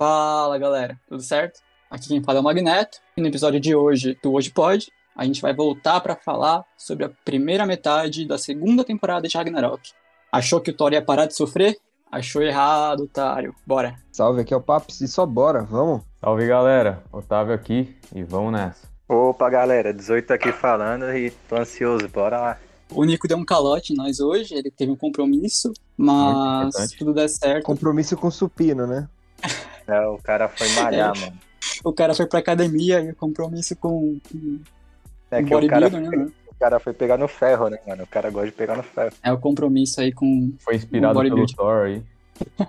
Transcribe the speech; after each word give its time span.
Fala 0.00 0.56
galera, 0.58 0.96
tudo 1.08 1.20
certo? 1.20 1.58
Aqui 1.90 2.06
quem 2.06 2.22
fala 2.22 2.38
é 2.38 2.40
o 2.40 2.44
Magneto 2.44 2.98
e 3.16 3.20
no 3.20 3.26
episódio 3.26 3.58
de 3.58 3.74
hoje 3.74 4.16
do 4.22 4.32
Hoje 4.32 4.48
Pode, 4.48 4.92
a 5.16 5.24
gente 5.24 5.42
vai 5.42 5.52
voltar 5.52 6.00
para 6.00 6.14
falar 6.14 6.64
sobre 6.76 7.04
a 7.04 7.10
primeira 7.24 7.66
metade 7.66 8.24
da 8.24 8.38
segunda 8.38 8.84
temporada 8.84 9.26
de 9.26 9.36
Ragnarok. 9.36 9.90
Achou 10.30 10.60
que 10.60 10.70
o 10.70 10.72
Thor 10.72 10.92
ia 10.92 11.04
parar 11.04 11.26
de 11.26 11.34
sofrer? 11.34 11.78
Achou 12.12 12.40
errado, 12.40 13.02
otário. 13.02 13.52
Bora. 13.66 13.96
Salve, 14.12 14.42
aqui 14.42 14.54
é 14.54 14.56
o 14.56 14.60
Paps 14.60 15.00
e 15.00 15.08
só 15.08 15.26
bora, 15.26 15.64
vamos? 15.64 16.02
Salve 16.20 16.46
galera, 16.46 17.02
Otávio 17.10 17.52
aqui 17.52 17.96
e 18.14 18.22
vamos 18.22 18.52
nessa. 18.52 18.86
Opa 19.08 19.50
galera, 19.50 19.92
18 19.92 20.32
aqui 20.32 20.52
falando 20.52 21.12
e 21.12 21.32
tô 21.48 21.56
ansioso, 21.56 22.08
bora 22.08 22.38
lá. 22.38 22.58
O 22.92 23.02
Nico 23.02 23.26
deu 23.26 23.36
um 23.36 23.44
calote 23.44 23.92
em 23.92 23.96
nós 23.96 24.20
hoje, 24.20 24.54
ele 24.54 24.70
teve 24.70 24.92
um 24.92 24.96
compromisso, 24.96 25.72
mas 25.96 26.92
tudo 26.96 27.12
der 27.12 27.28
certo, 27.28 27.64
Compromisso 27.64 28.16
com 28.16 28.28
o 28.28 28.30
supino, 28.30 28.86
né? 28.86 29.08
É, 29.88 30.06
o 30.06 30.18
cara 30.18 30.48
foi 30.48 30.68
malhar, 30.74 31.12
É. 31.16 31.20
mano. 31.20 31.38
o 31.84 31.92
cara 31.92 32.14
foi 32.14 32.26
pra 32.26 32.38
academia 32.40 33.00
e 33.00 33.10
o 33.10 33.16
compromisso 33.16 33.74
com, 33.76 34.18
com 34.30 34.60
É 35.30 35.40
com 35.42 35.48
que 35.48 35.54
o 35.54 35.66
cara, 35.68 35.88
bodybuilder, 35.88 36.00
né, 36.10 36.16
mano? 36.16 36.32
o 36.50 36.54
cara 36.54 36.78
foi 36.80 36.92
pegar 36.92 37.16
no 37.16 37.26
ferro, 37.28 37.68
né, 37.70 37.78
mano? 37.86 38.02
O 38.02 38.06
cara 38.06 38.30
gosta 38.30 38.46
de 38.48 38.52
pegar 38.52 38.76
no 38.76 38.82
ferro. 38.82 39.12
É 39.22 39.32
o 39.32 39.38
compromisso 39.38 40.00
aí 40.00 40.12
com. 40.12 40.52
Foi 40.60 40.76
inspirado 40.76 41.18
Um 41.18 41.22
pelo. 41.22 41.46
Thor 41.46 41.86
aí. 41.86 42.02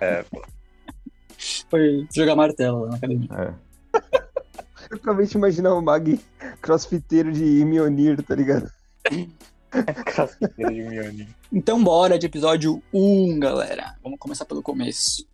É, 0.00 0.22
pô. 0.24 0.42
Foi 1.70 2.06
jogar 2.14 2.34
martelo 2.36 2.80
lá 2.84 2.88
na 2.90 2.96
academia. 2.96 3.28
É. 3.32 3.54
Eu 4.90 4.96
acabei 4.96 5.26
de 5.26 5.36
imaginar 5.36 5.74
o 5.74 5.80
Mag 5.82 6.18
crossfiteiro 6.60 7.30
de 7.32 7.44
Mionir, 7.64 8.22
tá 8.22 8.34
ligado? 8.34 8.70
Crossfiteiro 10.04 10.72
de 10.74 10.82
Mjolnir. 10.82 11.28
Então 11.52 11.82
bora 11.82 12.18
de 12.18 12.26
episódio 12.26 12.82
1, 12.92 13.38
galera. 13.38 13.94
Vamos 14.02 14.18
começar 14.18 14.44
pelo 14.44 14.62
começo. 14.62 15.24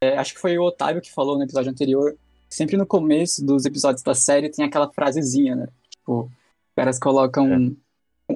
É, 0.00 0.18
acho 0.18 0.34
que 0.34 0.40
foi 0.40 0.58
o 0.58 0.62
Otávio 0.64 1.00
que 1.02 1.12
falou 1.12 1.36
no 1.36 1.44
episódio 1.44 1.70
anterior. 1.70 2.14
Sempre 2.48 2.76
no 2.76 2.86
começo 2.86 3.44
dos 3.44 3.64
episódios 3.64 4.02
da 4.02 4.14
série 4.14 4.50
tem 4.50 4.64
aquela 4.64 4.90
frasezinha, 4.92 5.56
né? 5.56 5.68
Tipo, 5.90 6.24
os 6.24 6.30
caras 6.76 6.98
colocam 6.98 7.50
um, 7.50 7.76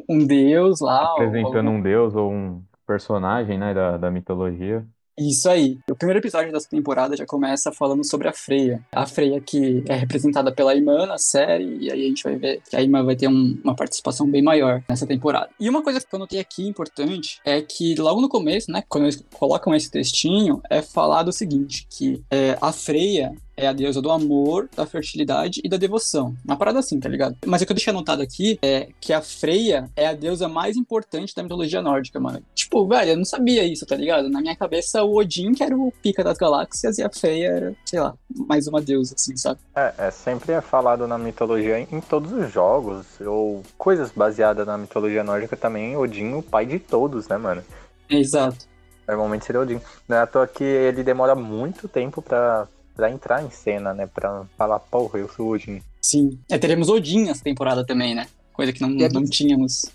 um 0.09 0.27
deus 0.27 0.81
lá. 0.81 1.03
ou 1.15 1.15
Apresentando 1.17 1.57
algum- 1.69 1.79
um 1.79 1.83
deus 1.83 2.15
ou 2.15 2.33
um 2.33 2.63
personagem, 2.87 3.57
né, 3.59 3.73
da, 3.73 3.97
da 3.97 4.11
mitologia. 4.11 4.85
Isso 5.21 5.51
aí. 5.51 5.79
O 5.91 5.95
primeiro 5.95 6.19
episódio 6.19 6.51
dessa 6.51 6.69
temporada 6.69 7.15
já 7.15 7.27
começa 7.27 7.71
falando 7.71 8.03
sobre 8.05 8.27
a 8.27 8.33
Freya. 8.33 8.81
A 8.91 9.07
Freya 9.07 9.39
que 9.41 9.85
é 9.87 9.95
representada 9.95 10.51
pela 10.51 10.75
Imã 10.75 11.05
na 11.05 11.19
série, 11.19 11.77
e 11.79 11.93
aí 11.93 12.05
a 12.05 12.09
gente 12.09 12.25
vai 12.25 12.37
ver 12.37 12.63
que 12.69 12.75
a 12.75 12.81
Imã 12.83 13.05
vai 13.05 13.15
ter 13.15 13.29
um- 13.29 13.59
uma 13.63 13.77
participação 13.77 14.27
bem 14.27 14.41
maior 14.43 14.83
nessa 14.89 15.07
temporada. 15.07 15.51
E 15.61 15.69
uma 15.69 15.83
coisa 15.83 16.01
que 16.01 16.07
eu 16.15 16.19
notei 16.19 16.41
aqui 16.41 16.67
importante 16.67 17.39
é 17.45 17.61
que 17.61 17.95
logo 17.97 18.21
no 18.23 18.29
começo, 18.31 18.73
né, 18.73 18.83
quando 18.89 19.05
eles 19.05 19.23
colocam 19.35 19.75
esse 19.75 19.91
textinho, 19.91 20.63
é 20.71 20.81
falado 20.81 21.29
o 21.29 21.33
seguinte, 21.33 21.87
que 21.91 22.23
é, 22.31 22.57
a 22.61 22.73
Freya 22.73 23.33
é 23.61 23.67
a 23.67 23.73
deusa 23.73 24.01
do 24.01 24.11
amor, 24.11 24.69
da 24.75 24.87
fertilidade 24.87 25.61
e 25.63 25.69
da 25.69 25.77
devoção. 25.77 26.35
Uma 26.45 26.57
parada 26.57 26.79
assim, 26.79 26.99
tá 26.99 27.09
ligado? 27.09 27.37
Mas 27.45 27.61
o 27.61 27.67
que 27.67 27.73
eu 27.73 27.75
deixei 27.75 27.91
anotado 27.91 28.23
aqui 28.23 28.59
é 28.63 28.89
que 29.01 29.13
a 29.13 29.21
Freya 29.21 29.89
é 29.95 30.07
a 30.07 30.15
deusa 30.15 30.49
mais 30.49 30.77
importante 30.77 31.35
da 31.35 31.43
mitologia 31.43 31.83
nórdica, 31.83 32.19
mano. 32.19 32.43
Tipo, 32.55 32.87
velho, 32.87 33.11
eu 33.11 33.17
não 33.17 33.25
sabia 33.25 33.65
isso, 33.65 33.85
tá 33.85 33.95
ligado? 33.97 34.31
Na 34.31 34.41
minha 34.41 34.57
cabeça, 34.57 35.05
o 35.05 35.17
Odin, 35.17 35.53
que 35.53 35.63
era 35.63 35.77
o 35.77 35.93
pica 36.03 36.25
das 36.25 36.39
galáxias, 36.39 36.99
e 36.99 37.03
a 37.03 37.11
Freya 37.11 37.49
era, 37.49 37.75
sei 37.85 38.01
lá, 38.01 38.15
mais 38.35 38.67
uma 38.67 38.81
deusa, 38.81 39.15
assim, 39.15 39.37
sabe? 39.37 39.61
É, 39.77 39.93
é, 39.99 40.11
sempre 40.11 40.53
é 40.53 40.61
falado 40.61 41.07
na 41.07 41.19
mitologia, 41.19 41.79
em 41.79 42.01
todos 42.01 42.33
os 42.33 42.51
jogos, 42.51 43.07
ou 43.21 43.63
coisas 43.77 44.11
baseadas 44.11 44.67
na 44.67 44.79
mitologia 44.79 45.23
nórdica 45.23 45.57
também, 45.57 45.97
Odin, 45.97 46.33
o 46.33 46.43
pai 46.43 46.65
de 46.65 46.79
todos, 46.79 47.29
né, 47.29 47.37
mano? 47.37 47.63
Exato. 48.09 48.71
Normalmente 49.07 49.45
seria 49.45 49.61
Odin. 49.61 49.81
Não 50.09 50.17
é 50.17 50.21
à 50.21 50.27
toa 50.27 50.47
que 50.47 50.63
ele 50.63 51.03
demora 51.03 51.35
muito 51.35 51.89
tempo 51.89 52.23
pra, 52.23 52.69
pra 52.95 53.11
entrar 53.11 53.43
em 53.43 53.51
cena, 53.51 53.93
né? 53.95 54.07
Pra 54.07 54.45
falar, 54.57 54.79
porra, 54.79 55.19
eu 55.19 55.29
sou 55.29 55.49
Odin. 55.49 55.83
Sim. 56.01 56.39
É, 56.49 56.59
teremos 56.59 56.89
Odin 56.89 57.27
nessa 57.27 57.43
temporada 57.45 57.85
também, 57.85 58.15
né? 58.15 58.27
Coisa 58.53 58.73
que 58.73 58.81
não, 58.81 58.89
é 59.05 59.09
não 59.09 59.25
tínhamos. 59.25 59.87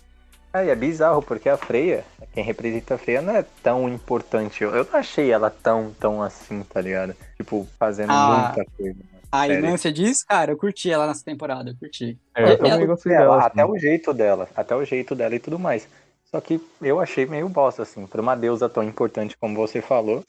É, 0.52 0.66
e 0.66 0.70
é 0.70 0.74
bizarro, 0.74 1.20
porque 1.22 1.48
a 1.48 1.56
Freya, 1.56 2.04
quem 2.32 2.42
representa 2.42 2.94
a 2.94 2.98
Freya, 2.98 3.20
não 3.20 3.36
é 3.36 3.44
tão 3.62 3.88
importante. 3.88 4.62
Eu, 4.64 4.74
eu 4.74 4.84
não 4.90 4.98
achei 4.98 5.30
ela 5.30 5.50
tão, 5.50 5.92
tão 6.00 6.22
assim, 6.22 6.62
tá 6.62 6.80
ligado? 6.80 7.14
Tipo, 7.36 7.66
fazendo 7.78 8.10
Ah, 8.10 8.54
muita 8.56 8.70
coisa. 8.76 8.96
A 9.30 9.46
você 9.70 9.92
diz? 9.92 10.24
Cara, 10.24 10.52
eu 10.52 10.56
curti 10.56 10.90
ela 10.90 11.06
nessa 11.06 11.24
temporada, 11.24 11.70
eu 11.70 11.76
curti. 11.76 12.18
É, 12.34 12.52
eu 12.52 12.56
também 12.58 12.72
ela- 12.72 12.96
dela. 12.96 13.38
até 13.38 13.62
assim. 13.62 13.70
o 13.72 13.78
jeito 13.78 14.14
dela, 14.14 14.48
até 14.56 14.74
o 14.74 14.84
jeito 14.84 15.14
dela 15.14 15.34
e 15.34 15.38
tudo 15.38 15.58
mais. 15.58 15.86
Só 16.30 16.40
que 16.40 16.60
eu 16.80 17.00
achei 17.00 17.26
meio 17.26 17.48
bosta, 17.48 17.82
assim, 17.82 18.06
pra 18.06 18.20
uma 18.22 18.34
deusa 18.34 18.68
tão 18.68 18.82
importante 18.82 19.36
como 19.38 19.54
você 19.54 19.80
falou. 19.82 20.24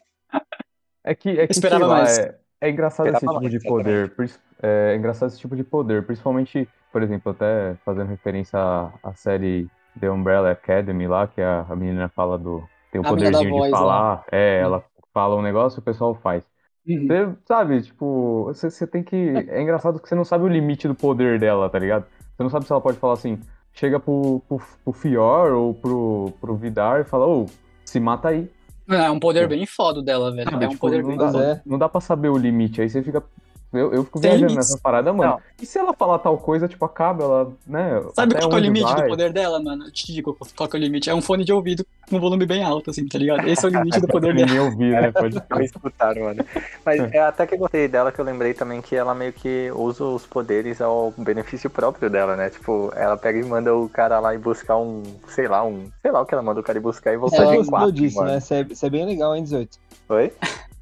É 1.03 1.15
que, 1.15 1.29
é 1.29 1.47
que 1.47 1.53
Esperava 1.53 1.83
sei 1.85 1.87
lá, 1.89 1.97
mais. 1.97 2.17
É, 2.17 2.37
é 2.61 2.69
engraçado 2.69 3.11
esse 3.11 3.27
tipo 3.29 3.49
de 3.49 3.59
poder. 3.59 4.15
pris- 4.15 4.39
É 4.61 4.95
engraçado 4.95 5.29
esse 5.29 5.39
tipo 5.39 5.55
de 5.55 5.63
poder, 5.63 6.05
principalmente, 6.05 6.67
por 6.91 7.03
exemplo, 7.03 7.31
até 7.31 7.75
fazendo 7.85 8.07
referência 8.09 8.57
à, 8.59 8.91
à 9.03 9.13
série 9.13 9.69
The 9.99 10.09
Umbrella 10.09 10.51
Academy 10.51 11.07
lá, 11.07 11.27
que 11.27 11.41
a, 11.41 11.61
a 11.61 11.75
menina 11.75 12.09
fala 12.09 12.37
do. 12.37 12.67
Tem 12.91 12.99
o 13.01 13.03
da 13.03 13.09
poderzinho 13.09 13.49
voz 13.49 13.65
de 13.65 13.69
falar. 13.69 14.25
É, 14.31 14.59
ela 14.59 14.83
fala 15.13 15.35
um 15.35 15.41
negócio 15.41 15.79
e 15.79 15.81
o 15.81 15.83
pessoal 15.83 16.15
faz. 16.15 16.43
Uhum. 16.87 17.07
Você 17.07 17.37
sabe, 17.47 17.81
tipo, 17.81 18.45
você, 18.45 18.69
você 18.69 18.87
tem 18.87 19.03
que. 19.03 19.15
É 19.49 19.61
engraçado 19.61 19.99
que 19.99 20.07
você 20.07 20.15
não 20.15 20.25
sabe 20.25 20.45
o 20.45 20.47
limite 20.47 20.87
do 20.87 20.95
poder 20.95 21.39
dela, 21.39 21.69
tá 21.69 21.79
ligado? 21.79 22.05
Você 22.35 22.43
não 22.43 22.49
sabe 22.49 22.65
se 22.65 22.71
ela 22.71 22.81
pode 22.81 22.97
falar 22.99 23.13
assim, 23.13 23.39
chega 23.73 23.99
pro, 23.99 24.41
pro, 24.47 24.59
pro 24.83 24.93
Fior 24.93 25.51
ou 25.53 25.73
pro, 25.73 26.31
pro 26.39 26.55
Vidar 26.55 27.01
e 27.01 27.03
fala, 27.03 27.27
ô, 27.27 27.45
se 27.85 27.99
mata 27.99 28.29
aí. 28.29 28.49
É 28.89 29.11
um 29.11 29.19
poder 29.19 29.47
bem 29.47 29.65
foda 29.65 30.01
dela, 30.01 30.31
velho. 30.31 30.49
Sabe? 30.49 30.63
É 30.63 30.67
um 30.67 30.71
Tipo, 30.71 30.81
poder 30.81 31.01
não, 31.01 31.09
bem 31.09 31.17
dá, 31.17 31.31
foda. 31.31 31.43
é. 31.43 31.61
não 31.65 31.77
dá 31.77 31.89
pra 31.89 31.99
saber 32.01 32.29
o 32.29 32.37
limite. 32.37 32.81
Aí 32.81 32.89
você 32.89 33.03
fica. 33.03 33.23
Eu, 33.73 33.93
eu 33.93 34.03
fico 34.05 34.19
Tem 34.19 34.31
viajando 34.31 34.51
limites. 34.51 34.69
nessa 34.71 34.81
parada, 34.81 35.11
mano. 35.11 35.31
Não. 35.33 35.41
E 35.61 35.65
se 35.65 35.77
ela 35.77 35.93
falar 35.93 36.19
tal 36.19 36.37
coisa, 36.37 36.67
tipo, 36.67 36.85
acaba, 36.85 37.23
ela, 37.23 37.53
né? 37.65 38.01
Sabe 38.15 38.33
qual 38.35 38.49
que 38.49 38.55
é 38.55 38.59
o 38.59 38.61
limite 38.61 38.89
do 38.93 38.97
vai? 38.99 39.07
poder 39.07 39.33
dela, 39.33 39.61
mano? 39.61 39.85
Eu 39.85 39.91
te 39.91 40.13
digo 40.13 40.37
qual 40.55 40.69
que 40.69 40.77
é 40.77 40.79
o 40.79 40.81
limite. 40.81 41.09
É 41.09 41.13
um 41.13 41.21
fone 41.21 41.43
de 41.43 41.51
ouvido 41.51 41.85
com 42.09 42.15
um 42.15 42.19
volume 42.19 42.45
bem 42.45 42.63
alto, 42.63 42.89
assim, 42.91 43.05
tá 43.07 43.17
ligado? 43.17 43.45
Esse 43.47 43.65
é 43.65 43.69
o 43.69 43.71
limite 43.71 43.99
do 43.99 44.07
poder 44.07 44.33
dela. 44.35 44.63
Ouvir, 44.63 44.91
né? 44.91 45.11
Pode 45.11 45.35
Não 45.49 45.61
escutaram, 45.61 46.23
mano. 46.23 46.45
Mas 46.85 46.99
é 47.13 47.19
até 47.19 47.45
que 47.45 47.55
eu 47.55 47.59
gostei 47.59 47.87
dela, 47.87 48.11
que 48.11 48.19
eu 48.19 48.25
lembrei 48.25 48.53
também 48.53 48.81
que 48.81 48.95
ela 48.95 49.13
meio 49.13 49.33
que 49.33 49.69
usa 49.75 50.03
os 50.05 50.25
poderes 50.25 50.79
ao 50.81 51.13
benefício 51.17 51.69
próprio 51.69 52.09
dela, 52.09 52.35
né? 52.35 52.49
Tipo, 52.49 52.91
ela 52.95 53.17
pega 53.17 53.39
e 53.39 53.43
manda 53.43 53.75
o 53.75 53.89
cara 53.89 54.19
lá 54.19 54.33
e 54.33 54.37
buscar 54.37 54.77
um, 54.77 55.03
sei 55.27 55.47
lá, 55.47 55.63
um. 55.65 55.89
Sei 56.01 56.11
lá 56.11 56.21
o 56.21 56.25
que 56.25 56.33
ela 56.33 56.43
manda 56.43 56.61
o 56.61 56.63
cara 56.63 56.77
ir 56.77 56.81
buscar 56.81 57.13
e 57.13 57.17
voltar 57.17 57.37
Ela 57.37 57.51
de 57.51 57.57
gostou 57.57 57.77
quatro, 57.77 57.91
disso, 57.91 58.17
mano. 58.17 58.31
né? 58.31 58.37
Isso 58.37 58.53
é, 58.53 58.61
isso 58.61 58.85
é 58.85 58.89
bem 58.89 59.05
legal, 59.05 59.35
hein, 59.35 59.43
18? 59.43 59.77
Oi? 60.09 60.31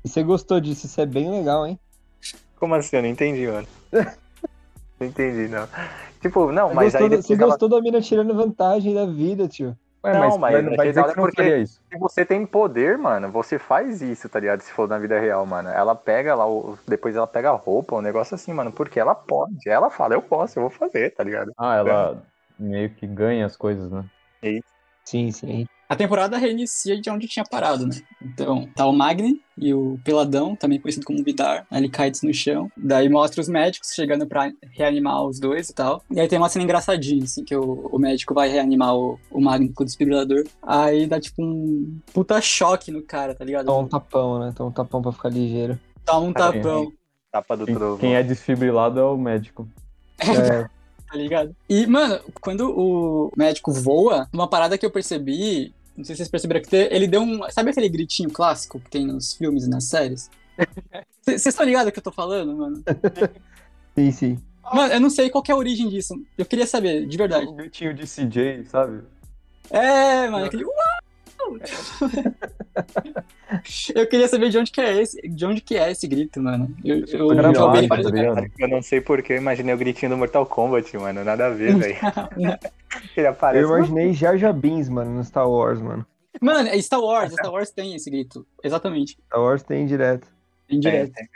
E 0.03 0.07
você 0.09 0.21
gostou 0.21 0.59
disso, 0.59 0.85
isso 0.85 1.01
é 1.01 1.05
bem 1.05 1.31
legal, 1.31 1.65
hein? 1.65 1.79
Como 2.59 2.75
assim? 2.75 2.95
Eu 2.97 3.01
não 3.03 3.09
entendi, 3.09 3.47
mano. 3.47 3.67
não 4.99 5.07
entendi, 5.07 5.47
não. 5.47 5.67
Tipo, 6.21 6.51
não, 6.51 6.73
mas 6.73 6.93
gostou, 6.93 7.03
aí 7.03 7.09
depois 7.09 7.25
você 7.27 7.33
ela 7.33 7.45
gostou 7.47 7.69
da 7.69 7.81
mina 7.81 8.01
tirando 8.01 8.33
vantagem 8.33 8.93
da 8.93 9.05
vida, 9.05 9.47
tio. 9.47 9.77
Ué, 10.03 10.13
Não, 10.13 10.37
mas, 10.37 10.39
mas 10.39 10.65
vai, 10.65 10.75
vai 10.75 10.87
dizer 10.87 11.01
que 11.03 11.09
você 11.09 11.15
não 11.15 11.23
porque- 11.25 11.35
faria 11.41 11.57
isso. 11.57 11.81
Se 11.91 11.97
você 11.97 12.25
tem 12.25 12.45
poder, 12.45 12.97
mano, 12.97 13.31
você 13.31 13.57
faz 13.57 14.01
isso, 14.01 14.29
tá 14.29 14.39
ligado? 14.39 14.61
Se 14.61 14.71
for 14.71 14.87
na 14.87 14.99
vida 14.99 15.19
real, 15.19 15.45
mano. 15.45 15.69
Ela 15.69 15.95
pega 15.95 16.35
lá, 16.35 16.47
o- 16.47 16.77
depois 16.87 17.15
ela 17.15 17.25
pega 17.27 17.49
a 17.49 17.55
roupa, 17.55 17.95
um 17.95 18.01
negócio 18.01 18.35
assim, 18.35 18.53
mano, 18.53 18.71
porque 18.71 18.99
ela 18.99 19.15
pode. 19.15 19.67
Ela 19.67 19.89
fala, 19.89 20.13
eu 20.13 20.21
posso, 20.21 20.57
eu 20.59 20.61
vou 20.61 20.69
fazer, 20.69 21.11
tá 21.13 21.23
ligado? 21.23 21.51
Ah, 21.57 21.75
ela 21.75 22.23
meio 22.59 22.89
que 22.91 23.05
ganha 23.07 23.45
as 23.45 23.57
coisas, 23.57 23.89
né? 23.91 24.05
Sim, 25.03 25.31
sim. 25.31 25.65
A 25.87 25.95
temporada 25.95 26.37
reinicia 26.37 26.99
de 26.99 27.09
onde 27.09 27.27
tinha 27.27 27.45
parado, 27.45 27.85
né? 27.85 27.95
Então, 28.21 28.67
tá 28.75 28.85
o 28.87 28.91
Magni 28.91 29.39
e 29.57 29.73
o 29.73 29.99
Peladão, 30.03 30.55
também 30.55 30.79
conhecido 30.79 31.05
como 31.05 31.23
Vidar, 31.23 31.65
ali 31.69 31.87
caídos 31.89 32.21
no 32.23 32.33
chão. 32.33 32.71
Daí 32.75 33.07
mostra 33.07 33.39
os 33.39 33.47
médicos 33.47 33.91
chegando 33.93 34.25
pra 34.25 34.51
reanimar 34.71 35.23
os 35.23 35.39
dois 35.39 35.69
e 35.69 35.73
tal. 35.73 36.01
E 36.09 36.19
aí 36.19 36.27
tem 36.27 36.39
uma 36.39 36.49
cena 36.49 36.63
engraçadinha, 36.63 37.23
assim, 37.23 37.43
que 37.43 37.55
o, 37.55 37.89
o 37.91 37.99
médico 37.99 38.33
vai 38.33 38.49
reanimar 38.49 38.95
o, 38.95 39.19
o 39.29 39.39
Magni 39.39 39.71
com 39.71 39.83
o 39.83 39.85
desfibrilador. 39.85 40.43
Aí 40.61 41.05
dá, 41.05 41.19
tipo, 41.19 41.43
um 41.43 41.99
puta 42.13 42.41
choque 42.41 42.91
no 42.91 43.01
cara, 43.03 43.35
tá 43.35 43.45
ligado? 43.45 43.67
Toma 43.67 43.85
um 43.85 43.87
tapão, 43.87 44.39
né? 44.39 44.53
Toma 44.55 44.69
um 44.69 44.73
tapão 44.73 45.01
pra 45.01 45.11
ficar 45.11 45.29
ligeiro. 45.29 45.79
Dá 46.03 46.17
um 46.19 46.33
tapão, 46.33 46.91
Tapa 47.35 47.57
do 47.57 47.65
Quem, 47.65 47.75
trovo. 47.75 47.97
quem 47.97 48.15
é 48.15 48.23
desfibrilado 48.23 48.97
é 48.97 49.03
o 49.03 49.17
médico. 49.17 49.67
É, 50.19 50.63
tá 51.05 51.17
ligado? 51.17 51.53
E, 51.67 51.85
mano, 51.85 52.17
quando 52.39 52.71
o 52.71 53.29
médico 53.35 53.73
voa, 53.73 54.25
uma 54.31 54.47
parada 54.47 54.77
que 54.77 54.85
eu 54.85 54.89
percebi, 54.89 55.73
não 55.95 56.03
sei 56.03 56.15
se 56.15 56.17
vocês 56.17 56.29
perceberam, 56.29 56.61
que 56.61 56.75
ele 56.75 57.07
deu 57.07 57.21
um. 57.21 57.49
Sabe 57.49 57.71
aquele 57.71 57.89
gritinho 57.89 58.29
clássico 58.29 58.79
que 58.79 58.89
tem 58.89 59.05
nos 59.07 59.33
filmes 59.33 59.65
e 59.65 59.69
nas 59.69 59.85
séries? 59.85 60.29
Vocês 61.21 61.45
estão 61.47 61.65
ligados 61.65 61.91
que 61.91 61.99
eu 61.99 62.03
tô 62.03 62.11
falando, 62.11 62.55
mano? 62.55 62.83
sim, 63.97 64.11
sim. 64.11 64.39
Mano, 64.73 64.93
eu 64.93 64.99
não 64.99 65.09
sei 65.09 65.29
qual 65.29 65.43
que 65.43 65.51
é 65.51 65.53
a 65.55 65.57
origem 65.57 65.89
disso. 65.89 66.13
Eu 66.37 66.45
queria 66.45 66.67
saber, 66.67 67.05
de 67.05 67.17
verdade. 67.17 67.47
Um 67.47 67.55
gritinho 67.55 67.93
de 67.93 68.03
CJ, 68.03 68.65
sabe? 68.65 69.03
É, 69.69 70.29
mano, 70.29 70.45
aquele. 70.45 70.63
Uau! 70.63 70.75
Eu 73.95 74.07
queria 74.07 74.27
saber 74.27 74.49
de 74.49 74.57
onde 74.57 74.71
que 74.71 74.81
é 74.81 75.01
esse, 75.01 75.21
de 75.21 75.45
onde 75.45 75.61
que 75.61 75.77
é 75.77 75.91
esse 75.91 76.07
grito, 76.07 76.41
mano. 76.41 76.75
Eu, 76.83 77.05
eu, 77.05 77.33
eu 77.33 77.87
vários 77.87 78.11
tá? 78.11 78.45
Eu 78.59 78.67
não 78.67 78.81
sei 78.81 78.99
porque 78.99 79.33
eu 79.33 79.37
imaginei 79.37 79.73
o 79.73 79.77
gritinho 79.77 80.11
do 80.11 80.17
Mortal 80.17 80.45
Kombat, 80.45 80.97
mano. 80.97 81.23
Nada 81.23 81.47
a 81.47 81.49
ver, 81.49 81.77
velho. 81.77 81.95
Ele 83.15 83.27
aparece. 83.27 83.63
Eu 83.63 83.69
imaginei 83.69 84.13
Jar 84.13 84.37
Jar 84.37 84.53
Binks, 84.53 84.89
mano, 84.89 85.11
no 85.11 85.23
Star 85.23 85.49
Wars, 85.49 85.79
mano. 85.79 86.05
Mano, 86.41 86.67
é 86.67 86.81
Star 86.81 86.99
Wars, 86.99 87.31
Star 87.31 87.51
Wars 87.51 87.71
tem 87.71 87.95
esse 87.95 88.09
grito. 88.09 88.45
Exatamente. 88.63 89.17
Star 89.27 89.41
Wars 89.41 89.63
tem 89.63 89.85
direto. 89.85 90.27
Tem 90.67 90.79
direto. 90.79 91.13
Tem, 91.13 91.27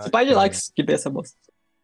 Esse 0.00 0.10
pai 0.10 0.24
de 0.24 0.34
lá 0.34 0.48
que 0.48 0.82
vê 0.82 0.94
essa 0.94 1.10
bosta. 1.10 1.36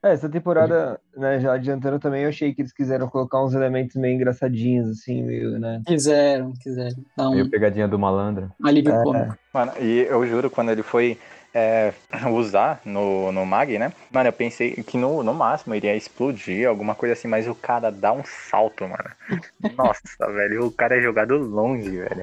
É, 0.03 0.13
essa 0.13 0.29
temporada, 0.29 1.01
né, 1.17 1.39
já 1.39 1.53
adiantando 1.53 1.99
também, 1.99 2.25
eu 2.25 2.29
achei 2.29 2.53
que 2.53 2.63
eles 2.63 2.73
quiseram 2.73 3.09
colocar 3.09 3.43
uns 3.43 3.55
elementos 3.55 3.95
meio 3.95 4.17
engraçadinhos, 4.17 4.91
assim, 4.91 5.23
meio, 5.23 5.59
né? 5.61 5.81
Quiseram, 5.87 6.53
quiseram. 6.61 6.97
Dá 7.17 7.29
um 7.29 7.35
Meio 7.35 7.49
pegadinha 7.49 7.87
do 7.87 7.99
malandro. 7.99 8.51
alívio 8.63 8.93
É. 8.93 9.03
cômico. 9.05 9.39
Mano, 9.55 9.73
e 9.81 10.01
eu 10.01 10.27
juro, 10.27 10.51
quando 10.51 10.71
ele 10.71 10.83
foi 10.83 11.17
é, 11.55 11.93
usar 12.35 12.81
no, 12.85 13.31
no 13.31 13.47
Mag, 13.47 13.79
né? 13.79 13.93
Mano, 14.11 14.29
eu 14.29 14.33
pensei 14.33 14.73
que 14.73 14.99
no, 14.99 15.23
no 15.23 15.33
máximo 15.33 15.75
iria 15.75 15.95
explodir, 15.95 16.69
alguma 16.69 16.97
coisa 16.97 17.13
assim, 17.13 17.29
mas 17.29 17.47
o 17.47 17.55
cara 17.55 17.91
dá 17.91 18.13
um 18.13 18.25
salto, 18.25 18.83
mano. 18.83 19.11
Nossa, 19.77 20.33
velho, 20.33 20.67
o 20.67 20.73
cara 20.73 20.99
é 20.99 21.01
jogado 21.01 21.37
longe, 21.37 21.91
velho. 21.91 22.23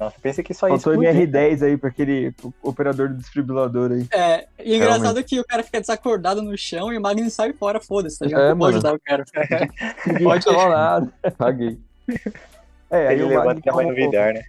Nossa, 0.00 0.16
pensei 0.20 0.42
que 0.42 0.52
só 0.54 0.66
ia 0.68 0.78
Faltou 0.78 0.94
explodir. 1.02 1.28
MR10 1.30 1.62
aí 1.62 1.76
pra 1.76 1.88
aquele 1.90 2.34
operador 2.62 3.08
do 3.08 3.14
desfibrilador 3.16 3.92
aí. 3.92 4.06
É, 4.12 4.46
e 4.64 4.74
engraçado 4.74 5.22
que 5.22 5.38
o 5.38 5.44
cara 5.44 5.62
fica 5.62 5.80
desacordado 5.80 6.42
no 6.42 6.56
chão 6.58 6.92
e 6.92 6.98
o 6.98 7.00
Magni 7.00 7.30
sai 7.30 7.52
fora, 7.52 7.80
foda-se, 7.80 8.18
tá 8.18 8.26
ligado? 8.26 8.42
É, 8.42 8.54
pode 8.54 8.74
ajudar 8.76 8.94
o 8.94 9.00
cara. 9.00 9.24
Ninguém 10.06 10.24
Pode- 10.24 10.44
falou 10.44 10.68
nada. 10.70 11.12
Caguei. 11.38 11.78
É, 12.90 13.08
aí 13.08 13.14
Ele 13.14 13.22
o 13.24 13.28
levanta 13.28 13.46
Mag, 13.54 13.58
e 13.60 13.70
vai 13.70 13.84
como, 13.84 13.88
no 13.88 13.94
Vidar, 13.94 14.34
né? 14.34 14.42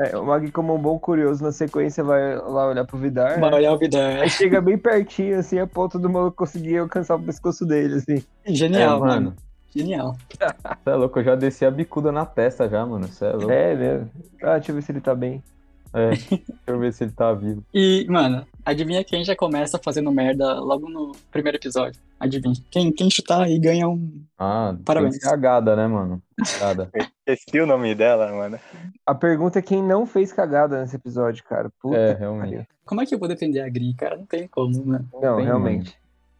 é, 0.00 0.16
o 0.16 0.24
Mag, 0.24 0.50
como 0.50 0.74
um 0.74 0.78
bom 0.78 0.98
curioso, 0.98 1.42
na 1.44 1.52
sequência 1.52 2.02
vai 2.02 2.34
lá 2.36 2.68
olhar 2.68 2.84
pro 2.86 2.96
Vidar. 2.98 3.38
Vai 3.38 3.50
né? 3.50 3.56
olhar 3.56 3.72
o 3.72 3.78
Vidar. 3.78 4.20
Aí 4.22 4.30
chega 4.30 4.60
bem 4.60 4.78
pertinho, 4.78 5.38
assim, 5.38 5.58
a 5.58 5.66
ponto 5.66 5.98
do 5.98 6.08
maluco 6.10 6.36
conseguir 6.36 6.78
alcançar 6.78 7.14
o 7.16 7.22
pescoço 7.22 7.64
dele, 7.66 7.96
assim. 7.96 8.24
Genial, 8.46 8.96
É, 8.96 9.00
mano. 9.00 9.06
mano. 9.12 9.36
Genial. 9.74 10.16
Você 10.28 10.90
é 10.90 10.94
louco, 10.94 11.18
eu 11.20 11.24
já 11.24 11.34
desci 11.34 11.64
a 11.64 11.70
bicuda 11.70 12.12
na 12.12 12.26
testa 12.26 12.68
já, 12.68 12.84
mano. 12.84 13.06
Você 13.08 13.24
é 13.24 13.32
louco. 13.32 13.50
É 13.50 13.74
mesmo. 13.74 14.10
Ah, 14.42 14.54
deixa 14.58 14.70
eu 14.70 14.74
ver 14.76 14.82
se 14.82 14.92
ele 14.92 15.00
tá 15.00 15.14
bem. 15.14 15.42
É. 15.94 16.08
Deixa 16.10 16.42
eu 16.66 16.78
ver 16.78 16.92
se 16.92 17.04
ele 17.04 17.12
tá 17.12 17.32
vivo. 17.34 17.62
E, 17.72 18.06
mano, 18.08 18.46
adivinha 18.64 19.04
quem 19.04 19.22
já 19.24 19.36
começa 19.36 19.78
fazendo 19.82 20.10
merda 20.10 20.58
logo 20.60 20.88
no 20.88 21.12
primeiro 21.30 21.58
episódio? 21.58 22.00
Adivinha. 22.18 22.54
Quem, 22.70 22.90
quem 22.92 23.10
chutar 23.10 23.42
aí 23.42 23.58
ganha 23.58 23.86
um. 23.88 24.22
Ah, 24.38 24.74
Parabéns. 24.84 25.18
cagada, 25.18 25.76
né, 25.76 25.86
mano? 25.86 26.22
Cagada. 26.58 26.90
Esqueci 27.26 27.60
o 27.60 27.66
nome 27.66 27.94
dela, 27.94 28.32
mano. 28.32 28.58
A 29.06 29.14
pergunta 29.14 29.58
é 29.58 29.62
quem 29.62 29.82
não 29.82 30.06
fez 30.06 30.32
cagada 30.32 30.80
nesse 30.80 30.96
episódio, 30.96 31.44
cara. 31.44 31.70
Puta 31.80 31.96
É, 31.96 32.14
realmente. 32.14 32.50
pariu. 32.50 32.66
Como 32.86 33.00
é 33.00 33.06
que 33.06 33.14
eu 33.14 33.18
vou 33.18 33.28
defender 33.28 33.60
a 33.60 33.68
Gri, 33.68 33.94
cara? 33.94 34.16
Não 34.16 34.26
tem 34.26 34.48
como, 34.48 34.84
né? 34.84 35.04
Não, 35.12 35.36
Tem, 35.36 35.44
realmente. 35.44 35.94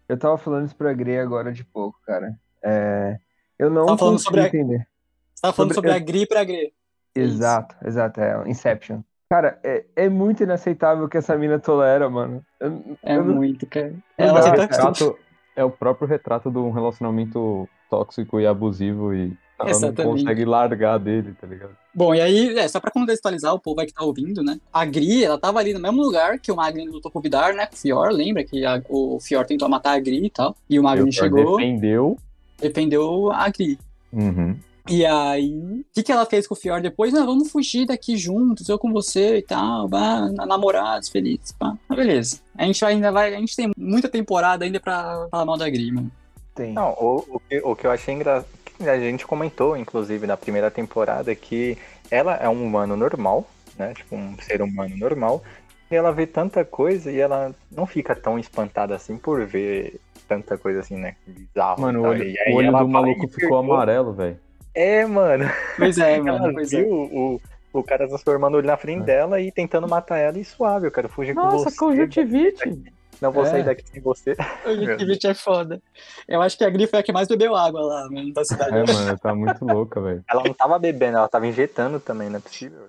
Eu 0.08 0.18
tava 0.18 0.36
falando 0.36 0.66
isso 0.66 0.76
pra 0.76 0.92
Grey 0.92 1.18
agora 1.18 1.52
de 1.52 1.62
pouco, 1.64 1.98
cara. 2.06 2.34
É, 2.64 3.16
Eu 3.58 3.70
não 3.70 3.86
Tava 3.86 3.98
falando 3.98 4.18
sobre 4.18 4.40
a- 4.40 4.46
entender. 4.46 4.78
Você 5.34 5.42
tava 5.42 5.52
falando 5.54 5.74
Sobre- 5.74 5.90
sobre 5.90 6.02
a 6.02 6.04
Gri 6.04 6.26
pra 6.26 6.42
Gri. 6.44 6.72
Isso. 7.14 7.34
Exato, 7.34 7.76
exato, 7.84 8.20
é 8.20 8.42
Inception. 8.48 9.00
Cara, 9.30 9.58
é, 9.62 9.84
é 9.96 10.08
muito 10.08 10.42
inaceitável 10.42 11.04
o 11.04 11.08
que 11.08 11.16
essa 11.16 11.36
mina 11.36 11.58
tolera, 11.58 12.08
mano. 12.10 12.44
Eu- 12.60 12.82
É 13.02 13.16
eu 13.16 13.24
não- 13.24 13.34
muito, 13.36 13.66
cara. 13.66 13.90
Não 14.18 14.26
Ela 14.26 14.38
É 14.38 14.42
o, 14.42 14.44
tudo. 14.50 14.60
retrato, 14.60 15.18
é 15.56 15.64
o 15.64 15.70
próprio 15.70 16.08
retrato 16.08 16.50
de 16.50 16.58
um 16.58 16.70
relacionamento 16.70 17.68
tóxico 17.88 18.40
e 18.40 18.46
abusivo 18.46 19.14
e 19.14 19.26
ela 19.58 19.68
não 19.68 19.68
Exatamente. 19.68 20.22
consegue 20.22 20.44
largar 20.44 20.98
dele, 20.98 21.34
tá 21.40 21.46
ligado? 21.46 21.76
Bom, 21.94 22.14
e 22.14 22.20
aí, 22.20 22.58
é, 22.58 22.66
só 22.68 22.80
pra 22.80 22.90
contextualizar 22.90 23.54
o 23.54 23.60
povo 23.60 23.80
aí 23.80 23.86
que 23.86 23.94
tá 23.94 24.02
ouvindo, 24.04 24.42
né? 24.42 24.58
A 24.72 24.84
Gri, 24.84 25.24
ela 25.24 25.38
tava 25.38 25.60
ali 25.60 25.72
no 25.72 25.80
mesmo 25.80 26.02
lugar 26.02 26.38
que 26.38 26.50
o 26.50 26.56
Magni 26.56 26.88
lutou 26.88 27.10
com 27.12 27.18
o 27.18 27.22
Vidar, 27.22 27.54
né? 27.54 27.66
Com 27.66 27.74
o 27.74 27.78
Fior, 27.78 28.10
lembra 28.10 28.42
que 28.44 28.64
a- 28.66 28.82
o 28.88 29.18
Fior 29.20 29.44
tentou 29.46 29.68
matar 29.68 29.92
a 29.92 30.00
Gri 30.00 30.26
e 30.26 30.30
tal. 30.30 30.56
E 30.68 30.78
o 30.80 30.82
Magni 30.82 31.12
chegou, 31.12 31.56
defendeu. 31.58 32.16
Defendeu 32.62 33.30
a 33.32 33.48
Gri. 33.50 33.78
Uhum. 34.12 34.56
E 34.88 35.06
aí, 35.06 35.52
o 35.80 35.84
que, 35.94 36.02
que 36.02 36.10
ela 36.10 36.26
fez 36.26 36.46
com 36.46 36.54
o 36.54 36.56
Fior 36.56 36.80
depois? 36.80 37.12
Não, 37.12 37.24
vamos 37.24 37.52
fugir 37.52 37.86
daqui 37.86 38.16
juntos, 38.16 38.68
eu 38.68 38.78
com 38.78 38.92
você 38.92 39.38
e 39.38 39.42
tal, 39.42 39.86
bah, 39.86 40.28
namorados, 40.30 41.08
felizes, 41.08 41.52
pá. 41.52 41.76
Mas 41.88 41.96
beleza. 41.98 42.40
A 42.58 42.64
gente 42.64 42.80
vai- 42.80 42.94
ainda 42.94 43.12
vai, 43.12 43.34
a 43.34 43.38
gente 43.38 43.54
tem 43.54 43.70
muita 43.76 44.08
temporada 44.08 44.64
ainda 44.64 44.80
pra 44.80 45.28
falar 45.30 45.44
mal 45.44 45.56
da 45.56 45.68
Gri, 45.70 45.92
mano. 45.92 46.10
Tem. 46.54 46.72
Não, 46.72 46.90
o, 46.94 47.24
o, 47.36 47.40
que, 47.48 47.60
o 47.62 47.76
que 47.76 47.86
eu 47.86 47.90
achei 47.92 48.12
engraçado, 48.14 48.46
a 48.80 48.98
gente 48.98 49.24
comentou, 49.24 49.76
inclusive, 49.76 50.26
na 50.26 50.36
primeira 50.36 50.70
temporada, 50.70 51.32
que 51.34 51.78
ela 52.10 52.34
é 52.34 52.48
um 52.48 52.64
humano 52.64 52.96
normal, 52.96 53.48
né? 53.78 53.94
Tipo, 53.94 54.16
um 54.16 54.36
ser 54.40 54.60
humano 54.60 54.96
normal. 54.96 55.42
E 55.90 55.94
ela 55.94 56.10
vê 56.10 56.26
tanta 56.26 56.64
coisa 56.64 57.10
e 57.10 57.18
ela 57.20 57.54
não 57.70 57.86
fica 57.86 58.16
tão 58.16 58.38
espantada 58.38 58.96
assim 58.96 59.16
por 59.16 59.46
ver 59.46 60.00
tanta 60.28 60.56
coisa 60.58 60.80
assim, 60.80 60.96
né? 60.96 61.16
Bizarro. 61.26 61.80
Mano, 61.82 62.00
o 62.02 62.06
olho, 62.06 62.24
E 62.24 62.38
aí 62.38 62.52
o 62.52 62.56
olho 62.56 62.68
ela 62.68 62.80
do 62.80 62.88
maluco 62.88 63.28
ficou 63.28 63.58
amarelo, 63.58 64.12
velho. 64.12 64.38
É, 64.74 65.04
mano. 65.04 65.44
Pois 65.76 65.98
é, 65.98 66.16
Ela 66.18 66.38
mano, 66.38 66.54
pois 66.54 66.72
é. 66.72 66.82
viu 66.82 66.88
o, 66.92 67.40
o 67.72 67.82
cara 67.82 68.08
transformando 68.08 68.58
ele 68.58 68.66
na 68.66 68.76
frente 68.76 69.02
É. 69.02 69.04
dela 69.04 69.40
e 69.40 69.52
tentando 69.52 69.86
matar 69.88 70.18
ela 70.18 70.38
e 70.38 70.44
suave. 70.44 70.86
Eu 70.86 70.92
quero 70.92 71.08
fugir 71.08 71.34
com 71.34 71.42
Nossa, 71.42 71.70
você. 71.70 71.76
conjuntivite. 71.76 72.82
Não 73.20 73.30
vou 73.30 73.44
É. 73.44 73.50
sair 73.50 73.64
daqui 73.64 73.86
sem 73.88 74.00
você. 74.00 74.34
O 74.66 74.74
Jutibit 74.74 75.26
é 75.26 75.34
foda. 75.34 75.80
Eu 76.26 76.42
acho 76.42 76.56
que 76.58 76.64
a 76.64 76.70
Gri 76.70 76.86
foi 76.86 76.98
a 76.98 77.02
que 77.02 77.12
mais 77.12 77.28
bebeu 77.28 77.54
água 77.54 77.80
lá, 77.80 78.08
mano, 78.10 78.32
da 78.32 78.44
cidade. 78.44 78.76
É, 78.76 78.92
mano, 78.92 79.18
tá 79.18 79.34
muito 79.34 79.64
louca, 79.64 80.00
velho. 80.00 80.24
Ela 80.28 80.42
não 80.42 80.54
tava 80.54 80.78
bebendo, 80.78 81.18
ela 81.18 81.28
tava 81.28 81.46
injetando 81.46 82.00
também, 82.00 82.28
não 82.28 82.38
é 82.38 82.40
possível. 82.40 82.88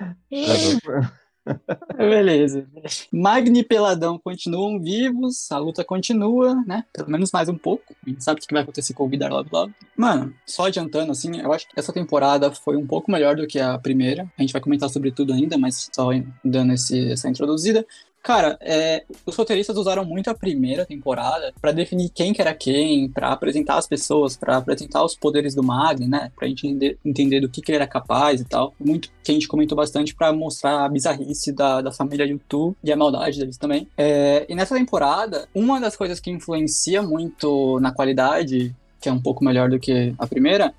Beleza. 1.96 2.66
Magni 3.12 3.60
e 3.60 3.64
Peladão 3.64 4.18
continuam 4.18 4.80
vivos, 4.80 5.50
a 5.50 5.58
luta 5.58 5.84
continua, 5.84 6.54
né? 6.66 6.84
Pelo 6.92 7.10
menos 7.10 7.30
mais 7.32 7.48
um 7.48 7.56
pouco. 7.56 7.94
A 8.06 8.10
gente 8.10 8.22
sabe 8.22 8.40
o 8.40 8.46
que 8.46 8.52
vai 8.52 8.62
acontecer 8.62 8.94
com 8.94 9.04
o 9.04 9.08
Vidar 9.08 9.30
logo 9.30 9.48
logo. 9.52 9.72
Mano, 9.96 10.34
só 10.46 10.66
adiantando, 10.66 11.12
assim, 11.12 11.40
eu 11.40 11.52
acho 11.52 11.68
que 11.68 11.78
essa 11.78 11.92
temporada 11.92 12.50
foi 12.50 12.76
um 12.76 12.86
pouco 12.86 13.10
melhor 13.10 13.36
do 13.36 13.46
que 13.46 13.58
a 13.58 13.78
primeira. 13.78 14.30
A 14.38 14.42
gente 14.42 14.52
vai 14.52 14.62
comentar 14.62 14.88
sobre 14.88 15.10
tudo 15.10 15.32
ainda, 15.32 15.58
mas 15.58 15.88
só 15.92 16.10
dando 16.44 16.72
esse, 16.72 17.10
essa 17.10 17.28
introduzida. 17.28 17.84
Cara, 18.22 18.56
é, 18.60 19.04
os 19.26 19.34
roteiristas 19.34 19.76
usaram 19.76 20.04
muito 20.04 20.30
a 20.30 20.34
primeira 20.34 20.86
temporada 20.86 21.52
pra 21.60 21.72
definir 21.72 22.08
quem 22.08 22.32
que 22.32 22.40
era 22.40 22.54
quem, 22.54 23.08
pra 23.08 23.32
apresentar 23.32 23.76
as 23.76 23.88
pessoas, 23.88 24.36
pra 24.36 24.58
apresentar 24.58 25.04
os 25.04 25.16
poderes 25.16 25.56
do 25.56 25.62
Magni, 25.62 26.06
né? 26.06 26.30
Pra 26.36 26.46
gente 26.46 26.66
entender, 26.66 26.98
entender 27.04 27.40
do 27.40 27.48
que, 27.48 27.60
que 27.60 27.72
ele 27.72 27.76
era 27.76 27.86
capaz 27.86 28.40
e 28.40 28.44
tal. 28.44 28.74
Muito 28.78 29.10
que 29.24 29.32
a 29.32 29.34
gente 29.34 29.48
comentou 29.48 29.76
bastante 29.76 30.14
pra 30.14 30.32
mostrar 30.32 30.84
a 30.84 30.88
bizarrice 30.88 31.52
da, 31.52 31.80
da 31.80 31.90
família 31.90 32.24
YouTube 32.24 32.76
e 32.84 32.92
a 32.92 32.96
maldade 32.96 33.40
deles 33.40 33.58
também. 33.58 33.88
É, 33.98 34.46
e 34.48 34.54
nessa 34.54 34.76
temporada, 34.76 35.48
uma 35.52 35.80
das 35.80 35.96
coisas 35.96 36.20
que 36.20 36.30
influencia 36.30 37.02
muito 37.02 37.80
na 37.80 37.90
qualidade, 37.90 38.72
que 39.00 39.08
é 39.08 39.12
um 39.12 39.20
pouco 39.20 39.44
melhor 39.44 39.68
do 39.68 39.80
que 39.80 40.14
a 40.16 40.28
primeira, 40.28 40.72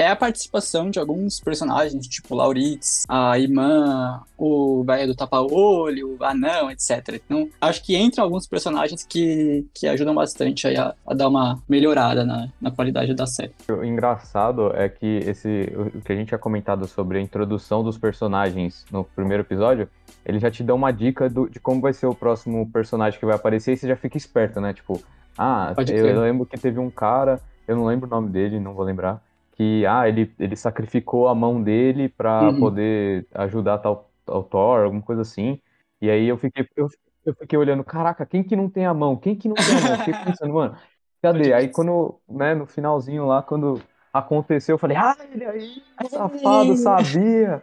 é 0.00 0.08
a 0.08 0.16
participação 0.16 0.90
de 0.90 0.98
alguns 0.98 1.40
personagens, 1.40 2.06
tipo 2.08 2.34
Lauritz, 2.34 3.04
a 3.08 3.38
irmã, 3.38 4.22
o 4.38 4.82
velho 4.82 5.08
do 5.08 5.14
tapa-olho, 5.14 6.16
o 6.18 6.24
anão, 6.24 6.70
etc. 6.70 7.20
Então, 7.26 7.48
acho 7.60 7.84
que 7.84 7.96
entram 7.96 8.24
alguns 8.24 8.46
personagens 8.46 9.04
que, 9.04 9.66
que 9.74 9.86
ajudam 9.86 10.14
bastante 10.14 10.66
a, 10.68 10.94
a 11.06 11.14
dar 11.14 11.28
uma 11.28 11.62
melhorada 11.68 12.24
na, 12.24 12.48
na 12.60 12.70
qualidade 12.70 13.12
da 13.14 13.26
série. 13.26 13.52
O 13.68 13.84
engraçado 13.84 14.72
é 14.74 14.88
que 14.88 15.18
esse, 15.26 15.70
o 15.94 16.00
que 16.00 16.12
a 16.12 16.16
gente 16.16 16.28
tinha 16.28 16.38
comentado 16.38 16.86
sobre 16.86 17.18
a 17.18 17.20
introdução 17.20 17.82
dos 17.84 17.98
personagens 17.98 18.86
no 18.90 19.04
primeiro 19.04 19.42
episódio, 19.42 19.88
ele 20.24 20.38
já 20.38 20.50
te 20.50 20.62
dá 20.62 20.74
uma 20.74 20.90
dica 20.92 21.28
do- 21.28 21.48
de 21.48 21.60
como 21.60 21.80
vai 21.80 21.92
ser 21.92 22.06
o 22.06 22.14
próximo 22.14 22.68
personagem 22.72 23.18
que 23.20 23.26
vai 23.26 23.34
aparecer 23.36 23.72
e 23.72 23.76
você 23.76 23.86
já 23.86 23.96
fica 23.96 24.16
esperto, 24.16 24.60
né? 24.62 24.72
Tipo, 24.72 24.98
ah, 25.36 25.74
eu 25.92 26.20
lembro 26.22 26.46
que 26.46 26.58
teve 26.58 26.78
um 26.78 26.90
cara, 26.90 27.38
eu 27.68 27.76
não 27.76 27.84
lembro 27.84 28.06
o 28.06 28.10
nome 28.10 28.30
dele, 28.30 28.58
não 28.58 28.72
vou 28.74 28.84
lembrar, 28.84 29.22
que, 29.60 29.84
ah, 29.84 30.08
ele, 30.08 30.34
ele 30.38 30.56
sacrificou 30.56 31.28
a 31.28 31.34
mão 31.34 31.62
dele 31.62 32.08
pra 32.08 32.50
Uhum. 32.50 32.60
poder 32.60 33.26
ajudar 33.34 33.76
tal, 33.76 34.10
tal 34.24 34.42
Thor, 34.42 34.84
alguma 34.84 35.02
coisa 35.02 35.20
assim. 35.20 35.60
E 36.00 36.08
aí 36.10 36.26
eu 36.26 36.38
fiquei, 36.38 36.66
eu, 36.74 36.88
eu 37.26 37.34
fiquei 37.34 37.58
olhando, 37.58 37.84
caraca, 37.84 38.24
quem 38.24 38.42
que 38.42 38.56
não 38.56 38.70
tem 38.70 38.86
a 38.86 38.94
mão? 38.94 39.18
Quem 39.18 39.36
que 39.36 39.48
não 39.50 39.56
tem 39.56 39.74
a 39.74 39.80
mão? 39.80 39.98
Fiquei 39.98 40.14
pensando, 40.14 40.54
mano, 40.54 40.74
cadê? 41.20 41.52
Aí 41.52 41.68
quando, 41.68 42.18
né, 42.26 42.54
no 42.54 42.66
finalzinho 42.66 43.26
lá, 43.26 43.42
quando 43.42 43.82
aconteceu, 44.10 44.76
eu 44.76 44.78
falei, 44.78 44.96
ah, 44.96 45.14
ele 45.30 45.44
aí, 45.44 45.82
safado, 46.08 46.74
sabia, 46.76 47.62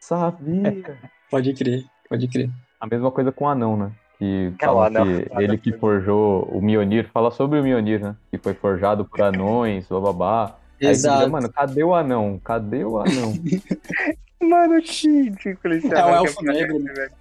sabia. 0.00 0.98
Pode 1.30 1.54
crer, 1.54 1.84
pode 2.08 2.28
crer. 2.28 2.50
A 2.80 2.88
mesma 2.88 3.12
coisa 3.12 3.30
com 3.30 3.44
o 3.44 3.48
anão, 3.48 3.76
né? 3.76 3.92
Que 4.18 4.52
É, 4.60 4.66
anão. 4.66 5.04
que 5.04 5.42
ele 5.42 5.58
que 5.58 5.72
forjou 5.74 6.42
o 6.44 6.60
Mionir, 6.60 7.08
fala 7.12 7.30
sobre 7.30 7.60
o 7.60 7.62
Mionir, 7.62 8.00
né? 8.00 8.16
Que 8.32 8.38
foi 8.38 8.52
forjado 8.54 9.04
por 9.04 9.20
anões, 9.22 9.86
bababá. 9.86 10.56
Aí 10.80 10.88
Exato. 10.88 11.30
mano, 11.30 11.50
cadê 11.50 11.82
o 11.82 11.94
anão? 11.94 12.40
Cadê 12.44 12.84
o 12.84 12.98
anão? 12.98 13.32
Mano, 14.38 14.82
que 14.82 15.08
ridículo 15.08 15.74
esse 15.74 15.86
É 15.86 15.96
o 15.96 16.08
anão 16.08 16.22
que 16.22 16.28
elfo 16.28 16.44
negro, 16.44 16.78
né? 16.78 16.92
velho. 16.92 17.12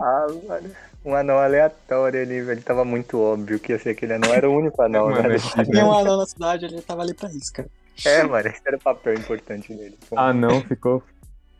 Ah, 0.00 0.26
mano. 0.48 0.70
Um 1.04 1.14
anão 1.14 1.38
aleatório 1.38 2.20
ali, 2.20 2.40
velho. 2.40 2.62
Tava 2.62 2.84
muito 2.84 3.20
óbvio 3.20 3.60
que 3.60 3.72
ia 3.72 3.78
ser 3.78 3.90
aquele 3.90 4.14
anão. 4.14 4.32
Era 4.32 4.48
o 4.48 4.56
único 4.56 4.80
anão, 4.82 5.10
Mano, 5.10 5.28
né? 5.28 5.36
é 5.36 5.64
Tinha 5.64 5.86
um 5.86 5.92
anão 5.92 6.16
na 6.16 6.26
cidade, 6.26 6.64
ele 6.64 6.80
tava 6.80 7.02
ali 7.02 7.14
pra 7.14 7.28
isso, 7.30 7.52
cara. 7.52 7.68
É, 8.04 8.22
mano, 8.22 8.48
esse 8.48 8.60
era 8.66 8.76
o 8.76 8.80
papel 8.80 9.14
importante 9.14 9.74
dele. 9.74 9.98
Anão 10.16 10.62
ficou. 10.62 11.02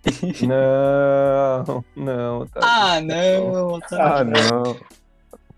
Não, 0.46 1.84
não, 1.96 2.46
tá. 2.46 2.60
Ah, 2.62 3.00
não, 3.00 3.80
tá. 3.80 4.18
Ah, 4.18 4.24
não. 4.24 4.76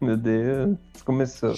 Meu 0.00 0.16
Deus, 0.16 0.76
começou. 1.04 1.54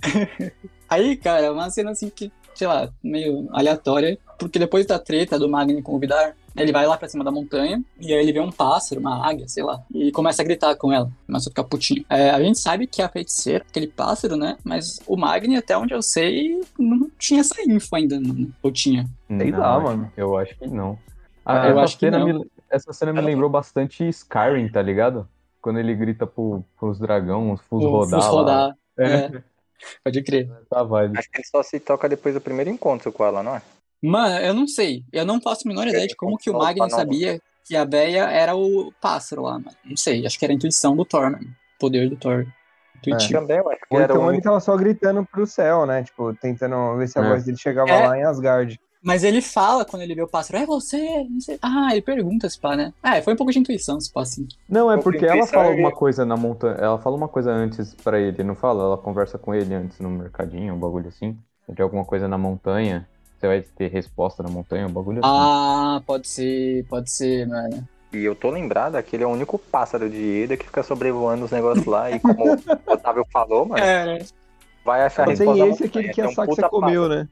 Aí, 0.88 1.16
cara, 1.16 1.52
uma 1.52 1.70
cena 1.70 1.90
assim 1.90 2.08
que, 2.10 2.32
sei 2.54 2.66
lá, 2.66 2.88
meio 3.02 3.48
aleatória, 3.52 4.18
porque 4.38 4.58
depois 4.58 4.86
da 4.86 4.98
treta 4.98 5.38
do 5.38 5.48
Magni 5.48 5.82
com 5.82 5.94
o 5.94 5.98
Vidar, 5.98 6.34
Ele 6.56 6.70
vai 6.70 6.86
lá 6.86 6.96
pra 6.96 7.08
cima 7.08 7.24
da 7.24 7.32
montanha 7.32 7.82
e 7.98 8.12
aí 8.12 8.20
ele 8.20 8.32
vê 8.32 8.38
um 8.38 8.52
pássaro, 8.52 9.00
uma 9.00 9.28
águia, 9.28 9.48
sei 9.48 9.64
lá, 9.64 9.82
e 9.92 10.12
começa 10.12 10.40
a 10.40 10.44
gritar 10.44 10.76
com 10.76 10.92
ela. 10.92 11.10
Começa 11.26 11.48
a 11.48 11.50
ficar 11.50 11.64
putinho. 11.64 12.04
É, 12.08 12.30
a 12.30 12.40
gente 12.40 12.60
sabe 12.60 12.86
que 12.86 13.02
é 13.02 13.04
a 13.04 13.08
feiticeira, 13.08 13.64
aquele 13.68 13.88
pássaro, 13.88 14.36
né? 14.36 14.56
Mas 14.62 15.00
o 15.04 15.16
Magni, 15.16 15.56
até 15.56 15.76
onde 15.76 15.92
eu 15.92 16.00
sei, 16.00 16.60
não 16.78 17.10
tinha 17.18 17.40
essa 17.40 17.56
info 17.68 17.96
ainda, 17.96 18.20
não. 18.20 18.46
Ou 18.62 18.70
tinha? 18.70 19.04
Sei 19.26 19.50
Não, 19.50 19.58
lá, 19.58 19.80
mano. 19.80 20.12
Eu 20.16 20.38
acho 20.38 20.56
que 20.56 20.68
não. 20.68 20.96
Ah, 21.44 21.62
Ah, 21.62 21.66
eu 21.66 21.72
essa 21.72 21.80
acho 21.80 21.98
que 21.98 22.06
cena 22.06 22.18
não. 22.20 22.26
me- 22.38 22.46
essa 22.70 22.92
cena 22.92 23.12
me 23.12 23.20
lembrou 23.20 23.50
bastante 23.50 24.08
Skyrim, 24.08 24.68
tá 24.68 24.80
ligado? 24.80 25.28
Quando 25.60 25.80
ele 25.80 25.92
grita 25.94 26.24
pro, 26.24 26.64
pros 26.78 27.00
dragões, 27.00 27.60
pros 27.68 27.82
rodar 27.84 28.20
Fus 28.22 28.28
lá. 28.28 28.30
rodar. 28.30 28.74
É, 28.96 29.04
É. 29.12 29.42
Pode 30.02 30.22
crer. 30.22 30.48
tá 30.70 30.82
vibe. 30.82 31.18
Acho 31.18 31.30
que 31.30 31.38
ele 31.38 31.46
só 31.46 31.62
se 31.62 31.78
toca 31.80 32.08
depois 32.08 32.34
do 32.34 32.40
primeiro 32.40 32.70
encontro 32.70 33.12
com 33.12 33.24
ela, 33.24 33.42
não 33.42 33.56
é? 33.56 33.62
Mano, 34.02 34.38
eu 34.38 34.52
não 34.54 34.66
sei. 34.66 35.02
Eu 35.12 35.24
não 35.24 35.40
faço 35.40 35.62
a 35.66 35.68
menor 35.68 35.86
ideia 35.86 36.06
de 36.06 36.14
como 36.16 36.36
que 36.36 36.50
o 36.50 36.58
Magni 36.58 36.90
sabia 36.90 37.40
que 37.64 37.74
a 37.74 37.84
véia 37.84 38.24
era 38.24 38.54
o 38.54 38.92
pássaro 39.00 39.42
lá, 39.42 39.52
mano. 39.52 39.76
Não 39.84 39.96
sei. 39.96 40.26
Acho 40.26 40.38
que 40.38 40.44
era 40.44 40.52
a 40.52 40.56
intuição 40.56 40.94
do 40.94 41.04
Thor, 41.04 41.30
mano. 41.30 41.46
Poder 41.78 42.08
do 42.10 42.16
Thor. 42.16 42.46
Intuitivo. 42.98 43.40
Também, 43.40 43.58
eu 43.58 43.68
acho 43.70 43.80
que 43.80 43.86
Ou 43.90 44.00
era 44.00 44.12
então 44.12 44.26
o 44.26 44.30
ele 44.32 44.40
tava 44.42 44.60
só 44.60 44.76
gritando 44.76 45.24
pro 45.26 45.46
céu, 45.46 45.84
né? 45.86 46.02
Tipo, 46.04 46.34
tentando 46.34 46.96
ver 46.96 47.08
se 47.08 47.18
a 47.18 47.22
É. 47.24 47.28
voz 47.28 47.44
dele 47.44 47.56
chegava 47.56 47.90
É. 47.90 48.06
lá 48.08 48.18
em 48.18 48.24
Asgard. 48.24 48.78
Mas 49.04 49.22
ele 49.22 49.42
fala 49.42 49.84
quando 49.84 50.00
ele 50.00 50.14
vê 50.14 50.22
o 50.22 50.26
pássaro, 50.28 50.62
é 50.62 50.66
você? 50.66 51.24
Não 51.28 51.38
sei. 51.38 51.58
Ah, 51.60 51.88
ele 51.92 52.00
pergunta 52.00 52.48
se 52.48 52.58
pá, 52.58 52.74
né? 52.74 52.90
Ah, 53.02 53.20
foi 53.20 53.34
um 53.34 53.36
pouco 53.36 53.52
de 53.52 53.58
intuição, 53.58 54.00
se 54.00 54.10
pá, 54.10 54.22
assim. 54.22 54.48
Não, 54.66 54.90
é 54.90 54.96
porque 54.96 55.26
ela 55.26 55.46
fala 55.46 55.68
alguma 55.68 55.92
coisa 55.92 56.24
na 56.24 56.38
montanha. 56.38 56.76
Ela 56.80 56.98
fala 56.98 57.14
uma 57.14 57.28
coisa 57.28 57.50
antes 57.52 57.94
pra 58.02 58.18
ele, 58.18 58.42
não 58.42 58.54
fala? 58.54 58.82
Ela 58.82 58.96
conversa 58.96 59.36
com 59.36 59.54
ele 59.54 59.74
antes 59.74 60.00
no 60.00 60.08
mercadinho, 60.08 60.72
um 60.72 60.78
bagulho 60.78 61.08
assim. 61.08 61.36
De 61.68 61.82
alguma 61.82 62.04
coisa 62.06 62.26
na 62.26 62.38
montanha. 62.38 63.06
Você 63.38 63.46
vai 63.46 63.60
ter 63.60 63.88
resposta 63.90 64.42
na 64.42 64.48
montanha, 64.48 64.86
um 64.86 64.90
bagulho 64.92 65.18
assim. 65.18 65.28
Ah, 65.30 66.00
pode 66.06 66.26
ser, 66.26 66.86
pode 66.88 67.10
ser, 67.10 67.46
mano. 67.46 67.86
E 68.10 68.24
eu 68.24 68.34
tô 68.34 68.48
lembrado 68.48 69.02
que 69.02 69.16
ele 69.16 69.24
é 69.24 69.26
o 69.26 69.30
único 69.30 69.58
pássaro 69.58 70.08
de 70.08 70.44
Eda 70.44 70.56
que 70.56 70.64
fica 70.64 70.82
sobrevoando 70.82 71.44
os 71.44 71.50
negócios 71.50 71.84
lá. 71.84 72.10
E 72.10 72.18
como 72.20 72.54
o 72.54 72.92
Otávio 72.92 73.26
falou, 73.30 73.66
mano, 73.66 73.84
É, 73.84 74.20
vai 74.82 75.02
achar 75.02 75.24
a 75.24 75.26
Mas 75.26 75.38
tem 75.38 75.48
resposta. 75.48 75.74
esse 75.74 75.84
aquele 75.84 76.08
que 76.08 76.20
a 76.22 76.24
Tem 76.24 76.32
um 76.32 76.34
Saxa 76.34 76.48
puta 76.48 76.68
comeu, 76.70 77.06
né? 77.06 77.28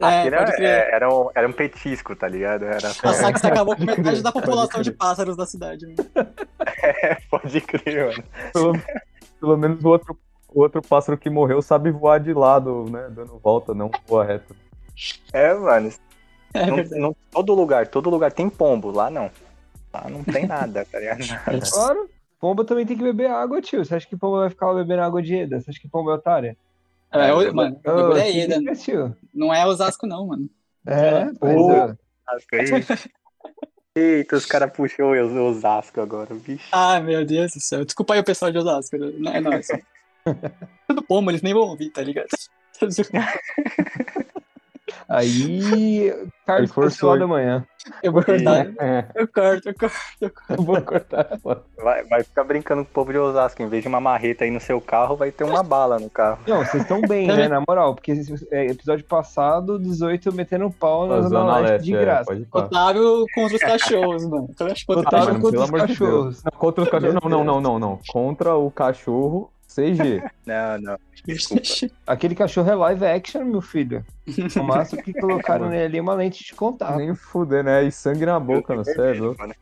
É, 0.00 0.22
pode 0.22 0.34
era, 0.34 0.52
crer. 0.52 0.88
era, 0.92 1.12
um, 1.12 1.28
era 1.34 1.48
um 1.48 1.52
petisco, 1.52 2.14
tá 2.14 2.28
ligado? 2.28 2.64
Era 2.64 2.88
A 2.88 3.12
Sax 3.12 3.44
acabou 3.44 3.74
com 3.76 3.84
metade 3.84 4.22
da 4.22 4.30
população 4.30 4.80
de 4.80 4.92
pássaros 4.92 5.36
da 5.36 5.44
cidade, 5.44 5.86
mano. 5.86 5.96
Pode 7.30 7.60
crer, 7.60 8.06
mano. 8.06 8.24
Pelo, 8.52 8.72
pelo 9.40 9.56
menos 9.56 9.84
o 9.84 9.88
outro, 9.88 10.18
o 10.48 10.60
outro 10.60 10.80
pássaro 10.82 11.18
que 11.18 11.28
morreu 11.28 11.60
sabe 11.60 11.90
voar 11.90 12.20
de 12.20 12.32
lado, 12.32 12.84
né? 12.90 13.08
Dando 13.10 13.38
volta, 13.38 13.74
não 13.74 13.90
voa 14.06 14.24
reto. 14.24 14.54
É, 15.32 15.52
mano. 15.54 15.90
É 16.54 16.66
Não- 16.66 17.00
não- 17.00 17.16
todo 17.30 17.54
lugar, 17.54 17.88
todo 17.88 18.08
lugar 18.08 18.32
tem 18.32 18.48
pombo. 18.48 18.90
Lá 18.90 19.10
não. 19.10 19.30
Lá 19.92 20.08
não 20.08 20.22
tem 20.22 20.46
nada, 20.46 20.86
tá 20.90 20.98
ligado? 20.98 21.20
Claro. 21.72 22.08
Pomba 22.40 22.64
também 22.64 22.86
tem 22.86 22.96
que 22.96 23.02
beber 23.02 23.28
água, 23.30 23.60
tio. 23.60 23.84
Você 23.84 23.96
acha 23.96 24.06
que 24.06 24.16
Pomba 24.16 24.40
vai 24.40 24.50
ficar 24.50 24.72
bebendo 24.72 25.02
água 25.02 25.20
de 25.20 25.34
Eda? 25.34 25.60
Você 25.60 25.70
acha 25.70 25.80
que 25.80 25.88
Pomba 25.88 26.12
é 26.12 26.14
otária? 26.14 26.56
É, 27.10 27.32
o- 27.32 27.54
mano, 27.54 27.80
o 27.84 27.90
bagulho 27.90 28.18
é 28.18 28.74
tio. 28.74 29.16
não 29.34 29.52
é 29.52 29.64
Osasco 29.66 30.06
não, 30.06 30.26
mano. 30.26 30.48
É, 30.86 31.24
mas, 31.40 31.56
Ô. 31.56 31.70
ó, 31.70 31.94
Eita, 33.94 34.36
os 34.36 34.46
caras 34.46 34.70
puxou 34.72 35.12
o 35.14 35.44
Osasco 35.48 36.00
agora, 36.00 36.34
bicho. 36.34 36.68
Ah, 36.70 37.00
meu 37.00 37.24
Deus 37.24 37.52
do 37.52 37.60
céu. 37.60 37.84
Desculpa 37.84 38.14
aí 38.14 38.20
o 38.20 38.24
pessoal 38.24 38.52
de 38.52 38.58
Osasco, 38.58 38.96
não 38.96 39.32
é 39.32 39.40
nóis. 39.40 39.66
Tudo 40.86 41.02
pombo, 41.02 41.30
eles 41.30 41.42
nem 41.42 41.52
vão 41.54 41.62
ouvir, 41.62 41.90
tá 41.90 42.02
ligado? 42.02 42.28
Aí, 45.08 46.12
Carlos 46.46 46.70
forçou, 46.72 47.16
hein? 47.16 47.22
amanhã. 47.22 47.66
Eu 48.02 48.12
vou 48.12 48.22
cortar, 48.22 48.66
É, 48.80 49.06
eu 49.14 49.28
corto, 49.28 49.68
eu 49.68 49.74
corto. 49.74 50.40
eu 50.50 50.62
vou 50.62 50.80
cortar. 50.82 51.38
Vai, 51.82 52.04
vai 52.04 52.22
ficar 52.24 52.44
brincando 52.44 52.84
com 52.84 52.90
o 52.90 52.94
povo 52.94 53.12
de 53.12 53.18
Osasco. 53.18 53.62
Em 53.62 53.68
vez 53.68 53.82
de 53.82 53.88
uma 53.88 54.00
marreta 54.00 54.44
aí 54.44 54.50
no 54.50 54.60
seu 54.60 54.80
carro, 54.80 55.16
vai 55.16 55.30
ter 55.30 55.44
uma 55.44 55.62
bala 55.62 55.98
no 55.98 56.10
carro. 56.10 56.38
Não, 56.46 56.64
vocês 56.64 56.82
estão 56.82 57.00
bem, 57.00 57.26
né? 57.26 57.48
Na 57.48 57.62
moral, 57.66 57.94
porque 57.94 58.12
é, 58.50 58.66
episódio 58.66 59.04
passado, 59.04 59.78
18 59.78 60.32
metendo 60.32 60.70
pau 60.70 61.06
na 61.06 61.16
Na 61.16 61.22
Zona, 61.22 61.40
Zona 61.40 61.58
Leste 61.58 61.70
Leste, 61.72 61.84
de 61.84 61.96
é, 61.96 62.00
graça. 62.00 62.46
pá. 62.50 62.58
Otávio 62.60 63.24
contra 63.34 63.56
os 63.56 63.62
cachorros, 63.62 64.26
mano. 64.26 64.48
Contra 64.48 64.74
Otávio 64.88 65.26
mano, 65.28 65.40
contra 65.40 65.60
os 65.60 65.70
cachorros. 65.70 66.44
Não, 66.44 66.58
contra 66.58 66.82
os 66.84 66.90
cachorros. 66.90 67.14
Não, 67.22 67.30
não, 67.30 67.44
não, 67.44 67.60
não, 67.60 67.78
não. 67.78 68.00
Contra 68.08 68.54
o 68.54 68.70
cachorro 68.70 69.50
CG. 69.78 70.22
Não, 70.44 70.80
não. 70.80 70.98
Desculpa. 71.24 71.62
Aquele 72.06 72.34
cachorro 72.34 72.70
é 72.70 72.74
live 72.74 73.04
action, 73.04 73.44
meu 73.44 73.60
filho. 73.60 74.04
O 74.56 74.62
máximo 74.64 75.02
que 75.02 75.12
colocaram 75.14 75.68
nele 75.68 75.84
ali 75.84 75.98
é 75.98 76.02
uma 76.02 76.14
lente 76.14 76.44
de 76.44 76.54
contato. 76.54 76.96
Nem 76.96 77.14
fuder, 77.14 77.62
né? 77.62 77.84
E 77.84 77.92
sangue 77.92 78.26
na 78.26 78.40
boca, 78.40 78.74
não 78.74 78.84
sério. 78.84 79.36
Mano. 79.38 79.54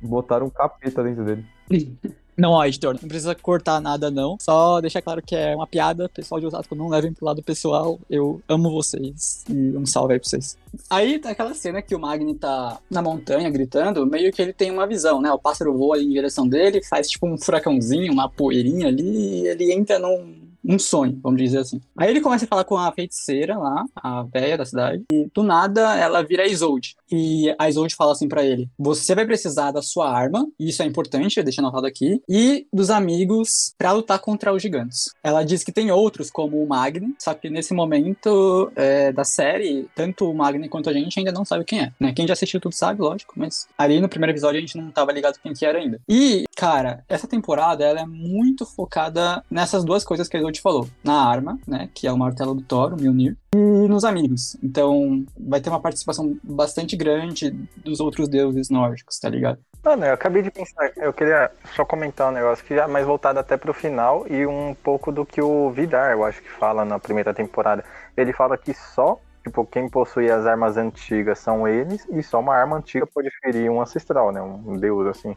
Botaram 0.00 0.46
um 0.46 0.50
capeta 0.50 1.02
dentro 1.02 1.24
dele. 1.24 1.44
Não, 2.36 2.52
ó, 2.52 2.64
editor, 2.66 2.98
não 3.00 3.08
precisa 3.08 3.34
cortar 3.34 3.80
nada, 3.80 4.10
não. 4.10 4.36
Só 4.40 4.80
deixar 4.80 5.00
claro 5.00 5.22
que 5.22 5.34
é 5.34 5.56
uma 5.56 5.66
piada. 5.66 6.08
Pessoal 6.08 6.38
de 6.38 6.46
Osasco, 6.46 6.74
não 6.74 6.88
levem 6.88 7.12
pro 7.12 7.24
lado 7.24 7.42
pessoal. 7.42 7.98
Eu 8.10 8.42
amo 8.46 8.70
vocês. 8.70 9.44
E 9.48 9.76
um 9.76 9.86
salve 9.86 10.14
aí 10.14 10.20
pra 10.20 10.28
vocês. 10.28 10.58
Aí 10.90 11.18
tá 11.18 11.30
aquela 11.30 11.54
cena 11.54 11.80
que 11.80 11.94
o 11.94 11.98
Magni 11.98 12.34
tá 12.34 12.78
na 12.90 13.00
montanha 13.00 13.48
gritando, 13.48 14.06
meio 14.06 14.30
que 14.32 14.42
ele 14.42 14.52
tem 14.52 14.70
uma 14.70 14.86
visão, 14.86 15.20
né? 15.20 15.32
O 15.32 15.38
pássaro 15.38 15.76
voa 15.76 15.96
ali 15.96 16.04
em 16.04 16.12
direção 16.12 16.46
dele, 16.46 16.84
faz 16.84 17.08
tipo 17.08 17.26
um 17.26 17.38
furacãozinho, 17.38 18.12
uma 18.12 18.28
poeirinha 18.28 18.88
ali, 18.88 19.42
e 19.42 19.46
ele 19.46 19.72
entra 19.72 19.98
num, 19.98 20.45
num 20.66 20.78
sonho, 20.78 21.18
vamos 21.22 21.40
dizer 21.40 21.58
assim. 21.58 21.80
Aí 21.96 22.10
ele 22.10 22.20
começa 22.20 22.44
a 22.44 22.48
falar 22.48 22.64
com 22.64 22.76
a 22.76 22.90
feiticeira 22.92 23.56
lá, 23.56 23.84
a 23.94 24.22
véia 24.24 24.58
da 24.58 24.64
cidade, 24.64 25.04
e 25.12 25.28
do 25.32 25.42
nada 25.42 25.96
ela 25.96 26.22
vira 26.22 26.42
a 26.42 26.46
Isolde. 26.46 26.96
E 27.10 27.54
a 27.58 27.68
Isolde 27.68 27.94
fala 27.94 28.12
assim 28.12 28.28
pra 28.28 28.44
ele: 28.44 28.68
Você 28.78 29.14
vai 29.14 29.24
precisar 29.24 29.70
da 29.70 29.80
sua 29.80 30.10
arma, 30.10 30.46
e 30.58 30.68
isso 30.68 30.82
é 30.82 30.86
importante, 30.86 31.42
deixa 31.42 31.60
anotado 31.60 31.86
aqui, 31.86 32.20
e 32.28 32.66
dos 32.72 32.90
amigos 32.90 33.74
pra 33.78 33.92
lutar 33.92 34.18
contra 34.18 34.52
os 34.52 34.60
gigantes. 34.60 35.10
Ela 35.22 35.44
diz 35.44 35.62
que 35.62 35.72
tem 35.72 35.90
outros, 35.90 36.30
como 36.30 36.62
o 36.62 36.68
Magni, 36.68 37.14
só 37.18 37.32
que 37.32 37.48
nesse 37.48 37.72
momento 37.72 38.70
é, 38.74 39.12
da 39.12 39.24
série, 39.24 39.86
tanto 39.94 40.28
o 40.28 40.34
Magni 40.34 40.68
quanto 40.68 40.90
a 40.90 40.92
gente 40.92 41.18
ainda 41.18 41.30
não 41.30 41.44
sabe 41.44 41.64
quem 41.64 41.80
é. 41.80 41.92
Né? 42.00 42.12
Quem 42.12 42.26
já 42.26 42.32
assistiu 42.32 42.60
tudo 42.60 42.74
sabe, 42.74 43.00
lógico, 43.00 43.34
mas 43.36 43.68
ali 43.78 44.00
no 44.00 44.08
primeiro 44.08 44.32
episódio 44.32 44.58
a 44.58 44.60
gente 44.60 44.76
não 44.76 44.90
tava 44.90 45.12
ligado 45.12 45.38
quem 45.42 45.52
que 45.52 45.64
era 45.64 45.78
ainda. 45.78 46.00
E, 46.08 46.44
cara, 46.56 47.04
essa 47.06 47.28
temporada 47.28 47.84
ela 47.84 48.00
é 48.00 48.06
muito 48.06 48.64
focada 48.64 49.44
nessas 49.50 49.84
duas 49.84 50.02
coisas 50.02 50.26
que 50.26 50.36
a 50.36 50.40
Isolde 50.40 50.62
falou: 50.62 50.88
na 51.04 51.28
arma, 51.28 51.58
né, 51.68 51.90
que 51.94 52.06
é 52.06 52.12
o 52.12 52.18
martelo 52.18 52.54
do 52.54 52.62
Thor, 52.62 52.94
o 52.94 52.96
Mjolnir, 52.96 53.36
e 53.54 53.58
nos 53.58 54.04
amigos. 54.04 54.56
Então, 54.62 55.24
vai 55.38 55.60
ter 55.60 55.68
uma 55.68 55.80
participação 55.80 56.36
bastante 56.42 56.96
grande 56.96 57.50
dos 57.76 58.00
outros 58.00 58.28
deuses 58.28 58.70
nórdicos, 58.70 59.18
tá 59.20 59.28
ligado? 59.28 59.58
Mano, 59.84 60.04
eu 60.04 60.14
acabei 60.14 60.42
de 60.42 60.50
pensar, 60.50 60.90
eu 60.96 61.12
queria 61.12 61.48
só 61.76 61.84
comentar 61.84 62.28
um 62.28 62.34
negócio 62.34 62.64
que 62.64 62.74
já 62.74 62.88
mais 62.88 63.06
voltado 63.06 63.38
até 63.38 63.56
pro 63.56 63.72
final 63.72 64.26
e 64.28 64.44
um 64.44 64.74
pouco 64.74 65.12
do 65.12 65.24
que 65.24 65.40
o 65.40 65.70
Vidar, 65.70 66.10
eu 66.10 66.24
acho 66.24 66.42
que 66.42 66.50
fala 66.50 66.84
na 66.84 66.98
primeira 66.98 67.32
temporada. 67.32 67.84
Ele 68.16 68.32
fala 68.32 68.58
que 68.58 68.74
só, 68.74 69.20
tipo, 69.44 69.64
quem 69.64 69.88
possui 69.88 70.28
as 70.28 70.44
armas 70.44 70.76
antigas 70.76 71.38
são 71.38 71.68
eles 71.68 72.04
e 72.10 72.20
só 72.20 72.40
uma 72.40 72.56
arma 72.56 72.78
antiga 72.78 73.06
pode 73.06 73.30
ferir 73.40 73.70
um 73.70 73.80
ancestral, 73.80 74.32
né? 74.32 74.40
Um 74.42 74.76
deus 74.76 75.06
assim. 75.06 75.36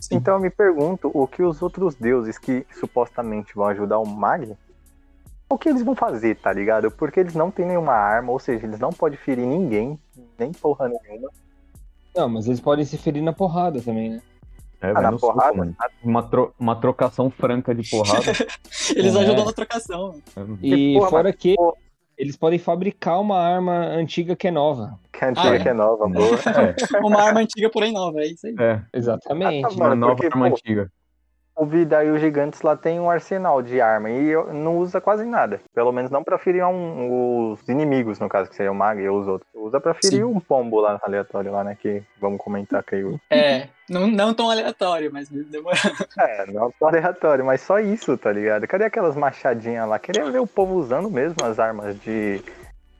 Sim. 0.00 0.16
Então 0.16 0.34
eu 0.34 0.40
me 0.40 0.50
pergunto 0.50 1.10
o 1.14 1.26
que 1.26 1.42
os 1.42 1.60
outros 1.62 1.94
deuses 1.94 2.38
que 2.38 2.66
supostamente 2.72 3.54
vão 3.54 3.66
ajudar 3.66 3.98
o 3.98 4.06
Mag, 4.06 4.56
o 5.48 5.58
que 5.58 5.68
eles 5.68 5.82
vão 5.82 5.94
fazer, 5.94 6.36
tá 6.36 6.52
ligado? 6.52 6.90
Porque 6.90 7.20
eles 7.20 7.34
não 7.34 7.50
têm 7.50 7.66
nenhuma 7.66 7.92
arma, 7.92 8.32
ou 8.32 8.38
seja, 8.38 8.66
eles 8.66 8.78
não 8.80 8.90
podem 8.90 9.18
ferir 9.18 9.46
ninguém, 9.46 9.98
nem 10.38 10.52
porra 10.52 10.88
nenhuma. 10.88 11.28
Não, 12.16 12.28
mas 12.28 12.46
eles 12.46 12.60
podem 12.60 12.84
se 12.84 12.96
ferir 12.96 13.22
na 13.22 13.32
porrada 13.32 13.80
também, 13.82 14.10
né? 14.10 14.22
É, 14.80 14.90
Ah, 14.90 15.00
na 15.02 15.12
porrada? 15.18 15.52
mano. 15.56 15.76
Uma, 16.02 16.22
tro- 16.22 16.54
uma 16.58 16.74
trocação 16.74 17.30
franca 17.30 17.74
de 17.74 17.88
porrada. 17.90 18.32
Eles 18.96 19.14
É. 19.14 19.18
ajudam 19.20 19.44
na 19.44 19.52
trocação. 19.52 20.14
E 20.62 20.94
porra, 20.94 21.10
fora 21.10 21.32
que 21.34 21.54
pô- 21.54 21.76
eles 22.20 22.36
podem 22.36 22.58
fabricar 22.58 23.18
uma 23.20 23.38
arma 23.38 23.72
antiga 23.86 24.36
que 24.36 24.46
é 24.48 24.50
nova. 24.50 24.98
Que 25.10 25.24
a 25.24 25.28
antiga 25.30 25.50
Ah, 25.50 25.54
é? 25.54 25.58
que 25.58 25.68
é 25.68 25.72
nova, 25.72 26.06
boa. 26.06 26.36
É, 26.36 26.74
Uma 27.02 27.22
arma 27.22 27.40
antiga, 27.40 27.70
porém 27.70 27.92
nova, 27.92 28.20
é 28.20 28.26
isso 28.26 28.46
aí. 28.46 28.54
é. 28.58 28.82
Exatamente. 28.92 29.64
Ah, 29.64 29.68
Uma 29.70 29.88
Mano, 29.88 29.94
nova 29.96 30.16
porque, 30.16 30.26
arma 30.26 30.48
pô, 30.50 30.54
antiga. 30.54 30.92
O 31.60 31.66
Vidar 31.66 32.04
e 32.06 32.10
os 32.10 32.20
Gigantes 32.22 32.62
lá 32.62 32.74
tem 32.74 32.98
um 32.98 33.10
arsenal 33.10 33.60
de 33.60 33.82
arma 33.82 34.08
e 34.08 34.32
não 34.54 34.78
usa 34.78 34.98
quase 34.98 35.26
nada. 35.26 35.60
Pelo 35.74 35.92
menos 35.92 36.10
não 36.10 36.24
pra 36.24 36.38
ferir 36.38 36.64
um- 36.64 37.52
os 37.52 37.68
inimigos, 37.68 38.18
no 38.18 38.30
caso, 38.30 38.48
que 38.48 38.56
seria 38.56 38.72
o 38.72 38.74
Mag 38.74 38.98
e 38.98 39.08
os 39.10 39.28
outros. 39.28 39.46
Usa 39.54 39.78
pra 39.78 39.92
ferir 39.92 40.20
Sim. 40.20 40.24
um 40.24 40.40
pombo 40.40 40.80
lá 40.80 40.98
aleatório 41.02 41.52
lá, 41.52 41.62
né? 41.62 41.76
Que 41.78 42.02
vamos 42.18 42.40
comentar, 42.40 42.82
creio. 42.82 43.20
É, 43.28 43.68
não, 43.90 44.06
não 44.06 44.32
tão 44.32 44.50
aleatório, 44.50 45.10
mas 45.12 45.28
demora. 45.28 45.76
É, 46.18 46.46
não 46.50 46.72
só 46.78 46.88
aleatório, 46.88 47.44
mas 47.44 47.60
só 47.60 47.78
isso, 47.78 48.16
tá 48.16 48.32
ligado? 48.32 48.66
Cadê 48.66 48.84
aquelas 48.84 49.14
machadinhas 49.14 49.86
lá? 49.86 49.98
Queria 49.98 50.30
ver 50.30 50.40
o 50.40 50.46
povo 50.46 50.76
usando 50.76 51.10
mesmo 51.10 51.36
as 51.44 51.58
armas 51.58 51.94
de 52.00 52.42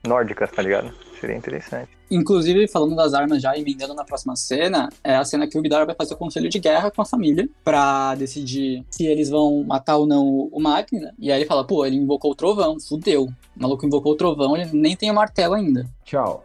nórdicas, 0.05 0.51
tá 0.51 0.61
ligado? 0.61 0.93
Seria 1.21 1.37
interessante. 1.37 1.91
Inclusive, 2.09 2.67
falando 2.67 2.95
das 2.95 3.13
armas 3.13 3.39
já, 3.39 3.55
emendando 3.55 3.93
na 3.93 4.03
próxima 4.03 4.35
cena, 4.35 4.89
é 5.03 5.15
a 5.15 5.23
cena 5.23 5.47
que 5.47 5.55
o 5.55 5.61
Vidar 5.61 5.85
vai 5.85 5.93
fazer 5.93 6.15
o 6.15 6.17
conselho 6.17 6.49
de 6.49 6.57
guerra 6.57 6.89
com 6.89 6.99
a 6.99 7.05
família 7.05 7.47
pra 7.63 8.15
decidir 8.15 8.83
se 8.89 9.05
eles 9.05 9.29
vão 9.29 9.63
matar 9.63 9.97
ou 9.97 10.07
não 10.07 10.49
o 10.51 10.59
Magni, 10.59 10.99
né? 10.99 11.11
E 11.19 11.31
aí 11.31 11.41
ele 11.41 11.47
fala, 11.47 11.63
pô, 11.63 11.85
ele 11.85 11.95
invocou 11.95 12.31
o 12.31 12.35
trovão, 12.35 12.79
fudeu. 12.79 13.25
O 13.55 13.61
maluco 13.61 13.85
invocou 13.85 14.13
o 14.13 14.15
trovão, 14.15 14.57
ele 14.57 14.67
nem 14.73 14.95
tem 14.95 15.11
o 15.11 15.13
martelo 15.13 15.53
ainda. 15.53 15.85
Tchau. 16.03 16.43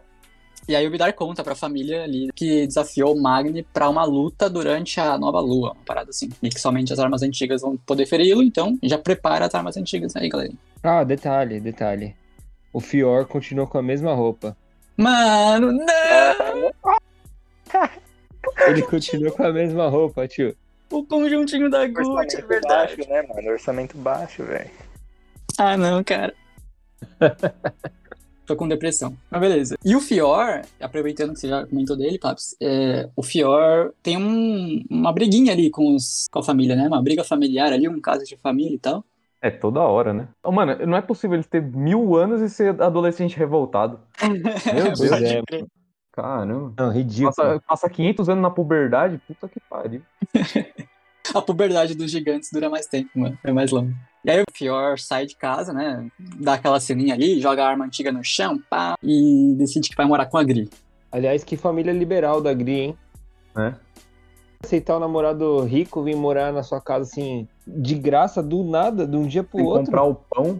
E 0.69 0.75
aí 0.75 0.85
o 0.85 0.91
Vidar 0.91 1.11
conta 1.13 1.43
pra 1.43 1.55
família 1.55 2.03
ali 2.03 2.29
que 2.35 2.67
desafiou 2.67 3.15
o 3.15 3.19
Magni 3.19 3.63
pra 3.63 3.89
uma 3.89 4.03
luta 4.03 4.47
durante 4.47 4.99
a 4.99 5.17
nova 5.17 5.39
lua, 5.39 5.71
uma 5.71 5.83
parada 5.83 6.11
assim. 6.11 6.29
E 6.43 6.49
que 6.49 6.61
somente 6.61 6.93
as 6.93 6.99
armas 6.99 7.23
antigas 7.23 7.61
vão 7.61 7.77
poder 7.77 8.05
feri-lo, 8.05 8.43
então 8.43 8.77
já 8.83 8.99
prepara 8.99 9.47
as 9.47 9.55
armas 9.55 9.75
antigas 9.75 10.15
aí, 10.15 10.29
galera. 10.29 10.53
Ah, 10.83 11.03
detalhe, 11.03 11.59
detalhe. 11.59 12.15
O 12.71 12.79
Fior 12.79 13.25
continuou 13.25 13.65
com 13.65 13.79
a 13.79 13.81
mesma 13.81 14.13
roupa. 14.13 14.55
Mano, 14.97 15.71
não! 15.71 16.71
Ele 18.67 18.81
continuou 18.83 19.31
com 19.33 19.43
a 19.43 19.53
mesma 19.53 19.87
roupa, 19.89 20.27
tio. 20.27 20.55
O 20.89 21.03
conjuntinho 21.03 21.69
da 21.69 21.85
Gucci, 21.87 22.37
é 22.37 22.41
verdade. 22.41 22.95
baixo, 22.95 23.09
né, 23.11 23.21
mano? 23.23 23.51
Orçamento 23.51 23.97
baixo, 23.97 24.43
velho. 24.43 24.71
Ah, 25.57 25.75
não, 25.77 26.03
cara. 26.03 26.33
Tô 28.45 28.55
com 28.55 28.67
depressão. 28.67 29.15
Mas 29.29 29.41
beleza. 29.41 29.75
E 29.83 29.93
o 29.93 29.99
Fior, 29.99 30.61
aproveitando 30.79 31.33
que 31.33 31.39
você 31.41 31.49
já 31.49 31.67
comentou 31.67 31.97
dele, 31.97 32.17
Paps, 32.17 32.55
é, 32.61 33.09
o 33.13 33.21
Fior 33.21 33.91
tem 34.01 34.17
um- 34.17 34.81
uma 34.89 35.11
briguinha 35.11 35.51
ali 35.51 35.69
com, 35.69 35.93
os, 35.93 36.27
com 36.31 36.39
a 36.39 36.43
família, 36.43 36.73
né? 36.75 36.87
Uma 36.87 37.01
briga 37.03 37.25
familiar 37.25 37.73
ali, 37.73 37.89
um 37.89 37.99
caso 37.99 38.23
de 38.23 38.37
família 38.37 38.75
e 38.75 38.79
tal. 38.79 39.03
É 39.41 39.51
toda 39.51 39.81
hora, 39.81 40.13
né? 40.13 40.27
Mano, 40.43 40.85
não 40.85 40.97
é 40.97 41.01
possível 41.01 41.35
ele 41.35 41.43
ter 41.43 41.61
mil 41.61 42.15
anos 42.15 42.41
e 42.41 42.49
ser 42.49 42.81
adolescente 42.81 43.37
revoltado. 43.37 43.99
Meu 44.73 44.93
Deus. 44.93 45.11
É. 45.11 45.41
Caramba. 46.11 46.73
Não, 46.77 46.91
ridículo. 46.91 47.33
Passa, 47.35 47.61
passa 47.67 47.89
500 47.89 48.29
anos 48.29 48.41
na 48.41 48.49
puberdade, 48.49 49.21
puta 49.27 49.47
que 49.47 49.59
pariu. 49.59 50.01
A 51.35 51.41
puberdade 51.41 51.93
dos 51.93 52.09
gigantes 52.09 52.49
dura 52.51 52.69
mais 52.69 52.87
tempo, 52.87 53.09
mano. 53.15 53.37
É 53.43 53.51
mais 53.51 53.69
longo. 53.69 53.93
E 54.23 54.31
aí 54.31 54.41
o 54.41 54.45
Fior 54.53 54.97
sai 54.97 55.25
de 55.25 55.35
casa, 55.35 55.73
né? 55.73 56.07
Dá 56.17 56.53
aquela 56.53 56.79
ceninha 56.79 57.13
ali, 57.13 57.41
joga 57.41 57.63
a 57.63 57.69
arma 57.69 57.85
antiga 57.85 58.11
no 58.11 58.23
chão, 58.23 58.57
pá, 58.69 58.95
e 59.03 59.53
decide 59.57 59.89
que 59.89 59.95
vai 59.95 60.05
morar 60.05 60.25
com 60.27 60.37
a 60.37 60.43
Gri. 60.43 60.69
Aliás, 61.11 61.43
que 61.43 61.57
família 61.57 61.91
liberal 61.91 62.41
da 62.41 62.53
Gri, 62.53 62.79
hein? 62.79 62.97
Né? 63.55 63.75
Aceitar 64.63 64.97
o 64.97 64.99
namorado 64.99 65.61
rico 65.63 66.01
vir 66.03 66.15
morar 66.15 66.51
na 66.51 66.63
sua 66.63 66.81
casa 66.81 67.03
assim, 67.03 67.47
de 67.65 67.95
graça, 67.95 68.41
do 68.41 68.63
nada, 68.63 69.05
de 69.05 69.15
um 69.15 69.27
dia 69.27 69.43
pro 69.43 69.57
Tem 69.57 69.65
outro. 69.65 69.85
comprar 69.85 70.03
o 70.03 70.15
pão. 70.15 70.59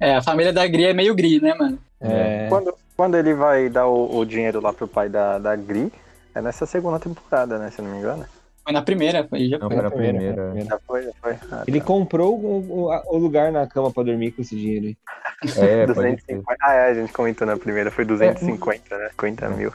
É, 0.00 0.16
a 0.16 0.22
família 0.22 0.52
da 0.52 0.66
Gri 0.66 0.86
é 0.86 0.92
meio 0.94 1.14
Gri, 1.14 1.40
né, 1.40 1.54
mano? 1.54 1.78
É. 2.00 2.46
Quando, 2.48 2.74
quando 2.96 3.16
ele 3.16 3.34
vai 3.34 3.68
dar 3.68 3.86
o, 3.86 4.18
o 4.18 4.24
dinheiro 4.24 4.60
lá 4.60 4.72
pro 4.72 4.88
pai 4.88 5.08
da, 5.08 5.38
da 5.38 5.54
Gri, 5.54 5.92
é 6.34 6.40
nessa 6.42 6.66
segunda 6.66 6.98
temporada, 6.98 7.58
né? 7.58 7.70
Se 7.70 7.80
eu 7.80 7.84
não 7.84 7.92
me 7.92 7.98
engano. 7.98 8.24
Foi 8.64 8.72
na 8.72 8.82
primeira, 8.82 9.26
foi, 9.26 9.48
já 9.48 9.58
Não, 9.58 9.68
foi. 9.68 9.76
foi 9.76 9.82
na 9.84 9.90
Primeira, 9.90 10.18
primeira. 10.18 10.44
primeira. 10.44 10.68
Já 10.68 10.78
foi, 10.86 11.02
já 11.04 11.12
foi. 11.22 11.32
Ah, 11.50 11.64
Ele 11.66 11.80
tá. 11.80 11.86
comprou 11.86 12.38
o, 12.38 12.90
o- 12.90 13.16
lugar 13.18 13.50
na 13.52 13.66
cama 13.66 13.90
pra 13.90 14.02
dormir 14.02 14.32
com 14.32 14.42
esse 14.42 14.54
dinheiro 14.56 14.86
aí. 14.86 14.96
É, 15.42 15.46
pode 15.46 15.52
ser. 15.52 15.86
250. 15.86 16.42
Ah, 16.60 16.74
é, 16.74 16.90
a 16.90 16.94
gente 16.94 17.12
comentou 17.12 17.46
na 17.46 17.56
primeira, 17.56 17.90
foi 17.90 18.04
250, 18.04 18.98
né? 18.98 19.08
50 19.10 19.48
mil. 19.50 19.72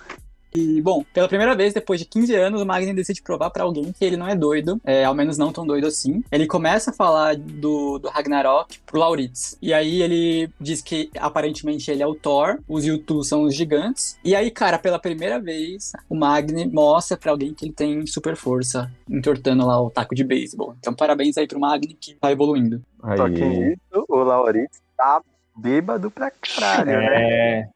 E, 0.55 0.81
bom, 0.81 1.03
pela 1.13 1.27
primeira 1.27 1.55
vez, 1.55 1.73
depois 1.73 1.99
de 1.99 2.05
15 2.05 2.35
anos, 2.35 2.61
o 2.61 2.65
Magni 2.65 2.93
decide 2.93 3.21
provar 3.21 3.49
pra 3.49 3.63
alguém 3.63 3.91
que 3.91 4.05
ele 4.05 4.17
não 4.17 4.27
é 4.27 4.35
doido, 4.35 4.79
é, 4.83 5.03
ao 5.03 5.15
menos 5.15 5.37
não 5.37 5.51
tão 5.51 5.65
doido 5.65 5.87
assim. 5.87 6.23
Ele 6.31 6.45
começa 6.45 6.91
a 6.91 6.93
falar 6.93 7.35
do, 7.35 7.97
do 7.99 8.09
Ragnarok 8.09 8.79
pro 8.85 8.99
Lauritz. 8.99 9.57
E 9.61 9.73
aí 9.73 10.01
ele 10.01 10.49
diz 10.59 10.81
que 10.81 11.09
aparentemente 11.17 11.89
ele 11.89 12.03
é 12.03 12.07
o 12.07 12.15
Thor, 12.15 12.59
os 12.67 12.85
Yutu 12.85 13.23
são 13.23 13.43
os 13.43 13.55
gigantes. 13.55 14.17
E 14.23 14.35
aí, 14.35 14.51
cara, 14.51 14.77
pela 14.77 14.99
primeira 14.99 15.39
vez, 15.39 15.91
o 16.09 16.15
Magni 16.15 16.65
mostra 16.65 17.17
pra 17.17 17.31
alguém 17.31 17.53
que 17.53 17.65
ele 17.65 17.73
tem 17.73 18.05
super 18.05 18.35
força, 18.35 18.91
entortando 19.09 19.65
lá 19.65 19.81
o 19.81 19.89
taco 19.89 20.13
de 20.13 20.23
beisebol. 20.23 20.75
Então, 20.79 20.93
parabéns 20.93 21.37
aí 21.37 21.47
pro 21.47 21.59
Magni 21.59 21.97
que 21.99 22.13
tá 22.15 22.31
evoluindo. 22.31 22.81
Só 23.17 23.29
que 23.29 23.43
Aí, 23.43 23.59
nisso, 23.59 24.05
o 24.07 24.17
Lauritz 24.17 24.81
tá 24.95 25.21
bêbado 25.55 26.09
pra 26.09 26.31
caralho, 26.31 26.99
né? 26.99 27.69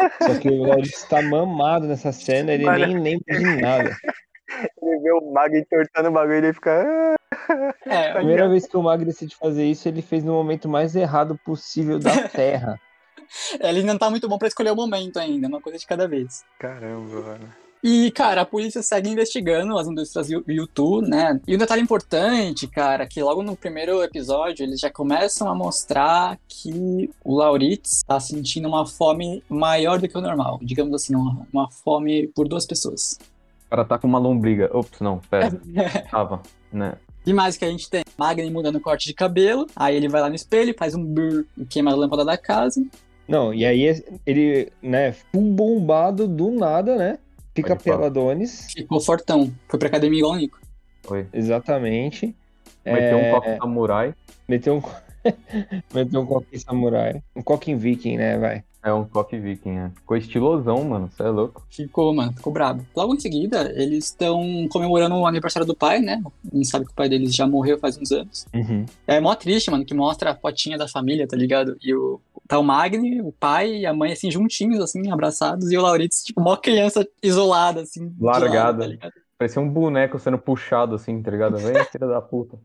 É. 0.00 0.24
Só 0.24 0.38
que 0.40 0.48
o 0.48 0.62
Laurito 0.62 1.06
tá 1.08 1.20
mamado 1.22 1.86
nessa 1.86 2.12
cena, 2.12 2.52
ele 2.52 2.64
Mano. 2.64 2.86
nem 2.86 2.98
lembra 3.00 3.38
de 3.38 3.60
nada. 3.60 3.96
Ele 4.82 4.98
vê 5.00 5.12
o 5.12 5.32
Mag 5.32 5.56
entortando 5.56 6.08
o 6.08 6.12
bagulho 6.12 6.34
e 6.34 6.38
ele 6.38 6.52
fica. 6.52 6.84
"Ah". 6.84 7.74
É, 7.86 8.10
A 8.10 8.14
primeira 8.16 8.48
vez 8.48 8.66
que 8.66 8.76
o 8.76 8.82
Mag 8.82 9.04
decide 9.04 9.34
fazer 9.36 9.64
isso, 9.64 9.88
ele 9.88 10.02
fez 10.02 10.22
no 10.22 10.32
momento 10.32 10.68
mais 10.68 10.94
errado 10.94 11.38
possível 11.44 11.98
da 11.98 12.10
Terra. 12.28 12.78
ele 13.60 13.82
não 13.82 13.96
tá 13.98 14.10
muito 14.10 14.28
bom 14.28 14.38
pra 14.38 14.48
escolher 14.48 14.70
o 14.70 14.76
momento 14.76 15.18
ainda, 15.18 15.48
uma 15.48 15.60
coisa 15.60 15.78
de 15.78 15.86
cada 15.86 16.06
vez. 16.06 16.44
Caramba, 16.58 17.20
mano. 17.20 17.48
E, 17.82 18.12
cara, 18.12 18.42
a 18.42 18.46
polícia 18.46 18.80
segue 18.80 19.10
investigando 19.10 19.76
as 19.76 19.88
indústrias 19.88 20.28
YouTube, 20.46 21.08
né? 21.08 21.40
E 21.48 21.56
um 21.56 21.58
detalhe 21.58 21.82
importante, 21.82 22.68
cara, 22.68 23.08
que 23.08 23.20
logo 23.20 23.42
no 23.42 23.56
primeiro 23.56 24.00
episódio 24.04 24.62
eles 24.62 24.78
já 24.78 24.88
começam 24.88 25.48
a 25.48 25.54
mostrar 25.54 26.38
que 26.46 27.10
o 27.24 27.34
Lauritz 27.34 28.02
tá 28.06 28.20
sentindo 28.20 28.68
uma 28.68 28.86
fome 28.86 29.42
maior 29.48 29.98
do 29.98 30.06
que 30.06 30.16
o 30.16 30.20
normal. 30.20 30.60
Digamos 30.62 30.94
assim, 30.94 31.16
uma, 31.16 31.44
uma 31.52 31.68
fome 31.72 32.28
por 32.28 32.46
duas 32.46 32.64
pessoas. 32.64 33.18
o 33.66 33.70
cara 33.70 33.84
tá 33.84 33.98
com 33.98 34.06
uma 34.06 34.18
lombriga. 34.18 34.70
Ops, 34.72 35.00
não, 35.00 35.18
pera. 35.18 35.50
Tava, 36.08 36.40
né? 36.72 36.94
E 37.26 37.32
mais 37.32 37.56
que 37.56 37.64
a 37.64 37.68
gente 37.68 37.90
tem 37.90 38.04
Magni 38.16 38.48
mudando 38.48 38.76
o 38.76 38.80
corte 38.80 39.06
de 39.06 39.14
cabelo, 39.14 39.66
aí 39.74 39.96
ele 39.96 40.08
vai 40.08 40.20
lá 40.20 40.28
no 40.28 40.36
espelho, 40.36 40.74
faz 40.78 40.94
um 40.94 41.04
brrr 41.04 41.44
e 41.56 41.64
queima 41.64 41.90
a 41.90 41.96
lâmpada 41.96 42.24
da 42.24 42.36
casa. 42.36 42.84
Não, 43.26 43.54
e 43.54 43.64
aí 43.64 44.02
ele, 44.26 44.72
né, 44.82 45.14
bombado 45.32 46.26
do 46.26 46.50
nada, 46.50 46.96
né? 46.96 47.18
Fica 47.54 47.76
peladones. 47.76 48.72
Ficou 48.72 49.00
fortão. 49.00 49.52
Foi 49.68 49.78
pra 49.78 49.88
academia 49.88 50.18
igual 50.20 50.32
o 50.32 50.36
Nico. 50.36 50.58
Foi. 51.02 51.26
Exatamente. 51.32 52.34
Meteu 52.84 53.18
É, 53.18 53.28
um 53.28 53.30
coque 53.34 53.56
samurai. 53.56 54.14
Meteu 54.48 54.76
um. 54.76 54.82
meteu 55.94 56.20
um 56.20 56.26
coque 56.26 56.58
samurai. 56.58 57.22
Um 57.36 57.42
coque 57.42 57.74
viking, 57.74 58.16
né, 58.16 58.38
vai? 58.38 58.64
É 58.84 58.92
um 58.92 59.04
coque 59.04 59.38
viking, 59.38 59.70
né? 59.70 59.92
Ficou 59.94 60.16
estilosão, 60.16 60.82
mano. 60.82 61.08
Você 61.08 61.22
é 61.22 61.28
louco. 61.28 61.64
Ficou, 61.70 62.12
mano, 62.12 62.32
ficou 62.32 62.52
brabo. 62.52 62.84
Logo 62.96 63.14
em 63.14 63.20
seguida, 63.20 63.72
eles 63.76 64.06
estão 64.06 64.66
comemorando 64.70 65.14
o 65.14 65.24
aniversário 65.24 65.64
do 65.64 65.76
pai, 65.76 66.00
né? 66.00 66.20
A 66.52 66.56
gente 66.56 66.66
sabe 66.66 66.86
que 66.86 66.90
o 66.90 66.94
pai 66.94 67.08
deles 67.08 67.32
já 67.32 67.46
morreu 67.46 67.78
faz 67.78 67.96
uns 67.96 68.10
anos. 68.10 68.44
Uhum. 68.52 68.84
É 69.06 69.20
mó 69.20 69.36
triste, 69.36 69.70
mano, 69.70 69.84
que 69.84 69.94
mostra 69.94 70.32
a 70.32 70.34
fotinha 70.34 70.76
da 70.76 70.88
família, 70.88 71.28
tá 71.28 71.36
ligado? 71.36 71.76
E 71.80 71.94
o. 71.94 72.20
Tá 72.52 72.58
o 72.58 72.62
Magni, 72.62 73.22
o 73.22 73.32
pai 73.32 73.76
e 73.78 73.86
a 73.86 73.94
mãe, 73.94 74.12
assim, 74.12 74.30
juntinhos, 74.30 74.78
assim, 74.78 75.10
abraçados, 75.10 75.72
e 75.72 75.78
o 75.78 75.80
Lauritz, 75.80 76.22
tipo, 76.22 76.38
mó 76.38 76.54
criança 76.54 77.08
isolada, 77.22 77.80
assim. 77.80 78.14
lado, 78.20 78.44
Largada. 78.44 78.98
tá? 78.98 79.10
Parecia 79.38 79.62
um 79.62 79.70
boneco 79.70 80.18
sendo 80.18 80.36
puxado 80.36 80.94
assim, 80.94 81.22
tá 81.22 81.30
ligado? 81.30 81.56
Vem, 81.56 81.72
filha 81.90 82.06
da 82.06 82.20
puta. 82.20 82.58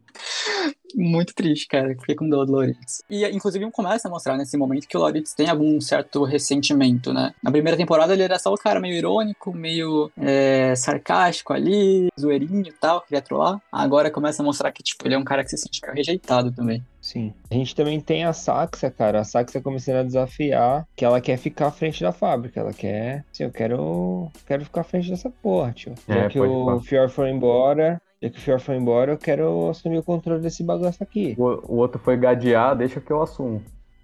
Muito 0.94 1.34
triste, 1.34 1.68
cara. 1.70 1.96
Fiquei 2.00 2.16
com 2.16 2.28
dor 2.28 2.46
do 2.46 2.52
Lauritz. 2.52 3.02
E, 3.10 3.26
inclusive, 3.30 3.72
começa 3.72 4.10
a 4.10 4.12
mostrar 4.12 4.36
nesse 4.36 4.58
momento 4.58 4.88
que 4.88 4.98
o 4.98 5.00
Lauritz 5.00 5.34
tem 5.34 5.50
algum 5.50 5.80
certo 5.80 6.26
ressentimento, 6.26 7.14
né? 7.14 7.34
Na 7.42 7.50
primeira 7.50 7.78
temporada, 7.78 8.12
ele 8.12 8.24
era 8.24 8.38
só 8.38 8.54
o 8.54 8.58
cara 8.58 8.82
meio 8.82 8.94
irônico, 8.94 9.54
meio 9.54 10.12
é, 10.18 10.76
sarcástico 10.76 11.54
ali, 11.54 12.10
zoeirinho 12.20 12.68
e 12.68 12.74
tal, 12.74 13.02
queria 13.02 13.22
trollar. 13.22 13.62
Agora 13.72 14.12
começa 14.12 14.44
a 14.44 14.46
mostrar 14.46 14.70
que, 14.74 14.84
tipo, 14.84 15.08
ele 15.08 15.16
é 15.16 15.18
um 15.18 15.24
cara 15.24 15.46
que 15.46 15.50
se 15.50 15.58
sente 15.58 15.80
rejeitado 15.94 16.52
também. 16.52 16.84
Sim. 17.08 17.34
A 17.50 17.54
gente 17.54 17.74
também 17.74 18.02
tem 18.02 18.26
a 18.26 18.34
Saxa, 18.34 18.92
cara. 18.92 19.22
A 19.22 19.24
Saxa 19.24 19.62
começando 19.62 19.96
a 19.96 20.04
desafiar 20.04 20.86
que 20.94 21.06
ela 21.06 21.22
quer 21.22 21.38
ficar 21.38 21.68
à 21.68 21.72
frente 21.72 22.04
da 22.04 22.12
fábrica. 22.12 22.60
Ela 22.60 22.74
quer. 22.74 23.24
Assim, 23.32 23.44
eu 23.44 23.52
quero. 23.52 24.30
Quero 24.46 24.66
ficar 24.66 24.82
à 24.82 24.84
frente 24.84 25.10
dessa 25.10 25.30
porra, 25.30 25.72
tio. 25.72 25.94
Já 26.06 26.16
É, 26.16 26.28
que 26.28 26.38
o 26.38 26.66
falar. 26.66 26.82
Fior 26.82 27.10
foi 27.10 27.30
embora. 27.30 28.02
Já 28.22 28.30
que 28.30 28.38
o 28.38 28.42
Fior 28.42 28.60
foi 28.60 28.76
embora, 28.76 29.14
eu 29.14 29.18
quero 29.18 29.70
assumir 29.70 30.00
o 30.00 30.04
controle 30.04 30.42
desse 30.42 30.66
bagaço 30.66 31.02
aqui. 31.02 31.34
O, 31.38 31.76
o 31.76 31.78
outro 31.78 31.98
foi 31.98 32.18
gadear, 32.18 32.76
deixa 32.76 33.00
que 33.00 33.12
eu 33.12 33.22
assumo. 33.22 33.64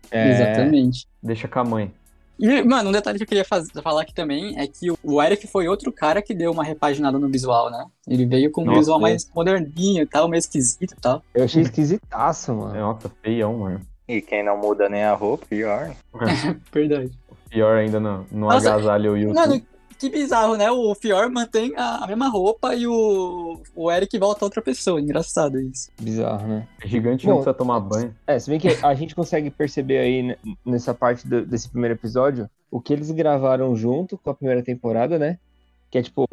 É, 0.09 0.29
Exatamente. 0.29 1.05
Deixa 1.21 1.45
com 1.49 1.59
a 1.59 1.63
mãe. 1.65 1.91
E, 2.39 2.63
mano, 2.63 2.89
um 2.89 2.91
detalhe 2.91 3.17
que 3.17 3.23
eu 3.23 3.27
queria 3.27 3.45
faz- 3.45 3.69
falar 3.81 4.01
aqui 4.01 4.13
também 4.13 4.59
é 4.59 4.65
que 4.67 4.89
o- 4.91 4.97
o 5.03 5.21
Eric 5.21 5.45
foi 5.47 5.67
outro 5.67 5.91
cara 5.91 6.21
que 6.21 6.33
deu 6.33 6.51
uma 6.51 6.63
repaginada 6.63 7.17
no 7.19 7.29
visual, 7.29 7.69
né? 7.69 7.85
Ele 8.07 8.25
veio 8.25 8.51
com 8.51 8.63
um 8.63 8.65
Nossa, 8.65 8.79
visual 8.79 8.97
é. 8.99 9.01
mais 9.01 9.29
moderninho 9.33 10.01
e 10.03 10.05
tal, 10.05 10.27
meio 10.27 10.39
esquisito 10.39 10.93
e 10.93 11.01
tal. 11.01 11.23
Eu 11.33 11.43
achei 11.45 11.61
esquisitaço, 11.61 12.53
mano. 12.53 12.73
Nossa, 12.79 13.09
feião, 13.21 13.57
mano. 13.57 13.81
E 14.07 14.21
quem 14.21 14.43
não 14.43 14.57
muda 14.57 14.89
nem 14.89 15.03
a 15.03 15.13
roupa, 15.13 15.45
pior. 15.47 15.93
Verdade. 16.73 17.11
Pior 17.49 17.77
ainda 17.77 17.99
não, 17.99 18.25
não 18.31 18.47
Nossa, 18.49 18.73
agasalha 18.73 19.11
o 19.11 19.17
YouTube. 19.17 19.35
Mano, 19.35 19.61
que 20.03 20.09
bizarro, 20.09 20.55
né? 20.57 20.69
O 20.69 20.93
Fior 20.95 21.29
mantém 21.29 21.73
a, 21.77 22.05
mesma 22.07 22.27
roupa 22.27 22.75
e 22.75 22.85
o, 22.85 23.61
o 23.75 23.91
Eric 23.91 24.17
volta 24.19 24.43
outra 24.45 24.61
pessoa. 24.61 24.99
Engraçado 24.99 25.59
isso. 25.59 25.89
Bizarro, 26.01 26.47
né? 26.47 26.67
Gigante 26.83 27.25
não 27.25 27.35
precisa 27.35 27.53
tomar 27.53 27.79
banho. 27.79 28.13
É, 28.27 28.37
se 28.37 28.49
bem 28.49 28.59
que 28.59 28.67
a 28.67 28.93
gente 28.93 29.15
consegue 29.15 29.49
perceber 29.49 29.99
aí 29.99 30.23
né, 30.23 30.35
nessa 30.65 30.93
parte 30.93 31.27
do- 31.27 31.45
desse 31.45 31.69
primeiro 31.69 31.95
episódio 31.95 32.49
o 32.69 32.81
que 32.81 32.91
eles 32.91 33.11
gravaram 33.11 33.75
junto 33.75 34.17
com 34.17 34.29
a 34.29 34.33
primeira 34.33 34.61
temporada, 34.63 35.17
né? 35.19 35.37
Que 35.89 35.99
é 35.99 36.01
tipo, 36.01 36.27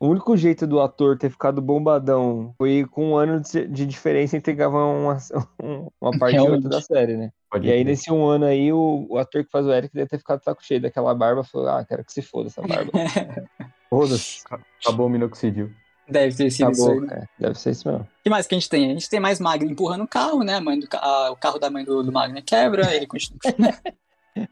o 0.00 0.06
único 0.08 0.36
jeito 0.36 0.66
do 0.66 0.80
ator 0.80 1.18
ter 1.18 1.30
ficado 1.30 1.60
bombadão 1.60 2.54
foi 2.58 2.84
com 2.90 3.10
um 3.10 3.16
ano 3.16 3.40
de, 3.40 3.66
de 3.68 3.86
diferença 3.86 4.36
entre 4.36 4.52
gravar 4.54 4.86
uma, 4.86 5.18
um- 5.62 5.88
uma 6.00 6.18
parte 6.18 6.36
e 6.36 6.40
outra 6.40 6.68
da 6.68 6.80
série, 6.80 7.16
né? 7.16 7.30
Pode 7.52 7.68
E 7.68 7.70
aí, 7.70 7.84
nesse 7.84 8.10
um 8.10 8.24
ano 8.24 8.46
aí, 8.46 8.72
o, 8.72 9.06
o 9.10 9.18
ator 9.18 9.44
que 9.44 9.50
faz 9.50 9.66
o 9.66 9.72
Eric 9.72 9.94
deve 9.94 10.08
ter 10.08 10.16
ficado 10.16 10.42
saco 10.42 10.64
cheio 10.64 10.80
daquela 10.80 11.14
barba. 11.14 11.44
Falou, 11.44 11.68
ah, 11.68 11.84
quero 11.84 12.02
que 12.02 12.10
se 12.10 12.22
foda 12.22 12.48
essa 12.48 12.62
barba. 12.62 12.90
Foda-se. 13.90 14.42
Acabou 14.82 15.06
o 15.06 15.10
minoxidil. 15.10 15.70
Deve 16.08 16.34
ter 16.34 16.50
sido 16.50 16.70
isso 16.72 16.90
aí. 16.90 16.96
Acabou. 16.96 17.06
né? 17.14 17.28
É, 17.38 17.42
deve 17.42 17.58
ser 17.58 17.72
isso 17.72 17.86
mesmo. 17.86 18.04
O 18.04 18.22
que 18.24 18.30
mais 18.30 18.46
que 18.46 18.54
a 18.54 18.58
gente 18.58 18.70
tem? 18.70 18.86
A 18.86 18.94
gente 18.94 19.10
tem 19.10 19.20
mais 19.20 19.38
Magni 19.38 19.70
empurrando 19.70 20.04
o 20.04 20.08
carro, 20.08 20.42
né? 20.42 20.54
A 20.54 20.60
mãe 20.62 20.78
do 20.80 20.88
a- 20.94 21.30
o 21.30 21.36
carro 21.36 21.58
da 21.58 21.68
mãe 21.68 21.84
do, 21.84 22.02
do 22.02 22.10
Magni 22.10 22.40
quebra, 22.40 22.94
ele 22.96 23.06
continua. 23.06 23.38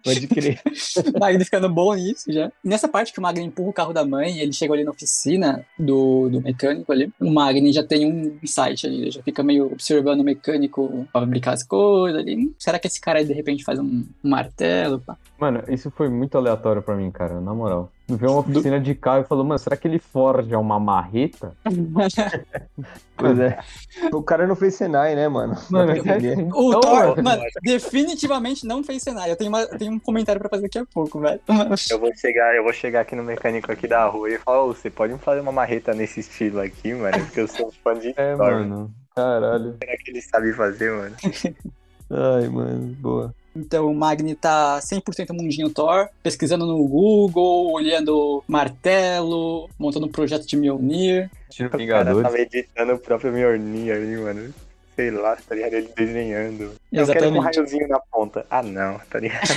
Pode 0.04 0.26
crer. 0.26 0.60
O 1.14 1.18
Magni 1.18 1.44
ficando 1.44 1.68
bom 1.68 1.94
nisso 1.94 2.32
já. 2.32 2.50
E 2.64 2.68
nessa 2.68 2.88
parte 2.88 3.12
que 3.12 3.18
o 3.18 3.22
Magni 3.22 3.44
empurra 3.44 3.68
o 3.70 3.72
carro 3.72 3.92
da 3.92 4.04
mãe, 4.04 4.38
ele 4.38 4.52
chega 4.52 4.74
ali 4.74 4.84
na 4.84 4.90
oficina 4.90 5.64
do, 5.78 6.28
do 6.28 6.40
mecânico 6.40 6.90
ali. 6.92 7.12
O 7.20 7.30
Magni 7.30 7.72
já 7.72 7.82
tem 7.82 8.06
um 8.06 8.38
insight 8.42 8.86
ali, 8.86 9.02
ele 9.02 9.10
já 9.10 9.22
fica 9.22 9.42
meio 9.42 9.66
observando 9.72 10.20
o 10.20 10.24
mecânico 10.24 11.06
fabricar 11.12 11.54
as 11.54 11.62
coisas 11.62 12.20
ali. 12.20 12.36
Hum, 12.36 12.54
Será 12.58 12.78
que 12.78 12.86
esse 12.86 13.00
cara 13.00 13.18
aí 13.18 13.24
de 13.24 13.32
repente 13.32 13.64
faz 13.64 13.78
um, 13.78 14.04
um 14.24 14.28
martelo? 14.28 15.00
pá? 15.00 15.16
Mano, 15.38 15.62
isso 15.68 15.90
foi 15.90 16.08
muito 16.08 16.36
aleatório 16.36 16.82
pra 16.82 16.96
mim, 16.96 17.10
cara, 17.10 17.40
na 17.40 17.54
moral. 17.54 17.90
Vê 18.16 18.26
uma 18.26 18.38
oficina 18.40 18.80
de 18.80 18.94
carro 18.94 19.22
e 19.22 19.24
falou, 19.24 19.44
mano, 19.44 19.58
será 19.58 19.76
que 19.76 19.86
ele 19.88 19.98
forja 19.98 20.58
uma 20.58 20.78
marreta? 20.80 21.52
Pois 23.16 23.38
é. 23.38 23.58
O 24.14 24.22
cara 24.22 24.46
não 24.46 24.56
fez 24.56 24.74
Senai, 24.76 25.14
né, 25.14 25.28
mano? 25.28 25.54
Mano, 25.70 25.94
entender. 25.94 26.38
O 26.54 26.70
Não, 26.70 26.80
Thor, 26.80 27.22
mano. 27.22 27.42
definitivamente 27.62 28.66
não 28.66 28.82
fez 28.82 29.02
cenário. 29.02 29.32
Eu 29.32 29.36
tenho, 29.36 29.50
uma- 29.50 29.66
tenho 29.66 29.92
um 29.92 29.98
comentário 29.98 30.40
pra 30.40 30.48
fazer 30.48 30.62
daqui 30.62 30.78
a 30.78 30.86
pouco, 30.86 31.20
velho. 31.20 31.38
Eu 31.90 31.98
vou 31.98 32.10
chegar, 32.16 32.56
eu 32.56 32.62
vou 32.64 32.72
chegar 32.72 33.02
aqui 33.02 33.14
no 33.14 33.22
mecânico 33.22 33.70
aqui 33.70 33.86
da 33.86 34.06
rua 34.06 34.30
e 34.30 34.38
falar, 34.38 34.62
ô, 34.62 34.68
você 34.74 34.88
pode 34.88 35.12
me 35.12 35.18
fazer 35.18 35.40
uma 35.40 35.52
marreta 35.52 35.92
nesse 35.92 36.20
estilo 36.20 36.60
aqui, 36.60 36.94
mano? 36.94 37.18
Porque 37.26 37.40
eu 37.40 37.48
sou 37.48 37.70
fã 37.84 37.92
de 37.98 38.14
É, 38.16 38.34
Thor. 38.34 38.52
mano. 38.52 38.90
Caralho. 39.14 39.76
Será 39.84 39.96
que 39.98 40.10
ele 40.10 40.22
sabe 40.22 40.52
fazer, 40.54 40.90
mano? 40.90 41.16
Ai, 42.10 42.48
mano, 42.48 42.94
boa. 43.00 43.34
Então 43.54 43.90
o 43.90 43.94
Magni 43.94 44.34
tá 44.34 44.78
100% 44.78 45.32
mundinho 45.32 45.70
Thor, 45.70 46.08
pesquisando 46.22 46.66
no 46.66 46.86
Google, 46.86 47.72
olhando 47.72 48.42
martelo, 48.46 49.68
montando 49.78 50.06
um 50.06 50.10
projeto 50.10 50.46
de 50.46 50.56
Mjolnir. 50.56 51.30
Tiro 51.50 51.68
O 51.68 51.70
cara 51.70 51.82
Vingadores. 51.82 52.22
tava 52.22 52.38
editando 52.38 52.92
o 52.94 52.98
próprio 52.98 53.32
Mjolnir 53.32 53.94
ali, 53.94 54.16
mano. 54.16 54.54
Sei 54.96 55.10
lá, 55.10 55.34
tá 55.36 55.54
ligado? 55.54 55.74
Ele 55.74 55.88
desenhando. 55.96 56.62
Eu 56.92 57.06
quero 57.06 57.26
um 57.30 57.30
Exatamente. 57.30 57.56
raiozinho 57.56 57.88
na 57.88 58.00
ponta. 58.00 58.44
Ah, 58.50 58.62
não, 58.62 58.98
tá 59.10 59.18
ligado? 59.18 59.48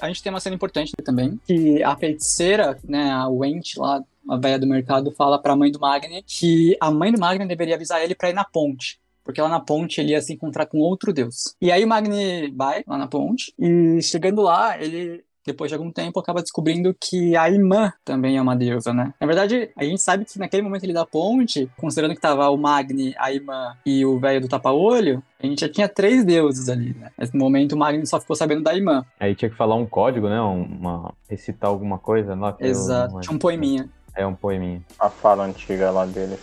A 0.00 0.06
gente 0.06 0.22
tem 0.22 0.30
uma 0.32 0.38
cena 0.38 0.54
importante 0.54 0.92
também, 1.04 1.40
que 1.44 1.82
a 1.82 1.96
feiticeira, 1.96 2.78
né, 2.84 3.10
a 3.10 3.26
Wendt 3.28 3.78
lá, 3.80 4.00
a 4.28 4.36
velha 4.36 4.58
do 4.58 4.66
mercado, 4.68 5.10
fala 5.12 5.40
pra 5.42 5.56
mãe 5.56 5.72
do 5.72 5.80
Magni 5.80 6.22
que 6.24 6.76
a 6.80 6.88
mãe 6.90 7.10
do 7.10 7.18
Magni 7.18 7.46
deveria 7.48 7.74
avisar 7.74 8.00
ele 8.02 8.14
pra 8.14 8.30
ir 8.30 8.32
na 8.32 8.44
ponte. 8.44 8.99
Porque 9.24 9.40
lá 9.40 9.48
na 9.48 9.60
ponte 9.60 10.00
ele 10.00 10.12
ia 10.12 10.20
se 10.20 10.32
encontrar 10.32 10.66
com 10.66 10.78
outro 10.78 11.12
deus. 11.12 11.54
E 11.60 11.70
aí 11.70 11.84
o 11.84 11.88
Magni 11.88 12.50
vai 12.50 12.82
lá 12.86 12.98
na 12.98 13.06
ponte, 13.06 13.52
e 13.58 14.00
chegando 14.02 14.42
lá, 14.42 14.80
ele, 14.82 15.22
depois 15.46 15.70
de 15.70 15.74
algum 15.74 15.90
tempo, 15.90 16.18
acaba 16.18 16.42
descobrindo 16.42 16.94
que 17.00 17.36
a 17.36 17.48
irmã 17.50 17.92
também 18.04 18.36
é 18.36 18.42
uma 18.42 18.56
deusa, 18.56 18.92
né? 18.92 19.12
Na 19.20 19.26
verdade, 19.26 19.70
a 19.76 19.84
gente 19.84 20.00
sabe 20.02 20.24
que 20.24 20.38
naquele 20.38 20.62
momento 20.62 20.84
ali 20.84 20.92
da 20.92 21.06
ponte, 21.06 21.68
considerando 21.78 22.14
que 22.14 22.20
tava 22.20 22.48
o 22.50 22.56
Magni, 22.56 23.14
a 23.18 23.32
irmã 23.32 23.76
e 23.84 24.04
o 24.04 24.18
velho 24.18 24.40
do 24.40 24.48
tapa-olho, 24.48 25.22
a 25.42 25.46
gente 25.46 25.60
já 25.60 25.68
tinha 25.68 25.88
três 25.88 26.24
deuses 26.24 26.68
ali, 26.68 26.94
né? 26.98 27.10
Nesse 27.18 27.36
momento 27.36 27.72
o 27.72 27.78
Magni 27.78 28.06
só 28.06 28.20
ficou 28.20 28.36
sabendo 28.36 28.62
da 28.62 28.74
irmã. 28.74 29.04
Aí 29.18 29.34
tinha 29.34 29.50
que 29.50 29.56
falar 29.56 29.74
um 29.76 29.86
código, 29.86 30.28
né? 30.28 30.40
Uma... 30.40 31.12
Recitar 31.28 31.70
alguma 31.70 31.98
coisa 31.98 32.34
lá. 32.34 32.56
eu 32.58 32.68
Exato, 32.68 33.14
não- 33.14 33.20
tinha 33.20 33.34
um 33.34 33.38
poeminha. 33.38 33.88
É 34.14 34.26
um 34.26 34.34
poeminha. 34.34 34.82
A 34.98 35.08
fala 35.08 35.44
antiga 35.44 35.90
lá 35.90 36.04
dele. 36.04 36.36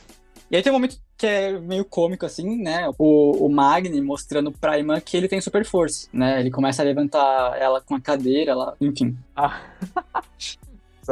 E 0.49 0.55
aí 0.55 0.63
tem 0.63 0.71
um 0.71 0.75
momento 0.75 0.97
que 1.17 1.27
é 1.27 1.59
meio 1.59 1.83
cômico, 1.83 2.25
assim, 2.25 2.61
né? 2.61 2.89
O, 2.97 3.45
o 3.45 3.49
Magni 3.49 3.99
mostrando 4.01 4.51
pra 4.51 4.77
irmã 4.77 4.99
que 4.99 5.17
ele 5.17 5.27
tem 5.27 5.41
super 5.41 5.65
força, 5.65 6.07
né? 6.13 6.39
Ele 6.39 6.49
começa 6.49 6.81
a 6.81 6.85
levantar 6.85 7.57
ela 7.59 7.81
com 7.81 7.95
a 7.95 7.99
cadeira 7.99 8.55
lá, 8.55 8.73
enfim. 8.79 9.17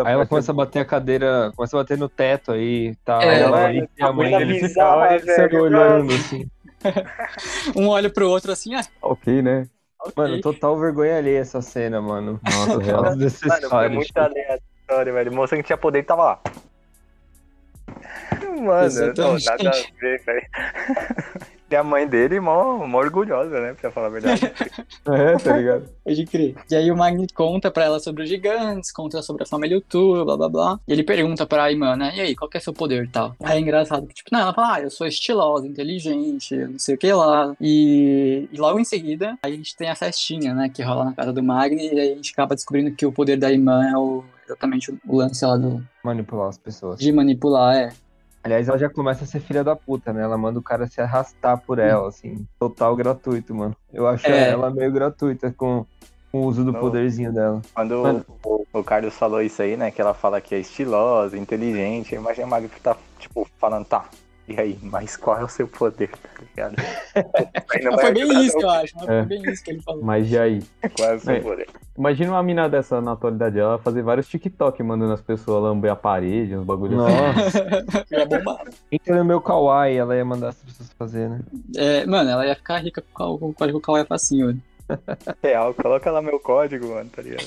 Aí 0.06 0.14
ela 0.14 0.26
começa 0.26 0.52
a 0.52 0.56
bater 0.56 0.80
a 0.80 0.86
cadeira, 0.86 1.52
começa 1.56 1.76
a 1.78 1.80
bater 1.82 1.98
no 1.98 2.10
teto 2.10 2.52
aí, 2.52 2.96
tá? 3.04 3.24
É, 3.24 3.30
Aí 3.30 3.42
ela 3.42 3.68
aí, 3.68 3.90
a 4.02 4.12
mãe 4.12 4.32
coisa 4.32 4.46
dele 4.46 4.54
fica 4.56 4.68
bizarra, 4.68 4.96
olha, 4.96 5.20
você 5.20 5.26
velho, 5.26 5.64
olhando 5.64 6.14
assim. 6.14 6.46
Um 7.76 7.88
olha 7.88 8.10
pro 8.10 8.30
outro 8.30 8.52
assim, 8.52 8.76
ah, 8.76 8.86
Ok, 9.02 9.42
né? 9.42 9.68
ok. 10.00 10.14
Mano, 10.16 10.42
total 10.42 10.78
vergonha 10.78 11.18
alheia 11.18 11.40
essa 11.40 11.62
cena, 11.62 12.02
mano. 12.02 12.40
Nossa, 12.44 12.78
real. 12.84 13.04
Mano, 13.04 13.70
foi 13.70 13.90
muito 13.90 14.18
aleatório, 14.18 15.14
velho. 15.14 15.34
Moça 15.34 15.56
que 15.58 15.64
tinha 15.64 15.78
poder 15.78 16.00
e 16.00 16.04
tava 16.04 16.24
lá. 16.24 16.42
Mano, 18.62 19.14
não, 19.18 19.38
nada 19.38 19.70
a 19.70 20.00
ver, 20.00 20.24
velho. 20.24 20.48
E 21.70 21.76
a 21.76 21.84
mãe 21.84 22.08
dele, 22.08 22.40
mó, 22.40 22.86
mó 22.86 23.00
orgulhosa, 23.00 23.60
né? 23.60 23.74
Pra 23.74 23.90
falar 23.90 24.08
a 24.08 24.10
verdade. 24.10 24.42
É, 25.08 25.38
tá 25.38 25.56
ligado? 25.56 25.88
Pode 26.04 26.26
crer. 26.26 26.56
E 26.70 26.76
aí 26.76 26.92
o 26.92 26.98
Magni 26.98 27.28
conta 27.28 27.70
pra 27.70 27.86
ela 27.86 28.00
sobre 28.00 28.24
os 28.24 28.30
gigantes, 28.30 28.92
conta 28.92 29.22
sobre 29.22 29.44
a 29.44 29.46
família 29.46 29.78
Utu, 29.78 30.26
blá 30.26 30.36
blá 30.36 30.50
blá. 30.50 30.80
E 30.88 30.94
ele 30.94 31.04
pergunta 31.04 31.46
pra 31.46 31.72
irmã, 31.72 31.96
né? 31.96 32.12
E 32.16 32.22
aí, 32.22 32.36
qual 32.36 32.50
que 32.50 32.58
é 32.58 32.60
seu 32.60 32.74
poder 32.74 33.04
e 33.04 33.08
tal? 33.08 33.36
Aí 33.44 33.58
é 33.58 33.62
engraçado 33.62 34.08
que, 34.08 34.16
tipo, 34.16 34.30
não, 34.32 34.40
ela 34.40 34.54
fala, 34.54 34.76
ah, 34.76 34.82
eu 34.82 34.90
sou 34.90 35.06
estilosa, 35.06 35.68
inteligente, 35.68 36.56
não 36.56 36.80
sei 36.80 36.96
o 36.96 36.98
que 36.98 37.14
lá. 37.14 37.56
E, 37.62 38.50
e 38.52 38.58
logo 38.58 38.80
em 38.80 38.84
seguida, 38.84 39.38
aí 39.44 39.54
a 39.54 39.56
gente 39.56 39.76
tem 39.76 39.90
a 39.90 39.96
festinha, 39.96 40.56
né? 40.56 40.70
Que 40.74 40.82
rola 40.82 41.06
na 41.06 41.14
casa 41.14 41.32
do 41.32 41.44
Magni, 41.44 41.94
e 41.94 42.00
aí 42.00 42.12
a 42.14 42.16
gente 42.16 42.32
acaba 42.32 42.56
descobrindo 42.56 42.96
que 42.96 43.06
o 43.06 43.12
poder 43.12 43.38
da 43.38 43.52
irmã 43.52 43.88
é 43.88 43.96
o, 43.96 44.24
exatamente 44.46 44.92
o, 45.08 45.18
lance 45.18 45.46
lá 45.46 45.58
do, 45.58 45.84
Manipular 46.04 46.50
as 46.50 46.58
pessoas. 46.58 47.00
de 47.00 47.12
manipular, 47.12 47.76
é. 47.76 47.90
Aliás, 48.44 48.68
ela 48.70 48.78
já 48.78 48.88
começa 48.90 49.24
a 49.24 49.28
ser 49.28 49.40
filha 49.40 49.64
da 49.64 49.76
puta, 49.76 50.14
né? 50.14 50.22
Ela 50.22 50.38
manda 50.38 50.60
o 50.60 50.62
cara 50.62 50.86
se 50.86 51.02
arrastar 51.02 51.60
por 51.62 51.80
ela, 51.80 52.08
assim. 52.08 52.46
Total 52.60 52.96
gratuito, 52.96 53.56
mano. 53.56 53.76
Eu 53.92 54.08
acho 54.08 54.28
É. 54.28 54.50
ela 54.52 54.70
meio 54.70 54.92
gratuita 54.92 55.52
com, 55.52 55.84
com 56.32 56.42
o 56.42 56.46
uso 56.46 56.64
do 56.64 56.72
Não. 56.72 56.80
poderzinho 56.80 57.34
dela. 57.34 57.60
Quando 57.74 58.04
Mano. 58.04 58.26
o, 58.44 58.64
o 58.72 58.84
Carlos 58.84 59.16
falou 59.16 59.42
isso 59.42 59.64
aí, 59.64 59.76
né? 59.76 59.90
Que 59.90 60.00
ela 60.00 60.14
fala 60.14 60.40
que 60.40 60.54
é 60.54 60.60
estilosa, 60.60 61.36
inteligente. 61.36 62.14
Eu 62.14 62.22
imaginei 62.22 62.46
a 62.46 62.48
Magri 62.48 62.70
que 62.70 62.80
tá, 62.80 62.96
tipo, 63.18 63.48
falando, 63.58 63.86
tá. 63.86 64.06
E 64.48 64.60
aí, 64.60 64.78
mas 64.82 65.18
qual 65.18 65.40
é 65.40 65.44
o 65.44 65.48
seu 65.48 65.68
poder, 65.68 66.10
tá 66.10 66.44
ligado? 66.56 66.76
Não 67.84 67.98
foi 67.98 68.14
bem 68.14 68.46
isso 68.46 68.56
que 68.58 68.64
eu 68.64 68.70
acho, 68.70 68.94
mas 68.96 69.08
É. 69.10 69.26
foi 69.26 69.26
bem 69.26 69.52
isso 69.52 69.64
que 69.64 69.72
ele 69.72 69.82
falou. 69.82 70.04
Mas 70.04 70.32
e 70.32 70.38
aí? 70.38 70.62
Qual 70.96 71.10
é 71.10 71.16
o 71.16 71.20
seu 71.20 71.34
É. 71.36 71.40
poder? 71.40 71.68
Imagina 71.98 72.32
uma 72.34 72.44
mina 72.44 72.70
dessa 72.70 73.02
na 73.02 73.14
atualidade, 73.14 73.58
ela 73.58 73.80
fazer 73.80 74.04
vários 74.04 74.28
TikTok 74.28 74.84
mandando 74.84 75.14
as 75.14 75.22
pessoas 75.22 75.64
lamber 75.64 75.92
a 75.92 75.96
parede, 75.96 76.56
uns 76.56 76.64
bagulhos 76.66 77.00
assim. 77.04 77.16
Nossa. 77.18 78.06
Ia 78.12 78.26
bombar. 78.28 78.64
Entra 78.92 79.16
no 79.16 79.26
meu 79.26 79.42
kawaii, 79.42 79.98
ela 79.98 80.16
ia 80.16 80.24
mandar 80.26 80.50
as 80.50 80.56
pessoas 80.62 80.92
fazer, 80.94 81.28
né? 81.30 81.40
É, 81.76 82.06
mano, 82.06 82.30
ela 82.30 82.46
ia 82.46 82.56
ficar 82.56 82.78
rica 82.78 83.04
com 83.14 83.24
o- 83.24 83.38
com 83.40 83.50
o 83.50 83.54
código 83.54 83.80
Kawaii 83.82 84.06
facinho, 84.06 84.48
velho. 84.48 84.62
Real, 85.42 85.74
coloca 85.74 86.12
lá 86.12 86.22
meu 86.22 86.40
código, 86.40 86.90
mano, 86.90 87.10
tá 87.10 87.22
ligado? 87.22 87.44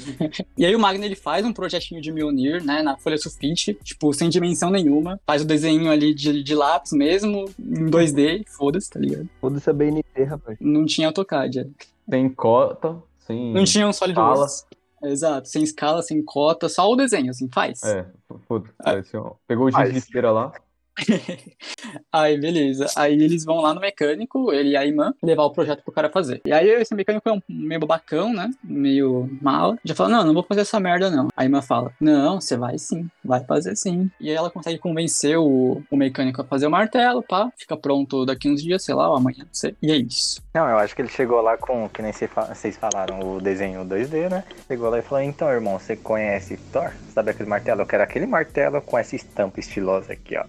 E 0.56 0.64
aí 0.66 0.74
o 0.74 0.78
Magni 0.80 1.04
ele 1.06 1.14
faz 1.14 1.44
um 1.44 1.52
projetinho 1.52 2.00
de 2.00 2.10
Mjolnir, 2.12 2.64
né, 2.64 2.82
na 2.82 2.96
folha 2.96 3.16
sulfite, 3.18 3.74
tipo, 3.82 4.12
sem 4.12 4.28
dimensão 4.28 4.70
nenhuma. 4.70 5.20
Faz 5.26 5.42
o 5.42 5.44
desenho 5.44 5.90
ali 5.90 6.12
de, 6.14 6.42
de 6.42 6.54
lápis 6.54 6.92
mesmo, 6.92 7.44
em 7.58 7.86
2D, 7.86 8.44
foda-se, 8.48 8.90
tá 8.90 8.98
ligado? 9.00 9.28
Foda-se 9.40 9.68
a 9.70 9.72
BNT, 9.72 10.24
rapaz. 10.24 10.58
Não 10.60 10.84
tinha 10.84 11.08
AutoCAD. 11.08 11.60
é. 11.60 11.66
Sem 12.10 12.28
cota, 12.30 12.96
sem. 13.26 13.52
Não 13.52 13.64
tinha 13.64 13.86
um 13.86 13.90
Escala. 13.90 14.14
SolidWorks. 14.14 14.66
Exato, 15.04 15.48
sem 15.48 15.62
escala, 15.62 16.02
sem 16.02 16.20
cota, 16.24 16.68
só 16.68 16.90
o 16.90 16.96
desenho, 16.96 17.30
assim, 17.30 17.48
faz. 17.52 17.82
É, 17.84 18.04
foda 18.48 18.68
parece 18.82 19.16
um- 19.16 19.30
Pegou 19.46 19.66
o 19.66 19.70
giz 19.70 19.92
de 19.94 20.00
cera 20.00 20.32
lá. 20.32 20.52
Aí, 22.12 22.38
beleza. 22.38 22.86
Aí 22.96 23.14
eles 23.14 23.44
vão 23.44 23.60
lá 23.60 23.74
no 23.74 23.80
mecânico, 23.80 24.52
ele 24.52 24.70
e 24.70 24.76
a 24.76 24.84
irmã, 24.84 25.14
levar 25.22 25.44
o 25.44 25.50
projeto 25.50 25.82
pro 25.82 25.92
cara 25.92 26.10
fazer. 26.10 26.40
E 26.44 26.52
aí 26.52 26.68
esse 26.68 26.94
mecânico 26.94 27.28
é 27.28 27.32
um 27.32 27.40
meio 27.48 27.80
babacão, 27.80 28.32
né? 28.32 28.50
Meio 28.62 29.28
mala. 29.40 29.78
Já 29.84 29.94
fala, 29.94 30.10
não, 30.10 30.24
não 30.24 30.34
vou 30.34 30.42
fazer 30.42 30.62
essa 30.62 30.80
merda, 30.80 31.10
não. 31.10 31.28
A 31.36 31.44
irmã 31.44 31.62
fala, 31.62 31.92
não, 32.00 32.40
você 32.40 32.56
vai 32.56 32.78
sim, 32.78 33.08
vai 33.24 33.44
fazer 33.44 33.76
sim. 33.76 34.10
E 34.20 34.30
aí 34.30 34.36
ela 34.36 34.50
consegue 34.50 34.78
convencer 34.78 35.38
o, 35.38 35.82
o 35.90 35.96
mecânico 35.96 36.42
a 36.42 36.44
fazer 36.44 36.66
o 36.66 36.70
martelo, 36.70 37.22
pá. 37.22 37.50
Fica 37.56 37.76
pronto 37.76 38.24
daqui 38.24 38.50
uns 38.50 38.62
dias, 38.62 38.84
sei 38.84 38.94
lá, 38.94 39.08
ou 39.08 39.16
amanhã, 39.16 39.40
não 39.40 39.54
sei. 39.54 39.76
E 39.82 39.90
é 39.90 39.96
isso. 39.96 40.42
Não, 40.54 40.68
eu 40.68 40.78
acho 40.78 40.94
que 40.94 41.02
ele 41.02 41.08
chegou 41.08 41.40
lá 41.40 41.56
com, 41.56 41.88
que 41.88 42.02
nem 42.02 42.12
vocês 42.12 42.76
falaram, 42.76 43.20
o 43.20 43.40
desenho 43.40 43.84
2D, 43.84 44.30
né? 44.30 44.44
Chegou 44.66 44.90
lá 44.90 44.98
e 44.98 45.02
falou, 45.02 45.22
então, 45.22 45.48
irmão, 45.48 45.78
você 45.78 45.96
conhece 45.96 46.56
Thor? 46.72 46.92
Sabe 47.14 47.30
aquele 47.30 47.48
martelo? 47.48 47.82
Eu 47.82 47.86
quero 47.86 48.02
aquele 48.02 48.26
martelo 48.26 48.80
com 48.80 48.98
essa 48.98 49.16
estampa 49.16 49.60
estilosa 49.60 50.12
aqui, 50.12 50.36
ó. 50.36 50.44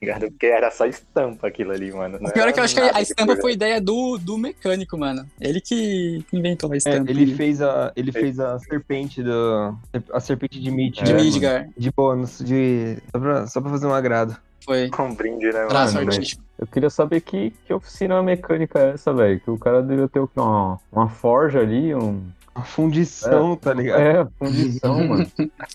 Ligado? 0.00 0.28
Porque 0.30 0.46
era 0.46 0.70
só 0.70 0.84
estampa 0.86 1.46
aquilo 1.48 1.72
ali, 1.72 1.90
mano. 1.90 2.18
O 2.20 2.30
pior 2.32 2.48
é 2.48 2.52
que 2.52 2.60
eu 2.60 2.64
acho 2.64 2.74
que 2.74 2.80
a 2.80 3.00
estampa 3.00 3.34
foi 3.36 3.52
ideia 3.54 3.80
do, 3.80 4.18
do 4.18 4.36
mecânico, 4.36 4.98
mano. 4.98 5.26
Ele 5.40 5.58
que 5.60 6.22
inventou 6.32 6.70
a 6.70 6.74
É, 6.74 6.76
estampa. 6.78 7.10
ele 7.10 7.34
fez 7.34 7.62
a, 7.62 7.92
ele 7.96 8.12
fez 8.12 8.38
a 8.38 8.58
serpente 8.58 9.22
do. 9.22 9.74
A 10.12 10.20
serpente 10.20 10.60
de 10.60 10.70
Meat. 10.70 11.02
De 11.02 11.10
É, 11.12 11.14
né? 11.14 11.22
Midgar. 11.22 11.68
De 11.76 11.90
bônus, 11.90 12.38
de. 12.44 12.98
Só 13.10 13.18
pra, 13.18 13.46
só 13.46 13.60
pra 13.60 13.70
fazer 13.70 13.86
um 13.86 13.94
agrado. 13.94 14.36
Foi. 14.66 14.90
Com 14.90 15.04
um 15.04 15.14
brinde, 15.14 15.46
né, 15.46 15.52
mano? 15.60 15.68
Traço 15.68 15.94
mas- 15.94 16.08
artístico. 16.08 16.42
Eu 16.58 16.66
queria 16.66 16.90
saber 16.90 17.20
que, 17.20 17.50
que 17.66 17.72
oficina 17.72 18.22
mecânica 18.22 18.78
é 18.78 18.90
essa, 18.90 19.12
velho. 19.14 19.38
Que 19.40 19.50
o 19.50 19.58
cara 19.58 19.82
devia 19.82 20.08
ter 20.08 20.20
o 20.20 20.26
quê? 20.26 20.40
Uma, 20.40 20.78
uma 20.92 21.08
forja 21.08 21.60
ali, 21.60 21.94
um. 21.94 22.22
A 22.56 22.62
fundição, 22.62 23.54
tá 23.54 23.74
ligado? 23.74 24.00
É, 24.00 24.26
fundição, 24.38 25.04
mano. 25.06 25.30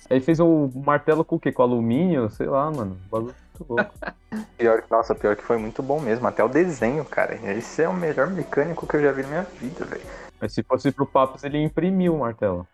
Aí 0.10 0.20
fez 0.20 0.40
o 0.40 0.72
martelo 0.76 1.24
com 1.24 1.36
o 1.36 1.40
quê? 1.40 1.52
Com 1.52 1.62
alumínio? 1.62 2.30
Sei 2.32 2.48
lá, 2.48 2.72
mano. 2.72 2.98
Bagulho 3.10 3.36
muito 3.62 3.66
louco. 3.70 3.94
Pior, 4.58 4.84
nossa, 4.90 5.14
pior 5.14 5.36
que 5.36 5.44
foi 5.44 5.58
muito 5.58 5.84
bom 5.84 6.00
mesmo. 6.00 6.26
Até 6.28 6.44
o 6.44 6.48
desenho, 6.48 7.04
cara. 7.06 7.36
Esse 7.54 7.84
é 7.84 7.90
o 7.90 7.94
melhor 7.94 8.30
mecânico 8.30 8.88
que 8.88 8.96
eu 8.96 9.02
já 9.02 9.12
vi 9.12 9.24
na 9.24 9.28
minha 9.28 9.44
vida, 9.60 9.86
velho. 9.86 10.02
Mas 10.40 10.54
se 10.54 10.64
fosse 10.64 10.92
pro 10.92 11.06
Papos, 11.06 11.44
ele 11.44 11.62
imprimiu 11.62 12.16
o 12.16 12.20
martelo. 12.20 12.68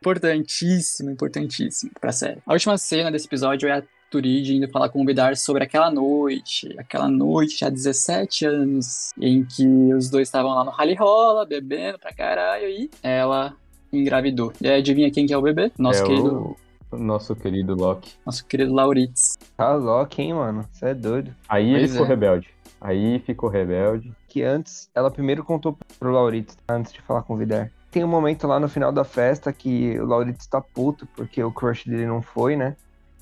Importantíssimo, 0.00 1.10
importantíssimo 1.10 1.92
pra 2.00 2.10
série. 2.10 2.40
A 2.46 2.52
última 2.54 2.78
cena 2.78 3.10
desse 3.12 3.26
episódio 3.26 3.68
é 3.68 3.78
a 3.78 3.82
Turid 4.10 4.48
indo 4.56 4.68
falar 4.68 4.88
com 4.88 5.02
o 5.02 5.06
Vidar 5.06 5.36
sobre 5.36 5.62
aquela 5.64 5.90
noite, 5.90 6.74
aquela 6.78 7.08
noite 7.08 7.64
há 7.64 7.70
17 7.70 8.44
anos, 8.46 9.10
em 9.20 9.44
que 9.44 9.66
os 9.94 10.10
dois 10.10 10.28
estavam 10.28 10.50
lá 10.54 10.64
no 10.64 10.70
rally 10.70 10.94
rola, 10.94 11.46
bebendo 11.46 11.98
pra 11.98 12.12
caralho, 12.12 12.68
e 12.68 12.90
ela 13.02 13.54
engravidou. 13.92 14.52
E 14.60 14.68
aí, 14.68 14.78
adivinha 14.80 15.10
quem 15.10 15.26
que 15.26 15.32
é 15.32 15.38
o 15.38 15.42
bebê? 15.42 15.70
Nosso 15.78 16.02
é 16.02 16.06
querido, 16.06 16.56
o 16.90 16.96
nosso 16.96 17.34
querido 17.36 17.74
Loki. 17.74 18.12
nosso 18.26 18.44
querido 18.46 18.74
Lauritz. 18.74 19.38
Tá 19.56 19.74
louco, 19.74 20.20
hein, 20.20 20.34
mano? 20.34 20.64
Você 20.72 20.86
é 20.86 20.94
doido. 20.94 21.34
Aí 21.48 21.70
ele 21.70 21.78
Pois 21.80 21.90
ficou 21.92 22.06
é. 22.06 22.08
rebelde. 22.08 22.48
Aí 22.80 23.18
ficou 23.20 23.48
rebelde. 23.48 24.12
Que 24.28 24.42
antes, 24.42 24.88
ela 24.94 25.10
primeiro 25.10 25.44
contou 25.44 25.76
pro 25.98 26.12
Lauritz, 26.12 26.56
antes 26.68 26.92
de 26.92 27.00
falar 27.02 27.22
com 27.22 27.34
o 27.34 27.36
Vidar. 27.36 27.70
Tem 27.90 28.04
um 28.04 28.08
momento 28.08 28.46
lá 28.46 28.60
no 28.60 28.68
final 28.68 28.92
da 28.92 29.02
festa 29.04 29.52
que 29.52 29.98
o 29.98 30.06
Lauritz 30.06 30.46
tá 30.46 30.60
puto, 30.60 31.06
porque 31.16 31.42
o 31.42 31.50
crush 31.52 31.84
dele 31.88 32.06
não 32.06 32.22
foi, 32.22 32.54
né? 32.56 32.76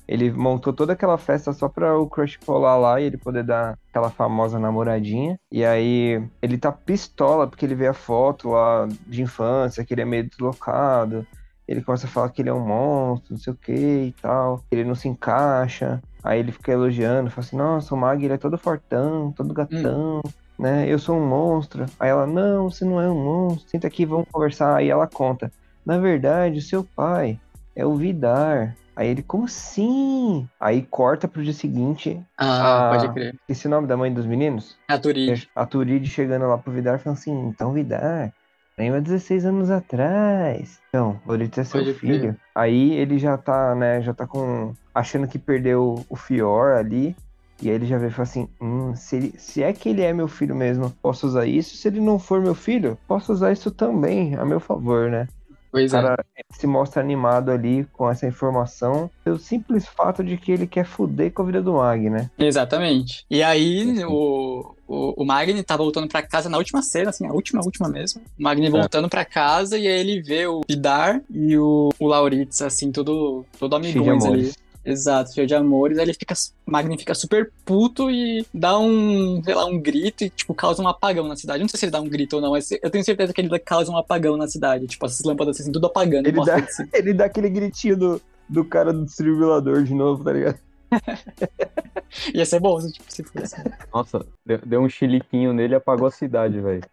Ele 0.09 0.31
montou 0.31 0.73
toda 0.73 0.93
aquela 0.93 1.19
festa 1.19 1.53
só 1.53 1.69
pra 1.69 1.95
o 1.95 2.09
crush 2.09 2.37
colar 2.43 2.75
lá 2.77 2.99
e 2.99 3.03
ele 3.03 3.17
poder 3.17 3.43
dar 3.43 3.77
aquela 3.91 4.09
famosa 4.09 4.57
namoradinha. 4.57 5.39
E 5.51 5.63
aí 5.63 6.19
ele 6.41 6.57
tá 6.57 6.71
pistola 6.71 7.45
porque 7.45 7.63
ele 7.63 7.75
vê 7.75 7.85
a 7.85 7.93
foto 7.93 8.49
lá 8.49 8.87
de 9.05 9.21
infância, 9.21 9.85
que 9.85 9.93
ele 9.93 10.01
é 10.01 10.05
meio 10.05 10.27
deslocado. 10.27 11.27
Ele 11.67 11.83
começa 11.83 12.07
a 12.07 12.09
falar 12.09 12.29
que 12.29 12.41
ele 12.41 12.49
é 12.49 12.53
um 12.53 12.65
monstro, 12.65 13.33
não 13.33 13.39
sei 13.39 13.53
o 13.53 13.55
que 13.55 13.71
e 13.71 14.15
tal. 14.19 14.63
Ele 14.71 14.83
não 14.83 14.95
se 14.95 15.07
encaixa. 15.07 16.01
Aí 16.23 16.39
ele 16.39 16.51
fica 16.51 16.71
elogiando, 16.71 17.29
fala 17.29 17.45
assim, 17.45 17.55
nossa, 17.55 17.93
o 17.93 17.97
Mag 17.97 18.25
ele 18.25 18.33
é 18.33 18.37
todo 18.37 18.57
fortão, 18.57 19.31
todo 19.31 19.53
gatão, 19.53 20.21
né? 20.57 20.89
Eu 20.89 20.97
sou 20.97 21.17
um 21.17 21.27
monstro. 21.27 21.85
Aí 21.99 22.09
ela, 22.09 22.25
não, 22.25 22.71
você 22.71 22.83
não 22.83 22.99
é 22.99 23.07
um 23.07 23.23
monstro. 23.23 23.69
Senta 23.69 23.85
aqui, 23.85 24.07
vamos 24.07 24.27
conversar. 24.31 24.77
Aí 24.77 24.89
ela 24.89 25.05
conta. 25.05 25.51
Na 25.85 25.99
verdade, 25.99 26.57
o 26.57 26.63
seu 26.63 26.83
pai 26.83 27.39
é 27.75 27.85
o 27.85 27.95
Vidar. 27.95 28.75
Aí 28.99 29.07
ele, 29.07 29.23
como 29.23 29.45
assim? 29.45 30.45
Aí 30.59 30.81
corta 30.81 31.25
pro 31.25 31.41
dia 31.41 31.53
seguinte. 31.53 32.21
Ah, 32.37 32.87
Ah. 32.87 32.89
pode 32.89 33.07
crer. 33.13 33.33
Esse 33.47 33.65
nome 33.69 33.87
da 33.87 33.95
mãe 33.95 34.13
dos 34.13 34.25
meninos? 34.25 34.75
A 34.89 34.97
Turid. 34.99 35.47
A 35.55 35.65
Turid 35.65 36.05
chegando 36.05 36.45
lá 36.45 36.57
pro 36.57 36.73
Vidar 36.73 36.99
falando 36.99 37.17
assim, 37.17 37.31
então 37.47 37.71
Vidar, 37.71 38.33
lembra 38.77 38.99
16 38.99 39.45
anos 39.45 39.71
atrás. 39.71 40.79
Então, 40.89 41.17
Loritz 41.25 41.57
é 41.57 41.63
seu 41.63 41.79
Pode 41.79 41.93
crer. 41.97 42.19
filho. 42.19 42.35
Aí 42.53 42.91
ele 42.93 43.17
já 43.17 43.37
tá, 43.37 43.73
né, 43.73 44.01
já 44.01 44.13
tá 44.13 44.27
com. 44.27 44.73
achando 44.93 45.29
que 45.29 45.39
perdeu 45.39 46.03
o 46.09 46.15
Fior 46.17 46.73
ali. 46.77 47.15
E 47.61 47.69
aí 47.69 47.75
ele 47.75 47.85
já 47.85 47.97
vê 47.97 48.07
e 48.07 48.11
fala 48.11 48.23
assim, 48.23 48.49
hum, 48.61 48.93
se, 48.95 49.15
ele- 49.15 49.33
se 49.37 49.63
é 49.63 49.71
que 49.71 49.87
ele 49.89 50.01
é 50.01 50.11
meu 50.13 50.27
filho 50.27 50.55
mesmo, 50.55 50.89
posso 51.01 51.25
usar 51.27 51.45
isso? 51.45 51.75
Se 51.77 51.87
ele 51.87 52.01
não 52.01 52.17
for 52.19 52.41
meu 52.41 52.55
filho, 52.55 52.97
posso 53.07 53.31
usar 53.33 53.51
isso 53.53 53.69
também, 53.71 54.35
a 54.35 54.43
meu 54.45 54.59
favor, 54.61 55.09
né? 55.09 55.27
Pois 55.71 55.93
O 55.93 55.97
é. 55.97 56.01
cara 56.01 56.25
se 56.51 56.65
mostra 56.65 57.01
animado 57.01 57.51
ali 57.51 57.85
com 57.93 58.09
essa 58.09 58.25
informação 58.27 59.09
pelo 59.23 59.37
simples 59.37 59.87
fato 59.87 60.23
de 60.23 60.37
que 60.37 60.51
ele 60.51 60.65
quer 60.65 60.85
fuder 60.85 61.31
com 61.31 61.43
a 61.43 61.45
vida 61.45 61.61
do 61.61 61.73
Mag, 61.73 62.09
né? 62.09 62.29
Exatamente. 62.37 63.25
E 63.29 63.43
aí, 63.43 64.03
o, 64.05 64.75
o, 64.87 65.21
o 65.21 65.25
Magni 65.25 65.61
tá 65.63 65.77
voltando 65.77 66.07
pra 66.07 66.21
casa 66.21 66.49
na 66.49 66.57
última 66.57 66.81
cena, 66.81 67.11
assim, 67.11 67.27
a 67.27 67.31
última, 67.31 67.63
última 67.63 67.87
mesmo. 67.87 68.21
O 68.37 68.43
Magni 68.43 68.69
voltando 68.69 69.07
pra 69.07 69.23
casa 69.23 69.77
e 69.77 69.87
aí 69.87 69.99
ele 69.99 70.21
vê 70.21 70.47
o 70.47 70.61
Vidar 70.67 71.21
e 71.29 71.57
o, 71.57 71.89
o 71.99 72.07
Lauritz, 72.07 72.61
assim, 72.61 72.91
todo, 72.91 73.45
todo 73.59 73.75
amigões 73.75 74.25
ali. 74.25 74.51
Exato, 74.83 75.33
cheio 75.33 75.45
de 75.45 75.53
amores. 75.53 75.97
Aí 75.97 76.05
ele 76.05 76.13
fica. 76.13 76.33
Magni 76.65 76.97
fica 76.97 77.13
super 77.13 77.51
puto 77.65 78.09
e 78.09 78.45
dá 78.53 78.77
um, 78.79 79.41
sei 79.43 79.53
lá, 79.53 79.65
um 79.65 79.79
grito 79.79 80.23
e, 80.23 80.29
tipo, 80.29 80.53
causa 80.53 80.81
um 80.81 80.87
apagão 80.87 81.27
na 81.27 81.35
cidade. 81.35 81.59
Eu 81.59 81.63
não 81.63 81.69
sei 81.69 81.79
se 81.79 81.85
ele 81.85 81.91
dá 81.91 82.01
um 82.01 82.07
grito 82.07 82.37
ou 82.37 82.41
não, 82.41 82.51
mas 82.51 82.71
eu 82.71 82.89
tenho 82.89 83.03
certeza 83.03 83.33
que 83.33 83.41
ele 83.41 83.59
causa 83.59 83.91
um 83.91 83.97
apagão 83.97 84.37
na 84.37 84.47
cidade. 84.47 84.87
Tipo, 84.87 85.05
essas 85.05 85.25
lâmpadas 85.25 85.59
assim, 85.59 85.71
tudo 85.71 85.87
apagando. 85.87 86.27
Ele 86.27 86.43
dá- 86.43 86.55
assim. 86.55 86.87
Ele 86.93 87.13
dá 87.13 87.25
aquele 87.25 87.49
gritinho 87.49 87.97
do, 87.97 88.21
do 88.47 88.63
cara 88.65 88.93
do 88.93 89.05
distribuidor 89.05 89.83
de 89.83 89.93
novo, 89.93 90.23
tá 90.23 90.31
ligado? 90.31 90.59
Ia 92.33 92.45
ser 92.45 92.59
bom, 92.59 92.79
se, 92.79 92.91
tipo, 92.91 93.11
se 93.11 93.23
fosse. 93.23 93.55
Nossa, 93.93 94.25
deu, 94.45 94.59
deu 94.65 94.81
um 94.81 94.89
chiliquinho 94.89 95.53
nele 95.53 95.73
e 95.73 95.75
apagou 95.75 96.07
a 96.07 96.11
cidade, 96.11 96.59
velho. 96.59 96.83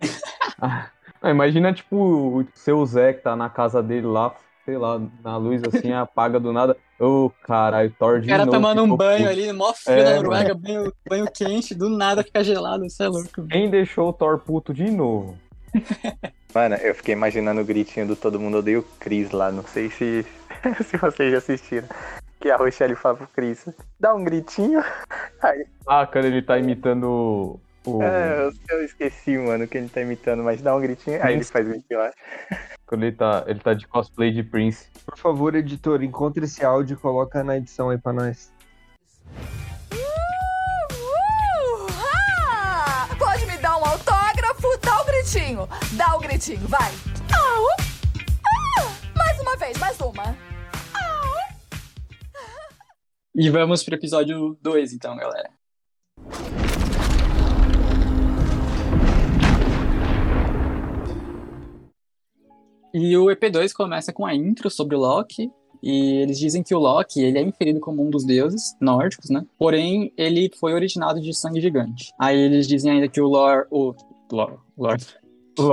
Ah, 0.60 1.30
imagina, 1.30 1.72
tipo, 1.72 1.96
o 1.96 2.46
seu 2.54 2.84
Zé 2.84 3.14
que 3.14 3.22
tá 3.22 3.34
na 3.34 3.48
casa 3.48 3.82
dele 3.82 4.06
lá, 4.06 4.34
sei 4.64 4.76
lá, 4.78 5.00
na 5.22 5.36
luz 5.36 5.62
assim, 5.64 5.92
apaga 5.92 6.38
do 6.40 6.52
nada. 6.52 6.76
Ô, 6.98 7.30
caralho, 7.42 7.94
Thor 7.98 8.20
de 8.20 8.26
O 8.26 8.30
cara 8.30 8.46
novo. 8.46 8.56
tomando 8.56 8.82
um 8.84 8.96
banho 8.96 9.18
puto. 9.28 9.30
ali, 9.30 9.52
mó 9.52 9.72
frio 9.74 9.98
É, 9.98 10.04
na 10.04 10.16
Noruega, 10.16 10.54
banho, 10.54 10.92
banho 11.08 11.26
quente, 11.32 11.74
do 11.74 11.88
nada 11.90 12.22
fica 12.22 12.42
gelado, 12.44 12.88
você 12.88 13.04
é 13.04 13.08
louco. 13.08 13.46
Quem 13.48 13.68
deixou 13.68 14.08
o 14.08 14.12
Thor 14.12 14.38
puto 14.38 14.72
de 14.72 14.90
novo? 14.90 15.36
Mano, 16.54 16.76
eu 16.76 16.94
fiquei 16.94 17.14
imaginando 17.14 17.60
o 17.60 17.64
gritinho 17.64 18.06
do 18.06 18.14
Todo 18.14 18.38
Mundo 18.38 18.58
Odeia 18.58 18.78
o 18.78 18.82
Chris 19.00 19.30
lá. 19.32 19.50
Não 19.50 19.64
sei 19.64 19.90
se, 19.90 20.24
se 20.84 20.96
vocês 20.96 21.32
já 21.32 21.38
assistiram. 21.38 21.88
Que 22.40 22.48
a 22.50 22.56
Rochelle 22.56 22.94
fala 22.94 23.16
pro 23.16 23.26
Chris, 23.28 23.66
dá 23.98 24.14
um 24.14 24.22
gritinho. 24.22 24.80
Aí, 25.42 25.66
Ah, 25.86 26.06
quando 26.06 26.26
ele 26.26 26.42
tá 26.42 26.56
imitando 26.58 27.58
o. 27.86 28.02
é, 28.02 28.44
eu, 28.70 28.76
eu 28.78 28.84
esqueci, 28.84 29.36
mano, 29.36 29.66
que 29.66 29.76
ele 29.78 29.88
tá 29.88 30.00
imitando, 30.00 30.44
mas 30.44 30.62
dá 30.62 30.76
um 30.76 30.80
gritinho. 30.80 31.18
Aí 31.24 31.34
ele 31.34 31.44
faz 31.44 31.66
o 31.66 31.70
gritinho 31.70 31.98
lá. 31.98 32.10
Quando 32.86 33.04
ele 33.04 33.16
tá, 33.16 33.44
ele 33.46 33.60
tá 33.60 33.72
de 33.74 33.86
cosplay 33.86 34.30
de 34.30 34.42
Prince. 34.42 34.88
Por 35.06 35.16
favor, 35.16 35.54
editor, 35.54 36.02
encontre 36.02 36.44
esse 36.44 36.64
áudio 36.64 36.94
e 36.94 37.00
coloca 37.00 37.42
na 37.42 37.56
edição 37.56 37.90
aí 37.90 37.98
pra 37.98 38.12
nós. 38.12 38.52
Uh, 39.92 39.96
ah! 42.52 43.08
Pode 43.18 43.46
me 43.46 43.56
dar 43.58 43.76
um 43.78 43.84
autógrafo? 43.84 44.78
Dá 44.82 45.00
o 45.00 45.04
gritinho. 45.04 45.68
Dá 45.92 46.16
o 46.16 46.20
gritinho, 46.20 46.68
vai. 46.68 46.92
Au! 47.34 47.66
Ah! 48.78 48.92
Mais 49.16 49.40
uma 49.40 49.56
vez, 49.56 49.78
mais 49.78 49.98
uma. 50.00 50.36
E 53.34 53.50
vamos 53.50 53.82
pro 53.82 53.96
episódio 53.96 54.56
2, 54.62 54.92
então, 54.92 55.16
galera. 55.16 55.50
E 62.94 63.16
o 63.16 63.24
EP2 63.24 63.72
começa 63.72 64.12
com 64.12 64.24
a 64.24 64.32
intro 64.32 64.70
sobre 64.70 64.94
o 64.94 65.00
Loki. 65.00 65.50
E 65.82 66.22
eles 66.22 66.38
dizem 66.38 66.62
que 66.62 66.74
o 66.74 66.78
Loki 66.78 67.20
ele 67.20 67.38
é 67.38 67.42
inferido 67.42 67.80
como 67.80 68.06
um 68.06 68.08
dos 68.08 68.24
deuses 68.24 68.74
nórdicos, 68.80 69.28
né? 69.28 69.44
Porém, 69.58 70.12
ele 70.16 70.48
foi 70.58 70.72
originado 70.72 71.20
de 71.20 71.34
sangue 71.34 71.60
gigante. 71.60 72.12
Aí 72.18 72.38
eles 72.38 72.68
dizem 72.68 72.92
ainda 72.92 73.08
que 73.08 73.20
o 73.20 73.26
Lor. 73.26 73.66
O. 73.70 73.92
Lor. 74.32 74.60
Lor. 74.78 74.96
O, 75.58 75.64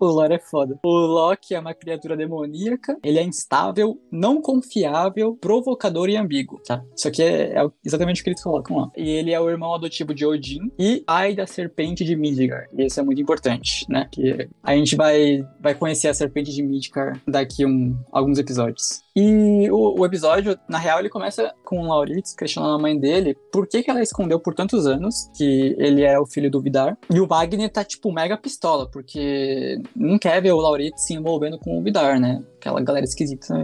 o 0.00 0.06
Lore 0.06 0.34
é 0.34 0.38
foda. 0.38 0.78
O 0.84 0.88
Loki 0.88 1.54
é 1.54 1.60
uma 1.60 1.74
criatura 1.74 2.16
demoníaca, 2.16 2.96
ele 3.02 3.18
é 3.18 3.22
instável, 3.22 4.00
não 4.10 4.40
confiável, 4.40 5.36
provocador 5.40 6.08
e 6.08 6.16
ambíguo, 6.16 6.60
tá? 6.66 6.82
Isso 6.96 7.08
aqui 7.08 7.22
é, 7.22 7.58
é 7.58 7.66
exatamente 7.84 8.20
o 8.20 8.24
que 8.24 8.30
eles 8.30 8.42
colocam 8.42 8.76
lá. 8.76 8.90
E 8.96 9.08
ele 9.08 9.32
é 9.32 9.40
o 9.40 9.48
irmão 9.48 9.74
adotivo 9.74 10.14
de 10.14 10.26
Odin 10.26 10.72
e 10.78 11.02
ai 11.06 11.34
da 11.34 11.46
serpente 11.46 12.04
de 12.04 12.16
Midgard. 12.16 12.68
E 12.76 12.86
isso 12.86 13.00
é 13.00 13.02
muito 13.02 13.20
importante, 13.20 13.86
né? 13.88 14.08
Que 14.10 14.48
a 14.62 14.74
gente 14.74 14.96
vai, 14.96 15.44
vai 15.60 15.74
conhecer 15.74 16.08
a 16.08 16.14
serpente 16.14 16.52
de 16.52 16.62
Midgard 16.62 17.20
daqui 17.26 17.64
um, 17.66 17.96
alguns 18.12 18.38
episódios. 18.38 19.04
E 19.16 19.70
o, 19.70 20.00
o 20.00 20.04
episódio, 20.04 20.58
na 20.68 20.78
real, 20.78 20.98
ele 20.98 21.08
começa 21.08 21.54
com 21.64 21.78
o 21.80 21.86
Lauritz 21.86 22.34
questionando 22.34 22.74
a 22.74 22.78
mãe 22.78 22.98
dele 22.98 23.36
por 23.52 23.68
que, 23.68 23.82
que 23.82 23.90
ela 23.90 24.02
escondeu 24.02 24.40
por 24.40 24.54
tantos 24.54 24.86
anos 24.86 25.30
que 25.36 25.76
ele 25.78 26.02
era 26.02 26.20
o 26.20 26.26
filho 26.26 26.50
do 26.50 26.60
Vidar. 26.60 26.98
E 27.08 27.20
o 27.20 27.26
Wagner 27.26 27.70
tá, 27.70 27.84
tipo, 27.84 28.12
mega 28.12 28.36
pistola, 28.36 28.90
porque 28.90 29.80
não 29.94 30.18
quer 30.18 30.40
ver 30.40 30.52
o 30.52 30.60
Lauritz 30.60 31.06
se 31.06 31.14
envolvendo 31.14 31.58
com 31.58 31.78
o 31.78 31.82
Vidar, 31.82 32.18
né? 32.20 32.42
Aquela 32.56 32.80
galera 32.80 33.04
esquisita. 33.04 33.54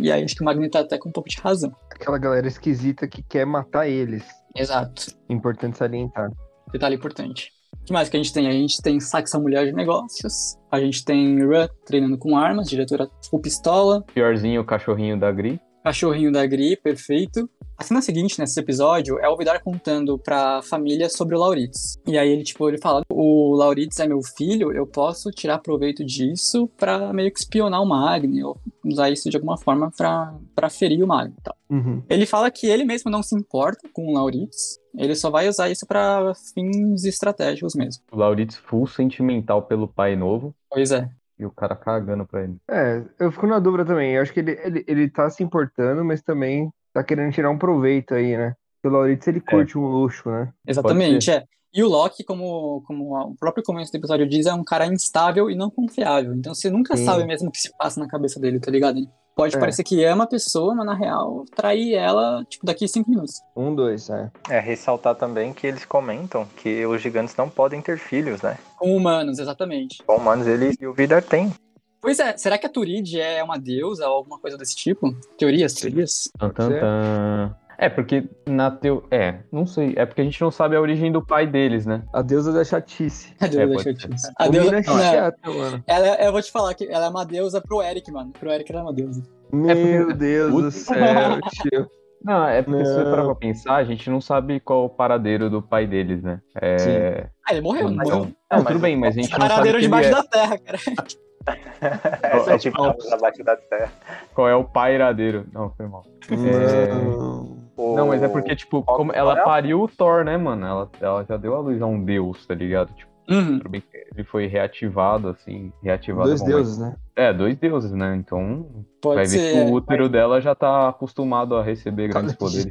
E 0.00 0.10
aí 0.10 0.24
acho 0.24 0.34
que 0.34 0.42
o 0.42 0.44
Wagner 0.44 0.70
tá 0.70 0.80
até 0.80 0.98
com 0.98 1.08
um 1.08 1.12
pouco 1.12 1.28
de 1.28 1.38
razão. 1.38 1.74
Aquela 1.90 2.18
galera 2.18 2.46
esquisita 2.46 3.06
que 3.06 3.22
quer 3.22 3.44
matar 3.44 3.88
eles. 3.88 4.24
Exato. 4.54 5.06
Importante 5.28 5.78
salientar. 5.78 6.30
Detalhe 6.72 6.96
importante. 6.96 7.50
O 7.80 7.84
que 7.84 7.92
mais 7.92 8.08
que 8.08 8.16
a 8.16 8.22
gente 8.22 8.32
tem? 8.32 8.48
A 8.48 8.52
gente 8.52 8.80
tem 8.80 9.00
Saxa 9.00 9.38
Mulher 9.38 9.66
de 9.66 9.72
Negócios. 9.72 10.56
A 10.70 10.78
gente 10.78 11.04
tem 11.04 11.44
Run 11.44 11.66
treinando 11.84 12.16
com 12.16 12.36
armas, 12.36 12.68
diretora 12.68 13.08
full 13.28 13.40
pistola. 13.40 14.02
Piorzinho, 14.14 14.60
o 14.60 14.64
cachorrinho 14.64 15.18
da 15.18 15.32
Gri. 15.32 15.60
Cachorrinho 15.82 16.30
da 16.30 16.46
Gri, 16.46 16.76
perfeito. 16.76 17.48
A 17.76 17.84
cena 17.84 18.00
seguinte 18.00 18.38
nesse 18.38 18.58
episódio 18.60 19.18
é 19.18 19.28
o 19.28 19.36
Vidar 19.36 19.60
contando 19.60 20.16
pra 20.16 20.62
família 20.62 21.08
sobre 21.08 21.34
o 21.34 21.38
Lauritz. 21.38 21.98
E 22.06 22.16
aí 22.16 22.28
ele, 22.28 22.44
tipo, 22.44 22.68
ele 22.68 22.78
fala: 22.78 23.02
O 23.10 23.56
Lauritz 23.56 23.98
é 23.98 24.06
meu 24.06 24.20
filho, 24.22 24.72
eu 24.72 24.86
posso 24.86 25.30
tirar 25.30 25.58
proveito 25.58 26.04
disso 26.04 26.68
pra 26.76 27.12
meio 27.12 27.32
que 27.32 27.40
espionar 27.40 27.82
o 27.82 27.86
Magni, 27.86 28.44
ou 28.44 28.56
usar 28.84 29.10
isso 29.10 29.28
de 29.28 29.36
alguma 29.36 29.58
forma 29.58 29.90
pra, 29.96 30.32
pra 30.54 30.70
ferir 30.70 31.02
o 31.02 31.06
Magni 31.08 31.34
e 31.36 31.42
tal. 31.42 31.56
Uhum. 31.68 32.02
Ele 32.08 32.26
fala 32.26 32.50
que 32.50 32.68
ele 32.68 32.84
mesmo 32.84 33.10
não 33.10 33.22
se 33.22 33.34
importa 33.34 33.88
com 33.92 34.06
o 34.06 34.12
Lauritz, 34.12 34.78
ele 34.96 35.16
só 35.16 35.30
vai 35.30 35.48
usar 35.48 35.70
isso 35.70 35.86
pra 35.86 36.32
fins 36.54 37.04
estratégicos 37.04 37.74
mesmo. 37.74 38.02
O 38.12 38.16
Lauritz 38.16 38.56
full 38.56 38.86
sentimental 38.86 39.62
pelo 39.62 39.88
pai 39.88 40.14
novo. 40.14 40.54
Pois 40.70 40.92
é. 40.92 41.10
E 41.42 41.44
o 41.44 41.50
cara 41.50 41.74
cagando 41.74 42.24
pra 42.24 42.44
ele. 42.44 42.56
É, 42.70 43.02
eu 43.18 43.32
fico 43.32 43.48
na 43.48 43.58
dúvida 43.58 43.84
também. 43.84 44.12
Eu 44.12 44.22
acho 44.22 44.32
que 44.32 44.38
ele, 44.38 44.52
ele, 44.62 44.84
ele 44.86 45.10
tá 45.10 45.28
se 45.28 45.42
importando, 45.42 46.04
mas 46.04 46.22
também 46.22 46.72
tá 46.92 47.02
querendo 47.02 47.32
tirar 47.32 47.50
um 47.50 47.58
proveito 47.58 48.14
aí, 48.14 48.36
né? 48.36 48.54
O 48.84 48.88
Lauritz, 48.88 49.26
ele 49.26 49.40
curte 49.40 49.76
um 49.76 49.86
luxo, 49.86 50.30
né? 50.30 50.52
Exatamente, 50.66 51.30
é. 51.32 51.44
E 51.74 51.82
o 51.82 51.88
Loki, 51.88 52.22
como, 52.22 52.82
como 52.86 53.16
o 53.16 53.34
próprio 53.34 53.64
começo 53.64 53.90
do 53.90 53.96
episódio 53.96 54.28
diz, 54.28 54.46
é 54.46 54.54
um 54.54 54.62
cara 54.62 54.86
instável 54.86 55.50
e 55.50 55.56
não 55.56 55.70
confiável. 55.70 56.32
Então 56.34 56.54
você 56.54 56.70
nunca 56.70 56.96
Sim. 56.96 57.04
sabe 57.04 57.24
mesmo 57.24 57.48
o 57.48 57.50
que 57.50 57.60
se 57.60 57.76
passa 57.76 57.98
na 57.98 58.06
cabeça 58.06 58.38
dele, 58.38 58.60
tá 58.60 58.70
ligado? 58.70 59.00
Pode 59.34 59.56
É. 59.56 59.58
parecer 59.60 59.82
que 59.84 60.04
ama 60.04 60.24
a 60.24 60.26
pessoa, 60.26 60.74
mas 60.74 60.86
na 60.86 60.94
real, 60.94 61.44
trair 61.54 61.94
ela, 61.94 62.44
tipo, 62.48 62.64
daqui 62.66 62.86
cinco 62.88 63.10
minutos. 63.10 63.40
Um, 63.56 63.74
dois, 63.74 64.08
é. 64.10 64.30
É, 64.48 64.60
ressaltar 64.60 65.14
também 65.14 65.52
que 65.52 65.66
eles 65.66 65.84
comentam 65.84 66.46
que 66.56 66.84
os 66.86 67.00
gigantes 67.00 67.34
não 67.36 67.48
podem 67.48 67.80
ter 67.80 67.98
filhos, 67.98 68.42
né? 68.42 68.58
Com 68.78 68.96
humanos, 68.96 69.38
exatamente. 69.38 70.02
Com 70.06 70.16
humanos, 70.16 70.46
eles 70.46 70.76
e 70.80 70.86
o 70.86 70.92
Vidar 70.94 71.22
tem. 71.22 71.52
Pois 72.00 72.18
é, 72.18 72.36
será 72.36 72.58
que 72.58 72.66
a 72.66 72.68
Turid 72.68 73.20
é 73.20 73.40
uma 73.44 73.56
deusa 73.56 74.08
ou 74.08 74.14
alguma 74.16 74.36
coisa 74.40 74.58
desse 74.58 74.74
tipo? 74.74 75.14
Teorias, 75.38 75.72
teorias? 75.74 76.28
Tan, 76.36 76.50
tan, 76.50 76.68
Certo. 76.68 76.80
tan. 76.80 77.56
É, 77.84 77.88
porque 77.88 78.28
na 78.46 78.70
teu. 78.70 79.04
É, 79.10 79.40
não 79.50 79.66
sei. 79.66 79.92
É 79.96 80.06
porque 80.06 80.20
a 80.20 80.24
gente 80.24 80.40
não 80.40 80.50
sabe 80.52 80.76
a 80.76 80.80
origem 80.80 81.10
do 81.10 81.20
pai 81.24 81.46
deles, 81.46 81.84
né? 81.84 82.02
A 82.12 82.22
deusa 82.22 82.52
da 82.52 82.62
chatice. 82.62 83.34
A 83.40 83.46
deusa 83.48 83.74
pode 83.74 83.84
da 83.92 84.00
ser. 84.00 84.00
chatice. 84.00 84.32
A 84.38 84.48
deusa. 84.48 84.70
mina 84.70 84.78
é 84.82 84.86
não, 84.86 84.98
é- 85.00 85.12
chata, 85.12 85.50
mano. 85.50 85.84
ela, 85.86 86.06
eu 86.22 86.30
vou 86.32 86.40
te 86.42 86.52
falar 86.52 86.74
que 86.74 86.84
ela 86.86 87.06
é 87.06 87.08
uma 87.08 87.24
deusa 87.26 87.60
pro 87.60 87.82
Eric, 87.82 88.10
mano. 88.12 88.30
Pro 88.38 88.50
Eric 88.52 88.70
ela 88.70 88.82
é 88.82 88.84
uma 88.84 88.92
deusa. 88.92 89.22
Meu 89.52 90.14
Deus 90.14 90.52
do 90.54 90.70
céu, 90.70 90.96
tio. 91.50 91.90
Não, 92.24 92.46
é 92.46 92.62
porque 92.62 92.84
se 92.84 92.92
você 92.94 93.02
Não. 93.02 93.10
parar 93.10 93.24
pra 93.24 93.34
pensar, 93.34 93.74
a 93.74 93.84
gente 93.84 94.08
não 94.08 94.20
sabe 94.20 94.60
qual 94.60 94.84
o 94.84 94.88
paradeiro 94.88 95.50
do 95.50 95.60
pai 95.60 95.84
deles, 95.88 96.22
né? 96.22 96.40
É. 96.54 97.26
Ah, 97.44 97.52
ele 97.52 97.62
morreu, 97.62 97.90
não 97.90 97.94
Então, 98.04 98.18
morreu? 98.20 98.32
não, 98.48 98.58
mas 98.58 98.64
tudo 98.64 98.78
bem, 98.78 98.96
mas 98.96 99.16
a 99.18 99.20
gente 99.20 99.32
não 99.32 99.38
sabe 99.40 99.50
Paradeiro 99.50 99.80
debaixo 99.80 100.08
é, 100.08 100.12
da 100.12 100.22
terra, 100.22 100.58
cara. 100.58 100.78
É, 101.44 102.54
é 102.54 102.58
tipo 102.58 102.80
abaixo 102.80 103.42
da 103.42 103.56
terra. 103.56 103.90
qual 104.32 104.48
é 104.48 104.54
o 104.54 104.62
pairadeiro. 104.62 105.44
Não, 105.52 105.70
foi 105.70 105.88
mal. 105.88 106.04
Não. 106.30 107.56
O- 107.76 107.96
Não, 107.96 108.08
mas 108.08 108.22
é 108.22 108.28
porque, 108.28 108.54
tipo, 108.54 108.82
como 108.82 109.12
que 109.12 109.18
ela 109.18 109.36
pariu 109.44 109.80
o 109.82 109.88
Thor, 109.88 110.24
né, 110.24 110.36
mano? 110.36 110.66
Ela, 110.66 110.90
ela 111.00 111.24
já 111.28 111.36
deu 111.36 111.54
a 111.54 111.60
luz 111.60 111.80
a 111.80 111.86
um 111.86 112.02
deus, 112.04 112.46
tá 112.46 112.54
ligado? 112.54 112.92
Tipo, 112.94 113.10
Uhum. 113.30 113.60
que 113.60 113.82
ele 114.14 114.24
foi 114.24 114.46
reativado, 114.46 115.28
assim, 115.28 115.72
reativado. 115.82 116.28
Dois 116.28 116.42
deuses, 116.42 116.76
né? 116.78 116.96
É, 117.14 117.32
dois 117.32 117.56
deuses, 117.56 117.92
né? 117.92 118.16
Então, 118.16 118.66
Pode 119.00 119.14
vai 119.14 119.24
ver 119.26 119.38
ser. 119.38 119.52
que 119.52 119.58
é. 119.58 119.64
o 119.64 119.72
útero 119.72 120.08
dela 120.08 120.40
já 120.40 120.54
tá 120.54 120.88
acostumado 120.88 121.56
a 121.56 121.62
receber 121.62 122.08
grandes 122.08 122.34
poderes. 122.34 122.66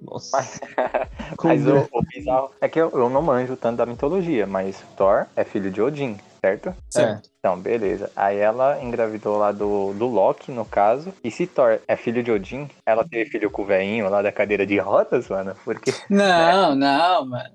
Nossa. 0.00 0.36
Mas, 0.36 0.60
mas 1.44 1.66
o, 1.66 1.86
o 1.92 2.02
bizarro 2.02 2.50
é 2.60 2.68
que 2.68 2.80
eu, 2.80 2.90
eu 2.94 3.10
não 3.10 3.20
manjo 3.20 3.56
tanto 3.56 3.76
da 3.76 3.86
mitologia, 3.86 4.46
mas 4.46 4.82
Thor 4.96 5.26
é 5.36 5.44
filho 5.44 5.70
de 5.70 5.82
Odin, 5.82 6.16
certo? 6.40 6.74
Certo. 6.88 7.30
Então, 7.38 7.58
beleza. 7.58 8.10
Aí 8.14 8.38
ela 8.38 8.82
engravidou 8.82 9.38
lá 9.38 9.52
do, 9.52 9.92
do 9.94 10.06
Loki, 10.06 10.50
no 10.52 10.64
caso. 10.64 11.12
E 11.22 11.30
se 11.30 11.46
Thor 11.46 11.78
é 11.86 11.96
filho 11.96 12.22
de 12.22 12.30
Odin, 12.30 12.68
ela 12.86 13.06
teve 13.08 13.30
filho 13.30 13.50
com 13.50 13.62
o 13.62 13.66
velhinho 13.66 14.08
lá 14.08 14.22
da 14.22 14.32
cadeira 14.32 14.66
de 14.66 14.78
rodas, 14.78 15.28
mano? 15.28 15.54
Porque, 15.64 15.92
Não, 16.10 16.74
não, 16.74 17.26
mano. 17.26 17.50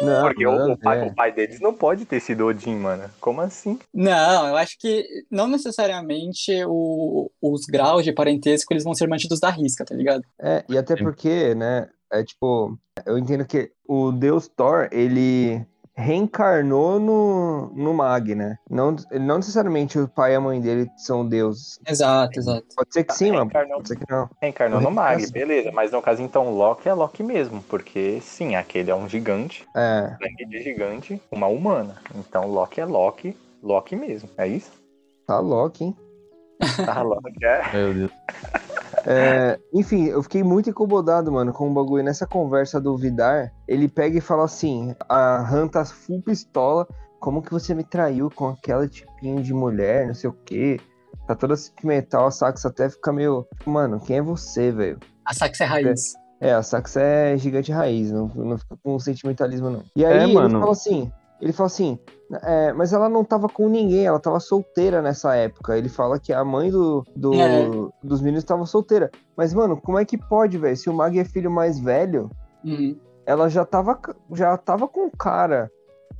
Não, 0.00 0.22
porque 0.28 0.46
o, 0.46 0.52
nada 0.52 0.72
o 0.72 0.78
pai, 0.78 1.00
ver. 1.00 1.06
o 1.06 1.14
pai 1.14 1.32
deles 1.32 1.60
não 1.60 1.74
pode 1.74 2.04
ter 2.04 2.20
sido 2.20 2.46
Odin, 2.46 2.76
mano. 2.76 3.10
Como 3.20 3.40
assim? 3.40 3.76
Não, 3.92 4.46
eu 4.46 4.56
acho 4.56 4.78
que 4.78 5.04
não 5.28 5.48
necessariamente 5.48 6.52
o- 6.66 7.28
os 7.42 7.66
graus 7.66 8.04
de 8.04 8.12
parentesco 8.12 8.72
eles 8.72 8.84
vão 8.84 8.94
ser 8.94 9.08
mantidos 9.08 9.40
da 9.40 9.50
risca, 9.50 9.84
tá 9.84 9.94
ligado? 9.94 10.22
É, 10.40 10.64
e 10.68 10.78
até 10.78 10.94
porque, 10.94 11.54
né, 11.56 11.88
é 12.12 12.22
tipo, 12.22 12.78
eu 13.04 13.18
entendo 13.18 13.44
que 13.44 13.72
o 13.88 14.12
deus 14.12 14.46
Thor, 14.46 14.88
ele 14.92 15.64
reencarnou 15.96 16.98
no, 16.98 17.72
no 17.74 17.94
Mag, 17.94 18.34
né? 18.34 18.58
Não, 18.68 18.96
não 19.12 19.36
necessariamente 19.36 19.98
o 19.98 20.08
pai 20.08 20.32
e 20.32 20.34
a 20.34 20.40
mãe 20.40 20.60
dele 20.60 20.90
são 20.96 21.26
deuses. 21.26 21.78
Exato, 21.86 22.38
exato. 22.38 22.66
Pode 22.74 22.92
ser 22.92 23.04
que 23.04 23.14
sim, 23.14 23.30
mas 23.30 23.40
Reencarnou. 23.40 23.76
pode 23.76 23.88
ser 23.88 23.96
que 23.96 24.10
não. 24.10 24.28
Reencarnou 24.42 24.80
no 24.80 24.90
Mag, 24.90 25.30
beleza. 25.30 25.70
Mas 25.72 25.92
no 25.92 26.02
caso, 26.02 26.20
então, 26.22 26.52
Loki 26.52 26.88
é 26.88 26.94
Loki 26.94 27.22
mesmo. 27.22 27.62
Porque, 27.62 28.18
sim, 28.20 28.56
aquele 28.56 28.90
é 28.90 28.94
um 28.94 29.08
gigante, 29.08 29.66
É, 29.76 30.16
sangue 30.20 30.46
de 30.46 30.62
gigante, 30.62 31.22
uma 31.30 31.46
humana. 31.46 31.96
Então, 32.14 32.48
Loki 32.50 32.80
é 32.80 32.84
Loki, 32.84 33.36
Loki 33.62 33.96
mesmo. 33.96 34.28
É 34.36 34.46
isso? 34.46 34.70
tá 35.26 35.38
Loki, 35.38 35.84
hein? 35.84 35.96
Ah, 36.86 37.02
Loki 37.02 37.44
é. 37.44 37.62
Meu 37.72 37.94
Deus. 37.94 38.10
É, 39.06 39.58
enfim, 39.72 40.06
eu 40.06 40.22
fiquei 40.22 40.42
muito 40.42 40.70
incomodado, 40.70 41.30
mano, 41.32 41.52
com 41.52 41.70
o 41.70 41.74
bagulho. 41.74 42.04
Nessa 42.04 42.26
conversa 42.26 42.80
do 42.80 42.96
Vidar, 42.96 43.52
ele 43.66 43.88
pega 43.88 44.18
e 44.18 44.20
fala 44.20 44.44
assim: 44.44 44.94
a 45.08 45.38
Han 45.40 45.68
tá 45.68 45.84
full 45.84 46.22
pistola. 46.22 46.86
Como 47.20 47.40
que 47.42 47.50
você 47.50 47.74
me 47.74 47.84
traiu 47.84 48.30
com 48.30 48.48
aquela 48.48 48.86
tipinho 48.86 49.42
de 49.42 49.54
mulher, 49.54 50.06
não 50.06 50.14
sei 50.14 50.28
o 50.28 50.32
quê? 50.44 50.78
Tá 51.26 51.34
toda 51.34 51.56
sentimental, 51.56 52.26
a 52.26 52.30
Sax 52.30 52.66
até 52.66 52.90
fica 52.90 53.12
meio. 53.12 53.46
Mano, 53.64 53.98
quem 53.98 54.18
é 54.18 54.22
você, 54.22 54.70
velho? 54.70 54.98
A 55.24 55.32
Sax 55.32 55.58
é 55.60 55.64
raiz. 55.64 56.12
É, 56.40 56.52
a 56.52 56.62
Sax 56.62 56.96
é 56.98 57.34
gigante 57.38 57.72
raiz, 57.72 58.10
não, 58.12 58.28
não 58.34 58.58
fica 58.58 58.76
com 58.82 58.98
sentimentalismo, 58.98 59.70
não. 59.70 59.82
E 59.96 60.04
aí 60.04 60.18
É, 60.18 60.24
ele 60.24 60.34
mano. 60.34 60.60
fala 60.60 60.72
assim. 60.72 61.10
Ele 61.44 61.52
fala 61.52 61.66
assim, 61.66 61.98
é, 62.42 62.72
mas 62.72 62.94
ela 62.94 63.06
não 63.06 63.22
tava 63.22 63.50
com 63.50 63.68
ninguém, 63.68 64.06
ela 64.06 64.18
tava 64.18 64.40
solteira 64.40 65.02
nessa 65.02 65.36
época. 65.36 65.76
Ele 65.76 65.90
fala 65.90 66.18
que 66.18 66.32
a 66.32 66.42
mãe 66.42 66.70
do, 66.70 67.04
do- 67.14 67.34
É. 67.34 67.68
dos 68.02 68.22
meninos 68.22 68.44
tava 68.44 68.64
solteira. 68.64 69.10
Mas, 69.36 69.52
mano, 69.52 69.78
como 69.78 69.98
é 69.98 70.06
que 70.06 70.16
pode, 70.16 70.56
velho? 70.56 70.74
Se 70.74 70.88
o 70.88 70.94
Mag 70.94 71.18
é 71.18 71.24
filho 71.24 71.50
mais 71.50 71.78
velho, 71.78 72.30
Uhum. 72.64 72.96
ela 73.26 73.50
já 73.50 73.62
tava, 73.62 74.00
já 74.32 74.56
tava 74.56 74.88
com 74.88 75.06
o 75.06 75.10
cara. 75.14 75.70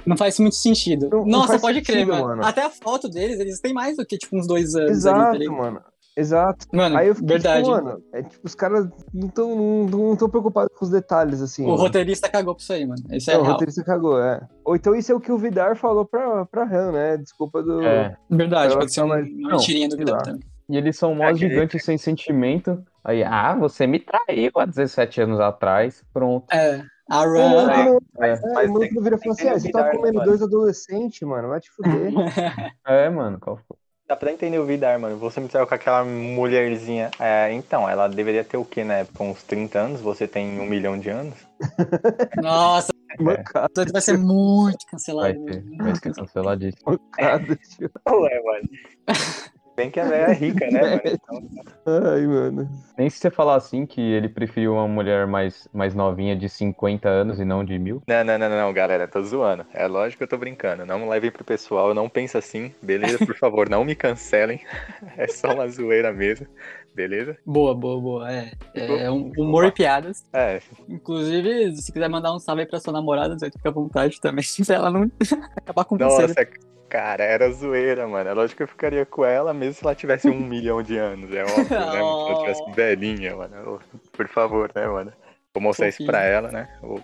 Não 0.05 0.15
faz 0.17 0.39
muito 0.39 0.57
sentido. 0.57 1.09
Não- 1.11 1.21
não 1.21 1.27
Nossa, 1.39 1.49
faz 1.53 1.63
pode 1.63 1.81
crer, 1.81 2.01
sentido, 2.01 2.13
mano. 2.13 2.27
mano. 2.29 2.45
Até 2.45 2.63
a 2.63 2.69
foto 2.69 3.09
deles, 3.09 3.41
eles 3.41 3.61
têm 3.61 3.73
mais 3.73 3.97
do 3.97 4.05
que, 4.05 4.19
tipo, 4.19 4.37
uns 4.37 4.47
dois 4.47 4.75
anos 4.75 5.07
ali, 5.07 5.15
tá 5.15 5.21
Exato, 5.21 5.37
ligado? 5.39 5.57
mano. 5.57 5.81
Exato. 6.16 6.66
Mano, 6.72 6.96
Aí 6.96 7.09
eu 7.09 7.14
fiquei, 7.14 7.29
verdade. 7.29 7.64
tipo, 7.64 7.70
mano, 7.77 8.03
é, 8.12 8.22
tipo, 8.22 8.46
os 8.46 8.55
caras 8.55 8.87
não 9.12 9.29
tão, 9.29 9.55
não, 9.57 9.85
não 10.09 10.16
tão 10.16 10.29
preocupados 10.29 10.77
com 10.79 10.85
os 10.85 10.90
detalhes, 10.90 11.40
assim. 11.42 11.64
o 11.64 11.68
mano. 11.70 11.79
roteirista 11.81 12.29
cagou 12.29 12.55
pra 12.55 12.62
isso 12.62 12.72
aí, 12.72 12.87
mano. 12.87 13.03
Isso 13.11 13.31
é 13.31 13.35
É, 13.35 13.38
o 13.38 13.42
roteirista 13.42 13.83
cagou, 13.85 14.20
é. 14.22 14.40
Ou 14.64 14.77
então 14.77 14.94
isso 14.94 15.11
é 15.11 15.14
o 15.14 15.20
que 15.20 15.33
o 15.33 15.38
Vidar 15.38 15.77
falou 15.77 16.05
pra, 16.05 16.44
pra 16.46 16.62
Han, 16.62 16.92
né? 16.92 17.16
Desculpa 17.16 17.62
do. 17.62 17.83
É. 17.83 18.16
Verdade, 18.31 18.74
pode 18.74 18.92
ser 18.92 19.03
uma, 19.03 19.16
uma 19.16 19.24
Não, 19.24 19.50
mentirinha 19.57 19.88
do 19.88 20.11
lá. 20.11 20.18
também. 20.22 20.40
E 20.68 20.77
eles 20.77 20.96
são 20.96 21.14
mó 21.14 21.24
É 21.24 21.33
que- 21.33 21.40
gigantes 21.40 21.85
sem 21.85 21.98
sentimento. 21.98 22.83
Aí, 23.05 23.22
ah, 23.22 23.55
você 23.55 23.87
me 23.87 23.98
traiu 23.98 24.50
há 24.57 24.64
17 24.64 25.20
anos 25.20 25.38
atrás. 25.40 26.03
Pronto. 26.12 26.46
É, 26.50 26.81
a 27.11 27.20
Ran... 27.22 27.33
não, 27.50 27.66
não, 27.66 28.00
Mas, 28.18 28.42
é, 28.42 28.55
mas 28.55 28.70
o 28.70 28.72
maluco 28.72 28.81
tem- 28.94 29.03
vira 29.03 29.16
e 29.16 29.18
fala 29.18 29.37
que 29.37 29.42
assim: 29.42 29.48
ah, 29.48 29.59
você 29.59 29.70
tá 29.70 29.79
Vidar, 29.83 29.96
comendo 29.96 30.14
mano. 30.14 30.27
dois 30.27 30.42
adolescentes, 30.42 31.20
mano, 31.29 31.48
vai 31.48 31.61
te 31.61 31.70
fuder. 31.72 32.12
É, 32.87 33.11
mano. 33.11 33.38
Qual 33.40 33.57
foi? 33.59 33.77
Dá 34.07 34.14
pra 34.14 34.33
entender 34.33 34.59
o 34.59 34.67
Vidar, 34.67 34.99
mano. 34.99 35.17
Você 35.17 35.40
me 35.40 35.49
traiu 35.49 35.67
com 35.67 35.75
aquela 35.75 36.05
mulherzinha. 36.05 37.11
É, 37.19 37.53
então, 37.53 37.88
ela 37.88 38.07
deveria 38.07 38.45
ter 38.45 38.59
o 38.59 38.64
quê, 38.64 38.85
né? 38.85 39.07
Com 39.14 39.31
uns 39.31 39.43
30 39.43 39.79
anos, 39.79 40.01
você 40.01 40.29
tem 40.29 40.61
um 40.61 40.67
milhão 40.67 40.99
de 40.99 41.09
anos. 41.09 41.35
Nossa, 42.43 42.93
Mancada, 43.19 43.83
isso 43.83 43.93
vai 43.93 44.03
ser 44.03 44.19
muito 44.19 44.85
cancelado. 44.90 45.38
Vai 45.47 45.62
vai 45.79 45.95
ser 45.95 46.12
canceladíssimo. 46.12 46.83
mancada, 46.87 47.57
tio. 47.57 47.90
Ué, 48.09 48.43
mano. 48.43 48.69
Bem 49.77 49.91
que 49.91 49.99
ela 49.99 50.15
é 50.15 50.33
rica, 50.33 50.71
né, 50.71 50.81
mano? 50.81 51.01
Então, 51.05 51.43
Ai, 51.87 52.27
mano. 52.27 52.69
Nem 52.97 53.11
se 53.11 53.19
você 53.19 53.31
falar 53.31 53.57
assim 53.57 53.85
que 53.85 54.01
ele 54.01 54.29
preferiu 54.29 54.75
uma 54.75 54.87
mulher 54.87 55.27
mais, 55.27 55.69
mais 55.73 55.95
novinha 55.95 56.37
de 56.37 56.49
50 56.49 57.09
anos 57.09 57.41
e 57.41 57.45
não 57.45 57.65
de 57.65 57.79
mil. 57.79 58.03
Não, 58.07 58.23
não, 58.25 58.39
não, 58.39 58.49
não, 58.49 58.73
galera, 58.73 59.09
tô 59.09 59.23
zoando. 59.23 59.67
É 59.73 59.87
lógico 59.87 60.19
que 60.19 60.25
eu 60.25 60.29
tô 60.29 60.39
brincando. 60.39 60.87
Não 60.87 61.09
levem 61.09 61.31
pro 61.31 61.45
pessoal, 61.45 61.93
não 61.93 62.09
penso 62.09 62.39
assim, 62.39 62.73
beleza? 62.81 63.19
Por 63.19 63.37
favor, 63.37 63.69
não 63.69 63.85
me 63.85 63.95
cancelem. 63.95 64.61
É 65.17 65.29
só 65.29 65.53
uma 65.55 65.69
zoeira 65.69 66.13
mesmo, 66.13 66.47
beleza? 66.95 67.37
Boa, 67.45 67.75
boa, 67.75 68.01
boa. 68.01 68.33
É, 68.33 68.53
é 68.75 69.11
um 69.11 69.33
humor 69.37 69.65
e 69.65 69.73
piadas. 69.73 70.25
É, 70.33 70.61
Inclusive, 70.89 71.77
se 71.77 71.93
quiser 71.93 72.09
mandar 72.09 72.33
um 72.35 72.39
salve 72.39 72.63
aí 72.63 72.69
pra 72.69 72.81
sua 72.81 72.93
namorada, 72.93 73.39
você 73.39 73.51
fica 73.51 73.69
à 73.69 73.73
vontade 73.73 74.21
também. 74.21 74.43
Se 74.45 74.73
ela 74.73 74.91
não 74.91 75.11
acabar 75.57 75.85
com 75.85 75.97
você. 75.99 76.23
nossa, 76.27 76.47
cara, 76.89 77.25
era 77.25 77.51
zoeira, 77.51 78.07
mano. 78.07 78.31
É 78.31 78.35
lógico 78.35 78.59
que 78.59 78.63
eu 78.63 78.69
ficaria 78.69 79.05
com 79.05 79.25
ela 79.25 79.53
mesmo 79.53 79.75
se 79.75 79.85
ela 79.85 79.95
tivesse 79.95 80.29
um 80.29 80.39
milhão 80.47 80.83
de 80.83 80.97
anos, 80.97 81.33
é 81.35 81.43
óbvio, 81.43 81.57
né? 81.63 81.67
Se 81.69 81.75
ela 81.75 82.39
tivesse 82.41 82.71
velhinha, 82.73 83.37
mano. 83.37 83.81
Por 84.13 84.29
favor, 84.29 84.71
né, 84.75 84.87
mano? 84.87 85.13
Vou 85.53 85.63
mostrar 85.63 85.89
isso 85.89 86.05
pra 86.05 86.23
ela, 86.23 86.51
né? 86.51 86.69
Ô, 86.83 86.99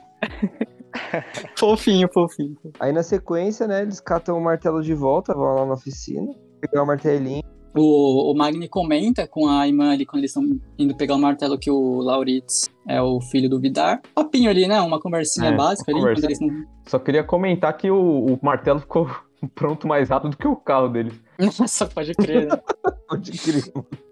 Fofinho, 1.56 2.08
fofinho. 2.12 2.56
Aí 2.80 2.92
na 2.92 3.02
sequência, 3.02 3.66
né, 3.68 3.82
eles 3.82 4.00
catam 4.00 4.36
o 4.36 4.40
martelo 4.40 4.82
de 4.82 4.92
volta, 4.94 5.32
vão 5.34 5.54
lá 5.54 5.66
na 5.66 5.74
oficina, 5.74 6.32
pegar 6.60 6.82
o 6.82 6.86
martelinho. 6.86 7.42
O, 7.76 8.32
o 8.32 8.34
Magni 8.36 8.68
comenta 8.68 9.26
com 9.26 9.48
a 9.48 9.66
irmã 9.66 9.92
ali 9.92 10.04
quando 10.04 10.20
eles 10.20 10.30
estão 10.30 10.58
indo 10.78 10.94
pegar 10.96 11.14
o 11.14 11.18
martelo 11.18 11.58
que 11.58 11.70
o 11.70 12.00
Lauritz 12.00 12.68
é 12.88 13.00
o 13.00 13.20
filho 13.20 13.48
do 13.48 13.60
Vidar. 13.60 14.00
Papinho 14.14 14.50
ali, 14.50 14.66
né? 14.66 14.80
Uma 14.80 15.00
conversinha 15.00 15.50
É, 15.50 15.56
básica 15.56 15.92
uma 15.92 15.98
ali. 15.98 16.16
Conversa. 16.16 16.26
eles 16.26 16.40
não... 16.40 16.66
Só 16.86 16.98
queria 16.98 17.22
comentar 17.22 17.76
que 17.76 17.90
o, 17.90 18.34
o 18.34 18.38
martelo 18.42 18.80
ficou 18.80 19.08
pronto 19.54 19.86
mais 19.86 20.08
rápido 20.08 20.32
do 20.32 20.36
que 20.36 20.48
o 20.48 20.56
carro 20.56 20.88
deles. 20.88 21.14
Nossa, 21.58 21.86
pode 21.86 22.14
crer, 22.14 22.46
né? 22.48 22.60
Pode 23.10 23.32
crer. 23.32 23.64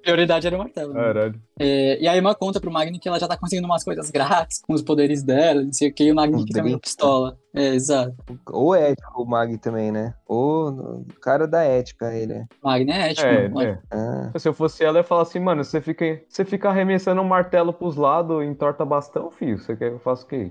Prioridade 0.03 0.45
era 0.49 0.57
o 0.57 0.59
martelo. 0.59 0.93
né? 0.93 1.01
Caralho. 1.01 1.41
É, 1.57 2.01
e 2.03 2.09
a 2.09 2.17
irmã 2.17 2.35
conta 2.35 2.59
pro 2.61 2.69
Magni 2.69 2.99
que 2.99 3.09
ela 3.09 3.21
já 3.21 3.29
tá 3.29 3.37
conseguindo 3.37 3.65
umas 3.65 3.85
coisas 3.85 4.11
grátis 4.11 4.61
com 4.61 4.73
os 4.73 4.83
poderes 4.83 5.23
dela, 5.23 5.63
não 5.63 5.73
sei 5.73 5.89
o 5.91 5.95
que, 5.95 6.03
e 6.03 6.11
o 6.11 6.17
Magni 6.17 6.35
Os 6.39 6.43
fica 6.43 6.65
meio 6.65 6.81
pistola. 6.81 7.39
É, 7.55 7.69
exato. 7.75 8.17
Ou 8.51 8.75
ético 8.75 9.23
o 9.23 9.25
Mag 9.25 9.57
também, 9.59 9.93
né? 9.93 10.15
Ou 10.27 10.71
o 11.03 11.07
cara 11.21 11.47
da 11.47 11.63
ética, 11.63 12.13
ele. 12.13 12.33
é. 12.33 12.47
Magni 12.61 12.91
é 12.91 13.11
ético, 13.13 13.29
É, 13.29 13.49
mano. 13.49 13.69
é. 13.71 13.79
Ah, 13.93 14.33
Se 14.37 14.49
eu 14.49 14.53
fosse 14.53 14.83
ela, 14.83 14.99
eu 14.99 15.03
ia 15.03 15.05
falar 15.05 15.23
assim, 15.23 15.39
mano, 15.39 15.63
você 15.63 15.81
fica, 15.81 16.21
você 16.29 16.45
fica 16.45 16.69
arremessando 16.69 17.21
um 17.21 17.25
martelo 17.25 17.73
pros 17.73 17.95
lados, 17.95 18.45
entorta 18.45 18.85
bastão, 18.85 19.31
filho. 19.31 19.59
Você 19.61 19.77
quer 19.77 19.91
que 19.91 19.95
eu 19.95 20.01
faça 20.01 20.25
o 20.25 20.27
quê? 20.27 20.51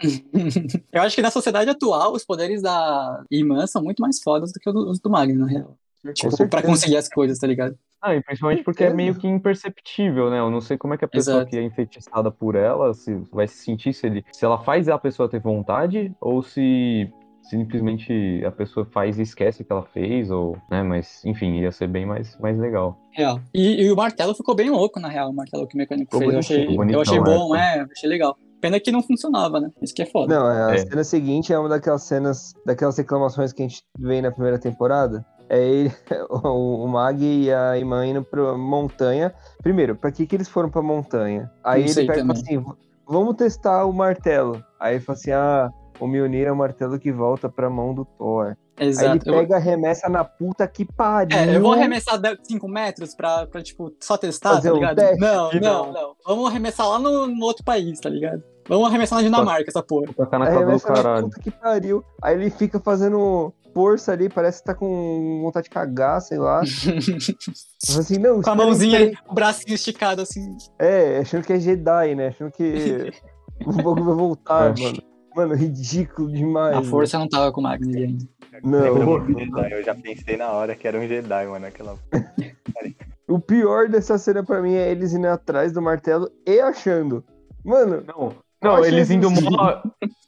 Eu 0.92 1.02
acho 1.02 1.14
que 1.14 1.22
na 1.22 1.30
sociedade 1.30 1.70
atual, 1.70 2.12
os 2.12 2.24
poderes 2.24 2.60
da 2.62 3.22
irmã 3.30 3.66
são 3.66 3.82
muito 3.82 4.00
mais 4.00 4.20
fodas 4.20 4.50
do 4.52 4.58
que 4.58 4.68
os 4.68 4.98
do 4.98 5.10
Magni, 5.10 5.34
na 5.34 5.46
real. 5.46 5.76
Tipo, 6.14 6.48
pra 6.48 6.62
conseguir 6.62 6.96
as 6.96 7.08
coisas, 7.08 7.38
tá 7.38 7.46
ligado? 7.46 7.76
Ah, 8.00 8.16
e 8.16 8.20
principalmente 8.20 8.64
porque 8.64 8.82
é 8.82 8.92
meio 8.92 9.14
que 9.14 9.28
imperceptível, 9.28 10.28
né? 10.28 10.40
Eu 10.40 10.50
não 10.50 10.60
sei 10.60 10.76
como 10.76 10.92
é 10.94 10.98
que 10.98 11.04
a 11.04 11.08
pessoa 11.08 11.36
Exato. 11.36 11.50
que 11.50 11.56
é 11.56 11.62
enfeitiçada 11.62 12.30
por 12.32 12.56
ela 12.56 12.92
se 12.94 13.14
vai 13.32 13.46
se 13.46 13.58
sentir 13.58 13.92
se 13.92 14.06
ele 14.06 14.24
se 14.32 14.44
ela 14.44 14.58
faz 14.58 14.88
a 14.88 14.98
pessoa 14.98 15.28
ter 15.28 15.38
vontade 15.40 16.12
ou 16.20 16.42
se 16.42 17.08
simplesmente 17.42 18.42
a 18.44 18.50
pessoa 18.50 18.86
faz 18.86 19.18
e 19.18 19.22
esquece 19.22 19.62
que 19.64 19.72
ela 19.72 19.82
fez 19.82 20.30
ou, 20.30 20.56
né, 20.70 20.82
mas 20.82 21.24
enfim, 21.24 21.60
ia 21.60 21.70
ser 21.70 21.86
bem 21.86 22.06
mais 22.06 22.36
mais 22.38 22.58
legal. 22.58 22.98
Real. 23.12 23.40
E, 23.54 23.82
e 23.84 23.92
o 23.92 23.96
martelo 23.96 24.34
ficou 24.34 24.54
bem 24.54 24.70
louco, 24.70 24.98
na 24.98 25.08
real, 25.08 25.30
o 25.30 25.34
martelo 25.34 25.66
que 25.66 25.74
o 25.74 25.78
mecânico 25.78 26.10
Ficou 26.16 26.20
fez. 26.20 26.32
Eu 26.32 26.38
achei, 26.38 26.76
bonitão, 26.76 26.98
eu 26.98 27.02
achei 27.02 27.18
né? 27.18 27.24
bom, 27.24 27.54
é, 27.54 27.86
achei 27.90 28.08
legal. 28.08 28.36
Pena 28.60 28.78
que 28.78 28.92
não 28.92 29.02
funcionava, 29.02 29.60
né? 29.60 29.70
Isso 29.82 29.92
que 29.92 30.02
é 30.02 30.06
foda. 30.06 30.32
Não, 30.34 30.46
a 30.46 30.74
É. 30.74 30.78
cena 30.78 31.02
seguinte 31.04 31.52
é 31.52 31.58
uma 31.58 31.68
daquelas 31.68 32.04
cenas, 32.04 32.54
daquelas 32.64 32.96
reclamações 32.96 33.52
que 33.52 33.62
a 33.62 33.68
gente 33.68 33.82
vê 33.98 34.22
na 34.22 34.30
primeira 34.30 34.58
temporada. 34.58 35.24
É 35.52 35.58
ele, 35.62 35.92
o, 36.30 36.84
o 36.84 36.88
Mag 36.88 37.22
e 37.22 37.52
a 37.52 37.76
irmã 37.76 38.06
indo 38.06 38.22
pra 38.24 38.56
montanha. 38.56 39.34
Primeiro, 39.62 39.94
pra 39.94 40.10
que, 40.10 40.26
que 40.26 40.34
eles 40.34 40.48
foram 40.48 40.70
pra 40.70 40.80
montanha? 40.80 41.50
Aí 41.62 41.82
Não 41.84 41.90
ele 41.90 42.06
pega 42.06 42.14
e 42.14 42.22
também. 42.22 42.36
assim: 42.42 42.58
"V- 42.58 42.72
vamos 43.06 43.36
testar 43.36 43.84
o 43.84 43.92
martelo. 43.92 44.64
Aí 44.80 44.94
ele 44.94 45.04
fala 45.04 45.18
assim: 45.18 45.30
ah, 45.32 45.70
o 46.00 46.06
Mjolnir 46.06 46.46
é 46.46 46.52
o 46.52 46.56
martelo 46.56 46.98
que 46.98 47.12
volta 47.12 47.50
pra 47.50 47.68
mão 47.68 47.92
do 47.92 48.04
Thor. 48.06 48.56
Aí 48.78 48.86
ele 48.86 48.90
Exato. 48.90 49.28
Eu- 49.28 49.34
pega, 49.34 49.56
arremessa 49.56 50.08
na 50.08 50.24
puta 50.24 50.66
que 50.66 50.86
pariu. 50.86 51.36
É, 51.38 51.56
eu 51.56 51.60
vou 51.60 51.74
arremessar 51.74 52.18
5 52.42 52.66
metros 52.66 53.14
pra, 53.14 53.46
pra, 53.46 53.62
tipo, 53.62 53.92
só 54.00 54.16
testar, 54.16 54.54
Fazer 54.54 54.68
tá 54.70 54.74
um 54.74 54.78
ligado? 54.78 54.96
teste? 54.96 55.20
Não, 55.20 55.50
Que 55.50 55.60
não, 55.60 55.92
não. 55.92 56.14
Vamos 56.26 56.46
arremessar 56.48 56.88
lá 56.88 56.98
no, 56.98 57.26
no 57.26 57.44
outro 57.44 57.62
país, 57.62 58.00
tá 58.00 58.08
ligado? 58.08 58.42
Vamos 58.66 58.88
arremessar 58.88 59.18
na 59.18 59.24
Dinamarca, 59.24 59.64
essa 59.68 59.82
porra. 59.82 60.06
Vou 60.06 60.14
tacar 60.24 60.40
na 60.40 60.46
na 60.48 60.80
caralho. 60.80 61.24
puta 61.24 61.40
que 61.40 61.50
pariu. 61.50 62.02
Aí 62.22 62.34
ele 62.36 62.48
fica 62.48 62.80
fazendo 62.80 63.52
força 63.74 64.12
ali, 64.12 64.28
parece 64.28 64.60
que 64.60 64.66
tá 64.66 64.74
com 64.74 65.40
vontade 65.42 65.64
de 65.64 65.70
cagar, 65.70 66.20
sei 66.20 66.38
lá. 66.38 66.60
Assim, 67.98 68.18
não, 68.18 68.40
Com 68.40 68.50
a 68.50 68.54
mãozinha, 68.54 68.98
aí. 68.98 69.14
o 69.28 69.34
bracinho 69.34 69.74
esticado, 69.74 70.22
assim. 70.22 70.56
É, 70.78 71.18
achando 71.18 71.44
que 71.44 71.52
é 71.52 71.58
Jedi, 71.58 72.14
né? 72.14 72.28
Achando 72.28 72.52
que 72.52 73.12
o 73.66 73.72
bagulho 73.72 74.04
vai 74.04 74.14
voltar, 74.14 74.78
É. 74.78 74.82
mano. 74.82 75.02
Mano, 75.34 75.54
ridículo 75.54 76.30
demais. 76.30 76.76
A 76.76 76.82
força 76.82 77.18
não 77.18 77.26
tava 77.26 77.50
com 77.50 77.60
o 77.60 77.64
Magni 77.64 77.96
ali 77.96 78.04
ainda. 78.04 78.24
Não, 78.62 79.26
Jedi? 79.26 79.72
Eu 79.72 79.82
já 79.82 79.94
pensei 79.94 80.36
na 80.36 80.50
hora 80.52 80.76
que 80.76 80.86
era 80.86 80.98
um 80.98 81.08
Jedi, 81.08 81.46
mano. 81.46 81.66
Aquela... 81.66 81.96
O 83.28 83.38
pior 83.38 83.88
dessa 83.88 84.18
cena 84.18 84.44
pra 84.44 84.60
mim 84.60 84.74
é 84.74 84.90
eles 84.90 85.14
indo 85.14 85.26
atrás 85.26 85.72
do 85.72 85.80
martelo 85.80 86.28
e 86.46 86.60
achando. 86.60 87.24
Mano, 87.64 88.02
Não, 88.06 88.34
não, 88.62 88.84
eles 88.84 89.10
indo 89.10 89.30
mó. 89.30 89.82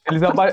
Eles 0.07 0.21
aba... 0.23 0.45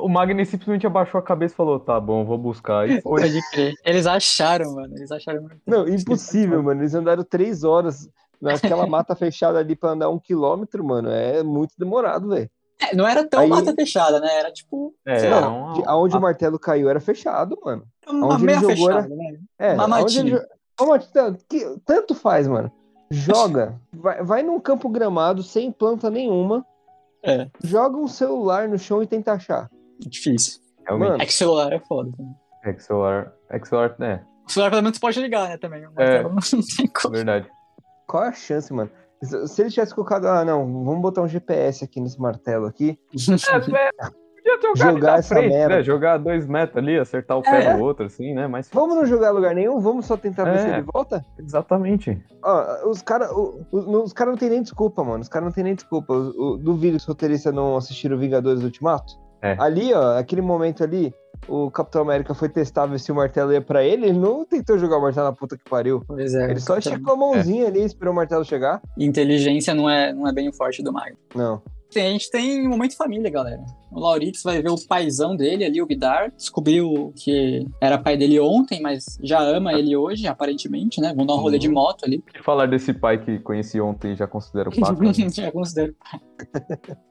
O 0.00 0.08
Magni 0.08 0.44
simplesmente 0.44 0.86
abaixou 0.86 1.18
a 1.18 1.22
cabeça 1.22 1.54
e 1.54 1.56
falou: 1.56 1.78
tá 1.78 2.00
bom, 2.00 2.24
vou 2.24 2.36
buscar. 2.38 2.88
E 2.88 3.00
foi. 3.00 3.22
Pode 3.22 3.40
crer. 3.50 3.74
Eles 3.84 4.06
acharam, 4.06 4.74
mano. 4.74 4.94
Eles 4.96 5.10
acharam. 5.12 5.46
não, 5.66 5.86
impossível, 5.88 6.62
mano. 6.62 6.80
Eles 6.82 6.94
andaram 6.94 7.22
três 7.22 7.62
horas 7.62 8.08
naquela 8.40 8.86
mata 8.88 9.14
fechada 9.14 9.58
ali 9.58 9.76
pra 9.76 9.90
andar 9.90 10.08
um 10.10 10.18
quilômetro, 10.18 10.84
mano. 10.84 11.08
É 11.10 11.42
muito 11.42 11.74
demorado, 11.78 12.28
velho. 12.30 12.50
É, 12.80 12.94
não 12.94 13.06
era 13.06 13.26
tão 13.26 13.40
Aí- 13.40 13.48
mata 13.48 13.72
fechada, 13.74 14.20
né? 14.20 14.28
Era 14.38 14.52
tipo 14.52 14.94
É, 15.06 15.18
sei 15.18 15.28
era 15.30 15.40
lá, 15.40 15.48
um- 15.48 15.72
De- 15.74 15.82
Aonde 15.86 16.16
o 16.16 16.20
martelo 16.20 16.58
caiu 16.58 16.90
era 16.90 17.00
fechado, 17.00 17.56
mano. 17.64 17.84
uma 18.08 18.26
Onde 18.34 18.36
ele 18.36 18.46
meia 18.46 18.58
jogou 18.60 18.74
fechada, 18.76 18.98
era- 19.06 19.08
né? 19.08 19.38
É, 19.58 19.72
Uma 19.74 19.98
aonde 19.98 20.18
ele 20.18 20.30
matinha. 20.32 20.48
tanto, 21.12 21.44
que- 21.48 21.76
tanto 21.86 22.14
faz, 22.14 22.46
mano. 22.46 22.70
Joga, 23.10 23.80
vai, 23.92 24.22
vai 24.22 24.42
num 24.42 24.58
campo 24.60 24.88
gramado 24.88 25.42
sem 25.42 25.70
planta 25.72 26.10
nenhuma, 26.10 26.66
É, 27.26 27.48
joga 27.62 27.96
um 27.96 28.06
celular 28.08 28.68
no 28.68 28.78
chão 28.78 29.02
e 29.02 29.06
tenta 29.06 29.32
achar. 29.32 29.68
difícil. 29.98 30.60
Realmente. 30.86 31.08
Mano. 31.10 31.22
É 31.22 31.26
que 31.26 31.32
celular 31.32 31.72
é 31.72 31.80
foda. 31.80 32.10
É 32.64 32.72
que 32.72 32.82
celular. 32.82 33.32
É 33.50 33.58
que 33.58 33.66
celular. 33.68 33.96
É, 34.00 34.22
O 34.46 34.50
celular 34.50 34.70
pelo 34.70 34.82
menos 34.82 34.98
pode 34.98 35.20
ligar, 35.20 35.48
né? 35.48 35.56
Também. 35.58 35.84
O 35.86 35.90
É. 35.96 36.22
martelo 36.22 36.34
não 36.34 36.62
tem 36.76 36.86
como. 36.86 37.14
verdade. 37.14 37.50
Qual 38.06 38.24
é 38.24 38.28
a 38.28 38.32
chance, 38.32 38.72
mano? 38.72 38.90
Se 39.22 39.48
se 39.48 39.62
ele 39.62 39.70
tivesse 39.70 39.94
colocado, 39.94 40.26
ah, 40.26 40.44
não, 40.44 40.84
vamos 40.84 41.00
botar 41.02 41.22
um 41.22 41.28
GPS 41.28 41.84
aqui 41.84 42.00
nesse 42.00 42.20
martelo 42.20 42.66
aqui. 42.66 42.98
É, 44.46 44.52
é, 44.54 44.58
podia 44.58 44.74
jogar, 44.76 44.88
ali 44.88 44.94
Jogar 45.00 45.12
na 45.12 45.18
essa 45.18 45.34
frente, 45.34 45.52
merda. 45.52 45.76
né? 45.76 45.82
Jogar 45.82 46.18
dois 46.18 46.46
metros 46.46 46.76
ali, 46.78 46.98
acertar 46.98 47.36
o 47.38 47.42
pé 47.42 47.64
É. 47.64 47.74
do 47.76 47.82
outro, 47.82 48.06
assim, 48.06 48.32
né? 48.34 48.46
Mas 48.46 48.68
Vamos 48.72 48.94
não 48.96 49.04
jogar 49.06 49.30
lugar 49.30 49.54
nenhum, 49.54 49.80
vamos 49.80 50.06
só 50.06 50.16
tentar 50.16 50.44
ver 50.44 50.56
É. 50.56 50.58
se 50.58 50.68
ele 50.68 50.82
volta? 50.92 51.24
exatamente. 51.38 52.22
Ó, 52.42 52.88
os 52.90 53.02
caras 53.02 53.30
os 53.72 54.12
cara 54.12 54.30
não 54.30 54.38
tem 54.38 54.50
nem 54.50 54.62
desculpa, 54.62 55.02
mano. 55.02 55.20
Os 55.22 55.28
caras 55.28 55.46
não 55.46 55.52
tem 55.52 55.64
nem 55.64 55.74
desculpa. 55.74 56.12
O, 56.14 56.52
o, 56.54 56.56
duvido 56.58 56.92
que 56.92 57.02
os 57.02 57.04
roteiristas 57.04 57.52
não 57.54 57.76
assistiram 57.76 58.16
Vingadores 58.16 58.62
Ultimato. 58.62 59.12
É. 59.42 59.56
Ali, 59.58 59.92
ó, 59.92 60.18
aquele 60.18 60.40
momento 60.40 60.82
ali, 60.82 61.14
o 61.46 61.70
Capitão 61.70 62.02
América 62.02 62.32
foi 62.34 62.48
testar 62.48 62.86
ver 62.86 62.98
se 62.98 63.12
o 63.12 63.14
martelo 63.14 63.52
ia 63.52 63.60
pra 63.60 63.84
ele, 63.84 64.06
ele 64.06 64.18
não 64.18 64.44
tentou 64.44 64.78
jogar 64.78 64.96
o 64.96 65.02
martelo 65.02 65.26
na 65.26 65.32
puta 65.32 65.56
que 65.56 65.68
pariu. 65.68 66.02
Pois 66.06 66.34
é. 66.34 66.50
Ele 66.50 66.58
só 66.60 66.78
então, 66.78 66.92
esticou 66.92 67.12
a 67.14 67.16
mãozinha 67.16 67.66
ali, 67.66 67.82
esperou 67.84 68.12
o 68.12 68.16
martelo 68.16 68.44
chegar. 68.44 68.80
Inteligência 68.98 69.74
não 69.74 69.88
é, 69.90 70.12
não 70.12 70.26
é 70.26 70.32
bem 70.32 70.48
o 70.48 70.52
forte 70.52 70.82
do 70.82 70.92
Mago. 70.92 71.16
Não. 71.34 71.60
Tem- 71.96 72.08
a 72.08 72.10
gente 72.10 72.30
tem 72.30 72.66
um 72.66 72.68
momento 72.70 72.94
família, 72.94 73.30
galera. 73.30 73.64
O 73.90 74.00
Laurix 74.00 74.42
vai 74.42 74.60
ver 74.60 74.68
o 74.68 74.76
paizão 74.86 75.34
dele 75.34 75.64
ali, 75.64 75.80
o 75.80 75.86
Vidar. 75.86 76.30
Descobriu 76.36 77.10
que 77.16 77.64
era 77.80 77.96
pai 77.96 78.18
dele 78.18 78.38
ontem, 78.38 78.82
mas 78.82 79.18
já 79.22 79.40
ama 79.40 79.72
ele 79.72 79.96
hoje, 79.96 80.26
aparentemente, 80.26 81.00
né? 81.00 81.14
Vão 81.16 81.24
dar 81.24 81.32
um 81.34 81.38
rolê 81.38 81.58
de 81.58 81.68
Uhum. 81.68 81.74
moto 81.74 82.04
ali. 82.04 82.22
Falar 82.44 82.66
desse 82.66 82.92
pai 82.92 83.24
que 83.24 83.38
conheci 83.38 83.80
ontem 83.80 84.12
e 84.12 84.16
já 84.16 84.26
considero 84.26 84.70
paca. 84.78 85.02
né? 85.02 85.12
já 85.32 85.50
considero. 85.50 85.94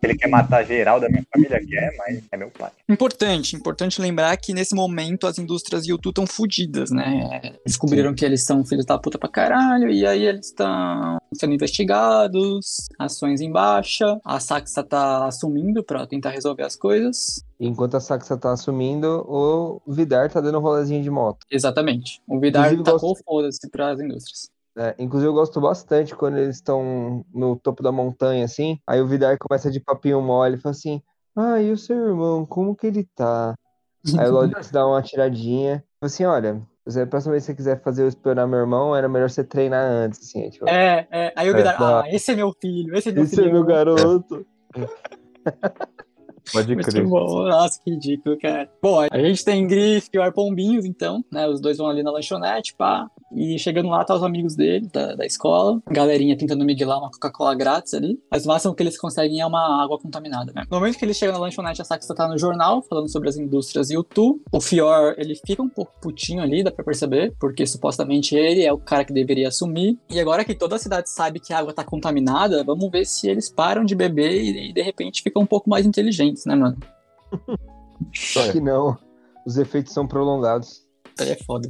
Ele 0.01 0.15
quer 0.15 0.27
matar 0.27 0.63
geral 0.65 0.99
da 0.99 1.09
minha 1.09 1.25
família, 1.33 1.59
quer, 1.65 1.95
mas 1.97 2.23
é 2.31 2.37
meu 2.37 2.49
pai. 2.51 2.71
Importante, 2.87 3.55
importante 3.55 4.01
lembrar 4.01 4.35
que 4.37 4.53
nesse 4.53 4.75
momento 4.75 5.27
as 5.27 5.37
indústrias 5.37 5.87
YouTube 5.87 6.11
estão 6.11 6.27
fodidas, 6.27 6.91
né? 6.91 7.55
Descobriram 7.65 8.13
que 8.13 8.25
eles 8.25 8.43
são 8.43 8.63
filhos 8.63 8.85
da 8.85 8.97
puta 8.97 9.17
pra 9.17 9.29
caralho, 9.29 9.89
e 9.89 10.05
aí 10.05 10.25
eles 10.25 10.47
estão 10.47 11.17
sendo 11.33 11.53
investigados, 11.53 12.87
ações 12.97 13.41
em 13.41 13.51
baixa, 13.51 14.19
a 14.23 14.39
Saxa 14.39 14.83
tá 14.83 15.25
assumindo 15.25 15.83
pra 15.83 16.07
tentar 16.07 16.29
resolver 16.29 16.63
as 16.63 16.75
coisas. 16.75 17.43
Enquanto 17.59 17.95
a 17.95 17.99
Saxa 17.99 18.37
tá 18.37 18.51
assumindo, 18.51 19.25
o 19.27 19.81
Vidar 19.87 20.29
tá 20.29 20.41
dando 20.41 20.57
um 20.57 20.61
rolezinho 20.61 21.01
de 21.01 21.09
moto. 21.09 21.45
Exatamente. 21.49 22.21
O 22.27 22.39
Vidar 22.39 22.73
Inclusive, 22.73 22.83
tacou 22.83 23.15
foda-se 23.23 23.69
pras 23.69 23.99
indústrias. 23.99 24.49
É, 24.77 24.93
inclusive, 24.99 25.29
eu 25.29 25.33
gosto 25.33 25.61
bastante 25.61 26.13
quando 26.15 26.37
eles 26.37 26.57
estão 26.57 27.25
no 27.33 27.55
topo 27.55 27.81
da 27.81 27.91
montanha, 27.91 28.43
assim. 28.43 28.77
Aí 28.85 28.99
o 28.99 29.07
Vidar 29.07 29.37
começa 29.37 29.71
de 29.71 29.79
papinho 29.79 30.21
mole 30.21 30.55
e 30.55 30.59
fala 30.59 30.71
assim: 30.71 31.01
Ah, 31.35 31.61
e 31.61 31.71
o 31.71 31.77
seu 31.77 31.95
irmão, 32.07 32.45
como 32.45 32.75
que 32.75 32.87
ele 32.87 33.07
tá? 33.15 33.55
Aí 34.19 34.27
o 34.29 34.33
Laurix 34.33 34.69
dá 34.71 34.85
uma 34.85 35.01
tiradinha. 35.01 35.83
Fala 35.99 36.07
assim: 36.07 36.25
Olha, 36.25 36.61
se 36.87 36.99
a 36.99 37.07
próxima 37.07 37.31
vez 37.31 37.43
que 37.43 37.51
você 37.51 37.55
quiser 37.55 37.81
fazer 37.81 38.03
eu 38.03 38.09
espionar 38.09 38.47
meu 38.47 38.59
irmão, 38.59 38.95
era 38.95 39.07
melhor 39.07 39.29
você 39.29 39.43
treinar 39.43 39.83
antes, 39.83 40.19
assim. 40.19 40.49
Tipo, 40.49 40.67
É, 40.67 41.07
é. 41.09 41.33
Aí 41.35 41.49
o 41.49 41.53
É, 41.53 41.57
Vidar, 41.57 41.75
ah, 41.79 42.03
esse 42.13 42.31
é 42.31 42.35
meu 42.35 42.51
filho, 42.61 42.95
esse 42.95 43.09
é 43.09 43.11
meu 43.13 43.23
esse 43.23 43.35
filho. 43.37 43.49
é 43.49 43.51
meu 43.53 43.63
garoto. 43.63 44.45
Pode 46.53 46.75
Muito 46.75 46.89
crer. 46.89 47.07
bom, 47.07 47.43
nossa, 47.47 47.81
que 47.83 47.89
ridículo, 47.89 48.37
cara. 48.37 48.69
Bom, 48.81 48.99
a 49.11 49.19
gente 49.19 49.43
tem 49.43 49.65
Griff 49.65 50.09
e 50.13 50.19
o 50.19 50.21
Arpombinhos, 50.21 50.85
então, 50.85 51.23
né? 51.31 51.47
Os 51.47 51.59
dois 51.59 51.77
vão 51.77 51.87
ali 51.87 52.03
na 52.03 52.11
lanchonete, 52.11 52.75
pá. 52.75 53.09
E 53.33 53.57
chegando 53.57 53.89
lá, 53.89 54.03
tá 54.03 54.15
os 54.15 54.23
amigos 54.23 54.55
dele, 54.55 54.87
da, 54.91 55.15
da 55.15 55.25
escola. 55.25 55.81
Galerinha 55.89 56.37
tentando 56.37 56.63
miguelar 56.63 56.99
uma 56.99 57.11
Coca-Cola 57.11 57.55
grátis 57.55 57.93
ali. 57.93 58.19
Mas 58.31 58.45
o 58.45 58.47
máximo 58.47 58.75
que 58.75 58.83
eles 58.83 58.97
conseguem 58.97 59.41
é 59.41 59.45
uma 59.45 59.83
água 59.83 59.99
contaminada, 59.99 60.51
né? 60.53 60.63
No 60.69 60.77
momento 60.77 60.97
que 60.97 61.05
eles 61.05 61.17
chegam 61.17 61.33
na 61.33 61.41
lanchonete, 61.41 61.81
a 61.81 61.85
Saxa 61.85 62.13
tá 62.13 62.27
no 62.27 62.37
jornal, 62.37 62.81
falando 62.83 63.09
sobre 63.09 63.29
as 63.29 63.37
indústrias 63.37 63.89
e 63.89 63.97
o 63.97 64.03
Tu. 64.03 64.41
O 64.51 64.61
Fior, 64.61 65.15
ele 65.17 65.35
fica 65.35 65.61
um 65.61 65.69
pouco 65.69 65.91
putinho 66.01 66.41
ali, 66.41 66.63
dá 66.63 66.71
pra 66.71 66.83
perceber, 66.83 67.33
porque 67.39 67.65
supostamente 67.65 68.35
ele 68.35 68.63
é 68.63 68.71
o 68.71 68.77
cara 68.77 69.03
que 69.03 69.13
deveria 69.13 69.47
assumir. 69.47 69.97
E 70.09 70.19
agora 70.19 70.45
que 70.45 70.53
toda 70.53 70.75
a 70.75 70.79
cidade 70.79 71.09
sabe 71.09 71.39
que 71.39 71.53
a 71.53 71.59
água 71.59 71.73
tá 71.73 71.83
contaminada, 71.83 72.63
vamos 72.63 72.89
ver 72.91 73.05
se 73.05 73.27
eles 73.27 73.49
param 73.49 73.83
de 73.83 73.95
beber 73.95 74.31
e, 74.31 74.69
e 74.69 74.73
de 74.73 74.81
repente 74.81 75.21
ficam 75.21 75.41
um 75.41 75.47
pouco 75.47 75.69
mais 75.69 75.85
inteligentes, 75.85 76.45
né, 76.45 76.55
mano? 76.55 76.77
Só 78.13 78.51
que 78.51 78.61
não. 78.61 78.97
Os 79.45 79.57
efeitos 79.57 79.93
são 79.93 80.07
prolongados. 80.07 80.85
É 81.19 81.35
foda. 81.43 81.69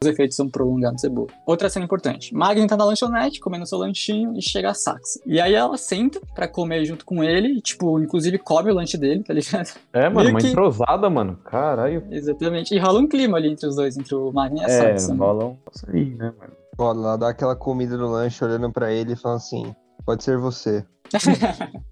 Os 0.00 0.08
efeitos 0.08 0.36
são 0.36 0.48
prolongados, 0.48 1.02
é 1.04 1.08
boa. 1.08 1.26
Outra 1.46 1.68
cena 1.70 1.84
importante. 1.84 2.34
Magni 2.34 2.66
tá 2.66 2.76
na 2.76 2.84
lanchonete, 2.84 3.40
comendo 3.40 3.66
seu 3.66 3.78
lanchinho, 3.78 4.36
e 4.36 4.42
chega 4.42 4.70
a 4.70 4.74
Saxa. 4.74 5.20
E 5.24 5.40
aí 5.40 5.54
ela 5.54 5.76
senta 5.76 6.20
pra 6.34 6.46
comer 6.46 6.84
junto 6.84 7.04
com 7.04 7.24
ele, 7.24 7.58
e, 7.58 7.60
tipo, 7.60 7.98
inclusive 7.98 8.38
come 8.38 8.70
o 8.70 8.74
lanche 8.74 8.98
dele, 8.98 9.22
tá 9.22 9.32
ligado? 9.32 9.70
É, 9.92 10.02
mano, 10.08 10.16
Meio 10.20 10.30
uma 10.30 10.40
que- 10.40 10.48
entrosada, 10.48 11.08
mano. 11.08 11.36
Caralho. 11.44 12.04
Exatamente. 12.10 12.74
E 12.74 12.78
rola 12.78 13.00
um 13.00 13.08
clima 13.08 13.38
ali 13.38 13.50
entre 13.50 13.66
os 13.66 13.76
dois, 13.76 13.96
entre 13.96 14.14
o 14.14 14.30
Magni 14.32 14.60
e 14.60 14.64
a 14.64 14.68
É, 14.68 14.98
Saxa. 14.98 15.12
né? 15.14 15.18
rola 15.18 15.44
um 15.46 15.56
aí, 15.88 16.04
né, 16.14 16.32
mano? 16.38 16.52
Ó, 16.78 16.90
ela 16.92 17.16
dá 17.16 17.30
aquela 17.30 17.56
comida 17.56 17.96
no 17.96 18.08
lanche, 18.08 18.44
olhando 18.44 18.70
pra 18.70 18.92
ele 18.92 19.14
e 19.14 19.16
falando 19.16 19.38
assim: 19.38 19.74
Pode 20.04 20.22
ser 20.22 20.36
você. 20.36 20.84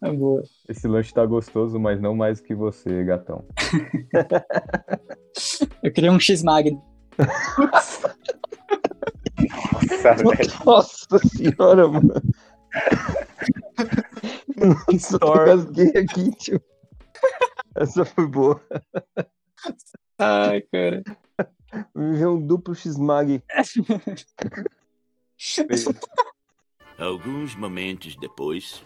É 0.00 0.12
boa. 0.12 0.44
Esse 0.68 0.86
lanche 0.86 1.12
tá 1.12 1.26
gostoso, 1.26 1.76
mas 1.80 2.00
não 2.00 2.14
mais 2.14 2.40
que 2.40 2.54
você, 2.54 3.02
gatão. 3.02 3.42
Eu 5.82 5.92
queria 5.92 6.12
um 6.12 6.20
X-Magni. 6.20 6.78
Nossa, 10.64 11.18
senhora, 11.18 11.88
mano. 11.88 12.14
Nossa, 14.56 15.14
eu 15.16 15.18
Thor. 15.18 15.46
gasguei 15.46 15.88
aqui, 15.88 16.30
tio. 16.36 16.60
Essa 17.74 18.04
foi 18.04 18.26
boa. 18.26 18.60
Ai, 20.18 20.62
cara. 20.62 21.02
Viver 21.94 22.26
um 22.28 22.40
duplo 22.40 22.74
X-Mag. 22.74 23.42
Alguns 26.98 27.54
momentos 27.54 28.16
depois. 28.16 28.82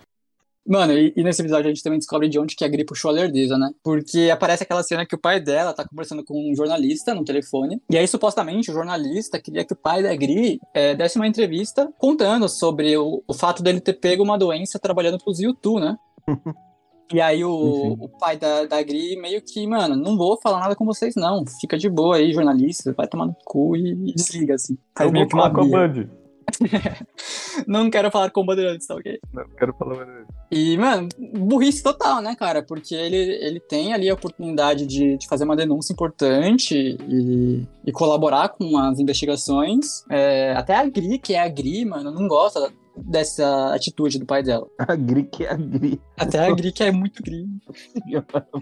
Mano, 0.71 0.93
e, 0.93 1.13
e 1.17 1.25
nesse 1.25 1.43
episódio 1.43 1.67
a 1.67 1.69
gente 1.69 1.83
também 1.83 1.99
descobre 1.99 2.29
de 2.29 2.39
onde 2.39 2.55
que 2.55 2.65
a 2.65 2.69
Gri 2.69 2.85
puxou 2.85 3.11
a 3.11 3.15
lerdeza, 3.15 3.59
né? 3.59 3.71
Porque 3.83 4.31
aparece 4.33 4.63
aquela 4.63 4.85
cena 4.85 5.05
que 5.05 5.17
o 5.17 5.21
pai 5.21 5.41
dela 5.41 5.75
tá 5.75 5.85
conversando 5.85 6.25
com 6.25 6.49
um 6.49 6.55
jornalista 6.55 7.13
no 7.13 7.25
telefone. 7.25 7.83
E 7.91 7.99
aí, 7.99 8.07
supostamente, 8.07 8.71
o 8.71 8.75
jornalista 8.75 9.41
queria 9.41 9.65
que 9.65 9.73
o 9.73 9.77
pai 9.77 10.01
da 10.01 10.15
Gri 10.15 10.61
é, 10.73 10.95
desse 10.95 11.17
uma 11.17 11.27
entrevista 11.27 11.93
contando 11.99 12.49
sobre 12.49 12.97
o, 12.97 13.21
o 13.27 13.35
fato 13.35 13.65
dele 13.65 13.81
ter 13.81 13.95
pego 13.95 14.23
uma 14.23 14.39
doença 14.39 14.79
trabalhando 14.79 15.19
pros 15.19 15.41
YouTube, 15.41 15.81
né? 15.81 15.97
E 17.13 17.21
aí 17.21 17.45
o, 17.45 17.97
o 17.99 18.09
pai 18.09 18.37
da, 18.37 18.67
da 18.67 18.81
Gri 18.85 19.17
meio 19.17 19.43
que, 19.43 19.67
mano, 19.67 19.97
não 19.97 20.17
vou 20.17 20.41
falar 20.41 20.61
nada 20.61 20.77
com 20.77 20.85
vocês, 20.85 21.17
não. 21.17 21.45
Fica 21.61 21.77
de 21.77 21.91
boa 21.91 22.15
aí, 22.15 22.33
jornalista, 22.33 22.95
vai 22.97 23.09
tomar 23.09 23.27
no 23.27 23.35
cu 23.45 23.77
e, 23.77 23.91
e 23.91 24.15
desliga, 24.15 24.55
assim. 24.55 24.79
Eu 25.01 25.11
meio 25.11 25.27
que 25.27 25.35
uma 25.35 25.51
falar 25.51 25.55
com 25.55 25.61
a 25.63 25.65
birra. 25.65 25.89
Band. 25.89 26.21
Não 27.67 27.91
quero 27.91 28.11
falar 28.11 28.31
com 28.31 28.41
o 28.41 28.45
Bandeirantes, 28.45 28.87
tá 28.87 28.95
ok? 28.95 29.19
Não, 29.33 29.45
quero 29.59 29.75
falar 29.75 30.07
mais. 30.07 30.27
E, 30.51 30.77
mano, 30.77 31.09
burrice 31.19 31.83
total, 31.83 32.21
né, 32.21 32.35
cara? 32.35 32.63
Porque 32.63 32.95
ele, 32.95 33.17
ele 33.17 33.61
tem 33.61 33.93
ali 33.93 34.09
a 34.09 34.15
oportunidade 34.15 34.87
de, 34.87 35.17
de 35.17 35.29
fazer 35.29 35.45
uma 35.45 35.57
denúncia 35.57 35.93
importante 35.93 36.97
e, 37.09 37.67
e 37.87 37.93
colaborar 37.93 38.49
com 38.51 38.77
as 38.79 38.99
investigações. 38.99 40.05
É, 40.11 40.53
até 40.57 40.75
a 40.75 40.85
Gri, 40.85 41.19
que 41.19 41.35
é 41.35 41.41
a 41.41 41.49
Gri, 41.49 41.85
mano, 41.85 42.11
não 42.11 42.27
gosta 42.27 42.73
dessa 42.97 43.75
atitude 43.75 44.19
do 44.19 44.27
pai 44.27 44.43
dela. 44.43 44.67
A 44.79 44.95
Gri 44.95 45.25
que 45.25 45.45
é 45.45 45.53
a 45.53 45.57
Gri. 45.57 46.01
Até 46.17 46.39
a 46.39 46.55
Gri, 46.55 46.73
que 46.73 46.83
é 46.83 46.91
muito 46.91 47.23
Gri. 47.23 47.47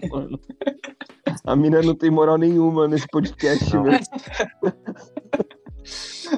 Mano. 0.09 0.39
A 1.45 1.55
mina 1.55 1.81
não 1.81 1.95
tem 1.95 2.09
moral 2.09 2.37
nenhuma 2.37 2.87
nesse 2.87 3.07
podcast, 3.07 3.69
velho. 3.71 3.99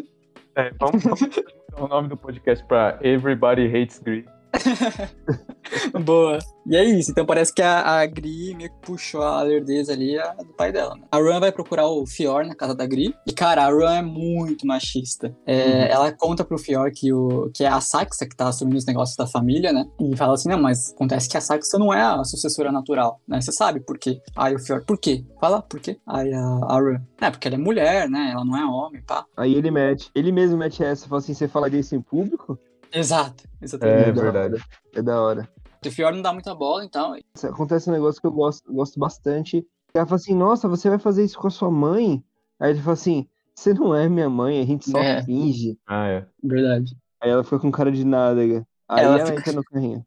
É, 0.56 0.72
vamos 0.80 1.04
mudar 1.04 1.30
o 1.80 1.88
nome 1.88 2.10
do 2.10 2.18
podcast 2.18 2.66
pra 2.66 3.00
Everybody 3.02 3.68
Hates 3.68 4.00
Gri. 4.00 4.26
Boa. 6.04 6.40
E 6.68 6.76
é 6.76 6.84
isso. 6.84 7.12
Então 7.12 7.26
parece 7.26 7.54
que 7.54 7.62
a, 7.62 8.00
a 8.02 8.06
Gri 8.06 8.54
meio 8.56 8.70
que 8.70 8.76
puxou 8.82 9.22
a 9.24 9.42
lerdeza 9.42 9.94
ali 9.94 10.18
a- 10.20 10.34
do 10.34 10.54
pai 10.54 10.72
dela. 10.72 10.96
Né? 10.96 11.04
A 11.12 11.18
Ran 11.18 11.40
vai 11.40 11.52
procurar 11.52 11.88
o 11.88 12.06
Fior 12.06 12.46
na 12.46 12.56
casa 12.56 12.76
da 12.76 12.86
Gri. 12.86 13.14
E, 13.28 13.32
cara, 13.34 13.64
a 13.66 13.70
Ran 13.70 13.96
é 13.98 14.02
muito 14.02 14.66
machista. 14.68 15.36
É, 15.46 15.92
Ela 15.92 16.12
conta 16.12 16.44
pro 16.44 16.58
Fior 16.58 16.92
que, 16.94 17.12
o, 17.12 17.50
que 17.54 17.64
é 17.64 17.68
a 17.68 17.82
Saxa 17.82 18.26
que 18.28 18.36
tá 18.36 18.48
assumindo 18.48 18.78
os 18.78 18.86
negócios 18.86 19.16
da 19.18 19.26
família, 19.28 19.72
né? 19.74 19.86
E 20.00 20.16
fala 20.16 20.34
assim: 20.34 20.50
não, 20.50 20.62
mas 20.62 20.92
acontece 20.92 21.30
que 21.30 21.38
a 21.38 21.42
Saxa 21.42 21.78
não 21.80 21.94
é 21.94 22.02
a 22.02 22.24
sucessora 22.24 22.72
natural, 22.72 23.20
né? 23.28 23.42
Você 23.42 23.52
sabe 23.52 23.80
por 23.80 23.98
quê? 23.98 24.20
Aí 24.36 24.54
o 24.56 24.60
Fior, 24.60 24.84
por 24.86 24.98
quê? 24.98 25.24
Fala, 25.40 25.62
por 25.62 25.80
quê? 25.80 25.98
Aí 26.06 26.34
a, 26.34 26.42
a 26.68 26.80
Ran, 26.80 27.02
é, 27.20 27.30
porque 27.32 27.48
ela 27.48 27.56
é 27.56 27.60
mulher, 27.60 28.10
né? 28.10 28.32
Ela 28.34 28.46
não 28.46 28.58
é 28.58 28.66
homem, 28.66 29.02
pá. 29.02 29.26
Aí 29.38 29.54
ele 29.56 29.72
mete, 29.72 30.10
ele 30.14 30.32
mesmo 30.32 30.58
mete 30.58 30.84
essa, 30.84 31.08
fala 31.08 31.20
assim, 31.20 31.34
você 31.34 31.48
falaria 31.48 31.80
isso 31.80 31.96
em 31.96 32.02
público? 32.02 32.58
Exato, 32.94 33.44
exatamente. 33.62 34.10
É 34.10 34.12
da 34.12 34.22
verdade. 34.22 34.54
hora. 34.56 34.64
É 34.96 35.02
da 35.02 35.22
hora. 35.22 35.50
O 35.86 35.90
Fior 35.92 36.14
não 36.14 36.22
dá 36.22 36.32
muita 36.34 36.54
bola, 36.54 36.84
então. 36.86 37.16
Acontece 37.44 37.90
um 37.90 37.94
negócio 37.94 38.22
que 38.22 38.28
eu 38.28 38.32
gosto, 38.32 38.72
gosto 38.72 39.00
bastante. 39.00 39.66
Ela 39.94 40.06
fala 40.06 40.16
assim, 40.18 40.36
nossa, 40.36 40.68
você 40.68 40.90
vai 40.90 41.00
fazer 41.00 41.24
isso 41.26 41.38
com 41.40 41.48
a 41.48 41.52
sua 41.52 41.72
mãe? 41.72 42.24
Aí 42.60 42.72
ele 42.72 42.80
fala 42.82 42.94
assim, 42.94 43.28
você 43.56 43.74
não 43.74 43.96
é 43.96 44.08
minha 44.08 44.30
mãe, 44.30 44.62
a 44.62 44.66
gente 44.66 44.90
só 44.90 45.00
É. 45.00 45.24
finge. 45.24 45.78
Ah, 45.88 46.08
é. 46.08 46.26
Verdade. 46.44 46.96
Aí 47.20 47.30
ela 47.32 47.44
fica 47.44 47.60
com 47.60 47.72
cara 47.72 47.92
de 47.92 48.06
nádega. 48.06 48.66
Aí 48.88 49.04
Ela 49.04 49.18
ela, 49.18 49.26
fica- 49.26 49.40
entra 49.40 49.54
no 49.54 49.64
carrinho. 49.64 50.06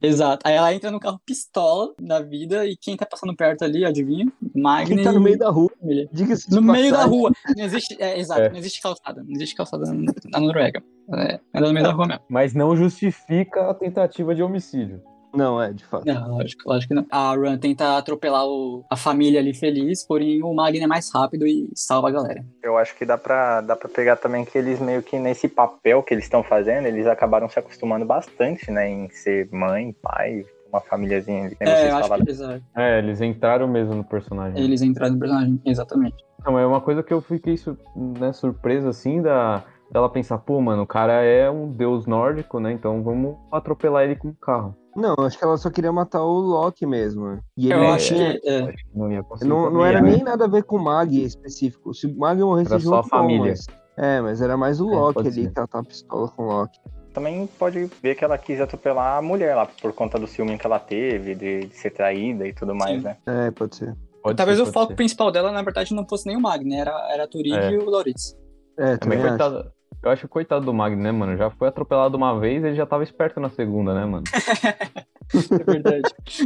Exato. 0.00 0.40
Aí 0.48 0.54
ela 0.54 0.74
entra 0.74 0.90
no 0.90 0.98
carro 0.98 1.20
pistola 1.24 1.94
da 2.00 2.20
vida 2.20 2.66
e 2.66 2.76
quem 2.76 2.96
tá 2.96 3.06
passando 3.06 3.36
perto 3.36 3.62
ali, 3.62 3.84
adivinha? 3.84 4.26
Magni. 4.52 4.96
Quem 4.96 5.04
tá 5.04 5.12
no 5.12 5.20
meio 5.20 5.38
da 5.38 5.48
rua, 5.48 5.70
diga-se 6.12 6.50
No 6.52 6.60
meio 6.60 6.90
da 6.90 6.96
passagem. 6.98 7.18
rua. 7.20 7.32
Não 7.56 7.64
existe, 7.64 7.96
é, 8.02 8.18
exato, 8.18 8.40
É. 8.40 8.48
não 8.50 8.56
existe 8.58 8.82
calçada. 8.82 9.22
Não 9.22 9.30
existe 9.32 9.54
calçada 9.54 9.84
na 10.32 10.40
Noruega. 10.40 10.82
É, 11.14 11.40
ela 11.52 11.66
é 11.66 11.68
no 11.68 11.72
meio 11.74 11.86
da 11.86 11.92
rua 11.92 12.06
mesmo. 12.06 12.22
Mas 12.28 12.54
não 12.54 12.76
justifica 12.76 13.70
a 13.70 13.74
tentativa 13.74 14.34
de 14.34 14.42
homicídio. 14.42 15.00
Não, 15.34 15.62
é, 15.62 15.72
de 15.72 15.82
fato. 15.84 16.04
Não, 16.06 16.36
lógico, 16.36 16.62
lógico 16.68 16.88
que 16.92 16.94
não. 17.00 17.06
A 17.10 17.34
Run 17.34 17.56
tenta 17.56 17.96
atropelar 17.96 18.44
o- 18.46 18.84
a 18.90 18.96
família 18.96 19.40
ali 19.40 19.54
feliz, 19.54 20.06
porém 20.06 20.42
o 20.42 20.52
Magni 20.52 20.80
é 20.80 20.86
mais 20.86 21.10
rápido 21.10 21.46
e 21.46 21.70
salva 21.74 22.08
a 22.08 22.10
galera. 22.10 22.44
Eu 22.62 22.76
acho 22.76 22.94
que 22.94 23.06
dá 23.06 23.16
pra, 23.16 23.62
dá 23.62 23.74
pra 23.74 23.88
pegar 23.88 24.16
também 24.16 24.44
que 24.44 24.58
eles 24.58 24.78
meio 24.78 25.02
que 25.02 25.18
nesse 25.18 25.48
papel 25.48 26.02
que 26.02 26.12
eles 26.12 26.24
estão 26.24 26.42
fazendo, 26.42 26.86
eles 26.86 27.06
acabaram 27.06 27.48
se 27.48 27.58
acostumando 27.58 28.04
bastante, 28.04 28.70
né? 28.70 28.86
Em 28.90 29.08
ser 29.08 29.48
mãe, 29.50 29.94
pai, 30.02 30.44
uma 30.68 30.82
famíliazinha 30.82 31.46
ali. 31.46 31.56
Como 31.56 31.70
É, 31.70 31.76
vocês 31.76 31.88
eu 31.90 31.96
acho 31.96 32.02
falaram. 32.08 32.24
que 32.26 32.30
exato. 32.30 32.62
É, 32.76 32.98
eles 32.98 33.20
entraram 33.22 33.66
mesmo 33.66 33.94
no 33.94 34.04
personagem. 34.04 34.62
Eles 34.62 34.82
entraram 34.82 35.14
no 35.14 35.18
personagem, 35.18 35.58
exatamente. 35.64 36.16
Não, 36.44 36.58
é 36.58 36.66
uma 36.66 36.80
coisa 36.82 37.02
que 37.02 37.12
eu 37.14 37.22
fiquei 37.22 37.54
né, 37.96 38.34
surpreso, 38.34 38.86
assim, 38.88 39.22
da, 39.22 39.62
dela 39.92 40.08
pensar, 40.08 40.38
pô, 40.38 40.60
mano, 40.60 40.82
o 40.82 40.86
cara 40.86 41.22
é 41.22 41.50
um 41.50 41.70
deus 41.70 42.06
nórdico, 42.06 42.58
né? 42.58 42.72
Então 42.72 43.02
vamos 43.02 43.36
atropelar 43.52 44.04
ele 44.04 44.16
com 44.16 44.28
um 44.28 44.34
carro. 44.34 44.74
Não, 44.96 45.14
acho 45.20 45.38
que 45.38 45.44
ela 45.44 45.56
só 45.56 45.70
queria 45.70 45.92
matar 45.92 46.22
o 46.22 46.38
Loki 46.38 46.84
mesmo. 46.86 47.38
E 47.56 47.66
ele 47.66 47.74
Eu 47.74 47.78
não 47.80 47.92
acho 47.92 48.14
tinha- 48.14 48.38
que. 48.40 48.48
é, 48.48 48.72
que 48.72 48.84
não 48.94 49.10
ia. 49.12 49.24
Não, 49.42 49.70
não 49.70 49.84
era 49.84 50.00
né? 50.02 50.10
nem 50.12 50.22
nada 50.22 50.44
a 50.44 50.48
ver 50.48 50.64
com 50.64 50.76
o 50.76 50.82
Mag 50.84 51.14
em 51.18 51.24
específico. 51.24 51.94
Se 51.94 52.06
o 52.06 52.16
Mag 52.18 52.38
morresse 52.40 52.72
Era 52.72 52.80
só 52.80 52.96
junto, 52.96 53.06
a 53.06 53.08
família. 53.08 53.54
bom, 53.54 53.58
mas... 53.66 53.66
É, 53.96 54.20
mas 54.22 54.40
era 54.40 54.56
mais 54.56 54.80
o 54.80 54.90
É, 54.90 54.94
Loki 54.94 55.14
pode 55.14 55.28
ali, 55.28 55.42
ser. 55.44 55.52
que 55.52 55.58
ela 55.58 55.68
tava 55.68 55.84
pistola 55.84 56.28
com 56.28 56.42
o 56.42 56.46
Loki. 56.46 56.78
Também 57.14 57.46
pode 57.58 57.84
ver 58.02 58.14
que 58.14 58.24
ela 58.24 58.38
quis 58.38 58.58
atropelar 58.60 59.18
a 59.18 59.22
mulher 59.22 59.54
lá, 59.54 59.66
por 59.66 59.92
conta 59.92 60.18
do 60.18 60.26
ciúme 60.26 60.56
que 60.58 60.66
ela 60.66 60.78
teve, 60.78 61.34
de, 61.34 61.66
de 61.66 61.74
ser 61.76 61.90
traída 61.90 62.46
e 62.46 62.54
tudo 62.54 62.74
mais, 62.74 62.96
Sim. 62.98 63.04
né? 63.04 63.16
É, 63.26 63.50
pode 63.50 63.76
ser. 63.76 63.94
Pode 64.22 64.36
Talvez 64.36 64.56
ser, 64.58 64.64
o 64.64 64.72
foco 64.72 64.88
ser. 64.88 64.94
principal 64.96 65.30
dela, 65.30 65.52
na 65.52 65.60
verdade, 65.62 65.94
não 65.94 66.06
fosse 66.08 66.26
nem 66.26 66.36
o 66.36 66.40
Magni, 66.40 66.74
era, 66.76 66.90
era 67.10 67.24
a 67.24 67.28
Turid 67.28 67.52
É. 67.54 67.70
e 67.72 67.76
o 67.78 67.84
Loritz. 67.84 68.34
É, 68.78 68.96
Também, 68.96 69.18
também 69.18 69.28
coitado. 69.38 69.70
Eu 70.02 70.10
acho 70.10 70.22
que 70.22 70.28
coitado 70.28 70.64
do 70.66 70.74
Mag, 70.74 70.96
né, 70.96 71.12
mano? 71.12 71.36
Já 71.36 71.48
foi 71.50 71.68
atropelado 71.68 72.16
uma 72.16 72.38
vez, 72.38 72.64
ele 72.64 72.74
já 72.74 72.84
tava 72.84 73.04
esperto 73.04 73.38
na 73.38 73.48
segunda, 73.50 73.94
né, 73.94 74.04
mano? 74.04 74.24
É 75.34 75.64
verdade. 75.72 76.02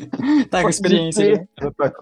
tá 0.48 0.62
com 0.62 0.68
experiência, 0.68 1.38
né? 1.38 1.48
Pode 1.76 1.92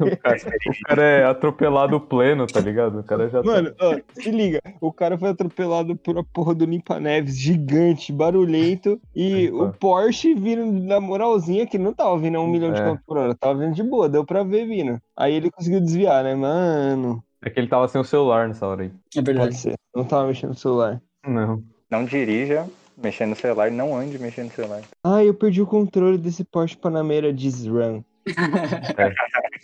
O 0.00 0.16
cara, 0.16 0.36
o 0.38 0.86
cara 0.86 1.02
é 1.02 1.24
atropelado 1.26 2.00
pleno, 2.00 2.46
tá 2.46 2.60
ligado? 2.60 3.00
O 3.00 3.04
cara 3.04 3.28
já 3.28 3.42
tá- 3.42 3.46
Mano, 3.46 3.74
ó, 3.78 3.94
se 4.14 4.30
liga, 4.30 4.58
o 4.80 4.90
cara 4.90 5.18
foi 5.18 5.28
atropelado 5.28 5.94
por 5.96 6.14
uma 6.14 6.24
porra 6.24 6.54
do 6.54 6.64
limpa-neves 6.64 7.36
gigante, 7.38 8.10
barulhento, 8.10 8.98
e 9.14 9.50
Opa. 9.50 9.64
o 9.64 9.72
Porsche 9.74 10.34
vindo 10.34 10.64
na 10.86 10.98
moralzinha, 10.98 11.66
que 11.66 11.76
não 11.76 11.92
tava 11.92 12.16
vindo 12.16 12.38
a 12.38 12.40
um 12.40 12.48
milhão 12.48 12.72
de 12.72 12.80
É. 12.80 12.84
km 12.84 12.96
por 13.06 13.18
hora, 13.18 13.34
tava 13.34 13.58
vindo 13.58 13.74
de 13.74 13.82
boa, 13.82 14.08
deu 14.08 14.24
pra 14.24 14.42
ver 14.42 14.66
vindo. 14.66 14.98
Aí 15.14 15.34
ele 15.34 15.50
conseguiu 15.50 15.80
desviar, 15.80 16.24
né, 16.24 16.34
mano? 16.34 17.22
É 17.42 17.50
que 17.50 17.58
ele 17.60 17.68
tava 17.68 17.86
sem 17.88 18.00
o 18.00 18.04
celular 18.04 18.48
nessa 18.48 18.66
hora 18.66 18.82
aí. 18.82 18.88
É 18.88 18.92
Pode 19.16 19.26
verdade. 19.26 19.54
ser, 19.56 19.74
não 19.94 20.04
tava 20.04 20.26
mexendo 20.26 20.50
no 20.50 20.56
celular. 20.56 21.00
Não. 21.26 21.62
Não 21.90 22.04
dirija 22.04 22.66
mexendo 22.96 23.30
no 23.30 23.36
celular, 23.36 23.70
não 23.70 23.96
ande 23.96 24.18
mexendo 24.18 24.46
no 24.46 24.52
celular. 24.52 24.82
Ah, 25.04 25.22
eu 25.24 25.32
perdi 25.32 25.62
o 25.62 25.66
controle 25.66 26.18
desse 26.18 26.42
Porsche 26.44 26.76
Panamera 26.76 27.32
Diz 27.32 27.64
Run. 27.66 28.02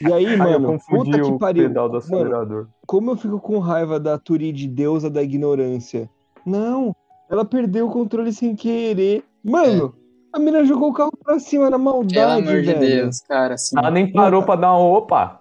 E 0.01 0.12
aí, 0.12 0.37
mano, 0.37 0.79
puta 0.89 1.20
que 1.20 1.39
pariu. 1.39 1.68
pedal 1.68 1.89
do 1.89 1.95
Mano, 1.95 2.05
acelerador. 2.16 2.68
como 2.87 3.11
eu 3.11 3.16
fico 3.16 3.39
com 3.41 3.59
raiva 3.59 3.99
da 4.01 4.18
Turid, 4.18 4.66
deusa 4.68 5.11
da 5.11 5.22
ignorância. 5.22 6.09
Não, 6.47 6.95
ela 7.31 7.45
perdeu 7.45 7.89
o 7.89 7.91
controle 7.93 8.33
sem 8.33 8.55
querer. 8.57 9.25
Mano, 9.43 9.95
a 10.33 10.39
mina 10.39 10.64
jogou 10.64 10.91
o 10.91 10.93
carro 10.95 11.12
pra 11.22 11.39
cima 11.39 11.68
na 11.70 11.77
maldade, 11.79 12.14
Pelo 12.14 12.33
amor 12.33 12.62
de 12.62 12.72
velho. 12.72 12.81
Deus, 12.81 13.20
cara, 13.20 13.55
assim. 13.55 13.77
Ela 13.79 13.91
nem 13.91 14.11
parou 14.12 14.43
pra 14.43 14.57
dar 14.57 14.72
uma 14.72 14.81
opa. 14.81 15.41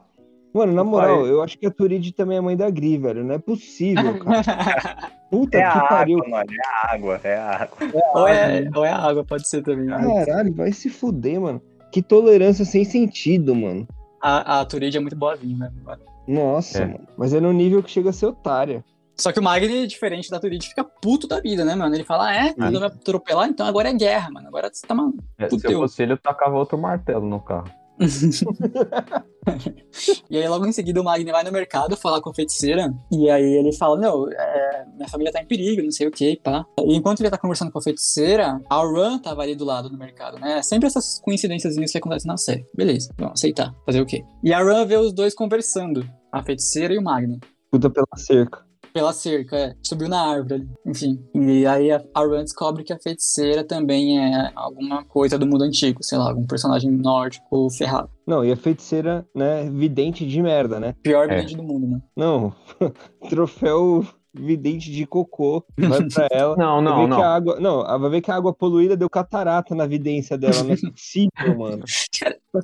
Mano, 0.53 0.71
na 0.73 0.83
moral, 0.83 1.23
aí. 1.23 1.29
eu 1.31 1.41
acho 1.41 1.57
que 1.57 1.65
a 1.65 1.71
Turid 1.71 2.11
também 2.11 2.37
é 2.37 2.41
mãe 2.41 2.55
da 2.55 2.69
Gri, 2.69 2.97
velho. 2.97 3.23
Não 3.23 3.35
é 3.35 3.39
possível, 3.39 4.17
cara. 4.23 5.11
Puta 5.31 5.57
É 5.57 5.71
que 5.71 5.79
pariu. 5.87 6.19
água, 6.19 6.29
mano, 6.29 6.51
é 6.51 6.67
a 6.67 6.93
água, 6.93 7.21
é 7.23 7.35
a 7.37 7.55
água. 7.63 7.77
ou, 8.13 8.27
é, 8.27 8.69
ou 8.75 8.85
é 8.85 8.89
a 8.89 8.97
água, 8.97 9.23
pode 9.25 9.47
ser 9.47 9.63
também. 9.63 9.87
Caralho, 9.87 10.53
vai 10.53 10.71
se 10.71 10.89
fuder, 10.89 11.41
mano. 11.41 11.61
Que 11.91 12.01
tolerância 12.01 12.63
sem 12.65 12.83
sentido, 12.85 13.55
mano. 13.55 13.87
A, 14.21 14.59
a 14.61 14.65
Turid 14.65 14.95
é 14.95 14.99
muito 14.99 15.15
boazinha, 15.15 15.57
né? 15.57 15.97
Nossa, 16.27 16.79
É. 16.83 16.85
mano. 16.85 17.07
Mas 17.17 17.33
é 17.33 17.39
no 17.39 17.51
nível 17.51 17.81
que 17.83 17.89
chega 17.91 18.11
a 18.11 18.13
ser 18.13 18.27
otária. 18.27 18.83
Só 19.15 19.31
que 19.31 19.39
o 19.39 19.43
Magni, 19.43 19.85
diferente 19.85 20.29
da 20.29 20.39
Turid, 20.39 20.65
fica 20.67 20.83
puto 20.83 21.27
da 21.27 21.39
vida, 21.39 21.63
né, 21.65 21.75
mano? 21.75 21.93
Ele 21.93 22.03
fala, 22.03 22.29
ah, 22.29 22.47
é, 22.47 22.53
mandou 22.57 22.79
me 22.81 22.87
atropelar, 22.87 23.47
então 23.47 23.65
agora 23.65 23.89
é 23.89 23.93
guerra, 23.93 24.31
mano. 24.31 24.47
Agora 24.47 24.69
você 24.73 24.85
tá 24.87 24.95
maluco. 24.95 25.23
É, 25.37 25.47
se 25.49 25.55
eu 25.55 25.59
Fudeu. 25.61 25.79
fosse 25.81 26.01
ele, 26.01 26.13
eu 26.13 26.17
tacava 26.17 26.55
outro 26.57 26.77
martelo 26.77 27.25
no 27.27 27.39
carro. 27.39 27.69
e 30.29 30.37
aí, 30.37 30.47
logo 30.47 30.65
em 30.65 30.71
seguida, 30.71 30.99
o 30.99 31.03
Magni 31.03 31.31
vai 31.31 31.43
no 31.43 31.51
mercado 31.51 31.95
falar 31.95 32.21
com 32.21 32.29
a 32.29 32.33
feiticeira. 32.33 32.91
E 33.11 33.29
aí 33.29 33.57
ele 33.57 33.71
fala: 33.73 33.99
Não, 33.99 34.27
é, 34.31 34.85
minha 34.95 35.07
família 35.07 35.31
tá 35.31 35.41
em 35.41 35.45
perigo, 35.45 35.83
não 35.83 35.91
sei 35.91 36.07
o 36.07 36.11
que, 36.11 36.37
pá. 36.37 36.65
E 36.79 36.95
enquanto 36.95 37.21
ele 37.21 37.29
tá 37.29 37.37
conversando 37.37 37.71
com 37.71 37.79
a 37.79 37.81
feiticeira, 37.81 38.59
a 38.69 38.77
Run 38.77 39.19
tava 39.19 39.43
ali 39.43 39.55
do 39.55 39.65
lado 39.65 39.89
do 39.89 39.97
mercado, 39.97 40.39
né? 40.39 40.61
Sempre 40.63 40.87
essas 40.87 41.19
coincidências 41.19 41.75
que 41.91 41.97
acontecem 41.97 42.27
na 42.27 42.37
série. 42.37 42.65
Beleza, 42.75 43.13
vamos 43.17 43.39
aceitar. 43.39 43.73
Fazer 43.85 44.01
o 44.01 44.05
quê? 44.05 44.23
E 44.43 44.53
a 44.53 44.61
Run 44.61 44.85
vê 44.85 44.97
os 44.97 45.13
dois 45.13 45.35
conversando, 45.35 46.07
a 46.31 46.43
feiticeira 46.43 46.93
e 46.93 46.97
o 46.97 47.03
Magni. 47.03 47.39
Puta 47.71 47.89
pela 47.89 48.07
cerca. 48.15 48.63
Pela 48.93 49.11
cerca, 49.11 49.57
é. 49.57 49.73
Subiu 49.81 50.07
na 50.07 50.21
árvore 50.21 50.53
ali. 50.53 50.69
Enfim. 50.85 51.19
E 51.33 51.65
aí 51.65 51.91
a, 51.91 52.03
a 52.13 52.19
Run 52.21 52.43
descobre 52.43 52.83
que 52.83 52.93
a 52.93 52.99
feiticeira 52.99 53.63
também 53.63 54.19
é 54.19 54.51
alguma 54.55 55.03
coisa 55.03 55.37
do 55.37 55.47
mundo 55.47 55.63
antigo, 55.63 56.03
sei 56.03 56.17
lá, 56.17 56.29
algum 56.29 56.45
personagem 56.45 56.91
nórdico 56.91 57.69
ferrado. 57.71 58.09
Não, 58.27 58.45
e 58.45 58.51
a 58.51 58.55
feiticeira, 58.55 59.25
né, 59.35 59.69
vidente 59.69 60.25
de 60.27 60.41
merda, 60.41 60.79
né? 60.79 60.93
Pior 61.01 61.29
É. 61.29 61.35
vidente 61.37 61.55
do 61.57 61.63
mundo, 61.63 61.87
né? 61.87 61.99
Não, 62.15 62.53
troféu 63.29 64.05
vidente 64.35 64.91
de 64.91 65.05
cocô 65.05 65.63
vai 65.77 66.07
pra 66.07 66.27
ela. 66.31 66.55
Não, 66.55 66.75
Vai 66.75 66.83
não, 66.83 67.01
ver 67.01 67.07
não. 67.07 67.17
que 67.17 67.23
a 67.23 67.29
água, 67.35 67.59
não, 67.59 67.79
ela 67.81 67.97
vai 67.99 68.09
ver 68.09 68.21
que 68.21 68.31
a 68.31 68.35
água 68.35 68.53
poluída 68.53 68.97
deu 68.97 69.09
catarata 69.09 69.75
na 69.75 69.85
vidência 69.85 70.37
dela, 70.37 70.63
não 70.63 70.73
é 70.73 70.77
possível, 70.91 71.57
mano. 71.57 71.83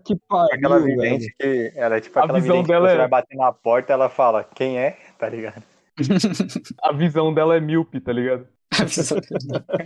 Que 0.05 0.13
Aquela 0.29 0.79
pariu, 0.79 0.97
velho. 0.97 1.01
vidente 1.01 1.35
que. 1.39 1.71
Ela 1.75 1.97
é 1.97 2.01
tipo 2.01 2.17
A 2.19 2.23
aquela 2.23 2.39
visão 2.39 2.55
vidente 2.57 2.65
que 2.67 2.71
dela 2.73 2.87
você 2.89 2.93
é- 2.95 2.97
vai 2.97 3.07
bater 3.07 3.35
na 3.37 3.51
porta 3.51 3.93
ela 3.93 4.09
fala, 4.09 4.43
quem 4.43 4.77
é? 4.77 4.97
Tá 5.17 5.27
ligado? 5.29 5.61
A 6.81 6.91
visão 6.93 7.33
dela 7.33 7.55
é 7.55 7.59
míope, 7.59 7.99
tá 7.99 8.11
ligado? 8.13 8.47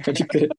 Pode 0.05 0.25
crer. 0.27 0.49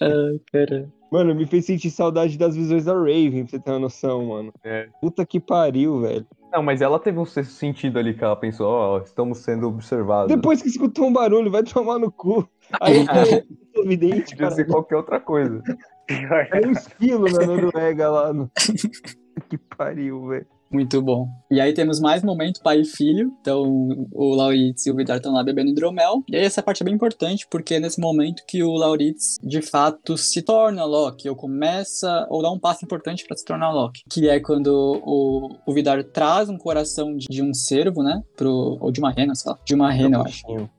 Ai, 0.00 0.40
cara. 0.52 0.88
Mano, 1.10 1.34
me 1.34 1.46
fez 1.46 1.66
sentir 1.66 1.90
saudade 1.90 2.38
das 2.38 2.56
visões 2.56 2.84
da 2.84 2.94
Raven, 2.94 3.44
pra 3.44 3.50
você 3.50 3.58
ter 3.58 3.70
uma 3.70 3.78
noção, 3.78 4.26
mano. 4.26 4.52
É. 4.64 4.88
Puta 5.00 5.26
que 5.26 5.38
pariu, 5.38 6.00
velho. 6.00 6.26
Não, 6.52 6.62
mas 6.62 6.82
ela 6.82 6.98
teve 6.98 7.18
um 7.18 7.24
sexto 7.24 7.52
sentido 7.52 7.98
ali 7.98 8.12
que 8.12 8.22
ela 8.22 8.36
pensou, 8.36 8.68
ó, 8.68 8.98
estamos 8.98 9.38
sendo 9.38 9.68
observados. 9.68 10.34
Depois 10.34 10.60
que 10.60 10.68
escutou 10.68 11.06
um 11.06 11.12
barulho, 11.12 11.50
vai 11.50 11.62
tomar 11.62 11.98
no 11.98 12.10
cu. 12.12 12.46
Aí 12.80 13.06
é 13.08 13.80
evidente, 13.80 14.32
Podia 14.32 14.36
cara. 14.36 14.50
ser 14.50 14.66
qualquer 14.66 14.96
outra 14.96 15.18
coisa. 15.18 15.62
É 16.08 16.66
um 16.66 16.72
esquilo 16.72 17.30
na 17.30 17.46
Noruega 17.46 18.10
lá. 18.10 18.32
No... 18.32 18.50
que 19.48 19.56
pariu, 19.56 20.26
velho. 20.28 20.46
Muito 20.72 21.02
bom. 21.02 21.28
E 21.50 21.60
aí 21.60 21.74
temos 21.74 22.00
mais 22.00 22.22
momento 22.22 22.62
pai 22.62 22.80
e 22.80 22.84
filho. 22.84 23.30
Então 23.40 24.08
o 24.10 24.34
Lauritz 24.34 24.86
e 24.86 24.90
o 24.90 24.96
Vidar 24.96 25.16
estão 25.16 25.32
lá 25.32 25.44
bebendo 25.44 25.70
hidromel. 25.70 26.24
E 26.28 26.36
aí 26.36 26.44
essa 26.44 26.62
parte 26.62 26.82
é 26.82 26.84
bem 26.84 26.94
importante, 26.94 27.46
porque 27.50 27.74
é 27.74 27.80
nesse 27.80 28.00
momento 28.00 28.42
que 28.46 28.62
o 28.62 28.72
Lauritz 28.72 29.38
de 29.42 29.60
fato 29.60 30.16
se 30.16 30.40
torna 30.42 30.84
Loki, 30.84 31.28
ou 31.28 31.36
começa, 31.36 32.26
ou 32.30 32.42
dá 32.42 32.50
um 32.50 32.58
passo 32.58 32.84
importante 32.84 33.26
para 33.26 33.36
se 33.36 33.44
tornar 33.44 33.70
Loki. 33.70 34.02
Que 34.10 34.28
é 34.28 34.40
quando 34.40 34.68
o, 35.04 35.56
o 35.66 35.74
Vidar 35.74 36.02
traz 36.04 36.48
um 36.48 36.56
coração 36.56 37.16
de, 37.16 37.26
de 37.28 37.42
um 37.42 37.52
cervo, 37.52 38.02
né? 38.02 38.22
Pro, 38.36 38.78
ou 38.80 38.90
de 38.90 39.00
uma 39.00 39.10
rena, 39.10 39.34
sei 39.34 39.52
lá. 39.52 39.58
De 39.64 39.74
uma 39.74 39.90
rena, 39.92 40.18
eu 40.18 40.22
acho. 40.22 40.70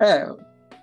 É, 0.00 0.28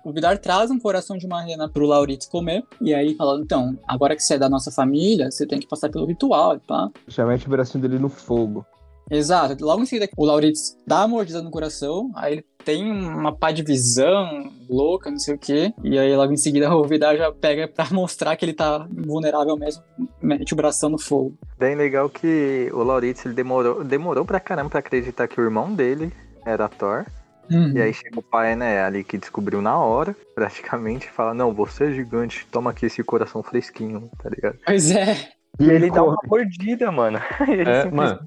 o 0.04 0.12
Vidar 0.12 0.38
traz 0.38 0.70
um 0.70 0.78
coração 0.78 1.16
de 1.16 1.26
uma 1.26 1.42
rena 1.42 1.68
pro 1.68 1.86
Lauritz 1.86 2.26
comer, 2.26 2.64
e 2.80 2.94
aí 2.94 3.14
fala, 3.14 3.40
então, 3.40 3.78
agora 3.86 4.16
que 4.16 4.22
você 4.22 4.34
é 4.34 4.38
da 4.38 4.48
nossa 4.48 4.70
família, 4.70 5.30
você 5.30 5.46
tem 5.46 5.60
que 5.60 5.66
passar 5.66 5.90
pelo 5.90 6.06
ritual, 6.06 6.56
e 6.56 6.58
pá. 6.60 6.90
Já 7.08 7.24
mete 7.24 7.46
o 7.46 7.50
bracinho 7.50 7.82
dele 7.82 7.98
no 7.98 8.08
fogo. 8.08 8.64
Exato, 9.10 9.64
logo 9.64 9.82
em 9.82 9.86
seguida 9.86 10.08
o 10.16 10.24
Lauritz 10.24 10.76
dá 10.86 11.02
a 11.02 11.08
mordida 11.08 11.42
no 11.42 11.50
coração, 11.50 12.10
aí 12.14 12.34
ele 12.34 12.46
tem 12.64 12.90
uma 12.90 13.34
pá 13.34 13.50
de 13.50 13.62
visão 13.62 14.50
louca, 14.70 15.10
não 15.10 15.18
sei 15.18 15.34
o 15.34 15.38
quê, 15.38 15.74
e 15.82 15.98
aí 15.98 16.16
logo 16.16 16.32
em 16.32 16.36
seguida 16.36 16.74
o 16.74 16.84
Vidar 16.84 17.16
já 17.16 17.30
pega 17.30 17.68
pra 17.68 17.86
mostrar 17.92 18.36
que 18.36 18.44
ele 18.44 18.54
tá 18.54 18.86
vulnerável 18.90 19.56
mesmo, 19.56 19.82
mete 20.22 20.52
o 20.54 20.56
bração 20.56 20.88
no 20.88 20.98
fogo. 20.98 21.36
Bem 21.58 21.74
legal 21.74 22.08
que 22.08 22.70
o 22.72 22.82
Lauritz 22.82 23.26
ele 23.26 23.34
demorou, 23.34 23.84
demorou 23.84 24.24
pra 24.24 24.40
caramba 24.40 24.70
pra 24.70 24.78
acreditar 24.78 25.28
que 25.28 25.40
o 25.40 25.44
irmão 25.44 25.74
dele 25.74 26.12
era 26.46 26.68
Thor. 26.68 27.04
Uhum. 27.52 27.72
E 27.76 27.82
aí 27.82 27.92
chega 27.92 28.18
o 28.18 28.22
pai, 28.22 28.56
né, 28.56 28.82
ali 28.82 29.04
que 29.04 29.18
descobriu 29.18 29.60
na 29.60 29.76
hora, 29.78 30.16
praticamente, 30.34 31.06
e 31.06 31.10
fala, 31.10 31.34
não, 31.34 31.52
você 31.52 31.84
é 31.84 31.92
gigante, 31.92 32.46
toma 32.50 32.70
aqui 32.70 32.86
esse 32.86 33.02
coração 33.04 33.42
fresquinho, 33.42 34.10
tá 34.22 34.30
ligado? 34.30 34.58
Pois 34.64 34.90
é, 34.90 35.14
E 35.60 35.68
ele 35.68 35.90
dá 35.90 36.02
uma 36.02 36.16
mordida, 36.24 36.90
mano. 36.90 37.18
E 37.46 37.50
ele 37.52 37.70
É, 37.70 37.84
morre. 37.90 38.18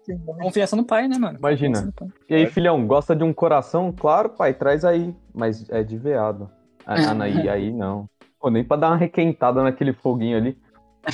confiança 0.41 0.75
no 0.75 0.85
pai, 0.85 1.07
né, 1.07 1.17
mano? 1.17 1.39
Imagina. 1.39 1.91
E 2.29 2.35
aí, 2.35 2.45
filhão, 2.47 2.85
gosta 2.85 3.15
de 3.15 3.23
um 3.23 3.33
coração? 3.33 3.91
Claro, 3.91 4.29
pai, 4.29 4.53
traz 4.53 4.85
aí. 4.85 5.13
Mas 5.33 5.67
é 5.69 5.81
de 5.83 5.97
veado. 5.97 6.49
Ah, 6.85 7.11
Anaí, 7.11 7.49
aí 7.49 7.73
não. 7.73 8.07
Pô, 8.39 8.49
nem 8.51 8.63
pra 8.63 8.77
dar 8.77 8.89
uma 8.89 8.97
requentada 8.97 9.63
naquele 9.63 9.91
foguinho 9.91 10.37
ali. 10.37 10.55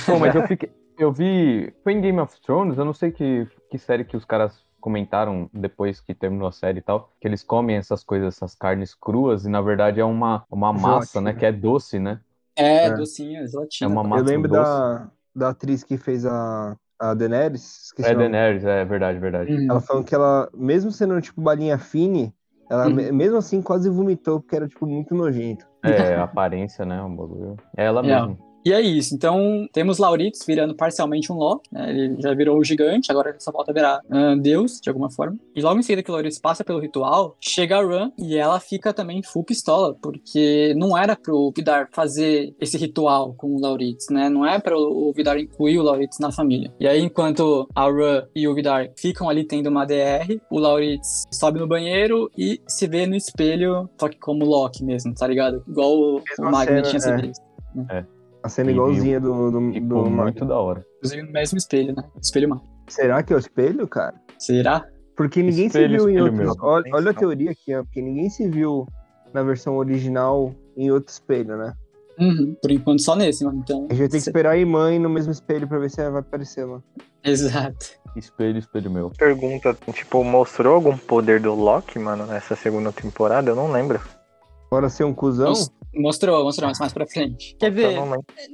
Pô, 0.04 0.18
mas 0.18 0.34
eu 0.34 0.42
fiquei. 0.46 0.70
Eu 0.98 1.10
vi. 1.10 1.72
Foi 1.82 1.94
em 1.94 2.00
Game 2.02 2.20
of 2.20 2.38
Thrones, 2.42 2.76
eu 2.76 2.84
não 2.84 2.92
sei 2.92 3.10
que, 3.10 3.48
que 3.70 3.78
série 3.78 4.04
que 4.04 4.14
os 4.16 4.24
caras 4.26 4.62
comentaram 4.82 5.48
depois 5.54 6.00
que 6.00 6.12
terminou 6.12 6.48
a 6.48 6.52
série 6.52 6.80
e 6.80 6.82
tal, 6.82 7.10
que 7.20 7.26
eles 7.28 7.42
comem 7.44 7.76
essas 7.76 8.02
coisas, 8.04 8.34
essas 8.36 8.54
carnes 8.54 8.94
cruas, 8.94 9.46
e 9.46 9.48
na 9.48 9.60
verdade 9.62 10.00
é 10.00 10.04
uma, 10.04 10.44
uma 10.50 10.72
massa, 10.72 11.20
né? 11.20 11.30
Gelatina. 11.30 11.32
Que 11.34 11.46
é 11.46 11.52
doce, 11.52 11.98
né? 12.00 12.20
É, 12.56 12.86
É. 12.88 12.90
docinho, 12.94 13.46
gelatina. 13.46 13.88
É 13.88 13.92
uma 13.92 14.02
Eu 14.02 14.08
massa 14.08 14.24
lembro 14.24 14.48
doce. 14.50 14.60
da, 14.60 15.10
da 15.34 15.48
atriz 15.50 15.82
que 15.84 15.96
fez 15.96 16.26
a, 16.26 16.76
a 16.98 17.14
Daenerys. 17.14 17.84
Esqueci 17.86 18.10
É. 18.10 18.14
Daenerys, 18.14 18.64
é 18.64 18.84
verdade, 18.84 19.18
verdade. 19.18 19.52
Uhum. 19.54 19.66
Ela 19.70 19.80
falou 19.80 20.04
que 20.04 20.14
ela, 20.14 20.50
mesmo 20.52 20.90
sendo 20.90 21.18
tipo 21.20 21.40
balinha 21.40 21.78
fine, 21.78 22.34
ela 22.68 22.88
Uhum. 22.88 22.94
me- 22.94 23.12
mesmo 23.12 23.38
assim 23.38 23.62
quase 23.62 23.88
vomitou, 23.88 24.40
porque 24.40 24.56
era 24.56 24.66
tipo 24.68 24.86
muito 24.86 25.14
nojento. 25.14 25.64
É, 25.84 26.14
a 26.16 26.24
aparência, 26.24 26.84
né? 26.84 27.02
Um 27.02 27.14
bagulho. 27.16 27.56
É 27.76 27.84
ela 27.84 28.00
É. 28.00 28.02
mesmo. 28.20 28.51
E 28.64 28.72
é 28.72 28.80
isso. 28.80 29.14
Então, 29.14 29.68
temos 29.72 29.98
Lauritz 29.98 30.44
virando 30.46 30.74
parcialmente 30.74 31.32
um 31.32 31.36
Loki, 31.36 31.68
né? 31.72 31.90
Ele 31.90 32.16
já 32.20 32.34
virou 32.34 32.58
o 32.58 32.64
gigante, 32.64 33.10
agora 33.10 33.30
ele 33.30 33.40
só 33.40 33.50
falta 33.52 33.72
virar 33.72 34.00
ah, 34.10 34.34
Deus, 34.36 34.80
de 34.80 34.88
alguma 34.88 35.10
forma. 35.10 35.36
E 35.54 35.60
logo 35.60 35.78
em 35.78 35.82
seguida 35.82 36.02
que 36.02 36.10
o 36.10 36.14
Lauritz 36.14 36.38
passa 36.38 36.64
pelo 36.64 36.78
ritual, 36.78 37.36
chega 37.40 37.78
a 37.78 37.86
Ran 37.86 38.12
e 38.18 38.36
ela 38.36 38.60
fica 38.60 38.92
também 38.92 39.22
full 39.22 39.44
pistola, 39.44 39.94
porque 40.00 40.74
não 40.76 40.96
era 40.96 41.16
pro 41.16 41.52
Vidar 41.54 41.88
fazer 41.92 42.54
esse 42.60 42.76
ritual 42.76 43.34
com 43.34 43.54
o 43.54 43.60
Lauritz, 43.60 44.06
né? 44.10 44.28
Não 44.28 44.46
é 44.46 44.58
para 44.58 44.76
o 44.76 45.12
Vidar 45.14 45.38
incluir 45.38 45.78
o 45.78 45.82
Lauritz 45.82 46.18
na 46.18 46.30
família. 46.30 46.72
E 46.78 46.86
aí, 46.86 47.00
enquanto 47.00 47.68
a 47.74 47.84
Ran 47.90 48.26
e 48.34 48.46
o 48.46 48.54
Vidar 48.54 48.90
ficam 48.96 49.28
ali 49.28 49.44
tendo 49.44 49.68
uma 49.68 49.84
DR, 49.84 50.40
o 50.50 50.58
Lauritz 50.58 51.24
sobe 51.32 51.58
no 51.58 51.66
banheiro 51.66 52.30
e 52.36 52.60
se 52.66 52.86
vê 52.86 53.06
no 53.06 53.16
espelho, 53.16 53.88
só 53.98 54.08
que 54.08 54.18
como 54.18 54.44
Loki 54.44 54.84
mesmo, 54.84 55.14
tá 55.14 55.26
ligado? 55.26 55.62
Igual 55.68 55.92
o, 55.92 56.16
o 56.16 56.22
Mesma 56.22 56.50
Magni 56.50 56.76
cena, 56.76 56.82
tinha 56.82 57.00
se 57.00 57.32
é. 57.90 58.04
A 58.42 58.48
cena 58.48 58.70
E 58.70 58.74
igualzinha 58.74 59.20
do, 59.20 59.50
do, 59.50 59.72
Ficou 59.72 60.04
do 60.04 60.10
muito 60.10 60.44
da 60.44 60.58
hora. 60.58 60.84
Inclusive 60.98 61.22
no 61.22 61.32
mesmo 61.32 61.58
espelho, 61.58 61.94
né? 61.94 62.02
Espelho 62.20 62.48
mágico. 62.48 62.68
Será 62.88 63.22
que 63.22 63.32
é 63.32 63.36
o 63.36 63.38
espelho, 63.38 63.86
cara? 63.86 64.14
Será? 64.38 64.84
Porque 65.16 65.42
ninguém 65.42 65.66
Espelho, 65.66 66.00
se 66.00 66.06
viu 66.06 66.10
em 66.10 66.20
outros. 66.20 66.38
meu. 66.38 66.54
Olha, 66.60 66.90
olha 66.92 67.10
a 67.10 67.14
teoria 67.14 67.50
aqui, 67.50 67.74
ó. 67.74 67.82
Porque 67.84 68.02
ninguém 68.02 68.28
se 68.28 68.48
viu 68.48 68.86
na 69.32 69.42
versão 69.42 69.76
original 69.76 70.54
em 70.76 70.90
outro 70.90 71.12
espelho, 71.12 71.56
né? 71.56 71.72
Uhum, 72.18 72.54
por 72.60 72.70
enquanto 72.70 73.00
só 73.00 73.14
nesse, 73.16 73.44
mano. 73.44 73.60
Então. 73.62 73.86
A 73.90 73.94
gente 73.94 73.98
vai 74.00 74.08
ter 74.08 74.16
que 74.18 74.28
esperar 74.28 74.50
a 74.50 74.56
irmã 74.56 74.92
ir 74.92 74.98
no 74.98 75.08
mesmo 75.08 75.32
espelho 75.32 75.66
pra 75.68 75.78
ver 75.78 75.90
se 75.90 76.00
ela 76.00 76.10
vai 76.10 76.20
aparecer 76.20 76.64
lá. 76.64 76.80
Exato. 77.24 77.86
Espelho, 78.16 78.58
espelho 78.58 78.90
meu. 78.90 79.10
Pergunta, 79.10 79.76
tipo, 79.92 80.22
mostrou 80.24 80.74
algum 80.74 80.96
poder 80.96 81.40
do 81.40 81.54
Loki, 81.54 81.98
mano, 81.98 82.26
nessa 82.26 82.54
segunda 82.56 82.92
temporada? 82.92 83.50
Eu 83.50 83.56
não 83.56 83.70
lembro. 83.70 84.00
Bora 84.72 84.88
ser 84.88 85.04
um 85.04 85.12
cuzão? 85.12 85.50
Mos- 85.50 85.70
Mostrou, 85.94 86.42
mostrou, 86.42 86.66
mas 86.70 86.78
mais 86.78 86.94
pra 86.94 87.06
frente. 87.06 87.54
Quer 87.60 87.66
Eu 87.66 87.72
ver? 87.74 88.00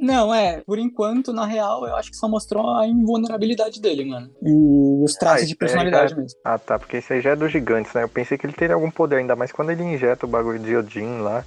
não 0.03 0.35
é. 0.35 0.61
Por 0.67 0.77
enquanto, 0.77 1.33
na 1.33 1.47
real, 1.47 1.87
eu 1.87 1.95
acho 1.95 2.11
que 2.11 2.17
só 2.17 2.29
mostrou 2.29 2.69
a 2.77 2.85
invulnerabilidade 2.89 3.81
dele, 3.81 4.05
mano. 4.05 4.29
E 4.43 5.05
os 5.05 5.15
traços 5.15 5.45
Ah, 5.45 5.47
de 5.47 5.55
personalidade 5.55 6.11
já- 6.11 6.17
mesmo. 6.17 6.37
Ah, 6.45 6.59
tá, 6.59 6.77
porque 6.77 6.99
isso 6.99 7.13
aí 7.13 7.21
já 7.21 7.31
é 7.31 7.37
dos 7.37 7.53
gigantes, 7.53 7.95
né? 7.95 8.03
Eu 8.03 8.09
pensei 8.09 8.37
que 8.37 8.45
ele 8.45 8.53
teria 8.53 8.75
algum 8.75 8.91
poder, 8.91 9.19
ainda 9.19 9.37
mais 9.37 9.53
quando 9.53 9.71
ele 9.71 9.85
injeta 9.85 10.27
o 10.27 10.29
bagulho 10.29 10.59
de 10.59 10.75
Odin 10.75 11.21
lá. 11.21 11.45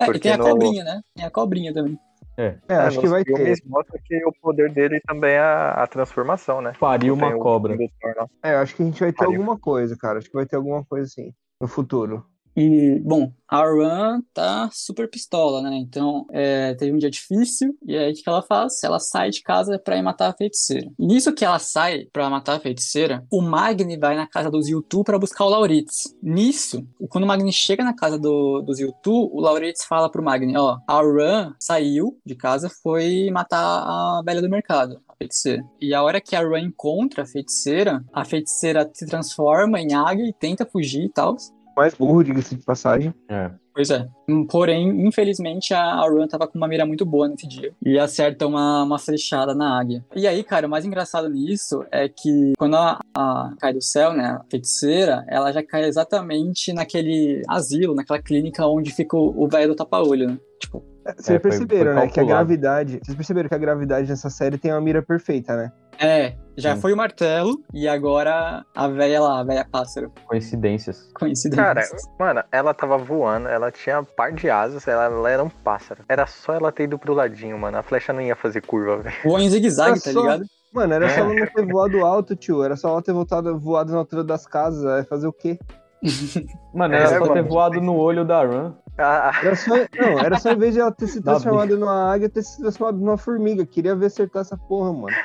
É, 0.00 0.02
e 0.02 0.06
Porque 0.06 0.18
tem 0.18 0.32
a 0.32 0.36
no- 0.38 0.44
cobrinha, 0.50 0.82
né? 0.82 1.00
Tem 1.14 1.24
a 1.24 1.30
cobrinha 1.30 1.72
também. 1.72 1.96
É, 2.36 2.56
Ah, 2.68 2.88
acho 2.88 2.98
que 2.98 3.06
vai 3.06 3.22
ter. 3.22 3.54
Mostra 3.66 4.00
que 4.04 4.24
o 4.26 4.32
poder 4.42 4.72
dele 4.72 5.00
também 5.06 5.34
é 5.34 5.38
a, 5.38 5.84
a 5.84 5.86
transformação, 5.86 6.60
né? 6.60 6.72
Pariu 6.80 7.16
Tem 7.16 7.24
uma 7.28 7.36
o 7.36 7.38
cobra. 7.38 7.76
lá. 8.16 8.26
É, 8.42 8.56
acho 8.56 8.74
que 8.74 8.82
a 8.82 8.86
gente 8.86 8.98
vai 8.98 9.12
ter 9.12 9.18
Pariu. 9.18 9.34
alguma 9.34 9.56
coisa, 9.56 9.96
cara. 9.96 10.18
Acho 10.18 10.26
que 10.26 10.34
vai 10.34 10.46
ter 10.46 10.56
alguma 10.56 10.84
coisa 10.84 11.06
assim 11.06 11.32
no 11.60 11.68
futuro. 11.68 12.24
E, 12.60 12.98
bom, 13.04 13.30
a 13.46 13.62
Ran 13.62 14.20
tá 14.34 14.68
super 14.72 15.08
pistola, 15.08 15.62
né? 15.62 15.76
Então, 15.76 16.26
é, 16.32 16.74
teve 16.74 16.92
um 16.92 16.98
dia 16.98 17.08
difícil, 17.08 17.72
e 17.86 17.96
aí 17.96 18.10
o 18.10 18.14
que 18.14 18.22
ela 18.26 18.42
faz? 18.42 18.82
Ela 18.82 18.98
sai 18.98 19.30
de 19.30 19.42
casa 19.42 19.78
pra 19.78 19.96
ir 19.96 20.02
matar 20.02 20.30
a 20.30 20.32
feiticeira. 20.32 20.90
E 20.98 21.06
nisso 21.06 21.32
que 21.32 21.44
ela 21.44 21.60
sai 21.60 22.06
pra 22.12 22.28
matar 22.28 22.56
a 22.56 22.60
feiticeira, 22.60 23.24
o 23.30 23.40
Magni 23.40 23.96
vai 23.96 24.16
na 24.16 24.26
casa 24.26 24.50
dos 24.50 24.68
Yutu 24.68 25.04
pra 25.04 25.20
buscar 25.20 25.44
o 25.44 25.48
Lauritz. 25.50 26.16
Nisso, 26.20 26.84
quando 27.08 27.22
o 27.22 27.26
Magni 27.28 27.52
chega 27.52 27.84
na 27.84 27.94
casa 27.94 28.18
do, 28.18 28.60
dos 28.60 28.80
Yutu, 28.80 29.30
o 29.32 29.40
Lauritz 29.40 29.84
fala 29.84 30.10
pro 30.10 30.20
Magni, 30.20 30.58
ó, 30.58 30.78
a 30.84 31.00
Ran 31.00 31.54
saiu 31.60 32.18
de 32.26 32.34
casa, 32.34 32.68
foi 32.82 33.30
matar 33.30 33.60
a 33.62 34.20
velha 34.26 34.42
do 34.42 34.50
mercado. 34.50 35.00
Feiticeira. 35.16 35.64
E 35.80 35.94
a 35.94 36.02
hora 36.02 36.20
que 36.20 36.36
a 36.36 36.40
Ran 36.40 36.60
encontra 36.60 37.22
a 37.22 37.26
feiticeira, 37.26 38.04
a 38.12 38.24
feiticeira 38.24 38.88
se 38.92 39.06
transforma 39.06 39.80
em 39.80 39.94
águia 39.94 40.28
e 40.28 40.32
tenta 40.32 40.66
fugir 40.66 41.04
e 41.04 41.08
tal. 41.08 41.36
Mais 41.78 41.94
burro, 41.94 42.24
diga-se 42.24 42.56
de 42.56 42.64
passagem. 42.64 43.14
É. 43.28 43.50
Pois 43.72 43.90
é. 43.90 44.08
Porém, 44.50 45.06
infelizmente, 45.06 45.72
a 45.72 46.00
Run 46.00 46.26
tava 46.26 46.48
com 46.48 46.58
uma 46.58 46.66
mira 46.66 46.84
muito 46.84 47.06
boa 47.06 47.28
nesse 47.28 47.46
dia. 47.46 47.72
E 47.84 47.96
acerta 47.96 48.44
uma, 48.48 48.82
uma 48.82 48.98
flechada 48.98 49.54
na 49.54 49.78
águia. 49.78 50.04
E 50.16 50.26
aí, 50.26 50.42
cara, 50.42 50.66
o 50.66 50.70
mais 50.70 50.84
engraçado 50.84 51.28
nisso 51.30 51.84
é 51.92 52.08
que 52.08 52.54
quando 52.58 52.74
a, 52.74 52.98
a 53.16 53.52
cai 53.60 53.72
do 53.72 53.80
céu, 53.80 54.12
né, 54.12 54.24
a 54.40 54.44
feiticeira, 54.50 55.24
ela 55.28 55.52
já 55.52 55.62
cai 55.62 55.84
exatamente 55.84 56.72
naquele 56.72 57.42
asilo, 57.48 57.94
naquela 57.94 58.20
clínica 58.20 58.66
onde 58.66 58.90
fica 58.92 59.16
o 59.16 59.28
o 59.44 59.46
velho 59.48 59.68
do 59.68 59.76
tapa-olho, 59.76 60.26
né? 60.30 60.38
Tipo, 60.60 60.82
Vocês 61.04 61.28
É, 61.28 61.32
foi- 61.32 61.38
perceberam, 61.38 61.92
foi 61.94 62.02
né? 62.06 62.08
Que 62.08 62.18
a 62.18 62.24
gravidade. 62.24 62.98
Vocês 63.04 63.16
perceberam 63.16 63.48
que 63.48 63.54
a 63.54 63.58
gravidade 63.58 64.08
nessa 64.10 64.28
série 64.28 64.58
tem 64.58 64.72
uma 64.72 64.80
mira 64.80 65.00
perfeita, 65.00 65.56
né? 65.56 65.70
É, 66.00 66.34
já 66.56 66.74
Sim. 66.74 66.80
foi 66.80 66.92
o 66.92 66.96
martelo 66.96 67.60
e 67.74 67.88
agora 67.88 68.64
a 68.74 68.88
véia 68.88 69.20
lá, 69.20 69.40
a 69.40 69.44
véia 69.44 69.66
pássaro. 69.70 70.12
Coincidências. 70.26 71.10
Coincidência. 71.18 71.62
Cara, 71.64 71.82
mano, 72.18 72.42
ela 72.52 72.72
tava 72.72 72.96
voando, 72.96 73.48
ela 73.48 73.70
tinha 73.70 74.00
um 74.00 74.04
par 74.04 74.32
de 74.32 74.48
asas, 74.48 74.86
ela, 74.86 75.04
ela 75.06 75.30
era 75.30 75.42
um 75.42 75.48
pássaro. 75.50 76.02
Era 76.08 76.26
só 76.26 76.52
ela 76.54 76.70
ter 76.72 76.84
ido 76.84 76.98
pro 76.98 77.14
ladinho, 77.14 77.58
mano. 77.58 77.78
A 77.78 77.82
flecha 77.82 78.12
não 78.12 78.20
ia 78.20 78.36
fazer 78.36 78.60
curva, 78.62 78.98
velho. 78.98 79.16
Voou 79.24 79.38
em 79.40 79.50
zigue-zague, 79.50 80.00
tá 80.00 80.12
só- 80.12 80.20
ligado? 80.20 80.44
Mano, 80.72 80.92
era 80.94 81.06
É. 81.06 81.08
só 81.08 81.20
ela 81.22 81.34
não 81.34 81.46
ter 81.46 81.66
voado 81.66 82.04
alto, 82.04 82.36
tio. 82.36 82.62
Era 82.62 82.76
só 82.76 82.90
ela 82.90 83.02
ter 83.02 83.12
voltado, 83.12 83.58
voado 83.58 83.90
na 83.92 83.98
altura 83.98 84.22
das 84.22 84.46
casas. 84.46 84.82
Vai 84.84 85.02
fazer 85.04 85.26
o 85.26 85.32
quê? 85.32 85.58
Mano, 86.74 86.94
É, 86.94 86.98
era 86.98 87.18
só 87.18 87.32
ter 87.32 87.42
voado 87.42 87.80
no 87.80 87.96
olho 87.96 88.24
da 88.24 88.44
Run. 88.44 88.72
Ah, 88.98 89.32
Era 89.42 89.56
só, 89.56 89.74
não, 89.76 90.18
era 90.20 90.38
só 90.38 90.50
em 90.52 90.58
vez 90.58 90.74
de 90.74 90.80
ela 90.80 90.92
ter 90.92 91.06
se 91.06 91.22
transformado 91.22 91.76
numa 91.78 92.12
águia, 92.12 92.28
ter 92.28 92.42
se 92.42 92.58
transformado 92.60 92.98
numa 92.98 93.16
formiga. 93.16 93.64
Queria 93.64 93.94
ver 93.96 94.06
acertar 94.06 94.42
essa 94.42 94.56
porra, 94.56 94.92
mano. 94.92 95.16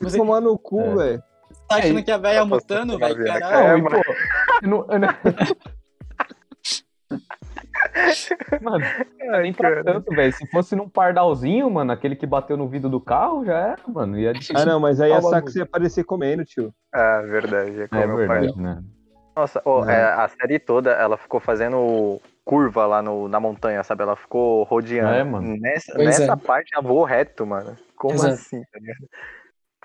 Você- 0.00 0.18
tomar 0.18 0.40
no 0.40 0.58
cu, 0.58 0.80
É. 0.80 0.94
velho. 0.94 1.22
Tá 1.68 1.76
achando 1.76 1.98
É, 1.98 2.02
que 2.02 2.10
a 2.10 2.18
véia 2.18 2.38
eu 2.38 2.48
posso 2.48 2.60
mutando, 2.62 2.98
velho? 2.98 3.24
Caralho. 3.24 3.56
É, 3.56 3.76
Não, 3.78 3.78
e, 3.78 3.82
eu 4.62 4.68
não- 4.68 4.86
eu 4.90 4.98
não- 5.00 5.08
Mano, 8.62 8.84
nem 9.42 9.52
pra 9.52 9.82
tanto, 9.82 10.14
velho. 10.14 10.32
Se 10.32 10.46
fosse 10.50 10.74
num 10.76 10.88
pardalzinho, 10.88 11.68
mano, 11.70 11.92
aquele 11.92 12.16
que 12.16 12.26
bateu 12.26 12.56
no 12.56 12.68
vidro 12.68 12.88
do 12.88 13.00
carro, 13.00 13.44
já 13.44 13.54
era, 13.58 13.78
mano. 13.88 14.18
Ia 14.18 14.32
Ah, 14.54 14.64
não, 14.64 14.80
mas 14.80 15.00
aí 15.00 15.12
a 15.12 15.20
Sax 15.20 15.54
ia 15.56 15.64
aparecer 15.64 16.04
comendo, 16.04 16.44
tio. 16.44 16.72
ah, 16.92 17.20
verdade. 17.22 17.82
É, 17.82 17.88
É 17.90 18.06
verdade, 18.06 18.56
né? 18.60 18.82
Nossa, 19.34 19.60
ô, 19.64 19.84
É. 19.84 19.94
é, 19.94 20.02
a 20.04 20.28
série 20.28 20.58
toda, 20.58 20.92
ela 20.92 21.16
ficou 21.18 21.38
fazendo 21.40 22.20
curva 22.44 22.86
lá 22.86 23.02
no, 23.02 23.28
na 23.28 23.38
montanha, 23.38 23.82
sabe? 23.82 24.02
Ela 24.02 24.16
ficou 24.16 24.62
rodeando. 24.64 25.12
É, 25.14 25.24
mano. 25.24 25.56
Nessa, 25.60 25.92
Pois 25.94 26.06
nessa 26.06 26.32
é. 26.32 26.36
parte, 26.36 26.70
ela 26.74 26.82
voou 26.82 27.04
reto, 27.04 27.44
mano. 27.46 27.76
Como 27.96 28.14
Exato. 28.14 28.34
assim, 28.34 28.62
tá 28.72 28.78
ligado? 28.78 29.06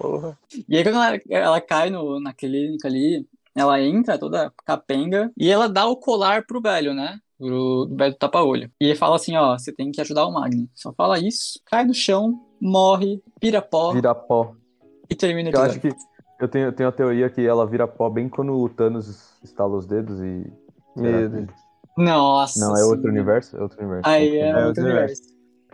Porra. 0.01 0.37
E 0.67 0.77
aí 0.77 0.83
quando 0.83 0.95
ela, 0.95 1.19
ela 1.29 1.61
cai 1.61 1.89
no, 1.89 2.19
na 2.19 2.33
clínica 2.33 2.87
ali, 2.87 3.25
ela 3.55 3.79
entra 3.81 4.17
toda 4.17 4.51
capenga 4.65 5.31
e 5.37 5.49
ela 5.49 5.67
dá 5.69 5.85
o 5.85 5.95
colar 5.97 6.45
pro 6.45 6.61
velho, 6.61 6.93
né? 6.93 7.19
Pro 7.37 7.87
velho 7.95 8.13
do 8.13 8.17
tapa-olho. 8.17 8.71
E 8.79 8.85
ele 8.85 8.95
fala 8.95 9.15
assim, 9.15 9.35
ó, 9.35 9.57
você 9.57 9.71
tem 9.73 9.91
que 9.91 10.01
ajudar 10.01 10.25
o 10.25 10.31
Magni. 10.33 10.69
Só 10.73 10.93
fala 10.93 11.19
isso, 11.19 11.59
cai 11.65 11.83
no 11.85 11.93
chão, 11.93 12.39
morre, 12.61 13.21
vira 13.41 13.61
pó 13.61 13.91
Vira 13.93 14.13
pó. 14.15 14.55
e 15.09 15.15
termina 15.15 15.49
o 15.49 15.53
Eu 15.53 15.61
acho 15.61 15.79
que. 15.79 15.89
Eu 16.39 16.47
tenho, 16.47 16.65
eu 16.65 16.73
tenho 16.73 16.89
a 16.89 16.91
teoria 16.91 17.29
que 17.29 17.45
ela 17.45 17.67
vira 17.67 17.87
pó 17.87 18.09
bem 18.09 18.27
quando 18.27 18.53
o 18.53 18.67
Thanos 18.67 19.37
estala 19.43 19.75
os 19.77 19.85
dedos 19.85 20.19
e. 20.19 20.51
Meu 20.95 21.05
Será 21.05 21.27
Deus. 21.27 21.45
que- 21.47 22.01
Nossa 22.03 22.59
Não, 22.59 22.75
é 22.75 22.83
outro 22.83 23.01
Senhora. 23.01 23.09
universo? 23.11 23.57
É 23.57 23.61
outro 23.61 23.79
universo. 23.79 24.09
Aí 24.09 24.37
é, 24.37 24.49
É 24.49 24.55
outro 24.55 24.67
outro 24.67 24.83
universo. 24.85 25.21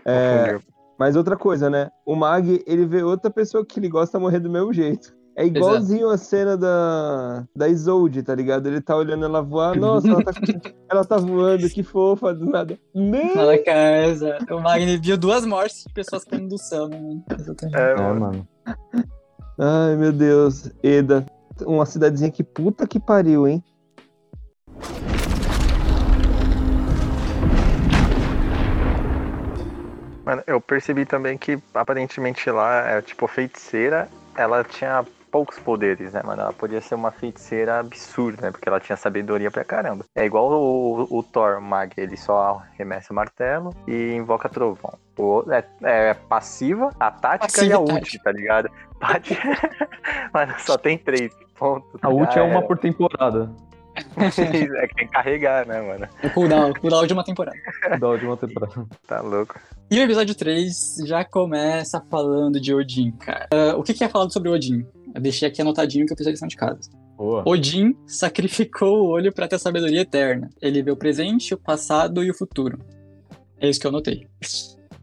É, 0.05 0.51
Confundiu. 0.51 0.76
Mas 0.97 1.15
outra 1.15 1.37
coisa, 1.37 1.69
né? 1.69 1.89
O 2.05 2.15
Mag, 2.15 2.63
ele 2.65 2.85
vê 2.85 3.03
outra 3.03 3.29
pessoa 3.29 3.65
que 3.65 3.79
ele 3.79 3.89
gosta 3.89 4.19
morrer 4.19 4.39
do 4.39 4.49
mesmo 4.49 4.73
jeito. 4.73 5.15
É 5.35 5.45
igualzinho 5.45 6.09
a 6.09 6.17
cena 6.17 6.57
da, 6.57 7.45
da 7.55 7.69
Isolde, 7.69 8.23
tá 8.23 8.33
ligado? 8.33 8.65
Ele 8.65 8.81
tá 8.81 8.95
olhando 8.95 9.23
ela 9.23 9.39
voar, 9.39 9.77
nossa, 9.77 10.07
ela 10.07 10.23
tá, 10.23 10.31
ela 10.89 11.05
tá 11.05 11.17
voando, 11.17 11.69
que 11.69 11.83
fofa, 11.83 12.33
do 12.33 12.47
nada. 12.47 12.75
Não! 12.95 13.35
Nada 13.35 13.63
casa. 13.63 14.39
O 14.49 14.59
Magni 14.59 14.97
viu 14.97 15.15
duas 15.15 15.45
mortes 15.45 15.83
de 15.83 15.93
pessoas 15.93 16.23
caindo 16.23 16.49
do 16.49 16.57
céu, 16.57 16.87
né? 16.87 17.21
Exatamente. 17.39 17.77
É, 17.77 17.91
É, 17.91 18.13
mano. 18.13 18.47
Ai, 19.59 19.95
meu 19.95 20.11
Deus. 20.11 20.71
Eda. 20.81 21.23
Uma 21.67 21.85
cidadezinha 21.85 22.31
que 22.31 22.43
puta 22.43 22.87
que 22.87 22.99
pariu, 22.99 23.47
hein? 23.47 23.63
Mano, 30.27 30.43
eu 30.45 30.59
percebi 30.59 31.05
também 31.05 31.37
que 31.37 31.57
aparentemente 31.73 32.51
lá, 32.51 32.81
é, 32.85 33.01
tipo, 33.01 33.23
a 33.23 33.29
feiticeira, 33.29 34.09
ela 34.35 34.61
tinha 34.61 35.05
poucos 35.31 35.57
poderes, 35.57 36.11
né, 36.11 36.21
mano? 36.21 36.41
Ela 36.41 36.51
podia 36.51 36.81
ser 36.81 36.95
uma 36.95 37.11
feiticeira 37.11 37.79
absurda, 37.79 38.41
né? 38.41 38.51
Porque 38.51 38.67
ela 38.67 38.77
tinha 38.81 38.97
sabedoria 38.97 39.49
pra 39.49 39.63
caramba. 39.63 40.03
É 40.13 40.25
igual 40.25 40.51
o, 40.51 41.07
o 41.09 41.23
Thor 41.23 41.61
Mag, 41.61 41.93
ele 41.95 42.17
só 42.17 42.61
arremessa 42.73 43.13
o 43.13 43.15
martelo 43.15 43.73
e 43.87 44.15
invoca 44.15 44.49
trovão. 44.49 44.95
O, 45.17 45.45
é, 45.49 45.63
é 45.83 46.13
passiva, 46.13 46.89
a 46.99 47.09
tática 47.09 47.47
Passiva 47.47 47.65
e 47.65 47.73
a 47.73 47.79
ult, 47.79 48.19
tá 48.19 48.31
ligado? 48.33 48.69
Tática- 48.99 49.87
mano, 50.33 50.53
só 50.57 50.77
tem 50.77 50.97
três 50.97 51.33
pontos. 51.57 51.87
A 52.01 52.09
ult 52.09 52.37
é 52.37 52.41
uma 52.41 52.61
por 52.63 52.77
temporada. 52.77 53.49
é 54.17 54.87
que 54.87 54.95
tem 54.95 55.07
que 55.07 55.13
carregar, 55.13 55.65
né, 55.65 55.81
mano? 55.81 56.05
O 56.21 56.29
cooldown, 56.31 56.71
o 56.71 56.79
cooldown 56.81 57.07
de 57.07 57.13
uma 57.13 57.23
temporada. 57.23 57.57
Da 57.97 58.09
última 58.09 58.35
temporada. 58.35 58.85
Tá 59.07 59.21
louco. 59.21 59.55
E 59.89 59.99
o 59.99 60.03
episódio 60.03 60.35
3 60.35 60.97
já 61.05 61.23
começa 61.23 62.01
falando 62.09 62.59
de 62.59 62.73
Odin, 62.73 63.11
cara. 63.11 63.47
Ah, 63.51 63.75
o 63.77 63.83
que, 63.83 63.93
que 63.93 64.03
é 64.03 64.09
falado 64.09 64.33
sobre 64.33 64.49
Odin? 64.49 64.85
Eu 65.15 65.21
deixei 65.21 65.47
aqui 65.47 65.61
anotadinho 65.61 66.05
que 66.05 66.11
eu 66.11 66.17
fiz 66.17 66.27
a 66.27 66.31
lição 66.31 66.47
de 66.47 66.57
casa. 66.57 66.89
Boa. 67.15 67.41
Odin 67.47 67.95
sacrificou 68.05 69.03
o 69.05 69.07
olho 69.07 69.33
para 69.33 69.47
ter 69.47 69.57
sabedoria 69.57 70.01
eterna. 70.01 70.49
Ele 70.61 70.83
vê 70.83 70.91
o 70.91 70.97
presente, 70.97 71.53
o 71.53 71.57
passado 71.57 72.21
e 72.23 72.29
o 72.29 72.33
futuro. 72.37 72.79
É 73.59 73.69
isso 73.69 73.79
que 73.79 73.87
eu 73.87 73.89
anotei. 73.89 74.27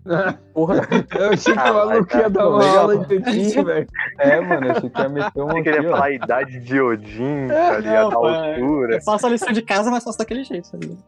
Porra. 0.52 0.82
Eu 1.18 1.30
achei 1.30 1.54
que 1.54 1.58
o 1.60 1.74
maluco 1.74 2.16
ia 2.16 2.28
dar 2.28 2.40
cara. 2.40 2.48
uma 2.50 2.58
Legal. 2.58 2.78
aula 2.78 2.98
de 2.98 3.06
tetinho, 3.08 3.64
velho. 3.64 3.86
É, 4.18 4.40
mano, 4.42 4.70
achei 4.70 4.90
que 4.90 5.00
ia 5.00 5.08
meter 5.08 5.42
um 5.42 5.46
Você 5.46 5.52
aqui, 5.58 5.62
queria 5.62 5.88
ó. 5.88 5.92
falar 5.92 6.04
a 6.04 6.10
idade 6.12 6.60
de 6.60 6.78
Odin, 6.80 7.48
tá 7.48 7.78
ligado? 7.78 8.10
não, 8.10 8.20
Da 8.22 8.46
é. 8.46 8.54
altura. 8.54 8.96
Eu 8.96 9.02
faço 9.02 9.26
a 9.26 9.30
lição 9.30 9.50
de 9.52 9.62
casa, 9.62 9.90
mas 9.90 10.04
faço 10.04 10.18
daquele 10.18 10.44
jeito. 10.44 10.70
Tá 10.70 10.76
ligado? 10.76 11.02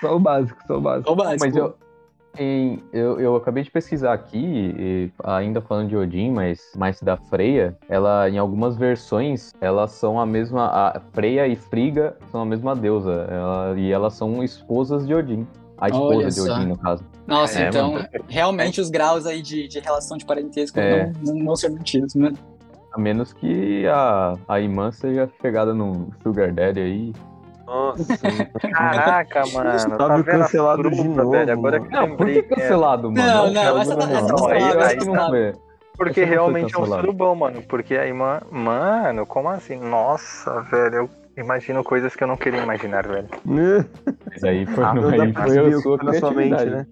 Só 0.00 0.16
o 0.16 0.18
básico, 0.20 0.58
só 0.66 0.76
o 0.76 0.80
básico. 0.80 1.08
É 1.08 1.12
o 1.12 1.16
básico. 1.16 1.44
Mas 1.46 1.56
eu, 1.56 1.74
em- 2.38 2.82
eu, 2.92 3.18
eu 3.20 3.36
acabei 3.36 3.62
de 3.62 3.70
pesquisar 3.70 4.12
aqui, 4.12 4.38
e 4.78 5.12
ainda 5.24 5.60
falando 5.60 5.88
de 5.88 5.96
Odin, 5.96 6.30
mas 6.30 6.60
mais 6.76 7.00
da 7.00 7.16
Freya, 7.16 7.76
ela, 7.88 8.28
em 8.30 8.38
algumas 8.38 8.76
versões, 8.76 9.52
elas 9.60 9.92
são 9.92 10.18
a 10.20 10.24
mesma. 10.26 10.66
A 10.66 11.00
Freya 11.12 11.46
e 11.46 11.56
Friga 11.56 12.16
são 12.30 12.42
a 12.42 12.46
mesma 12.46 12.74
deusa. 12.76 13.26
ela- 13.30 13.74
e 13.78 13.90
elas 13.92 14.14
são 14.14 14.42
esposas 14.42 15.06
de 15.06 15.14
Odin. 15.14 15.46
A 15.78 15.86
esposa 15.88 16.16
Olha 16.16 16.26
de 16.28 16.34
só. 16.34 16.54
Odin, 16.54 16.66
no 16.66 16.76
caso. 16.78 17.04
Nossa, 17.26 17.60
É, 17.62 17.68
então, 17.68 17.92
mano. 17.94 18.08
realmente 18.28 18.80
os 18.80 18.90
graus 18.90 19.24
aí 19.26 19.40
de, 19.40 19.66
de 19.66 19.78
relação 19.80 20.16
de 20.18 20.24
parentesco 20.26 20.78
É. 20.78 21.10
não, 21.24 21.34
não 21.34 21.44
vão 21.46 21.56
ser 21.56 21.70
mantidos, 21.70 22.14
né? 22.14 22.32
A 22.92 22.98
menos 23.00 23.32
que 23.32 23.86
a, 23.86 24.34
a 24.48 24.60
irmã 24.60 24.90
seja 24.90 25.30
chegada 25.40 25.72
no 25.72 26.08
Sugar 26.22 26.52
Daddy 26.52 26.80
aí. 26.80 27.12
Nossa. 27.70 28.04
Caraca, 28.72 29.42
mano. 29.52 29.72
Gustavo 29.72 29.98
tá 29.98 30.22
cancelado 30.24 30.90
de 30.90 30.96
fruta, 30.96 31.22
novo, 31.22 31.30
velho? 31.30 31.52
Agora 31.52 31.78
mano. 31.78 31.90
que 31.90 31.96
Não, 31.96 32.08
por 32.08 32.16
que 32.16 32.24
lembrei 32.24 32.42
que 32.42 32.52
é- 32.54 32.56
cancelado, 32.56 33.12
mano? 33.12 33.26
Não, 33.26 33.46
É 33.46 33.50
não, 33.50 33.62
cara 33.62 33.80
essa 33.80 33.96
tá- 33.96 34.04
Aí- 34.06 34.12
cancelada, 34.20 34.86
aí 34.86 34.96
não 35.06 35.12
tá- 35.14 35.26
foi. 35.28 35.52
Porque 35.96 36.20
não 36.22 36.28
realmente 36.28 36.74
é 36.74 36.78
um 36.78 36.86
surubão, 36.86 37.34
mano. 37.34 37.62
Porque 37.68 37.94
a 37.94 38.06
irmã. 38.06 38.40
Mano, 38.50 39.24
como 39.26 39.48
assim? 39.50 39.76
Nossa, 39.78 40.62
velho. 40.62 41.08
Eu 41.36 41.44
imagino 41.44 41.84
coisas 41.84 42.16
que 42.16 42.24
eu 42.24 42.28
não 42.28 42.36
queria 42.36 42.60
imaginar, 42.62 43.06
velho. 43.06 43.28
Mas 43.44 44.42
aí 44.44 44.66
foi, 44.66 44.82
Ah, 44.84 44.94
Não 44.94 45.08
aí 45.10 45.32
foi 45.32 45.58
a 45.74 45.78
sua 45.80 45.98
tá 45.98 46.04
na 46.04 46.12
sua 46.14 46.30
mente, 46.32 46.64
né? 46.64 46.86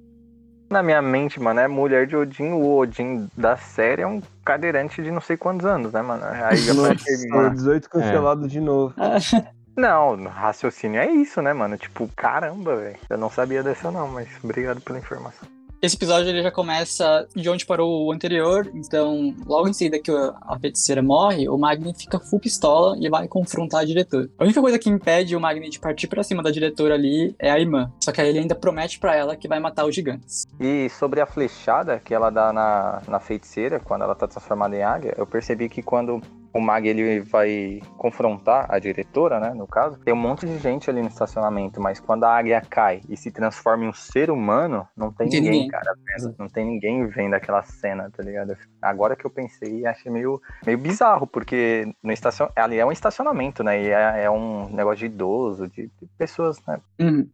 Na 0.70 0.82
minha 0.82 1.00
mente, 1.00 1.40
mano, 1.40 1.58
é 1.60 1.66
mulher 1.66 2.06
de 2.06 2.14
Odin. 2.14 2.52
O 2.52 2.76
Odin 2.76 3.26
da 3.36 3.56
série 3.56 4.02
é 4.02 4.06
um 4.06 4.20
cadeirante 4.44 5.02
de 5.02 5.10
não 5.10 5.20
sei 5.22 5.36
quantos 5.38 5.64
anos, 5.66 5.92
né, 5.94 6.02
mano? 6.02 6.22
Aí 6.24 6.58
já 6.58 6.74
Nossa, 6.74 6.88
parece 6.88 7.10
a 7.10 7.36
irmã. 7.38 7.50
18 7.54 7.88
cancelado 7.90 8.46
de 8.46 8.60
novo. 8.60 8.94
Não, 9.78 10.16
raciocínio 10.24 11.00
é 11.00 11.08
isso, 11.08 11.40
né, 11.40 11.52
mano? 11.52 11.78
Tipo, 11.78 12.10
caramba, 12.16 12.74
velho. 12.74 12.96
Eu 13.08 13.16
não 13.16 13.30
sabia 13.30 13.62
dessa, 13.62 13.92
não, 13.92 14.08
mas 14.08 14.28
obrigado 14.42 14.80
pela 14.80 14.98
informação. 14.98 15.48
Esse 15.80 15.94
episódio 15.94 16.28
ele 16.28 16.42
já 16.42 16.50
começa 16.50 17.28
de 17.36 17.48
onde 17.48 17.64
parou 17.64 18.04
o 18.04 18.10
anterior, 18.10 18.68
então 18.74 19.32
logo 19.46 19.68
em 19.68 19.72
seguida 19.72 20.00
que 20.00 20.10
a 20.10 20.58
feiticeira 20.58 21.00
morre, 21.00 21.48
o 21.48 21.56
Magni 21.56 21.94
fica 21.94 22.18
full 22.18 22.40
pistola 22.40 22.96
e 22.98 23.08
vai 23.08 23.28
confrontar 23.28 23.82
a 23.82 23.84
diretora. 23.84 24.28
A 24.36 24.42
única 24.42 24.60
coisa 24.60 24.76
que 24.76 24.90
impede 24.90 25.36
o 25.36 25.40
Magni 25.40 25.70
de 25.70 25.78
partir 25.78 26.08
pra 26.08 26.24
cima 26.24 26.42
da 26.42 26.50
diretora 26.50 26.94
ali 26.94 27.32
é 27.38 27.48
a 27.48 27.60
irmã. 27.60 27.92
Só 28.02 28.10
que 28.10 28.20
aí 28.20 28.28
ele 28.28 28.40
ainda 28.40 28.56
promete 28.56 28.98
pra 28.98 29.14
ela 29.14 29.36
que 29.36 29.46
vai 29.46 29.60
matar 29.60 29.86
os 29.86 29.94
gigantes. 29.94 30.44
E 30.58 30.88
sobre 30.88 31.20
a 31.20 31.26
flechada 31.26 32.00
que 32.04 32.12
ela 32.12 32.30
dá 32.30 32.52
na, 32.52 33.00
na 33.06 33.20
feiticeira, 33.20 33.78
quando 33.78 34.02
ela 34.02 34.16
tá 34.16 34.26
transformada 34.26 34.76
em 34.76 34.82
águia, 34.82 35.14
eu 35.16 35.28
percebi 35.28 35.68
que 35.68 35.80
quando 35.80 36.20
o 36.52 36.60
Mag 36.60 36.86
ele 36.86 37.20
vai 37.20 37.80
confrontar 37.96 38.66
a 38.68 38.78
diretora, 38.78 39.38
né, 39.38 39.52
no 39.54 39.66
caso, 39.66 39.98
tem 39.98 40.14
um 40.14 40.16
monte 40.16 40.46
de 40.46 40.58
gente 40.58 40.88
ali 40.88 41.00
no 41.00 41.08
estacionamento, 41.08 41.80
mas 41.80 42.00
quando 42.00 42.24
a 42.24 42.36
águia 42.36 42.60
cai 42.60 43.00
e 43.08 43.16
se 43.16 43.30
transforma 43.30 43.84
em 43.84 43.88
um 43.88 43.92
ser 43.92 44.30
humano, 44.30 44.86
não 44.96 45.12
tem, 45.12 45.28
tem 45.28 45.40
ninguém, 45.40 45.62
ninguém. 45.62 45.68
cara, 45.68 45.94
vendo. 46.04 46.34
Não 46.38 46.48
tem 46.48 46.64
ninguém 46.64 47.06
vendo 47.06 47.34
aquela 47.34 47.62
cena, 47.62 48.10
tá 48.10 48.22
ligado? 48.22 48.56
Agora 48.80 49.16
que 49.16 49.24
eu 49.24 49.30
pensei, 49.30 49.86
achei 49.86 50.10
meio, 50.10 50.40
meio 50.64 50.78
bizarro, 50.78 51.26
porque 51.26 51.92
no 52.02 52.12
estacion... 52.12 52.48
ali 52.56 52.78
é 52.78 52.86
um 52.86 52.92
estacionamento, 52.92 53.62
né, 53.62 53.82
e 53.82 53.88
é, 53.88 54.24
é 54.24 54.30
um 54.30 54.68
negócio 54.70 54.98
de 54.98 55.06
idoso, 55.06 55.68
de, 55.68 55.90
de 56.00 56.08
pessoas, 56.16 56.60
né, 56.66 56.80
Uhum. 57.00 57.28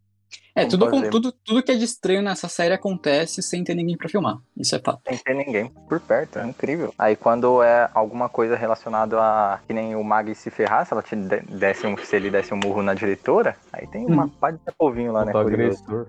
É, 0.54 0.64
tudo, 0.66 0.88
com- 0.88 1.10
tudo, 1.10 1.32
tudo 1.32 1.62
que 1.62 1.72
é 1.72 1.74
de 1.74 1.84
estranho 1.84 2.22
nessa 2.22 2.48
série 2.48 2.72
acontece 2.74 3.42
sem 3.42 3.64
ter 3.64 3.74
ninguém 3.74 3.96
pra 3.96 4.08
filmar. 4.08 4.38
Isso 4.56 4.74
é 4.76 4.78
fato. 4.78 5.00
sem 5.08 5.18
ter 5.18 5.34
ninguém 5.34 5.68
por 5.88 5.98
perto, 6.00 6.38
é 6.38 6.46
incrível. 6.46 6.94
Aí 6.98 7.16
quando 7.16 7.62
é 7.62 7.88
alguma 7.94 8.28
coisa 8.28 8.54
relacionada 8.56 9.18
a 9.20 9.58
que 9.66 9.72
nem 9.72 9.96
o 9.96 10.04
Mag 10.04 10.34
se 10.34 10.50
ferrar, 10.50 10.86
se 10.86 10.92
ela 10.92 11.02
te 11.02 11.16
de- 11.16 11.40
desse 11.40 11.86
um, 11.86 11.96
se 11.96 12.14
ele 12.16 12.30
desse 12.30 12.54
um 12.54 12.60
murro 12.62 12.82
na 12.82 12.94
diretora, 12.94 13.56
aí 13.72 13.86
tem 13.88 14.06
uma 14.06 14.24
Hum. 14.26 14.28
pá 14.40 14.50
de 14.50 14.58
povinho 14.78 15.12
lá, 15.12 15.24
né? 15.24 15.32
Puta 15.32 15.44
curioso. 15.44 15.82
agressor. 15.84 16.06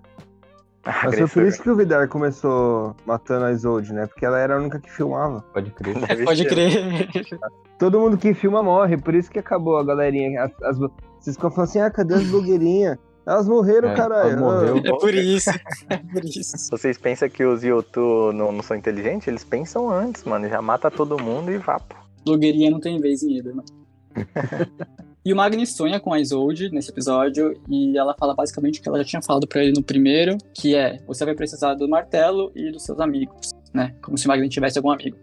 Mas 1.04 1.18
foi 1.18 1.28
por 1.28 1.44
isso 1.48 1.64
que 1.64 1.70
o 1.72 1.76
Vidar 1.76 2.08
começou 2.08 2.96
matando 3.08 3.46
a 3.46 3.52
Isolde, 3.52 3.92
né? 3.92 4.06
Porque 4.06 4.24
ela 4.24 4.38
era 4.38 4.54
a 4.56 4.60
única 4.60 4.80
que 4.80 4.92
filmava. 4.92 5.42
Pode 5.52 5.72
crer. 5.72 5.96
Deve 6.00 6.24
Pode 6.26 6.44
ser. 6.44 6.48
crer. 6.48 7.10
Todo 7.80 8.00
mundo 8.00 8.18
que 8.18 8.36
filma 8.36 8.62
morre, 8.62 8.96
por 8.96 9.16
isso 9.16 9.32
que 9.32 9.40
acabou 9.40 9.78
a 9.80 9.84
galerinha. 9.84 10.44
As, 10.44 10.52
as- 10.62 10.78
vocês 11.20 11.36
ficam 11.36 11.50
falando 11.50 11.70
assim, 11.70 11.80
ah, 11.80 11.90
cadê 11.90 12.14
as 12.14 12.24
blogueirinhas? 12.28 13.00
Elas 13.26 13.48
morreram, 13.48 13.90
É, 13.90 13.96
caralho. 13.96 14.40
morreu. 14.40 14.78
É 14.78 14.90
por 15.00 15.14
isso. 15.14 15.50
É 15.90 15.98
por 15.98 16.24
isso. 16.24 16.70
Vocês 16.70 16.98
pensam 16.98 17.28
que 17.30 17.44
os 17.44 17.64
Yoto 17.64 18.32
não, 18.34 18.52
não 18.52 18.62
são 18.62 18.76
inteligentes? 18.78 19.28
Eles 19.28 19.44
pensam 19.44 19.90
antes, 19.90 20.24
mano. 20.24 20.48
Já 20.48 20.62
mata 20.62 20.92
todo 20.92 21.18
mundo 21.22 21.52
e 21.52 21.58
vapo. 21.58 21.96
Blogueirinha 22.26 22.70
não 22.72 22.80
tem 22.80 23.00
vez 23.00 23.24
em 23.24 23.38
Eder, 23.38 23.56
mano. 23.56 23.68
E 25.26 25.34
o 25.34 25.36
Magni 25.36 25.66
sonha 25.66 26.00
com 26.00 26.14
a 26.14 26.20
Isolde 26.20 26.70
nesse 26.70 26.92
episódio 26.92 27.60
e 27.68 27.98
ela 27.98 28.14
fala 28.14 28.36
basicamente 28.36 28.80
o 28.80 28.84
que 28.84 28.88
ela 28.88 29.00
já 29.00 29.04
tinha 29.06 29.22
falado 29.24 29.48
pra 29.48 29.64
ele 29.64 29.74
no 29.76 29.82
primeiro, 29.82 30.38
que 30.54 30.76
é 30.76 31.00
você 31.08 31.26
vai 31.26 31.34
precisar 31.34 31.74
do 31.74 31.90
martelo 31.90 32.52
e 32.56 32.72
dos 32.72 32.84
seus 32.84 33.00
amigos, 33.00 33.50
né? 33.74 33.96
Como 34.04 34.20
se 34.20 34.26
o 34.26 34.28
Magni 34.28 34.48
tivesse 34.48 34.78
algum 34.78 34.92
amigo. 34.92 35.18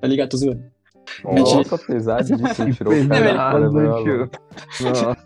Tá 0.00 0.06
ligado? 0.06 0.28
Tô 0.28 0.36
zoando. 0.36 0.62
Nossa, 1.24 1.74
apesar 1.74 2.22
disso, 2.22 2.62
ele 2.62 2.72
tirou 2.72 2.94
o 3.02 3.08
cara. 3.08 4.30
Nossa. 4.80 5.16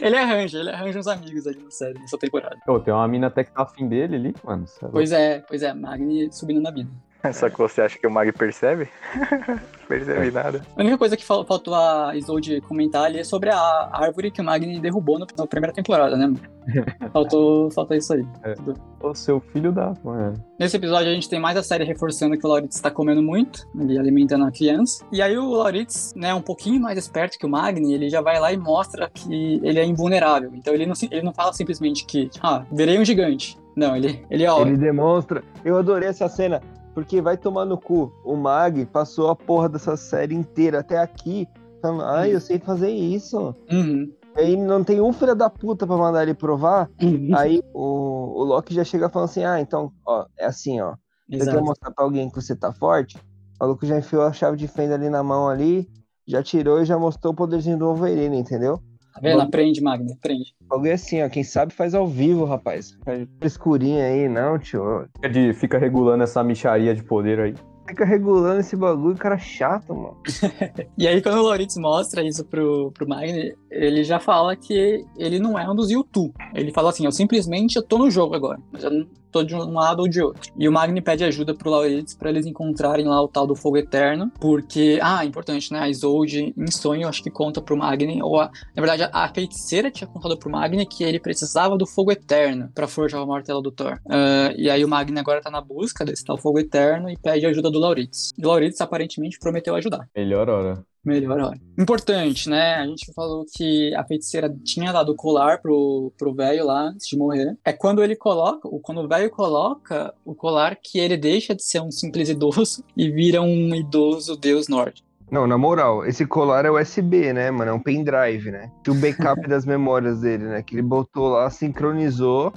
Ele 0.00 0.16
arranja, 0.16 0.58
ele 0.58 0.70
arranja 0.70 0.98
uns 0.98 1.06
amigos 1.06 1.46
ali 1.46 1.62
na 1.62 1.70
série, 1.70 1.98
nessa 1.98 2.18
temporada. 2.18 2.56
Pô, 2.64 2.78
tem 2.78 2.92
uma 2.92 3.06
mina 3.08 3.26
até 3.26 3.44
que 3.44 3.52
tá 3.52 3.62
afim 3.62 3.88
dele 3.88 4.16
ali, 4.16 4.34
mano. 4.44 4.66
Cê 4.66 4.84
é. 4.84 4.88
Pois 4.88 5.12
é, 5.12 5.38
pois 5.40 5.62
é, 5.62 5.72
Magni 5.72 6.32
subindo 6.32 6.60
na 6.60 6.70
vida. 6.70 6.90
Só 7.32 7.48
que 7.48 7.58
você 7.58 7.82
acha 7.82 7.98
que 7.98 8.06
o 8.06 8.10
Mag 8.10 8.32
percebe? 8.32 8.88
percebe 9.88 10.30
nada. 10.30 10.62
A 10.76 10.80
única 10.80 10.98
coisa 10.98 11.16
que 11.16 11.24
fal- 11.24 11.44
faltou 11.44 11.74
a 11.74 12.16
Isolde 12.16 12.60
comentar 12.62 13.04
ali 13.04 13.18
é 13.18 13.24
sobre 13.24 13.50
a 13.50 13.90
árvore 13.92 14.30
que 14.30 14.40
o 14.40 14.44
Magni 14.44 14.80
derrubou 14.80 15.18
no- 15.18 15.26
na 15.36 15.46
primeira 15.46 15.72
temporada, 15.72 16.16
né? 16.16 16.26
mano? 16.26 16.40
Faltou, 17.12 17.72
faltou 17.72 17.96
isso 17.96 18.12
aí. 18.14 18.24
É. 18.44 18.54
Ô, 19.00 19.12
seu 19.16 19.40
filho 19.40 19.72
da. 19.72 19.92
Mano. 20.04 20.34
Nesse 20.58 20.76
episódio 20.76 21.10
a 21.10 21.12
gente 21.12 21.28
tem 21.28 21.40
mais 21.40 21.56
a 21.56 21.62
série 21.62 21.82
reforçando 21.82 22.38
que 22.38 22.46
o 22.46 22.48
Lauritz 22.48 22.76
está 22.76 22.88
comendo 22.88 23.20
muito, 23.20 23.66
ele 23.80 23.98
alimentando 23.98 24.44
a 24.44 24.50
criança. 24.52 25.04
E 25.10 25.20
aí 25.20 25.36
o 25.36 25.50
Lauritz, 25.54 26.14
né, 26.14 26.32
um 26.32 26.40
pouquinho 26.40 26.80
mais 26.80 26.96
esperto 26.96 27.36
que 27.36 27.44
o 27.44 27.48
Magni, 27.48 27.92
ele 27.92 28.08
já 28.08 28.20
vai 28.20 28.38
lá 28.38 28.52
e 28.52 28.56
mostra 28.56 29.10
que 29.12 29.60
ele 29.64 29.80
é 29.80 29.84
invulnerável. 29.84 30.52
Então 30.54 30.72
ele 30.72 30.86
não, 30.86 30.94
ele 31.10 31.22
não 31.22 31.32
fala 31.32 31.52
simplesmente 31.52 32.06
que, 32.06 32.30
ah, 32.40 32.64
virei 32.70 32.96
um 32.96 33.04
gigante. 33.04 33.58
Não, 33.74 33.96
ele, 33.96 34.24
ele 34.30 34.46
ó, 34.46 34.60
Ele 34.60 34.76
demonstra. 34.76 35.42
Eu 35.64 35.78
adorei 35.78 36.08
essa 36.08 36.28
cena, 36.28 36.60
porque 36.94 37.20
vai 37.20 37.36
tomar 37.36 37.64
no 37.64 37.78
cu. 37.80 38.12
O 38.24 38.36
Mag 38.36 38.86
passou 38.86 39.28
a 39.30 39.36
porra 39.36 39.68
dessa 39.68 39.96
série 39.96 40.34
inteira 40.34 40.80
até 40.80 40.98
aqui, 40.98 41.46
falando, 41.80 42.02
ai, 42.04 42.34
eu 42.34 42.40
sei 42.40 42.58
fazer 42.58 42.90
isso. 42.90 43.54
uhum, 43.70 44.12
E 44.36 44.40
aí 44.40 44.56
não 44.56 44.82
tem 44.84 45.00
um 45.00 45.12
filho 45.12 45.34
da 45.34 45.50
puta 45.50 45.86
pra 45.86 45.96
mandar 45.96 46.22
ele 46.22 46.34
provar. 46.34 46.90
uhum, 47.00 47.30
Aí 47.30 47.60
o, 47.74 48.40
o 48.40 48.44
Loki 48.44 48.74
já 48.74 48.84
chega 48.84 49.08
falando 49.08 49.28
assim, 49.30 49.44
ah, 49.44 49.60
então, 49.60 49.92
ó, 50.06 50.26
é 50.38 50.46
assim, 50.46 50.80
ó. 50.80 50.96
Você 51.36 51.46
quer 51.48 51.60
exato. 51.60 51.62
mostrar 51.62 51.90
pra 51.92 52.04
alguém 52.04 52.28
que 52.30 52.36
você 52.36 52.54
tá 52.56 52.72
forte? 52.72 53.18
O 53.60 53.64
maluco 53.64 53.86
já 53.86 53.98
enfiou 53.98 54.22
a 54.22 54.32
chave 54.32 54.56
de 54.56 54.68
fenda 54.68 54.94
ali 54.94 55.08
na 55.08 55.22
mão 55.22 55.48
ali, 55.48 55.88
já 56.26 56.42
tirou 56.42 56.80
e 56.80 56.84
já 56.84 56.98
mostrou 56.98 57.32
o 57.32 57.36
poderzinho 57.36 57.78
do 57.78 57.86
Wolverine, 57.86 58.36
entendeu? 58.38 58.80
Tá 59.12 59.20
vendo? 59.20 59.40
Aprende, 59.40 59.80
Magni, 59.82 60.12
aprende. 60.12 60.54
O 60.62 60.68
bagulho 60.68 60.90
é 60.90 60.94
assim, 60.94 61.22
ó, 61.22 61.28
quem 61.28 61.44
sabe 61.44 61.72
faz 61.72 61.94
ao 61.94 62.06
vivo, 62.06 62.44
rapaz. 62.44 62.96
Frescurinha 63.38 64.06
aí, 64.06 64.28
não, 64.28 64.58
tio. 64.58 65.06
Fica, 65.16 65.28
de, 65.28 65.52
fica 65.52 65.78
regulando 65.78 66.24
essa 66.24 66.42
micharia 66.42 66.94
de 66.94 67.02
poder 67.02 67.38
aí. 67.38 67.54
Fica 67.86 68.04
regulando 68.04 68.60
esse 68.60 68.76
bagulho, 68.76 69.16
cara 69.16 69.36
chato, 69.36 69.94
mano. 69.94 70.16
E 70.96 71.06
aí, 71.06 71.20
quando 71.20 71.38
o 71.38 71.42
Lauritz 71.42 71.76
mostra 71.76 72.22
isso 72.22 72.44
pro, 72.44 72.90
pro 72.92 73.08
Magni, 73.08 73.54
ele 73.70 74.04
já 74.04 74.20
fala 74.20 74.56
que 74.56 75.04
ele 75.18 75.38
não 75.38 75.58
é 75.58 75.68
um 75.68 75.74
dos 75.74 75.90
YouTube. 75.90 76.32
Ele 76.54 76.72
fala 76.72 76.90
assim: 76.90 77.04
eu 77.04 77.12
simplesmente 77.12 77.76
eu 77.76 77.82
tô 77.82 77.98
no 77.98 78.10
jogo 78.10 78.34
agora, 78.34 78.58
mas 78.72 78.84
eu 78.84 78.90
não 78.90 79.06
tô 79.32 79.42
de 79.42 79.54
um 79.54 79.72
lado 79.72 80.00
ou 80.00 80.08
de 80.08 80.20
outro. 80.22 80.52
E 80.56 80.68
o 80.68 80.72
Magni 80.72 81.00
pede 81.00 81.24
ajuda 81.24 81.54
pro 81.54 81.70
Lauritz 81.70 82.14
pra 82.14 82.30
eles 82.30 82.46
encontrarem 82.46 83.06
lá 83.06 83.20
o 83.20 83.26
tal 83.28 83.46
do 83.46 83.56
fogo 83.56 83.78
eterno, 83.78 84.30
porque, 84.40 84.98
ah, 85.02 85.24
importante, 85.24 85.72
né? 85.72 85.80
A 85.80 85.88
Isolde, 85.88 86.54
em 86.56 86.70
sonho, 86.70 87.08
acho 87.08 87.22
que 87.22 87.30
conta 87.30 87.60
pro 87.60 87.76
Magni, 87.76 88.22
ou 88.22 88.40
a, 88.40 88.50
na 88.76 88.82
verdade, 88.82 89.10
a 89.12 89.28
feiticeira 89.28 89.90
tinha 89.90 90.06
contado 90.06 90.36
pro 90.36 90.50
Magni 90.50 90.84
que 90.86 91.02
ele 91.02 91.18
precisava 91.18 91.76
do 91.76 91.86
fogo 91.86 92.12
eterno 92.12 92.70
pra 92.74 92.86
forjar 92.86 93.22
o 93.22 93.26
martelo 93.26 93.62
do 93.62 93.72
Thor. 93.72 93.98
Ah, 94.08 94.52
e 94.56 94.68
aí 94.68 94.84
o 94.84 94.88
Magni 94.88 95.18
agora 95.18 95.40
tá 95.40 95.50
na 95.50 95.60
busca 95.60 96.04
desse 96.04 96.24
tal 96.24 96.36
fogo 96.36 96.58
eterno 96.58 97.08
e 97.08 97.16
pede 97.16 97.46
ajuda 97.46 97.70
do 97.70 97.78
Lauritz. 97.78 98.30
E 98.36 98.44
o 98.44 98.48
Lauritz 98.48 98.80
aparentemente 98.80 99.38
prometeu 99.38 99.74
ajudar. 99.74 100.08
Melhor 100.14 100.48
hora. 100.48 100.84
Melhor 101.04 101.40
hora. 101.40 101.58
Importante, 101.78 102.48
né? 102.48 102.74
A 102.76 102.86
gente 102.86 103.12
falou 103.12 103.44
que 103.56 103.92
a 103.94 104.04
feiticeira 104.04 104.54
tinha 104.64 104.92
dado 104.92 105.10
o 105.12 105.16
colar 105.16 105.60
pro 105.60 106.12
pro 106.16 106.32
velho 106.32 106.64
lá 106.66 106.82
antes 106.90 107.08
de 107.08 107.16
morrer. 107.16 107.56
É 107.64 107.72
quando 107.72 108.02
ele 108.04 108.14
coloca, 108.14 108.68
ou 108.68 108.78
quando 108.78 109.00
o 109.00 109.08
velho 109.08 109.28
coloca 109.30 110.14
o 110.24 110.32
colar 110.34 110.76
que 110.80 110.98
ele 111.00 111.16
deixa 111.16 111.54
de 111.56 111.62
ser 111.64 111.80
um 111.80 111.90
simples 111.90 112.28
idoso 112.28 112.84
e 112.96 113.10
vira 113.10 113.42
um 113.42 113.74
idoso 113.74 114.36
deus 114.36 114.68
nórdico. 114.68 115.06
Não, 115.30 115.46
na 115.46 115.56
moral, 115.56 116.04
esse 116.06 116.26
colar 116.26 116.66
é 116.66 116.70
USB, 116.70 117.32
né, 117.32 117.50
mano? 117.50 117.70
É 117.70 117.74
um 117.74 117.80
pendrive, 117.80 118.50
né? 118.50 118.70
Tinha 118.84 118.94
o 118.94 119.00
backup 119.00 119.40
das 119.48 119.64
memórias 119.64 120.20
dele, 120.20 120.44
né? 120.44 120.62
Que 120.62 120.74
ele 120.74 120.82
botou 120.82 121.30
lá, 121.30 121.48
sincronizou. 121.50 122.52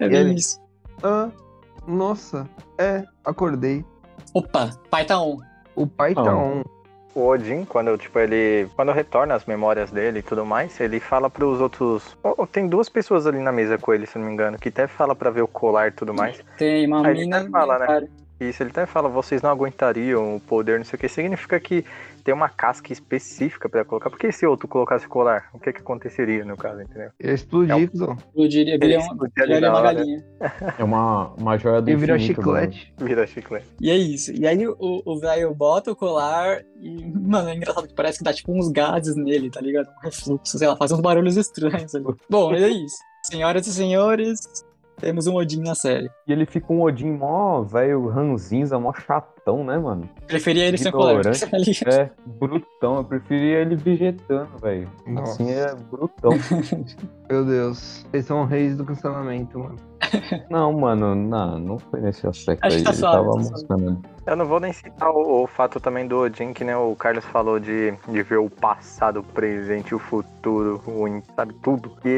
É 0.00 0.06
E 0.06 0.08
bem 0.08 0.18
ele- 0.20 0.34
isso. 0.34 0.58
Ah, 1.02 1.30
nossa, 1.86 2.48
é, 2.78 3.04
acordei. 3.24 3.84
Opa, 4.34 4.70
pai 4.90 5.04
tá 5.04 5.20
on. 5.20 5.36
O 5.76 5.86
pai 5.86 6.14
tá 6.14 6.22
Ah. 6.30 6.36
on. 6.36 6.62
O 7.16 7.28
Odin, 7.28 7.64
quando 7.64 7.96
tipo 7.96 8.18
ele, 8.18 8.68
quando 8.76 8.92
retorna 8.92 9.34
as 9.34 9.46
memórias 9.46 9.90
dele 9.90 10.18
e 10.18 10.22
tudo 10.22 10.44
mais, 10.44 10.78
ele 10.78 11.00
fala 11.00 11.30
pros 11.30 11.62
outros. 11.62 12.14
Oh, 12.22 12.46
tem 12.46 12.68
duas 12.68 12.90
pessoas 12.90 13.26
ali 13.26 13.38
na 13.38 13.50
mesa 13.50 13.78
com 13.78 13.94
ele, 13.94 14.04
se 14.06 14.18
não 14.18 14.26
me 14.26 14.32
engano, 14.34 14.58
que 14.58 14.68
até 14.68 14.86
fala 14.86 15.14
pra 15.14 15.30
ver 15.30 15.40
o 15.40 15.48
colar 15.48 15.88
e 15.88 15.92
tudo 15.92 16.12
mais. 16.12 16.38
Tem 16.58 16.86
uma 16.86 17.06
Aí 17.06 17.12
ele 17.14 17.20
mina. 17.20 17.38
até 17.38 17.48
fala, 17.48 17.78
né? 17.78 17.86
cara. 17.86 18.08
Isso, 18.38 18.62
ele 18.62 18.70
até 18.70 18.84
fala, 18.84 19.08
vocês 19.08 19.40
não 19.40 19.48
aguentariam 19.50 20.36
o 20.36 20.40
poder, 20.40 20.78
não 20.78 20.84
sei 20.84 20.96
o 20.96 21.00
que. 21.00 21.08
Significa 21.08 21.58
que 21.58 21.84
tem 22.22 22.34
uma 22.34 22.48
casca 22.50 22.92
específica 22.92 23.66
pra 23.68 23.82
colocar. 23.84 24.10
Porque 24.10 24.30
se 24.30 24.44
outro 24.46 24.68
colocasse 24.68 25.06
o 25.06 25.08
colar, 25.08 25.48
o 25.54 25.58
que 25.58 25.72
que 25.72 25.80
aconteceria 25.80 26.44
no 26.44 26.54
caso, 26.56 26.82
entendeu? 26.82 27.10
Ia 27.18 27.32
explodir, 27.32 27.72
É 27.72 27.76
um- 27.76 27.86
cuzão. 27.86 28.16
Eu 28.36 28.48
diria, 28.48 28.78
viraria 28.78 28.98
uma, 28.98 29.60
na 29.60 29.70
uma 29.70 29.82
galinha. 29.82 30.24
É 30.78 30.84
uma, 30.84 31.28
uma 31.34 31.56
joia 31.56 31.80
do 31.80 31.88
Ia 31.88 31.96
virar 31.96 32.16
infinito, 32.16 32.42
chiclete. 32.42 32.94
Vira 32.98 33.26
chiclete. 33.26 33.66
E 33.80 33.90
é 33.90 33.96
isso. 33.96 34.32
E 34.32 34.46
aí 34.46 34.66
o 34.68 34.76
o 35.06 35.18
velho 35.18 35.54
bota 35.54 35.92
o 35.92 35.96
colar 35.96 36.62
e, 36.80 37.04
mano, 37.06 37.48
é 37.48 37.54
engraçado 37.54 37.88
que 37.88 37.94
parece 37.94 38.18
que 38.18 38.24
dá 38.24 38.34
tipo 38.34 38.52
uns 38.52 38.68
gases 38.70 39.16
nele, 39.16 39.50
tá 39.50 39.60
ligado? 39.62 39.88
Um 39.88 40.04
refluxo, 40.04 40.58
sei 40.58 40.68
lá, 40.68 40.76
faz 40.76 40.92
uns 40.92 41.00
barulhos 41.00 41.36
estranhos 41.38 41.94
ali. 41.94 42.04
Bom, 42.28 42.52
é 42.52 42.68
isso. 42.68 42.96
Senhoras 43.24 43.66
e 43.66 43.72
senhores, 43.72 44.40
temos 44.96 45.26
um 45.26 45.34
Odin 45.34 45.60
na 45.60 45.74
série. 45.74 46.10
E 46.26 46.32
ele 46.32 46.46
fica 46.46 46.72
um 46.72 46.82
Odin 46.82 47.12
mó 47.12 47.62
velho 47.62 48.08
ranzinza, 48.08 48.78
mó 48.78 48.92
chatão, 49.46 49.64
né, 49.64 49.78
mano? 49.78 50.08
Preferia 50.26 50.66
ele 50.66 50.76
sem 50.76 50.90
colar. 50.90 51.14
Ignorante. 51.14 51.84
tá? 51.84 51.90
É, 51.90 52.10
brutão. 52.26 52.96
Eu 52.96 53.04
preferia 53.04 53.60
ele 53.60 53.76
vegetando, 53.76 54.58
velho. 54.60 54.90
Assim 55.22 55.50
é 55.50 55.74
brutão. 55.74 56.32
Meu 57.30 57.44
Deus. 57.44 58.04
Eles 58.12 58.26
são 58.26 58.44
reis 58.44 58.76
do 58.76 58.84
cancelamento, 58.84 59.58
mano. 59.58 59.76
não, 60.50 60.72
mano, 60.72 61.14
não, 61.14 61.58
não 61.58 61.78
foi 61.78 62.00
nesse 62.00 62.26
aspecto 62.26 62.64
Acho 62.64 62.76
aí. 62.76 62.82
que 62.82 62.84
tá 62.84 62.90
ele 62.90 62.98
suave, 62.98 63.16
tava 63.16 63.30
tá 63.30 63.50
mostrando. 63.50 64.02
Eu 64.26 64.36
não 64.36 64.46
vou 64.46 64.60
nem 64.60 64.72
citar 64.72 65.10
o, 65.10 65.42
o 65.42 65.46
fato 65.46 65.80
também 65.80 66.06
do 66.06 66.18
Odin, 66.18 66.52
que 66.52 66.64
né, 66.64 66.76
o 66.76 66.94
Carlos 66.94 67.24
falou 67.24 67.58
de, 67.58 67.94
de 68.08 68.22
ver 68.22 68.38
o 68.38 68.50
passado, 68.50 69.20
o 69.20 69.22
presente, 69.22 69.94
o 69.94 69.98
futuro, 69.98 70.80
o 70.86 71.22
sabe, 71.34 71.54
tudo. 71.62 71.92
E 72.04 72.08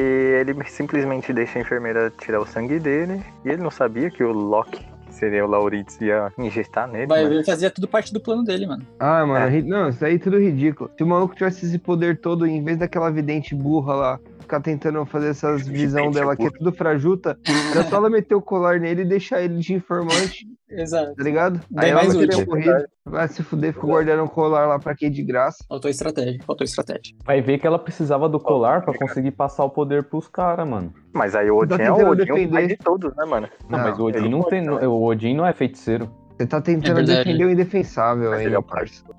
ele 0.41 0.55
simplesmente 0.67 1.33
deixa 1.33 1.59
a 1.59 1.63
enfermeira 1.63 2.11
tirar 2.11 2.41
o 2.41 2.47
sangue 2.47 2.79
dele, 2.79 3.23
e 3.45 3.51
ele 3.51 3.63
não 3.63 3.71
sabia 3.71 4.11
que 4.11 4.23
o 4.23 4.33
Loki, 4.33 4.87
seria 5.19 5.45
o 5.45 5.49
Lauritz, 5.49 6.01
ia 6.01 6.33
injetar 6.39 6.89
nele. 6.89 7.07
Vai 7.07 7.25
mas- 7.25 7.29
ver, 7.33 7.45
fazia 7.45 7.71
tudo 7.71 7.89
parte 7.89 8.13
do 8.13 8.21
plano 8.21 8.45
dele, 8.45 8.67
mano. 8.67 8.87
Ah, 8.99 9.27
mano, 9.27 9.45
É. 9.47 9.49
ri- 9.49 9.63
não, 9.63 9.89
isso 9.89 10.05
aí 10.05 10.15
é 10.15 10.19
tudo 10.19 10.39
ridículo. 10.39 10.91
Se 10.97 11.03
o 11.03 11.07
maluco 11.07 11.35
tivesse 11.35 11.67
esse 11.67 11.79
poder 11.79 12.21
todo, 12.21 12.47
em 12.47 12.63
vez 12.63 12.79
daquela 12.79 13.11
vidente 13.11 13.55
burra 13.55 13.95
lá, 13.95 14.21
ficar 14.41 14.61
tentando 14.61 15.05
fazer 15.05 15.29
essas 15.29 15.67
visão 15.69 16.11
dela 16.11 16.35
que 16.37 16.47
é 16.47 16.51
tudo 16.51 16.73
frajuta, 16.73 17.39
era 17.73 17.85
só 17.85 17.97
ela 17.97 18.09
meter 18.09 18.35
o 18.35 18.41
colar 18.41 18.81
nele 18.81 19.03
e 19.03 19.05
deixar 19.05 19.43
ele 19.43 19.59
de 19.59 19.75
informante, 19.75 20.47
Exato. 20.71 21.15
tá 21.15 21.23
ligado? 21.25 21.61
Bem 21.71 21.85
Aí 21.87 21.91
ela 21.91 22.03
mais 22.03 22.15
útil. 22.15 22.47
morrido. 22.47 22.85
Vai 23.05 23.27
se 23.29 23.43
fuder, 23.43 23.73
ficou 23.73 23.91
guardando 23.91 24.25
o 24.25 24.29
colar 24.29 24.67
lá 24.67 24.79
pra 24.79 24.95
quê 24.95 25.09
de 25.09 25.23
graça. 25.23 25.65
Faltou 25.69 25.91
estratégia, 25.91 26.41
faltou 26.47 26.65
estratégia. 26.65 27.15
Vai 27.25 27.41
ver 27.41 27.59
que 27.59 27.67
ela 27.67 27.79
precisava 27.79 28.29
do 28.29 28.39
colar 28.39 28.83
pra 28.85 28.97
conseguir 28.97 29.31
passar 29.31 29.65
o 29.65 29.71
poder 29.71 30.05
pros 30.05 30.29
caras, 30.29 30.69
mano. 30.69 30.93
Mas 31.15 31.35
aí 31.35 31.51
o 31.51 31.67
Tá 31.67 31.75
Odin 31.77 31.83
é 31.85 31.93
o 31.93 32.09
Odin, 32.11 32.25
defender. 32.25 32.67
de 32.69 32.77
todos, 32.77 33.15
né, 33.17 33.25
mano? 33.25 33.49
Não, 33.69 33.79
Não, 33.79 33.85
mas 33.89 33.99
o 33.99 34.05
Odin 34.05 34.29
não 34.29 34.43
tem. 34.43 34.69
O 34.69 35.03
Odin 35.05 35.35
não 35.35 35.47
é 35.47 35.53
feiticeiro. 35.53 36.11
Você 36.37 36.47
tá 36.47 36.61
tentando 36.61 37.01
É 37.01 37.03
defender 37.03 37.45
o 37.47 37.51
indefensável 37.51 38.33
aí, 38.33 38.47
é 38.47 38.51
meu 38.51 38.63
parça. 38.63 39.03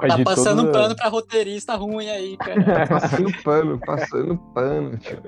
Mas 0.00 0.14
tá 0.16 0.22
passando 0.22 0.62
todo- 0.64 0.72
pano 0.72 0.94
pra 0.96 1.08
roteirista 1.08 1.74
ruim 1.74 2.08
aí, 2.08 2.36
cara. 2.36 2.86
Passando 2.86 3.32
pano, 3.42 3.80
passando 3.80 4.36
pano, 4.54 4.96
tio. 4.98 5.18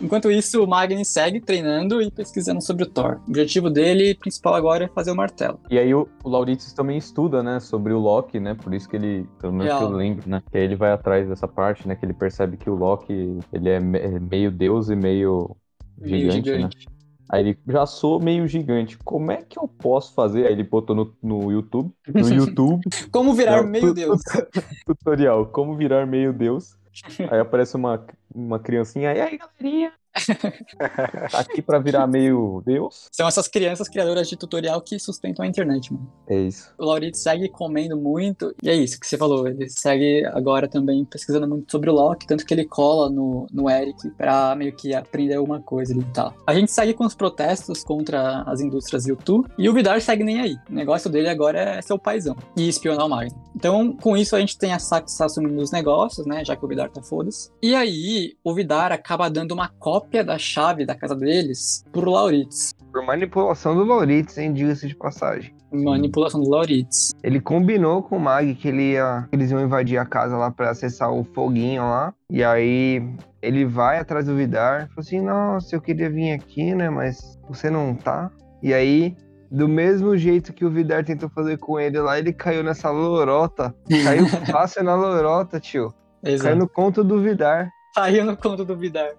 Enquanto 0.00 0.30
isso, 0.30 0.62
o 0.62 0.66
Magni 0.66 1.04
segue 1.04 1.40
treinando 1.40 2.00
e 2.00 2.10
pesquisando 2.10 2.62
sobre 2.62 2.84
o 2.84 2.86
Thor. 2.86 3.20
O 3.26 3.30
objetivo 3.30 3.68
dele 3.68 4.14
principal 4.14 4.54
agora 4.54 4.84
é 4.84 4.88
fazer 4.88 5.10
o 5.10 5.16
martelo. 5.16 5.58
E 5.70 5.78
aí 5.78 5.92
o, 5.92 6.08
o 6.22 6.28
Lauritz 6.28 6.72
também 6.72 6.96
estuda, 6.96 7.42
né, 7.42 7.58
sobre 7.58 7.92
o 7.92 7.98
Loki, 7.98 8.38
né? 8.38 8.54
Por 8.54 8.72
isso 8.72 8.88
que 8.88 8.96
ele, 8.96 9.26
pelo 9.40 9.52
menos 9.52 9.66
que 9.76 9.82
eu 9.82 9.88
Real. 9.88 9.98
lembro, 9.98 10.28
né? 10.28 10.42
Que 10.50 10.58
aí 10.58 10.64
ele 10.64 10.76
vai 10.76 10.92
atrás 10.92 11.28
dessa 11.28 11.48
parte, 11.48 11.86
né? 11.88 11.96
Que 11.96 12.04
ele 12.04 12.14
percebe 12.14 12.56
que 12.56 12.70
o 12.70 12.74
Loki, 12.74 13.38
ele 13.52 13.68
é 13.68 13.76
é 13.76 14.20
meio 14.20 14.50
deus 14.50 14.88
e 14.88 14.96
meio 14.96 15.56
Meio 16.00 16.30
gigante, 16.30 16.78
né? 16.78 16.94
Aí 17.30 17.40
ele 17.42 17.58
já 17.68 17.84
sou 17.84 18.20
meio 18.20 18.46
gigante. 18.48 18.96
Como 19.04 19.30
é 19.30 19.42
que 19.42 19.58
eu 19.58 19.68
posso 19.68 20.14
fazer? 20.14 20.46
Aí 20.46 20.52
ele 20.52 20.64
botou 20.64 20.96
no, 20.96 21.14
no 21.22 21.52
YouTube. 21.52 21.92
No 22.06 22.28
YouTube. 22.32 22.82
Como 23.10 23.34
virar 23.34 23.62
Não, 23.62 23.68
meio 23.68 23.92
Deus. 23.92 24.20
tutorial, 24.86 25.46
como 25.46 25.76
virar 25.76 26.06
meio 26.06 26.32
Deus. 26.32 26.78
Aí 27.30 27.38
aparece 27.38 27.76
uma, 27.76 28.04
uma 28.34 28.58
criancinha. 28.60 29.12
E 29.14 29.20
aí, 29.20 29.38
galerinha? 29.38 29.97
Tá 31.30 31.40
aqui 31.40 31.60
pra 31.60 31.78
virar 31.78 32.06
meio 32.06 32.62
Deus? 32.64 33.08
São 33.12 33.26
essas 33.26 33.48
crianças 33.48 33.88
criadoras 33.88 34.28
de 34.28 34.36
tutorial 34.36 34.80
que 34.80 34.98
sustentam 34.98 35.44
a 35.44 35.48
internet, 35.48 35.92
mano. 35.92 36.10
É 36.28 36.38
isso. 36.40 36.72
O 36.78 36.84
Laurito 36.84 37.16
segue 37.16 37.48
comendo 37.48 37.96
muito, 37.96 38.54
e 38.62 38.68
é 38.68 38.74
isso 38.74 38.98
que 38.98 39.06
você 39.06 39.16
falou. 39.16 39.46
Ele 39.46 39.68
segue 39.68 40.24
agora 40.26 40.68
também 40.68 41.04
pesquisando 41.04 41.48
muito 41.48 41.70
sobre 41.70 41.90
o 41.90 41.92
Loki, 41.92 42.26
tanto 42.26 42.44
que 42.44 42.54
ele 42.54 42.64
cola 42.64 43.10
no, 43.10 43.46
no 43.52 43.70
Eric 43.70 44.10
pra 44.10 44.54
meio 44.54 44.74
que 44.74 44.94
aprender 44.94 45.34
alguma 45.34 45.60
coisa 45.60 45.94
e 45.94 46.04
tal. 46.12 46.34
A 46.46 46.54
gente 46.54 46.70
segue 46.70 46.94
com 46.94 47.04
os 47.04 47.14
protestos 47.14 47.84
contra 47.84 48.42
as 48.42 48.60
indústrias 48.60 49.06
YouTube, 49.06 49.48
e 49.58 49.68
o 49.68 49.74
Vidar 49.74 50.00
segue 50.00 50.24
nem 50.24 50.40
aí. 50.40 50.56
O 50.68 50.74
negócio 50.74 51.10
dele 51.10 51.28
agora 51.28 51.58
é 51.58 51.82
ser 51.82 51.92
o 51.92 51.98
paizão 51.98 52.36
e 52.56 52.68
espionar 52.68 53.06
o 53.06 53.08
Magno. 53.08 53.38
Então, 53.54 53.96
com 53.96 54.16
isso, 54.16 54.36
a 54.36 54.40
gente 54.40 54.56
tem 54.56 54.72
a 54.72 54.78
Sax 54.78 55.20
assumindo 55.20 55.60
os 55.60 55.72
negócios, 55.72 56.26
né? 56.26 56.44
Já 56.44 56.54
que 56.54 56.64
o 56.64 56.68
Vidar 56.68 56.90
tá 56.90 57.02
foda-se. 57.02 57.50
E 57.60 57.74
aí, 57.74 58.36
o 58.44 58.54
Vidar 58.54 58.92
acaba 58.92 59.28
dando 59.28 59.52
uma 59.52 59.68
cópia 59.68 59.97
da 60.24 60.38
chave 60.38 60.86
da 60.86 60.94
casa 60.94 61.14
deles 61.14 61.84
pro 61.92 62.10
Lauritz. 62.10 62.74
Por 62.92 63.04
manipulação 63.04 63.74
do 63.76 63.84
Lauritz, 63.84 64.38
hein? 64.38 64.52
Diga-se 64.52 64.88
de 64.88 64.96
passagem. 64.96 65.54
Manipulação 65.70 66.40
do 66.40 66.48
Lauritz. 66.48 67.12
Ele 67.22 67.40
combinou 67.40 68.02
com 68.02 68.16
o 68.16 68.20
Mag 68.20 68.54
que 68.54 68.68
ele 68.68 68.92
ia, 68.92 69.28
eles 69.30 69.50
iam 69.50 69.60
invadir 69.60 69.98
a 69.98 70.06
casa 70.06 70.36
lá 70.36 70.50
pra 70.50 70.70
acessar 70.70 71.12
o 71.12 71.24
foguinho 71.24 71.82
lá. 71.82 72.14
E 72.30 72.42
aí 72.42 73.02
ele 73.42 73.64
vai 73.64 73.98
atrás 73.98 74.26
do 74.26 74.34
Vidar. 74.34 74.88
Falou 74.88 75.00
assim: 75.00 75.20
Nossa, 75.20 75.76
eu 75.76 75.80
queria 75.80 76.10
vir 76.10 76.32
aqui, 76.32 76.74
né? 76.74 76.88
Mas 76.88 77.38
você 77.48 77.70
não 77.70 77.94
tá. 77.94 78.30
E 78.62 78.72
aí, 78.72 79.14
do 79.50 79.68
mesmo 79.68 80.16
jeito 80.16 80.52
que 80.52 80.64
o 80.64 80.70
Vidar 80.70 81.04
tentou 81.04 81.28
fazer 81.28 81.58
com 81.58 81.78
ele 81.78 82.00
lá, 82.00 82.18
ele 82.18 82.32
caiu 82.32 82.62
nessa 82.62 82.90
lorota. 82.90 83.74
Caiu 84.04 84.26
fácil 84.50 84.82
na 84.82 84.94
lorota, 84.94 85.60
tio. 85.60 85.92
Caiu 86.22 86.34
Exato. 86.34 86.56
no 86.56 86.68
conto 86.68 87.04
do 87.04 87.20
Vidar. 87.20 87.70
Saiu 87.94 88.24
no 88.24 88.36
conto 88.36 88.64
do 88.64 88.76
Vidar. 88.76 89.10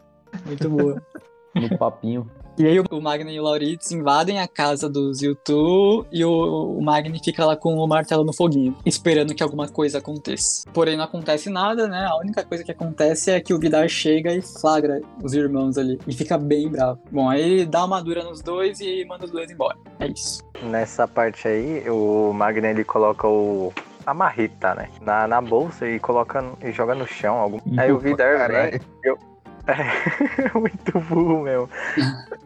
Muito 0.45 0.69
boa. 0.69 1.01
No 1.55 1.77
papinho. 1.77 2.29
E 2.59 2.67
aí 2.67 2.77
o 2.77 3.01
Magni 3.01 3.35
e 3.35 3.39
o 3.39 3.43
Lauritz 3.43 3.89
invadem 3.89 4.41
a 4.41 4.45
casa 4.45 4.89
dos 4.89 5.21
YouTube 5.21 6.05
e 6.11 6.25
o, 6.25 6.77
o 6.77 6.81
Magni 6.83 7.17
fica 7.23 7.45
lá 7.45 7.55
com 7.55 7.73
o 7.75 7.87
martelo 7.87 8.25
no 8.25 8.33
foguinho, 8.33 8.75
esperando 8.85 9.33
que 9.33 9.41
alguma 9.41 9.69
coisa 9.69 9.99
aconteça. 9.99 10.69
Porém, 10.73 10.97
não 10.97 11.05
acontece 11.05 11.49
nada, 11.49 11.87
né? 11.87 12.05
A 12.05 12.17
única 12.17 12.43
coisa 12.43 12.61
que 12.61 12.71
acontece 12.71 13.31
é 13.31 13.39
que 13.39 13.53
o 13.53 13.59
Vidar 13.59 13.87
chega 13.87 14.33
e 14.33 14.41
flagra 14.41 14.99
os 15.23 15.33
irmãos 15.33 15.77
ali. 15.77 15.97
E 16.05 16.13
fica 16.13 16.37
bem 16.37 16.67
bravo. 16.67 16.99
Bom, 17.09 17.29
aí 17.29 17.41
ele 17.41 17.65
dá 17.65 17.85
uma 17.85 18.03
dura 18.03 18.25
nos 18.25 18.41
dois 18.41 18.81
e 18.81 19.05
manda 19.05 19.23
os 19.23 19.31
dois 19.31 19.49
embora. 19.49 19.77
É 19.97 20.07
isso. 20.07 20.43
Nessa 20.63 21.07
parte 21.07 21.47
aí, 21.47 21.89
o 21.89 22.33
Magna 22.33 22.67
ele 22.67 22.83
coloca 22.83 23.25
o. 23.25 23.71
A 24.05 24.13
marrita, 24.13 24.75
né? 24.75 24.89
Na, 25.01 25.27
na 25.29 25.39
bolsa 25.39 25.87
e 25.87 25.97
coloca 25.97 26.43
e 26.61 26.73
joga 26.73 26.93
no 26.93 27.07
chão. 27.07 27.37
Algum... 27.37 27.59
Aí 27.79 27.89
o 27.89 27.99
Vidar 27.99 28.49
vem. 28.49 28.81
Caralho. 29.75 30.51
Muito 30.59 30.99
burro 31.01 31.43
mesmo. 31.43 31.69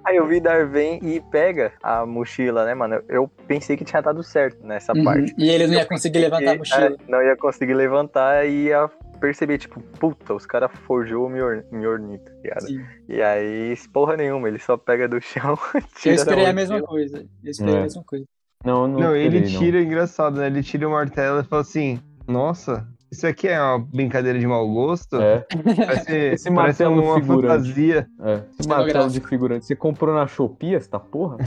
Aí 0.06 0.20
o 0.20 0.26
Vidar 0.28 0.66
vem 0.68 1.00
e 1.02 1.20
pega 1.22 1.72
a 1.82 2.06
mochila, 2.06 2.66
né, 2.66 2.74
mano? 2.74 3.02
Eu 3.08 3.28
pensei 3.48 3.78
que 3.78 3.86
tinha 3.86 4.02
dado 4.02 4.22
certo 4.24 4.66
nessa 4.66 4.94
Uhum. 4.94 5.04
parte. 5.04 5.34
E 5.38 5.50
ele 5.50 5.68
não 5.68 5.74
ia 5.76 5.86
conseguir 5.86 6.20
levantar 6.20 6.52
a 6.52 6.56
E, 6.56 6.58
mochila. 6.58 6.86
é, 6.88 6.96
não 7.08 7.22
ia 7.22 7.36
conseguir 7.38 7.74
levantar 7.74 8.46
e 8.46 8.66
ia 8.66 8.90
perceber, 9.20 9.58
tipo, 9.58 9.80
puta, 10.00 10.34
os 10.34 10.46
caras 10.46 10.70
forjou 10.86 11.26
o 11.28 11.30
Mjor- 11.30 11.64
Mjornir, 11.72 12.20
tá 12.20 12.32
ligado? 12.44 12.68
Sim. 12.68 12.82
E 13.08 13.22
aí, 13.22 13.74
porra 13.94 14.18
nenhuma, 14.18 14.48
ele 14.50 14.60
só 14.60 14.76
pega 14.76 15.08
do 15.08 15.22
chão, 15.22 15.58
Eu 15.74 15.82
tira 15.96 16.16
esperei 16.16 16.46
a 16.46 16.54
mesma 16.54 16.82
coisa. 16.82 17.26
Eu 17.44 17.52
esperei 17.52 17.76
É. 17.76 17.78
a 17.80 17.82
mesma 17.84 18.04
coisa. 18.04 18.26
Não, 18.66 18.88
não. 18.88 19.00
Não, 19.00 19.16
ele 19.16 19.38
esperei, 19.38 19.54
não. 19.54 19.60
tira, 19.60 19.82
engraçado, 19.82 20.38
né? 20.40 20.48
Ele 20.48 20.64
tira 20.64 20.88
o 20.88 20.92
martelo 20.92 21.40
e 21.42 21.44
fala 21.44 21.62
assim: 21.62 22.00
Nossa, 22.28 22.88
isso 23.14 23.26
aqui 23.28 23.48
é 23.48 23.62
uma 23.62 23.80
brincadeira 23.80 24.38
de 24.38 24.46
mau 24.46 24.68
gosto? 24.72 25.20
É, 25.22 25.46
Parece, 25.86 26.12
Esse 26.16 26.52
parece 26.54 26.84
uma 26.86 27.16
figurante. 27.16 27.48
fantasia. 27.70 28.08
é. 28.22 28.42
Esse 28.60 28.68
martelo 28.68 29.10
de 29.10 29.20
figurante. 29.22 29.66
Você 29.66 29.76
comprou 29.76 30.14
na 30.14 30.28
Shopee 30.28 30.76
essa 30.76 31.00
porra? 31.00 31.38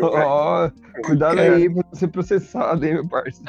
Ó, 0.00 0.70
cuidado 1.04 1.40
aí 1.40 1.68
pra 1.68 1.82
não 1.90 1.94
ser 1.98 2.08
processado, 2.08 2.84
hein, 2.84 2.94
meu 2.94 3.08
parceiro. 3.08 3.44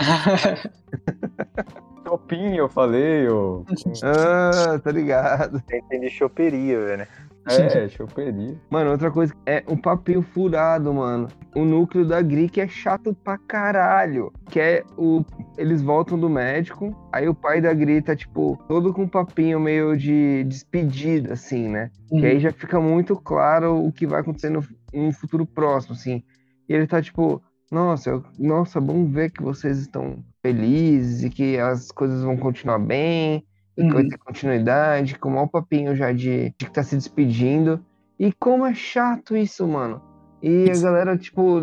Shopee, 2.07 2.57
eu 2.57 2.69
falei, 2.69 3.27
ô. 3.27 3.63
Ah, 4.03 4.79
tá 4.79 4.91
ligado. 4.91 5.61
Tem 5.89 5.99
de 5.99 6.09
choperia, 6.09 6.79
velho. 6.79 7.07
É, 7.48 7.88
choperia. 7.89 8.56
Mano, 8.70 8.91
outra 8.91 9.10
coisa 9.12 9.34
é 9.45 9.64
um 9.68 9.78
papinho 9.78 10.22
furado, 10.22 10.93
mano. 10.93 11.28
O 11.56 11.64
núcleo 11.66 12.06
da 12.06 12.22
Gri 12.22 12.50
que 12.50 12.62
é 12.62 12.68
chato 12.68 13.14
pra 13.24 13.38
caralho. 13.38 14.32
Que 14.50 14.60
é 14.60 14.84
o. 14.98 15.24
Eles 15.58 15.82
voltam 15.82 16.20
do 16.20 16.30
médico, 16.30 16.95
aí 17.12 17.28
o 17.28 17.34
pai 17.34 17.62
da 17.62 17.74
Gri 17.74 18.02
tá, 18.02 18.16
tipo, 18.16 18.58
todo 18.68 18.93
com 18.93 19.04
um 19.04 19.08
papinho 19.08 19.60
meio 19.60 19.98
de 19.98 20.43
despedida, 20.43 21.34
assim, 21.34 21.68
né? 21.68 21.89
Uhum. 22.12 22.20
E 22.20 22.26
aí 22.26 22.39
já 22.39 22.52
fica 22.52 22.80
muito 22.80 23.16
claro 23.16 23.84
o 23.86 23.91
que 23.91 24.06
vai 24.06 24.22
acontecer 24.22 24.50
no, 24.50 24.64
no 24.93 25.12
futuro 25.12 25.45
próximo, 25.45 25.93
assim. 25.95 26.24
E 26.70 26.74
ele 26.74 26.86
tá 26.86 27.02
tipo, 27.02 27.41
nossa, 27.72 28.10
eu- 28.10 28.24
nossa, 28.38 28.80
bom 28.80 29.06
ver 29.10 29.32
que 29.32 29.41
vocês 29.41 29.80
estão 29.80 30.24
felizes 30.41 31.24
e 31.24 31.30
que 31.30 31.58
as 31.58 31.91
coisas 31.91 32.22
vão 32.24 32.38
continuar 32.38 32.80
bem, 32.80 33.43
Uhum. 33.78 34.09
ter 34.09 34.17
continuidade, 34.17 35.17
com 35.19 35.30
o 35.30 35.32
maior 35.34 35.47
papinho 35.47 35.95
já 35.95 36.11
de, 36.11 36.53
de 36.57 36.65
que 36.65 36.71
tá 36.71 36.84
se 36.84 36.95
despedindo. 36.95 37.84
E 38.19 38.32
como 38.34 38.65
é 38.65 38.73
chato 38.73 39.36
isso, 39.38 39.67
mano. 39.67 40.01
E 40.41 40.69
a 40.71 40.82
galera, 40.82 41.17
tipo, 41.17 41.59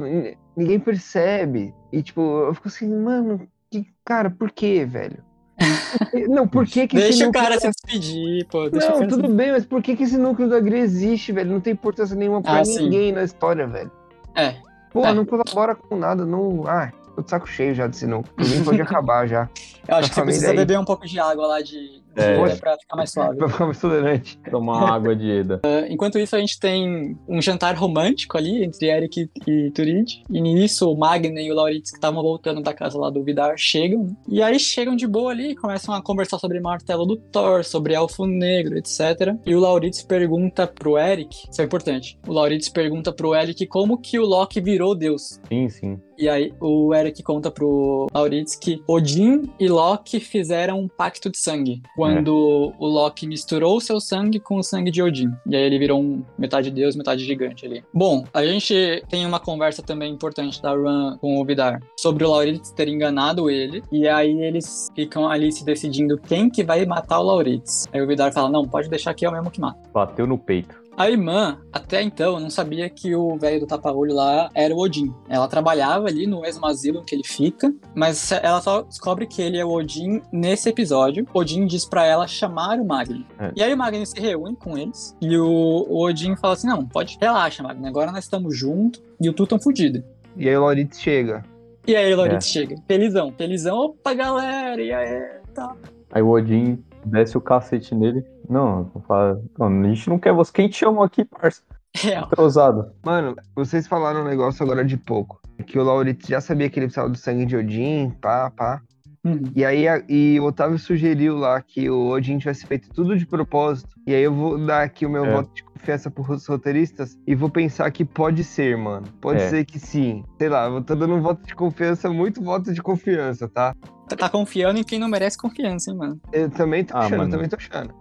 ninguém 0.57 0.79
percebe. 0.79 1.75
E, 1.93 2.03
tipo, 2.03 2.21
eu 2.21 2.55
fico 2.55 2.69
assim, 2.69 2.89
mano, 3.03 3.47
que, 3.71 3.87
cara, 4.05 4.31
por 4.31 4.51
que, 4.51 4.85
velho? 4.85 5.23
Não, 6.29 6.47
por 6.49 6.67
que 6.67 6.87
que 6.89 6.97
esse 6.97 7.09
Deixa 7.11 7.29
o 7.29 7.33
cara 7.33 7.55
da- 7.55 7.61
se 7.61 7.71
despedir, 7.71 8.47
pô. 8.49 8.65
Não, 8.65 8.71
cara 8.71 8.99
se 8.99 9.07
tudo 9.07 9.29
bem, 9.29 9.53
mas 9.53 9.65
por 9.65 9.81
que, 9.83 9.95
que 9.97 10.03
esse 10.03 10.17
núcleo 10.19 10.49
da 10.49 10.59
Gri 10.61 10.79
existe, 10.79 11.33
velho? 11.33 11.51
Não 11.53 11.61
tem 11.61 11.73
importância 11.73 12.17
nenhuma 12.17 12.43
pra 12.43 12.61
Ah, 12.61 12.65
sim. 12.65 12.85
ninguém 12.85 13.13
na 13.13 13.23
história, 13.23 13.67
velho. 13.67 13.91
É. 14.35 14.57
Pô, 14.93 15.05
É. 15.07 15.13
não 15.15 15.25
colabora 15.25 15.75
com 15.75 15.97
nada, 15.97 16.25
não. 16.27 16.65
Ah, 16.67 16.93
tô 17.15 17.23
de 17.23 17.31
saco 17.31 17.49
cheio 17.49 17.75
já 17.75 17.87
desse 17.87 18.07
núcleo. 18.07 18.35
Por 18.35 18.45
mim 18.49 18.65
pode 18.65 18.81
acabar 18.83 19.27
já. 19.29 19.49
Eu 19.87 19.97
acho 19.97 20.09
que 20.09 20.15
você 20.17 20.23
precisa 20.23 20.51
aí. 20.51 20.57
beber 20.57 20.79
um 20.79 20.85
pouco 20.85 21.07
de 21.07 21.19
água 21.21 21.47
lá 21.47 21.61
de, 21.63 22.03
É. 22.17 22.57
pra 22.57 22.77
ficar 22.79 22.97
mais 22.97 23.11
suave. 23.13 23.37
Pra 23.37 23.49
ficar 23.49 23.67
mais 23.67 23.81
tolerante. 23.81 24.39
Tomar 24.51 24.93
água 24.93 25.15
de 25.15 25.31
Eda. 25.31 25.61
Enquanto 25.89 26.19
isso, 26.19 26.37
a 26.37 26.39
gente 26.41 26.59
tem 26.59 27.17
um 27.29 27.41
jantar 27.41 27.75
romântico 27.77 28.37
ali 28.39 28.65
entre 28.65 28.89
Eric 28.89 29.29
e, 29.47 29.51
e 29.51 29.71
Turid. 29.71 30.23
E 30.31 30.41
nisso, 30.41 30.91
o 30.91 30.97
Magna 30.97 31.41
e 31.41 31.51
o 31.51 31.55
Lauritz, 31.55 31.91
que 31.91 31.97
estavam 31.97 32.23
voltando 32.23 32.63
da 32.63 32.73
casa 32.73 32.99
lá 32.99 33.11
do 33.11 33.23
Vidar, 33.23 33.55
chegam. 33.57 34.05
né? 34.05 34.15
E 34.29 34.43
aí 34.43 34.59
chegam 34.59 34.97
de 34.97 35.07
boa 35.07 35.31
ali, 35.31 35.55
começam 35.55 35.95
a 35.95 36.03
conversar 36.03 36.39
sobre 36.39 36.61
martelo 36.61 37.05
do 37.07 37.17
Thor, 37.17 37.65
sobre 37.65 37.95
elfo 37.95 38.27
negro, 38.27 38.77
etc. 38.77 39.35
E 39.45 39.55
o 39.55 39.61
Lauritz 39.61 40.03
pergunta 40.03 40.67
pro 40.67 40.99
Eric, 40.99 41.37
isso 41.51 41.61
é 41.61 41.65
importante, 41.65 42.19
o 42.27 42.33
Lauritz 42.33 42.69
pergunta 42.69 43.13
pro 43.13 43.35
Eric 43.35 43.67
como 43.67 43.99
que 43.99 44.19
o 44.19 44.25
Loki 44.25 44.61
virou 44.61 44.95
Deus. 44.95 45.41
Sim, 45.49 45.69
sim. 45.69 46.01
E 46.19 46.29
aí 46.29 46.53
o 46.61 46.95
Eric 46.95 47.23
conta 47.23 47.51
pro 47.51 48.07
Lauritz 48.15 48.57
que 48.57 48.83
Odin 48.87 49.51
e 49.59 49.69
Loki 49.69 50.21
fizeram 50.21 50.81
um 50.81 50.89
pacto 50.89 51.31
de 51.31 51.39
sangue. 51.39 51.83
Quando 51.97 52.73
o 52.79 52.87
Loki 52.87 53.27
misturou 53.27 53.81
seu 53.81 54.01
sangue 54.01 54.39
com 54.39 54.57
o 54.59 54.63
sangue 54.63 54.91
de 54.91 55.03
Odin. 55.03 55.31
E 55.47 55.57
aí 55.57 55.63
ele 55.63 55.79
virou 55.79 56.01
um 56.01 56.23
metade 56.39 56.71
deus, 56.71 56.97
metade 56.97 57.25
gigante 57.25 57.67
ali. 57.67 57.85
Bom, 57.93 58.25
a 58.33 58.45
gente 58.45 59.03
tem 59.09 59.27
uma 59.27 59.41
conversa 59.41 59.83
também 59.83 60.13
importante 60.13 60.61
da 60.63 60.73
Run 60.73 61.17
com 61.19 61.41
o 61.41 61.45
Vidar 61.45 61.81
sobre 61.99 62.25
o 62.25 62.31
Lauritz 62.31 62.71
ter 62.71 62.89
enganado 62.89 63.51
ele. 63.51 63.83
E 63.91 64.09
aí 64.09 64.41
eles 64.41 64.89
ficam 64.95 65.29
ali 65.29 65.53
se 65.53 65.65
decidindo 65.65 66.19
quem 66.19 66.49
que 66.49 66.63
vai 66.63 66.85
matar 66.87 67.21
o 67.21 67.25
Lauritz. 67.25 67.87
Aí 67.93 68.01
o 68.01 68.07
Vidar 68.07 68.33
fala, 68.33 68.49
não, 68.49 68.67
pode 68.67 68.89
deixar 68.89 69.15
que 69.15 69.25
é 69.25 69.29
o 69.29 69.33
mesmo 69.33 69.51
que 69.51 69.61
mata. 69.61 69.81
Bateu 69.93 70.27
no 70.27 70.39
peito. 70.39 70.84
A 70.97 71.11
irmã, 71.11 71.59
até 71.73 72.01
então, 72.03 72.39
não 72.39 72.49
sabia 72.49 72.89
que 72.89 73.17
o 73.17 73.37
velho 73.37 73.59
do 73.61 73.67
tapa-olho 73.67 74.15
lá 74.15 74.49
era 74.55 74.73
o 74.73 74.79
Odin. 74.79 75.13
Ela 75.29 75.49
trabalhava 75.49 76.07
ali 76.07 76.25
no 76.25 76.43
mesmo 76.43 76.65
asilo 76.67 77.03
que 77.05 77.17
ele 77.17 77.25
fica, 77.25 77.75
mas 77.95 78.31
ela 78.31 78.61
só 78.61 78.83
descobre 78.83 79.27
que 79.27 79.43
ele 79.43 79.59
é 79.59 79.65
o 79.65 79.71
Odin 79.71 80.23
nesse 80.33 80.69
episódio. 80.69 81.27
Odin 81.35 81.67
diz 81.67 81.85
pra 81.85 82.07
ela 82.07 82.29
chamar 82.29 82.79
o 82.79 82.85
Magni. 82.85 83.27
É. 83.41 83.51
E 83.57 83.63
aí 83.63 83.75
o 83.75 83.77
Magni 83.77 84.07
se 84.07 84.21
reúne 84.21 84.55
com 84.57 84.79
eles 84.79 85.17
e 85.21 85.37
o, 85.37 85.47
o 85.89 86.05
Odin 86.05 86.37
fala 86.37 86.55
assim: 86.55 86.69
Não, 86.69 86.87
pode, 86.87 87.19
relaxa, 87.21 87.63
Magni, 87.63 87.89
agora 87.89 88.13
nós 88.13 88.23
estamos 88.23 88.57
juntos 88.57 89.03
e 89.21 89.29
o 89.29 89.33
Tu 89.33 89.47
tão 89.49 89.59
fudido. 89.59 90.03
E 90.37 90.49
aí 90.49 90.57
o 90.57 90.61
Lauritz 90.61 91.01
chega. 91.01 91.43
E 91.87 91.97
aí 91.97 92.11
o 92.11 92.15
É. 92.15 92.17
Lauritz 92.17 92.47
chega, 92.47 92.77
felizão, 92.87 93.33
felizão, 93.37 93.77
opa 93.77 94.15
galera, 94.15 94.81
e 94.81 94.93
aí, 94.93 95.41
tá. 95.53 95.75
Aí 96.13 96.23
o 96.23 96.31
Odin 96.31 96.79
desce 97.05 97.37
o 97.37 97.41
cacete 97.41 97.95
nele. 97.97 98.25
Não, 98.49 98.91
fala, 99.07 99.41
não, 99.59 99.67
a 99.69 99.89
gente 99.95 100.09
não 100.09 100.19
quer 100.19 100.33
você. 100.33 100.53
Quem 100.53 100.69
te 100.69 100.77
chamou 100.79 101.03
aqui, 101.03 101.25
parça? 101.25 101.63
Entrosado. 102.05 102.91
Mano, 103.05 103.37
vocês 103.55 103.87
falaram 103.87 104.21
um 104.23 104.25
negócio 104.29 104.63
agora 104.65 104.85
de 104.85 104.97
pouco. 104.97 105.41
Que 105.67 105.79
o 105.79 105.85
Lauritz 105.85 106.27
já 106.27 106.41
sabia 106.41 106.69
que 106.69 106.79
ele 106.79 106.87
precisava 106.87 107.09
do 107.09 107.17
sangue 107.17 107.47
de 107.47 107.57
Odin, 107.57 108.11
pá, 108.21 108.51
pá. 108.51 108.81
Uhum. 109.25 109.41
E 109.55 109.65
aí 109.65 109.89
a- 109.89 110.03
e 110.09 110.39
o 110.39 110.45
Otávio 110.45 110.79
sugeriu 110.79 111.37
lá 111.39 111.63
que 111.63 111.89
o 111.89 112.09
Odin 112.09 112.37
tivesse 112.39 112.67
feito 112.67 112.91
tudo 112.91 113.17
de 113.17 113.25
propósito. 113.25 113.89
E 114.07 114.15
aí 114.15 114.23
eu 114.23 114.35
vou 114.35 114.59
dar 114.59 114.83
aqui 114.83 115.07
o 115.07 115.11
meu 115.11 115.25
É. 115.25 115.33
voto 115.33 115.55
de 115.55 115.63
confiança 115.65 116.11
pros 116.11 116.47
roteiristas 116.47 117.17
e 117.27 117.35
vou 117.35 117.49
pensar 117.49 117.91
que 117.91 118.05
pode 118.05 118.45
ser, 118.45 118.77
mano. 118.77 119.07
Pode 119.23 119.41
É. 119.41 119.49
ser 119.49 119.65
que 119.65 119.79
sim. 119.79 120.23
Sei 120.37 120.49
lá, 120.49 120.67
eu 120.67 120.83
tô 120.83 120.95
dando 120.95 121.15
um 121.15 121.23
voto 121.23 121.47
de 121.47 121.55
confiança, 121.55 122.11
muito 122.11 122.43
voto 122.43 122.73
de 122.75 122.83
confiança, 122.83 123.49
tá? 123.49 123.75
Tá- 124.09 124.17
Tá 124.17 124.29
confiando 124.29 124.79
em 124.79 124.85
quem 124.85 124.99
não 124.99 125.09
merece 125.09 125.39
confiança, 125.39 125.91
hein, 125.91 125.97
mano? 125.97 126.21
Eu 126.31 126.51
também 126.51 126.85
tô 126.85 126.95
Ah, 126.95 127.01
achando, 127.01 127.13
eu 127.15 127.19
mano. 127.21 127.31
também 127.31 127.49
tô 127.49 127.57
achando. 127.57 127.95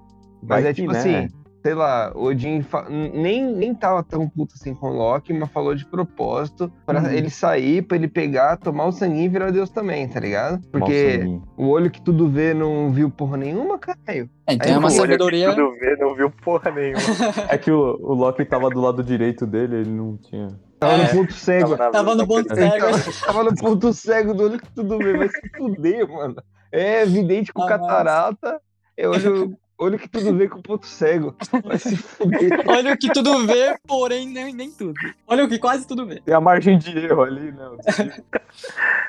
Vai 0.45 0.59
Mas 0.61 0.65
é 0.65 0.73
que, 0.73 0.81
tipo 0.81 0.93
né? 0.93 0.99
assim, 0.99 1.27
sei 1.63 1.73
lá, 1.73 2.11
o 2.13 2.25
Odin 2.25 2.61
fa- 2.61 2.87
nem, 2.89 3.45
nem 3.55 3.73
tava 3.73 4.03
tão 4.03 4.27
puto 4.27 4.53
assim 4.55 4.75
com 4.75 4.87
o 4.89 4.93
Loki, 4.93 5.31
mas 5.31 5.49
falou 5.49 5.73
de 5.73 5.85
propósito 5.85 6.69
pra 6.85 6.99
Uhum. 6.99 7.09
ele 7.11 7.29
sair, 7.29 7.81
pra 7.81 7.95
ele 7.95 8.07
pegar, 8.09 8.57
tomar 8.57 8.85
o 8.87 8.91
sanguinho 8.91 9.23
e 9.25 9.29
virar 9.29 9.49
Deus 9.51 9.69
também, 9.69 10.07
tá 10.07 10.19
ligado? 10.19 10.59
Porque 10.69 11.21
o 11.57 11.67
olho 11.69 11.89
que 11.89 12.01
tudo 12.01 12.27
vê 12.27 12.53
não 12.53 12.91
viu 12.91 13.09
porra 13.09 13.37
nenhuma, 13.37 13.79
caralho. 13.79 14.29
É, 14.45 14.53
então 14.55 14.67
Aí 14.67 14.73
é 14.73 14.77
uma 14.77 14.87
eu- 14.87 14.91
sabedoria. 14.91 15.49
Tudo 15.55 15.71
vê, 15.79 15.95
não 15.95 16.13
viu 16.15 16.29
porra 16.29 16.69
nenhuma. 16.71 16.99
É 17.55 17.57
que 17.57 17.71
o, 17.71 17.97
o 18.01 18.13
Loki 18.13 18.43
tava 18.43 18.69
do 18.69 18.81
lado 18.81 19.01
direito 19.01 19.47
dele, 19.47 19.77
ele 19.77 19.89
não 19.89 20.17
tinha. 20.17 20.49
Tava 20.79 20.95
É. 20.95 21.03
no 21.03 21.09
ponto 21.19 21.33
cego. 21.33 21.77
na- 21.77 21.89
Tava 21.91 22.13
no 22.13 22.27
ponto 22.27 22.53
cego. 22.53 22.85
Tava 23.25 23.43
no 23.45 23.55
ponto 23.55 23.93
cego 23.93 24.33
do 24.33 24.43
olho 24.43 24.59
que 24.59 24.69
tudo 24.73 24.97
vê, 24.97 25.15
vai 25.17 25.29
se 25.29 25.39
fuder, 25.55 26.05
mano. 26.11 26.35
É 26.73 27.03
evidente 27.03 27.53
com 27.53 27.61
Ah, 27.63 27.67
catarata, 27.69 28.59
é 28.97 29.07
olho, 29.07 29.55
olho 29.77 29.97
que 29.99 30.07
tudo 30.07 30.35
vê 30.37 30.47
com 30.47 30.61
ponto 30.61 30.85
cego. 30.87 31.35
Vai 31.63 31.77
se 31.77 31.95
fuder. 31.97 32.63
Olha 32.67 32.93
o 32.93 32.97
que 32.97 33.11
tudo 33.11 33.45
vê, 33.45 33.75
porém 33.87 34.27
nem, 34.27 34.53
nem 34.53 34.71
tudo. 34.71 34.93
Olha 35.27 35.43
o 35.45 35.47
que 35.49 35.59
quase 35.59 35.87
tudo 35.87 36.05
vê. 36.05 36.21
Tem 36.21 36.33
a 36.33 36.41
margem 36.41 36.77
de 36.77 36.97
erro 36.97 37.21
ali, 37.23 37.51
né? 37.51 37.69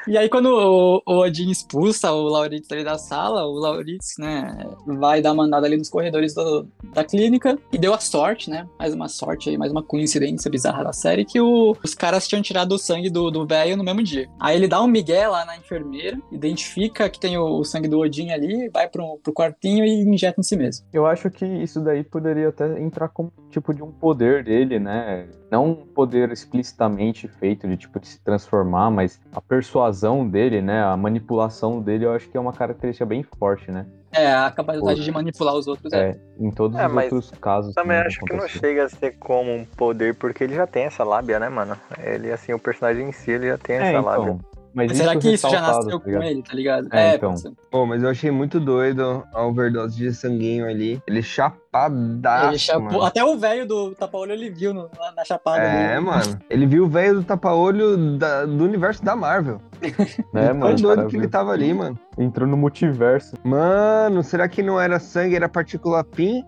E 0.06 0.18
aí, 0.18 0.28
quando 0.28 0.46
o, 0.46 1.02
o 1.06 1.18
Odin 1.20 1.50
expulsa 1.50 2.12
o 2.12 2.24
Lauritz 2.28 2.70
ali 2.70 2.84
da 2.84 2.98
sala, 2.98 3.46
o 3.46 3.52
Lauritz, 3.54 4.14
né, 4.18 4.54
vai 4.86 5.22
dar 5.22 5.32
mandada 5.32 5.66
ali 5.66 5.78
nos 5.78 5.88
corredores 5.88 6.34
do- 6.34 6.66
da 6.92 7.02
clínica 7.04 7.58
e 7.72 7.78
deu 7.78 7.94
a 7.94 7.98
sorte, 7.98 8.50
né? 8.50 8.66
Mais 8.78 8.92
uma 8.92 9.08
sorte 9.08 9.48
aí, 9.48 9.56
mais 9.56 9.72
uma 9.72 9.82
coincidência 9.82 10.50
bizarra 10.50 10.84
da 10.84 10.92
série, 10.92 11.24
que 11.24 11.40
o- 11.40 11.74
os 11.82 11.94
caras 11.94 12.28
tinham 12.28 12.42
tirado 12.42 12.72
o 12.72 12.78
sangue 12.78 13.08
do 13.08 13.30
do 13.30 13.46
velho 13.46 13.76
no 13.78 13.84
mesmo 13.84 14.02
dia. 14.02 14.28
Aí 14.38 14.56
ele 14.56 14.68
dá 14.68 14.82
um 14.82 14.86
migué 14.86 15.26
lá 15.26 15.44
na 15.46 15.56
enfermeira, 15.56 16.18
identifica 16.30 17.08
que 17.08 17.18
tem 17.18 17.38
o, 17.38 17.58
o 17.60 17.64
sangue 17.64 17.88
do 17.88 17.98
Odin 18.00 18.30
ali, 18.30 18.68
vai 18.70 18.86
pro, 18.88 19.18
pro 19.22 19.32
quartinho 19.32 19.84
e 19.86 20.02
injeta 20.02 20.38
em 20.40 20.44
si 20.44 20.53
mesmo. 20.56 20.86
Eu 20.92 21.06
acho 21.06 21.30
que 21.30 21.44
isso 21.44 21.80
daí 21.80 22.02
poderia 22.02 22.48
até 22.48 22.80
entrar 22.80 23.08
como 23.08 23.32
tipo 23.50 23.72
de 23.74 23.82
um 23.82 23.90
poder 23.90 24.44
dele, 24.44 24.78
né? 24.78 25.26
Não 25.50 25.70
um 25.70 25.74
poder 25.74 26.30
explicitamente 26.30 27.28
feito 27.28 27.66
de 27.68 27.76
tipo 27.76 27.98
de 28.00 28.08
se 28.08 28.20
transformar, 28.20 28.90
mas 28.90 29.20
a 29.32 29.40
persuasão 29.40 30.26
dele, 30.28 30.60
né? 30.60 30.82
A 30.82 30.96
manipulação 30.96 31.80
dele, 31.80 32.04
eu 32.04 32.12
acho 32.12 32.28
que 32.28 32.36
é 32.36 32.40
uma 32.40 32.52
característica 32.52 33.06
bem 33.06 33.22
forte, 33.22 33.70
né? 33.70 33.86
É, 34.16 34.32
a 34.32 34.48
capacidade 34.50 35.00
Pô. 35.00 35.04
de 35.04 35.10
manipular 35.10 35.54
os 35.54 35.66
outros. 35.66 35.92
É. 35.92 36.10
É, 36.10 36.16
em 36.38 36.50
todos 36.50 36.78
É, 36.78 36.86
os 36.86 36.94
outros 36.94 37.30
casos. 37.32 37.74
Também 37.74 37.96
acho 37.96 38.20
que 38.20 38.32
não 38.32 38.46
chega 38.46 38.84
a 38.84 38.88
ser 38.88 39.16
como 39.18 39.52
um 39.52 39.64
poder, 39.64 40.14
porque 40.14 40.44
ele 40.44 40.54
já 40.54 40.68
tem 40.68 40.84
essa 40.84 41.02
lábia, 41.02 41.40
né, 41.40 41.48
mano? 41.48 41.76
Ele, 41.98 42.30
assim, 42.30 42.52
o 42.52 42.58
personagem 42.58 43.08
em 43.08 43.12
si, 43.12 43.32
ele 43.32 43.48
já 43.48 43.58
tem 43.58 43.76
É, 43.76 43.88
essa 43.88 44.00
lábia. 44.00 44.38
Então. 44.74 44.86
Mas 44.86 44.88
Mas 44.88 44.96
será 44.98 45.16
que 45.16 45.32
isso 45.32 45.48
já 45.48 45.60
nasceu 45.60 45.98
tá 46.00 46.04
com 46.04 46.22
ele, 46.22 46.42
tá 46.42 46.52
ligado? 46.54 46.88
É, 46.92 47.14
então. 47.14 47.30
pode 47.30 47.40
ser. 47.42 47.52
Pô, 47.70 47.86
mas 47.86 48.02
eu 48.02 48.08
achei 48.08 48.30
muito 48.30 48.58
doido 48.58 49.24
a 49.32 49.44
overdose 49.46 49.96
de 49.96 50.12
sanguinho 50.12 50.66
ali. 50.66 51.00
Ele 51.06 51.22
chapadaço, 51.22 52.48
Ele 52.50 52.58
chapou- 52.58 52.82
mano. 52.84 53.02
Até 53.02 53.24
o 53.24 53.36
velho 53.38 53.66
do 53.66 53.94
tapa-olho 53.94 54.32
ele 54.32 54.50
viu 54.50 54.74
no- 54.74 54.90
na, 54.98 55.12
na 55.12 55.24
chapada 55.24 55.62
É, 55.62 55.88
dele. 55.88 56.00
mano. 56.00 56.38
Ele 56.50 56.66
viu 56.66 56.84
o 56.84 56.88
velho 56.88 57.14
do 57.20 57.24
tapa-olho 57.24 57.96
do 57.96 58.64
universo 58.64 59.04
da 59.04 59.14
Marvel. 59.16 59.60
É, 60.34 60.48
Tão 60.48 60.54
mano. 60.58 60.74
o 60.74 60.80
doido 60.80 61.06
que 61.06 61.16
ele 61.16 61.28
tava 61.28 61.52
ali, 61.52 61.72
mano. 61.72 61.98
Entrou 62.18 62.48
no 62.48 62.56
multiverso. 62.56 63.36
Mano, 63.44 64.22
será 64.22 64.48
que 64.48 64.62
não 64.62 64.80
era 64.80 64.98
sangue, 64.98 65.36
era 65.36 65.48
partícula 65.48 66.02
PIN? 66.02 66.44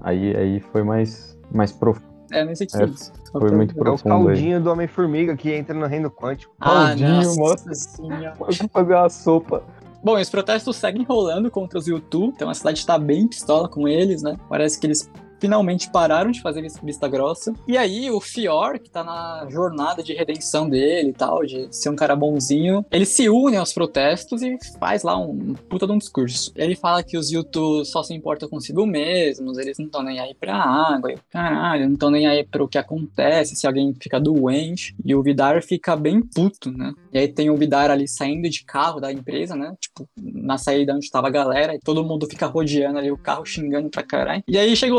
Aí, 0.00 0.34
aí 0.36 0.60
foi 0.60 0.82
mais, 0.82 1.36
mais 1.52 1.72
profundo. 1.72 2.06
É, 2.32 2.44
nem 2.44 2.54
sei 2.54 2.66
o 2.66 2.70
que 2.70 2.76
É, 2.76 2.82
é 2.82 2.86
isso. 2.86 3.12
Foi 3.40 3.50
muito 3.50 3.72
É 3.76 3.80
o 3.80 3.84
profundo 3.84 4.14
aí. 4.14 4.24
caldinho 4.24 4.60
do 4.60 4.70
Homem-Formiga 4.70 5.36
que 5.36 5.52
entra 5.52 5.74
no 5.74 5.86
reino 5.86 6.10
quântico. 6.10 6.54
Ah, 6.60 6.86
Caldinho, 6.88 7.08
nossa 7.16 7.40
nossa. 7.40 7.74
senhora. 7.74 8.34
Pode 8.38 8.68
fazer 8.68 8.94
uma 8.94 9.08
sopa. 9.08 9.62
Bom, 10.02 10.18
e 10.18 10.22
os 10.22 10.30
protestos 10.30 10.76
seguem 10.76 11.02
rolando 11.04 11.50
contra 11.50 11.78
os 11.78 11.88
YouTube, 11.88 12.32
então 12.36 12.48
a 12.48 12.54
cidade 12.54 12.84
tá 12.86 12.96
bem 12.98 13.26
pistola 13.26 13.68
com 13.68 13.88
eles, 13.88 14.22
né? 14.22 14.36
Parece 14.48 14.78
que 14.78 14.86
eles 14.86 15.10
finalmente 15.40 15.90
pararam 15.90 16.30
de 16.30 16.40
fazer 16.40 16.62
vis- 16.62 16.78
vista 16.82 17.08
grossa. 17.08 17.52
E 17.66 17.76
aí 17.76 18.10
o 18.10 18.20
Fior, 18.20 18.78
que 18.78 18.90
tá 18.90 19.02
na 19.04 19.46
jornada 19.50 20.02
de 20.02 20.12
redenção 20.14 20.68
dele 20.68 21.10
e 21.10 21.12
tal, 21.12 21.44
de 21.44 21.68
ser 21.70 21.88
um 21.90 21.96
cara 21.96 22.16
bonzinho, 22.16 22.84
ele 22.90 23.04
se 23.06 23.28
une 23.28 23.56
aos 23.56 23.72
protestos 23.72 24.42
e 24.42 24.56
faz 24.78 25.02
lá 25.02 25.16
um 25.18 25.54
puta 25.68 25.86
de 25.86 25.92
um 25.92 25.98
discurso. 25.98 26.52
Ele 26.56 26.74
fala 26.74 27.02
que 27.02 27.16
os 27.16 27.30
YouTube 27.30 27.84
só 27.84 28.02
se 28.02 28.14
importam 28.14 28.48
consigo 28.48 28.86
mesmos, 28.86 29.58
eles 29.58 29.78
não 29.78 29.86
estão 29.86 30.02
nem 30.02 30.18
aí 30.20 30.34
pra 30.34 30.54
água, 30.56 31.12
e 31.12 31.16
caralho, 31.30 31.86
não 31.86 31.94
estão 31.94 32.10
nem 32.10 32.26
aí 32.26 32.44
pro 32.44 32.68
que 32.68 32.78
acontece, 32.78 33.56
se 33.56 33.66
alguém 33.66 33.94
fica 34.00 34.18
doente. 34.20 34.94
E 35.04 35.14
o 35.14 35.22
Vidar 35.22 35.62
fica 35.62 35.96
bem 35.96 36.20
puto, 36.20 36.70
né? 36.70 36.92
E 37.12 37.18
aí 37.18 37.28
tem 37.28 37.50
o 37.50 37.56
Vidar 37.56 37.90
ali 37.90 38.06
saindo 38.08 38.48
de 38.48 38.64
carro 38.64 39.00
da 39.00 39.12
empresa, 39.12 39.54
né? 39.56 39.74
Tipo, 39.80 40.08
na 40.16 40.58
saída 40.58 40.94
onde 40.94 41.10
tava 41.10 41.26
a 41.28 41.30
galera, 41.30 41.74
e 41.74 41.78
todo 41.78 42.04
mundo 42.04 42.26
fica 42.26 42.46
rodeando 42.46 42.98
ali 42.98 43.10
o 43.10 43.16
carro, 43.18 43.44
xingando 43.44 43.88
pra 43.90 44.02
caralho. 44.02 44.42
E 44.48 44.58
aí 44.58 44.74
chega 44.76 44.94
o 44.94 44.98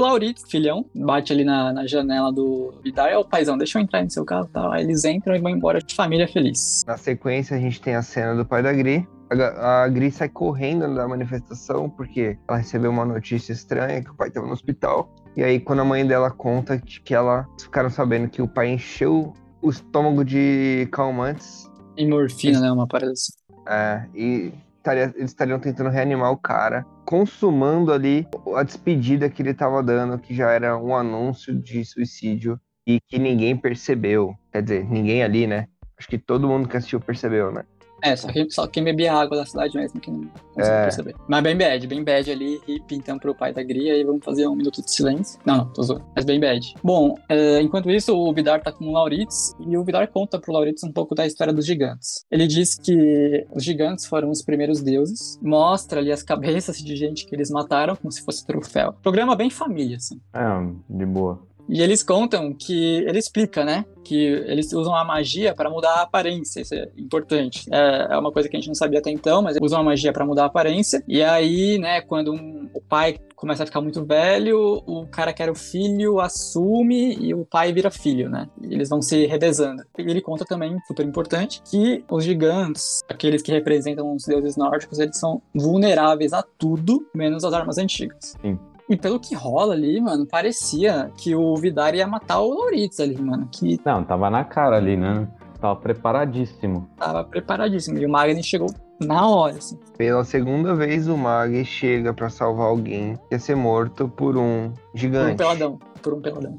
Filhão, 0.50 0.86
bate 0.96 1.32
ali 1.34 1.44
na, 1.44 1.72
na 1.74 1.86
janela 1.88 2.32
do 2.32 2.74
Vidar, 2.84 3.10
é 3.10 3.18
o 3.18 3.24
paizão, 3.26 3.58
deixa 3.58 3.78
eu 3.80 3.84
entrar 3.84 4.04
no 4.04 4.10
seu 4.10 4.24
carro 4.26 4.48
e 4.50 4.54
tal. 4.54 4.72
Aí 4.72 4.84
eles 4.84 5.04
entram 5.06 5.36
e 5.36 5.40
vão 5.40 5.52
embora 5.52 5.80
de 5.80 5.94
família 5.96 6.28
feliz. 6.28 6.84
Na 6.88 6.98
sequência, 6.98 7.56
a 7.58 7.60
gente 7.60 7.82
tem 7.82 7.96
a 7.96 8.02
cena 8.02 8.36
do 8.36 8.46
pai 8.46 8.62
da 8.64 8.72
Gri. 8.74 9.08
A, 9.30 9.36
Ga- 9.36 9.84
a 9.84 9.88
Gri 9.90 10.10
sai 10.12 10.30
correndo 10.30 10.94
da 10.96 11.08
manifestação 11.08 11.90
porque 11.90 12.38
ela 12.48 12.58
recebeu 12.60 12.90
uma 12.92 13.04
notícia 13.06 13.52
estranha 13.52 14.02
que 14.02 14.10
o 14.10 14.16
pai 14.16 14.30
estava 14.30 14.48
no 14.48 14.54
hospital. 14.54 15.14
E 15.36 15.44
aí, 15.44 15.60
quando 15.60 15.82
a 15.82 15.86
mãe 15.86 16.06
dela 16.08 16.32
conta 16.32 16.78
que 16.80 17.02
que 17.02 17.14
ela 17.14 17.46
ficaram 17.62 17.90
sabendo 17.90 18.30
que 18.30 18.42
o 18.42 18.48
pai 18.48 18.70
encheu 18.70 19.34
o 19.62 19.70
estômago 19.70 20.24
de 20.24 20.88
calmantes 20.92 21.70
E 21.98 22.08
morfina, 22.08 22.60
né? 22.62 22.72
Uma 22.72 22.88
parada 22.88 23.12
assim. 23.12 23.34
é, 23.68 24.06
e 24.16 24.54
estaria- 24.78 25.14
eles 25.16 25.32
estariam 25.32 25.60
tentando 25.60 25.90
reanimar 25.90 26.32
o 26.32 26.38
cara, 26.38 26.86
consumando 27.08 27.94
ali 27.94 28.28
a 28.54 28.64
despedida 28.64 29.30
que 29.30 29.42
ele 29.42 29.52
estava 29.52 29.82
dando, 29.82 30.20
que 30.20 30.36
já 30.36 30.52
era 30.52 30.78
um 30.78 30.94
anúncio 30.94 31.56
de 31.56 31.86
suicídio 31.86 32.60
e 32.86 33.00
que 33.00 33.18
ninguém 33.18 33.56
percebeu. 33.56 34.36
Quer 34.52 34.62
dizer, 34.62 34.84
ninguém 34.90 35.24
ali, 35.24 35.48
né? 35.48 35.70
Acho 35.98 36.10
que 36.10 36.18
todo 36.18 36.50
mundo 36.50 36.68
que 36.68 36.76
assistiu 36.76 37.00
percebeu, 37.00 37.50
né? 37.50 37.64
É, 38.04 38.16
só 38.16 38.28
quem, 38.28 38.50
só 38.50 38.68
quem 38.68 38.84
bebia 38.84 39.14
água 39.14 39.38
da 39.38 39.46
cidade 39.46 39.76
mesmo 39.76 40.00
que 40.00 40.12
não 40.12 40.22
conseguiu 40.54 40.74
É. 40.78 40.82
perceber. 40.84 41.16
Mas 41.28 41.44
bem 41.44 41.58
bad, 41.58 41.88
bem 41.88 42.04
bad 42.04 42.32
ali, 42.32 42.62
hip 42.68 42.94
então 42.96 43.18
pro 43.18 43.34
pai 43.36 43.52
da 43.54 43.64
Gria 43.64 43.98
e 43.98 44.04
vamos 44.04 44.24
fazer 44.24 44.48
um 44.48 44.56
minuto 44.56 44.82
de 44.84 44.92
silêncio. 44.92 45.40
Não, 45.46 45.58
não, 45.58 45.74
tô 45.74 45.82
zoando. 45.84 46.06
Mas 46.16 46.24
bem 46.26 46.40
bad. 46.40 46.74
Bom, 46.84 47.16
é, 47.30 47.60
enquanto 47.62 47.90
isso, 47.90 48.16
o 48.16 48.32
Vidar 48.34 48.62
tá 48.62 48.72
com 48.72 48.86
o 48.86 48.92
Lauritz 48.92 49.56
e 49.60 49.76
o 49.78 49.84
Vidar 49.84 50.08
conta 50.08 50.40
pro 50.40 50.54
Lauritz 50.54 50.84
um 50.84 50.92
pouco 50.92 51.16
da 51.16 51.26
história 51.26 51.52
dos 51.54 51.66
gigantes. 51.66 52.26
Ele 52.32 52.46
diz 52.48 52.76
que 52.76 53.46
os 53.54 53.64
gigantes 53.64 54.06
foram 54.06 54.30
os 54.30 54.42
primeiros 54.44 54.82
deuses, 54.82 55.40
mostra 55.42 56.00
ali 56.00 56.12
as 56.12 56.22
cabeças 56.24 56.78
de 56.78 56.96
gente 56.96 57.26
que 57.26 57.36
eles 57.36 57.50
mataram 57.50 57.96
como 57.96 58.12
se 58.12 58.24
fosse 58.24 58.46
troféu. 58.46 58.94
Programa 59.02 59.36
bem 59.36 59.50
família, 59.50 59.98
assim. 59.98 60.20
É, 60.34 60.96
de 60.98 61.06
boa. 61.06 61.40
E 61.70 61.82
eles 61.82 62.02
contam 62.04 62.54
que. 62.54 63.04
Ele 63.08 63.20
explica, 63.20 63.64
né? 63.66 63.86
Que 64.04 64.16
eles 64.16 64.72
usam 64.74 64.96
a 64.96 65.04
magia 65.04 65.54
para 65.54 65.70
mudar 65.70 65.96
a 65.96 66.02
aparência. 66.04 66.62
Isso 66.62 66.74
é 66.74 66.88
importante. 66.98 67.66
É, 67.72 68.08
é 68.12 68.18
uma 68.18 68.32
coisa 68.32 68.48
que 68.48 68.56
a 68.56 68.60
gente 68.60 68.68
não 68.68 68.76
sabia 68.76 69.00
até 69.00 69.10
então, 69.12 69.42
mas 69.42 69.58
usam 69.62 69.80
a 69.80 69.84
magia 69.84 70.14
para 70.14 70.26
mudar 70.26 70.44
a 70.44 70.48
aparência. 70.48 71.04
E 71.08 71.22
aí, 71.22 71.78
né, 71.78 72.00
quando 72.02 72.34
um- 72.34 72.70
o 72.74 72.80
pai 72.82 73.18
começa 73.36 73.64
a 73.64 73.66
ficar 73.66 73.82
muito 73.82 74.04
velho, 74.06 74.82
o 74.88 75.06
cara 75.08 75.32
que 75.34 75.44
era 75.44 75.52
o 75.52 75.56
filho 75.56 76.20
assume 76.20 77.16
e 77.20 77.34
o 77.34 77.46
pai 77.46 77.72
vira 77.74 77.92
filho, 77.92 78.30
né? 78.30 78.48
E 78.62 78.74
eles 78.74 78.90
vão 78.90 79.02
se 79.02 79.26
revezando. 79.28 79.84
E 79.98 80.02
ele 80.02 80.22
conta 80.22 80.46
também, 80.46 80.76
super 80.88 81.06
importante, 81.06 81.62
que 81.70 82.04
os 82.10 82.24
gigantes, 82.24 83.02
aqueles 83.10 83.42
que 83.42 83.52
representam 83.52 84.14
os 84.16 84.24
deuses 84.26 84.56
nórdicos, 84.58 85.00
eles 85.00 85.18
são 85.18 85.42
vulneráveis 85.54 86.34
a 86.34 86.42
tudo, 86.42 87.06
menos 87.14 87.44
as 87.44 87.54
armas 87.54 87.78
antigas. 87.78 88.34
Sim. 88.42 88.58
E 88.90 88.96
pelo 88.96 89.20
que 89.20 89.36
rola 89.36 89.74
ali, 89.74 90.00
mano, 90.00 90.26
parecia 90.26 91.12
que 91.18 91.36
o 91.36 91.56
Vidar 91.58 91.94
ia 91.94 92.08
matar 92.08 92.40
o 92.40 92.54
Lauritz 92.54 93.00
ali, 93.00 93.22
mano. 93.22 93.48
Que 93.52 93.80
Não, 93.86 94.04
tava 94.04 94.30
na 94.30 94.44
cara 94.46 94.78
ali, 94.78 94.96
né? 94.96 95.28
Tava 95.60 95.76
preparadíssimo. 95.76 96.88
tava 96.98 97.24
preparadíssimo. 97.24 97.98
E 97.98 98.06
o 98.06 98.10
Magni 98.10 98.42
chegou 98.44 98.68
na 99.02 99.28
hora, 99.28 99.58
assim. 99.58 99.78
Pela 99.98 100.24
segunda 100.24 100.74
vez, 100.76 101.08
o 101.08 101.18
Mag 101.18 101.66
chega 101.66 102.14
pra 102.14 102.30
salvar 102.30 102.68
alguém 102.68 103.16
que 103.28 103.36
ia 103.36 103.40
ser 103.40 103.56
morto 103.56 104.08
por 104.08 104.38
um 104.38 104.70
Por 104.72 104.80
um 104.94 104.98
gigante. 104.98 105.36
peladão. 105.38 105.80
Por 106.02 106.14
um 106.14 106.22
peladão. 106.22 106.58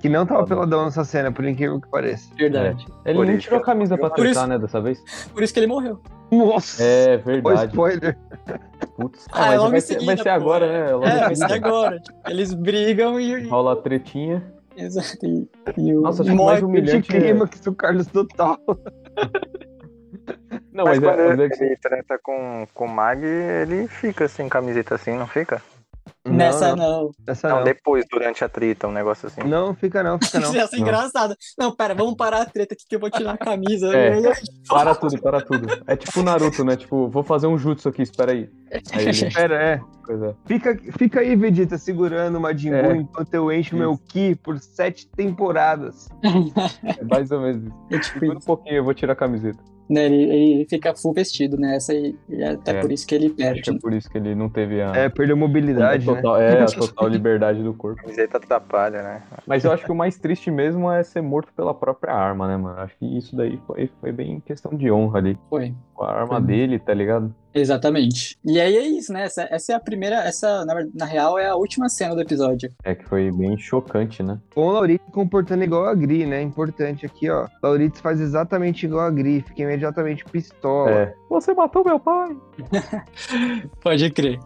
Que 0.00 0.08
não 0.08 0.24
tava 0.24 0.46
peladão 0.46 0.84
nessa 0.84 1.04
cena, 1.04 1.30
por 1.30 1.44
incrível 1.44 1.80
que 1.80 1.88
pareça. 1.88 2.32
Verdade. 2.36 2.86
Ele 3.04 3.18
Por 3.18 3.26
nem 3.26 3.34
isso 3.36 3.44
tirou 3.44 3.60
a 3.60 3.62
camisa 3.64 3.98
pra 3.98 4.10
tentar, 4.10 4.30
isso- 4.30 4.46
né, 4.46 4.58
dessa 4.58 4.80
vez? 4.80 5.02
Por 5.32 5.42
isso 5.42 5.52
que 5.52 5.60
ele 5.60 5.66
morreu. 5.66 6.00
Nossa! 6.30 6.82
É 6.82 7.16
verdade. 7.18 7.66
spoiler! 7.66 8.18
Putz. 8.98 9.26
Ah, 9.30 9.44
é 9.44 9.48
mas 9.50 9.58
logo 9.58 9.70
vai 9.70 9.78
em 9.78 9.80
ser, 9.80 9.86
seguida, 9.94 10.06
vai 10.06 10.22
ser 10.24 10.28
agora, 10.30 10.66
né? 10.86 10.92
Logo 10.92 11.06
É, 11.06 11.18
vai 11.20 11.36
ser 11.36 11.48
seguida. 11.48 11.66
agora. 11.68 12.00
Tipo, 12.00 12.18
Eles 12.28 12.52
brigam 12.54 13.20
e. 13.20 13.46
Rola 13.46 13.72
a 13.74 13.76
tretinha. 13.76 14.52
Exato. 14.76 15.24
E, 15.24 15.48
e 15.76 15.96
o 15.96 16.00
Nossa, 16.02 16.22
acho 16.22 16.30
que 16.32 16.36
mais 16.36 16.62
humilhante 16.62 17.12
é- 17.12 17.16
Anticlímax 17.18 17.60
do 17.60 17.74
Carlos 17.74 18.06
total. 18.08 18.58
Não, 20.72 20.84
Mas, 20.84 20.98
mas, 21.00 21.00
quando 21.00 21.20
é, 21.20 21.32
ele, 21.32 21.42
é, 21.42 21.64
ele 21.64 21.76
treta 21.76 22.18
com, 22.22 22.66
com 22.74 22.84
o 22.86 22.88
Mag, 22.88 23.24
ele 23.24 23.86
fica 23.88 24.28
sem 24.28 24.48
camiseta 24.48 24.94
assim, 24.96 25.12
não 25.16 25.26
fica? 25.26 25.60
Nessa 26.30 26.74
não. 26.76 27.02
não. 27.04 27.10
Nessa 27.26 27.48
Não, 27.48 27.56
não. 27.58 27.64
depois, 27.64 28.04
durante 28.10 28.44
a 28.44 28.48
treta, 28.48 28.86
um 28.88 28.92
negócio 28.92 29.26
assim. 29.28 29.42
Não, 29.42 29.74
fica 29.74 30.02
não, 30.02 30.18
fica 30.18 30.38
não. 30.40 30.48
Isso 30.48 30.56
ia 30.56 30.66
ser 30.66 30.78
engraçado. 30.78 31.34
Não, 31.58 31.74
pera, 31.74 31.94
vamos 31.94 32.14
parar 32.16 32.42
a 32.42 32.46
treta 32.46 32.74
aqui 32.74 32.84
que 32.88 32.96
eu 32.96 33.00
vou 33.00 33.10
tirar 33.10 33.32
a 33.32 33.38
camisa. 33.38 33.94
É. 33.96 34.20
para 34.68 34.94
tudo, 34.94 35.20
para 35.20 35.40
tudo. 35.40 35.66
É 35.86 35.96
tipo 35.96 36.20
o 36.20 36.22
Naruto, 36.22 36.64
né? 36.64 36.76
Tipo, 36.76 37.08
vou 37.08 37.22
fazer 37.22 37.46
um 37.46 37.56
jutsu 37.58 37.88
aqui, 37.88 38.02
espera 38.02 38.32
aí. 38.32 38.48
Aí 38.92 39.02
ele, 39.02 39.10
Espera, 39.28 39.62
é. 39.62 39.80
coisa. 40.04 40.36
Fica, 40.46 40.76
fica 40.98 41.20
aí, 41.20 41.34
Vegeta, 41.36 41.78
segurando 41.78 42.36
o 42.36 42.40
Majin 42.40 42.70
Buu 42.70 42.90
É. 42.92 42.96
enquanto 42.96 43.34
eu 43.34 43.52
encho 43.52 43.76
meu 43.76 43.96
Ki 43.96 44.34
por 44.34 44.58
sete 44.58 45.06
temporadas. 45.08 46.08
É 46.98 47.04
mais 47.04 47.30
ou 47.30 47.40
menos 47.40 47.64
isso. 47.64 47.74
É 47.90 47.98
tipo 47.98 48.18
Segura 48.18 48.34
um 48.34 48.38
isso. 48.38 48.46
pouquinho, 48.46 48.76
eu 48.76 48.84
vou 48.84 48.94
tirar 48.94 49.12
a 49.12 49.16
camiseta. 49.16 49.58
Né, 49.88 50.04
ele, 50.04 50.22
ele 50.22 50.66
fica 50.68 50.94
full 50.94 51.14
vestido 51.14 51.56
nessa 51.56 51.94
e, 51.94 52.14
e 52.28 52.42
é 52.42 52.50
até 52.50 52.72
É. 52.72 52.80
por 52.82 52.92
isso 52.92 53.06
que 53.06 53.14
ele 53.14 53.26
Acho 53.28 53.36
perde. 53.36 53.62
que 53.62 53.70
é 53.70 53.78
por 53.78 53.92
isso 53.94 54.10
que 54.10 54.18
ele 54.18 54.34
não 54.34 54.48
teve 54.50 54.82
a, 54.82 54.94
É, 54.94 55.08
perdeu 55.08 55.36
mobilidade, 55.36 56.08
a 56.08 56.12
né? 56.12 56.20
total, 56.20 56.40
é, 56.40 56.62
a 56.62 56.66
total 56.66 57.08
liberdade 57.08 57.62
do 57.62 57.72
corpo. 57.72 57.98
A 58.00 58.02
camiseta 58.02 58.36
atrapalha, 58.36 59.02
né? 59.02 59.22
Mas 59.46 59.64
eu 59.64 59.72
acho 59.72 59.84
que 59.84 59.92
o 59.92 59.94
mais 59.94 60.18
triste 60.18 60.50
mesmo 60.50 60.90
é 60.90 61.02
ser 61.02 61.22
morto 61.22 61.50
pela 61.56 61.72
própria 61.72 62.12
arma, 62.12 62.46
né, 62.46 62.56
mano? 62.58 62.78
Acho 62.80 62.94
que 62.98 63.16
isso 63.18 63.34
daí 63.34 63.58
foi, 63.66 63.90
foi 64.00 64.12
bem 64.12 64.40
questão 64.40 64.74
de 64.76 64.90
honra 64.90 65.18
ali. 65.20 65.38
Foi. 65.48 65.74
Com 65.98 66.04
a 66.04 66.12
arma 66.12 66.36
Foi. 66.36 66.42
dele, 66.42 66.78
tá 66.78 66.94
ligado? 66.94 67.34
Exatamente. 67.52 68.38
E 68.44 68.60
aí 68.60 68.76
é 68.76 68.86
isso, 68.86 69.12
né? 69.12 69.24
Essa, 69.24 69.48
essa 69.50 69.72
é 69.72 69.74
a 69.74 69.80
primeira. 69.80 70.14
Essa, 70.18 70.64
na, 70.64 70.74
na 70.94 71.04
real, 71.04 71.36
é 71.36 71.48
a 71.48 71.56
última 71.56 71.88
cena 71.88 72.14
do 72.14 72.20
episódio. 72.20 72.72
É 72.84 72.94
que 72.94 73.04
foi 73.04 73.32
bem 73.32 73.58
chocante, 73.58 74.22
né? 74.22 74.38
Com 74.54 74.68
o 74.68 74.70
Laurito 74.70 75.04
comportando 75.10 75.64
igual 75.64 75.86
a 75.86 75.94
Gri, 75.94 76.24
né? 76.24 76.40
Importante 76.40 77.04
aqui, 77.04 77.28
ó. 77.28 77.48
Laurito 77.60 77.98
faz 77.98 78.20
exatamente 78.20 78.86
igual 78.86 79.06
a 79.06 79.10
Gri, 79.10 79.40
fica 79.40 79.62
imediatamente 79.62 80.24
pistola. 80.24 80.88
É. 80.88 81.14
Você 81.28 81.52
matou 81.52 81.84
meu 81.84 81.98
pai! 81.98 82.36
Pode 83.82 84.08
crer. 84.10 84.38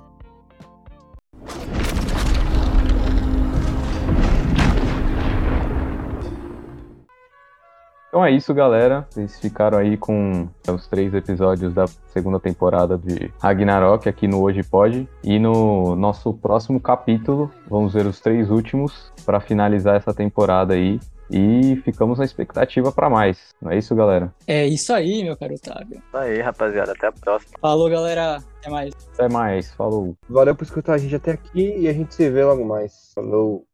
Então 8.12 8.22
é 8.22 8.30
isso, 8.30 8.52
galera. 8.52 9.06
Vocês 9.09 9.40
ficaram 9.40 9.78
aí 9.78 9.97
com 9.97 10.47
os 10.70 10.86
três 10.86 11.14
episódios 11.14 11.72
da 11.72 11.86
segunda 12.09 12.39
temporada 12.39 12.98
de 12.98 13.32
Ragnarok 13.40 14.06
aqui 14.06 14.28
no 14.28 14.43
Hoje 14.43 14.62
Pode. 14.62 15.09
E 15.24 15.39
no 15.39 15.97
nosso 15.97 16.34
próximo 16.34 16.78
capítulo, 16.78 17.51
vamos 17.66 17.94
ver 17.94 18.05
os 18.05 18.20
três 18.20 18.51
últimos 18.51 19.10
para 19.24 19.40
finalizar 19.40 19.97
essa 19.97 20.12
temporada 20.12 20.74
aí. 20.74 21.01
E 21.30 21.76
ficamos 21.76 22.18
na 22.18 22.26
expectativa 22.26 22.93
para 22.93 23.09
mais. 23.09 23.55
Não 23.62 23.70
é 23.70 23.78
isso, 23.78 23.94
galera? 23.94 24.30
É 24.47 24.66
isso 24.66 24.93
aí, 24.93 25.24
meu 25.24 25.34
caro 25.34 25.55
Otávio. 25.55 26.02
Isso 26.06 26.16
aí, 26.18 26.39
rapaziada. 26.43 26.93
Até 26.93 27.06
a 27.06 27.12
próxima. 27.12 27.55
Falou, 27.62 27.89
galera. 27.89 28.43
Até 28.59 28.68
mais. 28.68 28.94
Até 29.14 29.28
mais. 29.30 29.72
Falou. 29.72 30.14
Valeu 30.28 30.55
por 30.55 30.64
escutar 30.64 30.93
a 30.93 30.98
gente 30.98 31.16
até 31.16 31.30
aqui 31.30 31.78
e 31.78 31.89
a 31.89 31.93
gente 31.94 32.14
se 32.14 32.28
vê 32.28 32.44
logo 32.44 32.62
mais. 32.62 33.10
Falou. 33.14 33.64